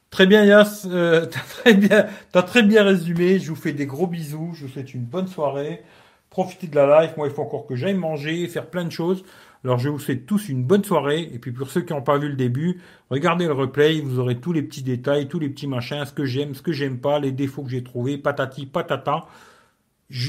Très 0.09 0.25
bien, 0.25 0.43
Yas. 0.43 0.87
Euh, 0.89 1.25
t'as 1.25 1.39
très 1.39 1.73
bien, 1.75 2.07
t'as 2.31 2.43
très 2.43 2.63
bien 2.63 2.83
résumé. 2.83 3.39
Je 3.39 3.49
vous 3.49 3.55
fais 3.55 3.73
des 3.73 3.85
gros 3.85 4.07
bisous. 4.07 4.51
Je 4.53 4.65
vous 4.65 4.71
souhaite 4.71 4.93
une 4.93 5.03
bonne 5.05 5.27
soirée. 5.27 5.83
Profitez 6.29 6.67
de 6.67 6.75
la 6.75 7.01
life. 7.03 7.15
Moi, 7.17 7.27
il 7.27 7.33
faut 7.33 7.41
encore 7.43 7.67
que 7.67 7.75
j'aille 7.75 7.95
manger, 7.95 8.47
faire 8.47 8.67
plein 8.67 8.85
de 8.85 8.91
choses. 8.91 9.23
Alors, 9.63 9.77
je 9.77 9.89
vous 9.89 9.99
souhaite 9.99 10.25
tous 10.25 10.49
une 10.49 10.63
bonne 10.63 10.83
soirée. 10.83 11.29
Et 11.33 11.39
puis, 11.39 11.51
pour 11.51 11.69
ceux 11.69 11.81
qui 11.81 11.93
n'ont 11.93 12.01
pas 12.01 12.17
vu 12.17 12.29
le 12.29 12.35
début, 12.35 12.81
regardez 13.09 13.45
le 13.45 13.53
replay. 13.53 14.01
Vous 14.01 14.19
aurez 14.19 14.39
tous 14.39 14.53
les 14.53 14.61
petits 14.63 14.83
détails, 14.83 15.27
tous 15.27 15.39
les 15.39 15.49
petits 15.49 15.67
machins, 15.67 16.05
ce 16.05 16.13
que 16.13 16.25
j'aime, 16.25 16.55
ce 16.55 16.61
que 16.61 16.71
j'aime 16.71 16.99
pas, 16.99 17.19
les 17.19 17.31
défauts 17.31 17.63
que 17.63 17.69
j'ai 17.69 17.83
trouvés, 17.83 18.17
patati, 18.17 18.65
patata. 18.65 19.27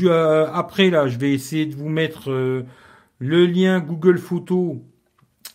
Euh, 0.04 0.46
après, 0.52 0.90
là, 0.90 1.06
je 1.08 1.18
vais 1.18 1.32
essayer 1.32 1.66
de 1.66 1.74
vous 1.74 1.88
mettre 1.88 2.30
euh, 2.30 2.64
le 3.18 3.46
lien 3.46 3.80
Google 3.80 4.18
Photo 4.18 4.82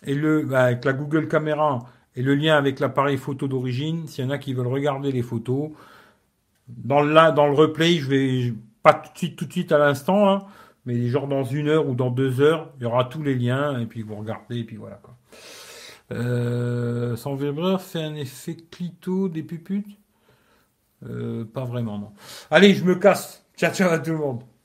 et 0.04 0.14
le, 0.14 0.52
avec 0.54 0.84
la 0.84 0.92
Google 0.92 1.28
Caméra 1.28 1.80
et 2.16 2.22
le 2.22 2.34
lien 2.34 2.56
avec 2.56 2.80
l'appareil 2.80 3.18
photo 3.18 3.46
d'origine, 3.46 4.06
s'il 4.08 4.24
y 4.24 4.26
en 4.26 4.30
a 4.30 4.38
qui 4.38 4.54
veulent 4.54 4.66
regarder 4.66 5.12
les 5.12 5.22
photos. 5.22 5.70
Dans 6.68 7.02
le, 7.02 7.54
replay, 7.54 7.98
je 7.98 8.08
vais 8.08 8.54
pas 8.82 8.94
tout 8.94 9.12
de 9.12 9.18
suite, 9.18 9.36
tout 9.36 9.44
de 9.44 9.52
suite 9.52 9.72
à 9.72 9.78
l'instant, 9.78 10.28
hein, 10.28 10.46
mais 10.86 11.08
genre 11.08 11.28
dans 11.28 11.44
une 11.44 11.68
heure 11.68 11.88
ou 11.88 11.94
dans 11.94 12.10
deux 12.10 12.40
heures, 12.40 12.72
il 12.78 12.84
y 12.84 12.86
aura 12.86 13.04
tous 13.04 13.22
les 13.22 13.34
liens 13.34 13.78
et 13.78 13.86
puis 13.86 14.02
vous 14.02 14.16
regardez 14.16 14.60
et 14.60 14.64
puis 14.64 14.76
voilà 14.76 14.96
quoi. 14.96 15.16
Euh, 16.12 17.16
sans 17.16 17.34
Weber 17.34 17.80
fait 17.80 18.02
un 18.02 18.14
effet 18.14 18.56
clito 18.70 19.28
des 19.28 19.42
puputes? 19.42 19.98
Euh, 21.04 21.44
Pas 21.44 21.64
vraiment 21.64 21.98
non. 21.98 22.12
Allez, 22.50 22.74
je 22.74 22.84
me 22.84 22.94
casse. 22.94 23.44
Ciao 23.56 23.72
ciao 23.72 23.90
à 23.90 23.98
tout 23.98 24.12
le 24.12 24.18
monde. 24.18 24.55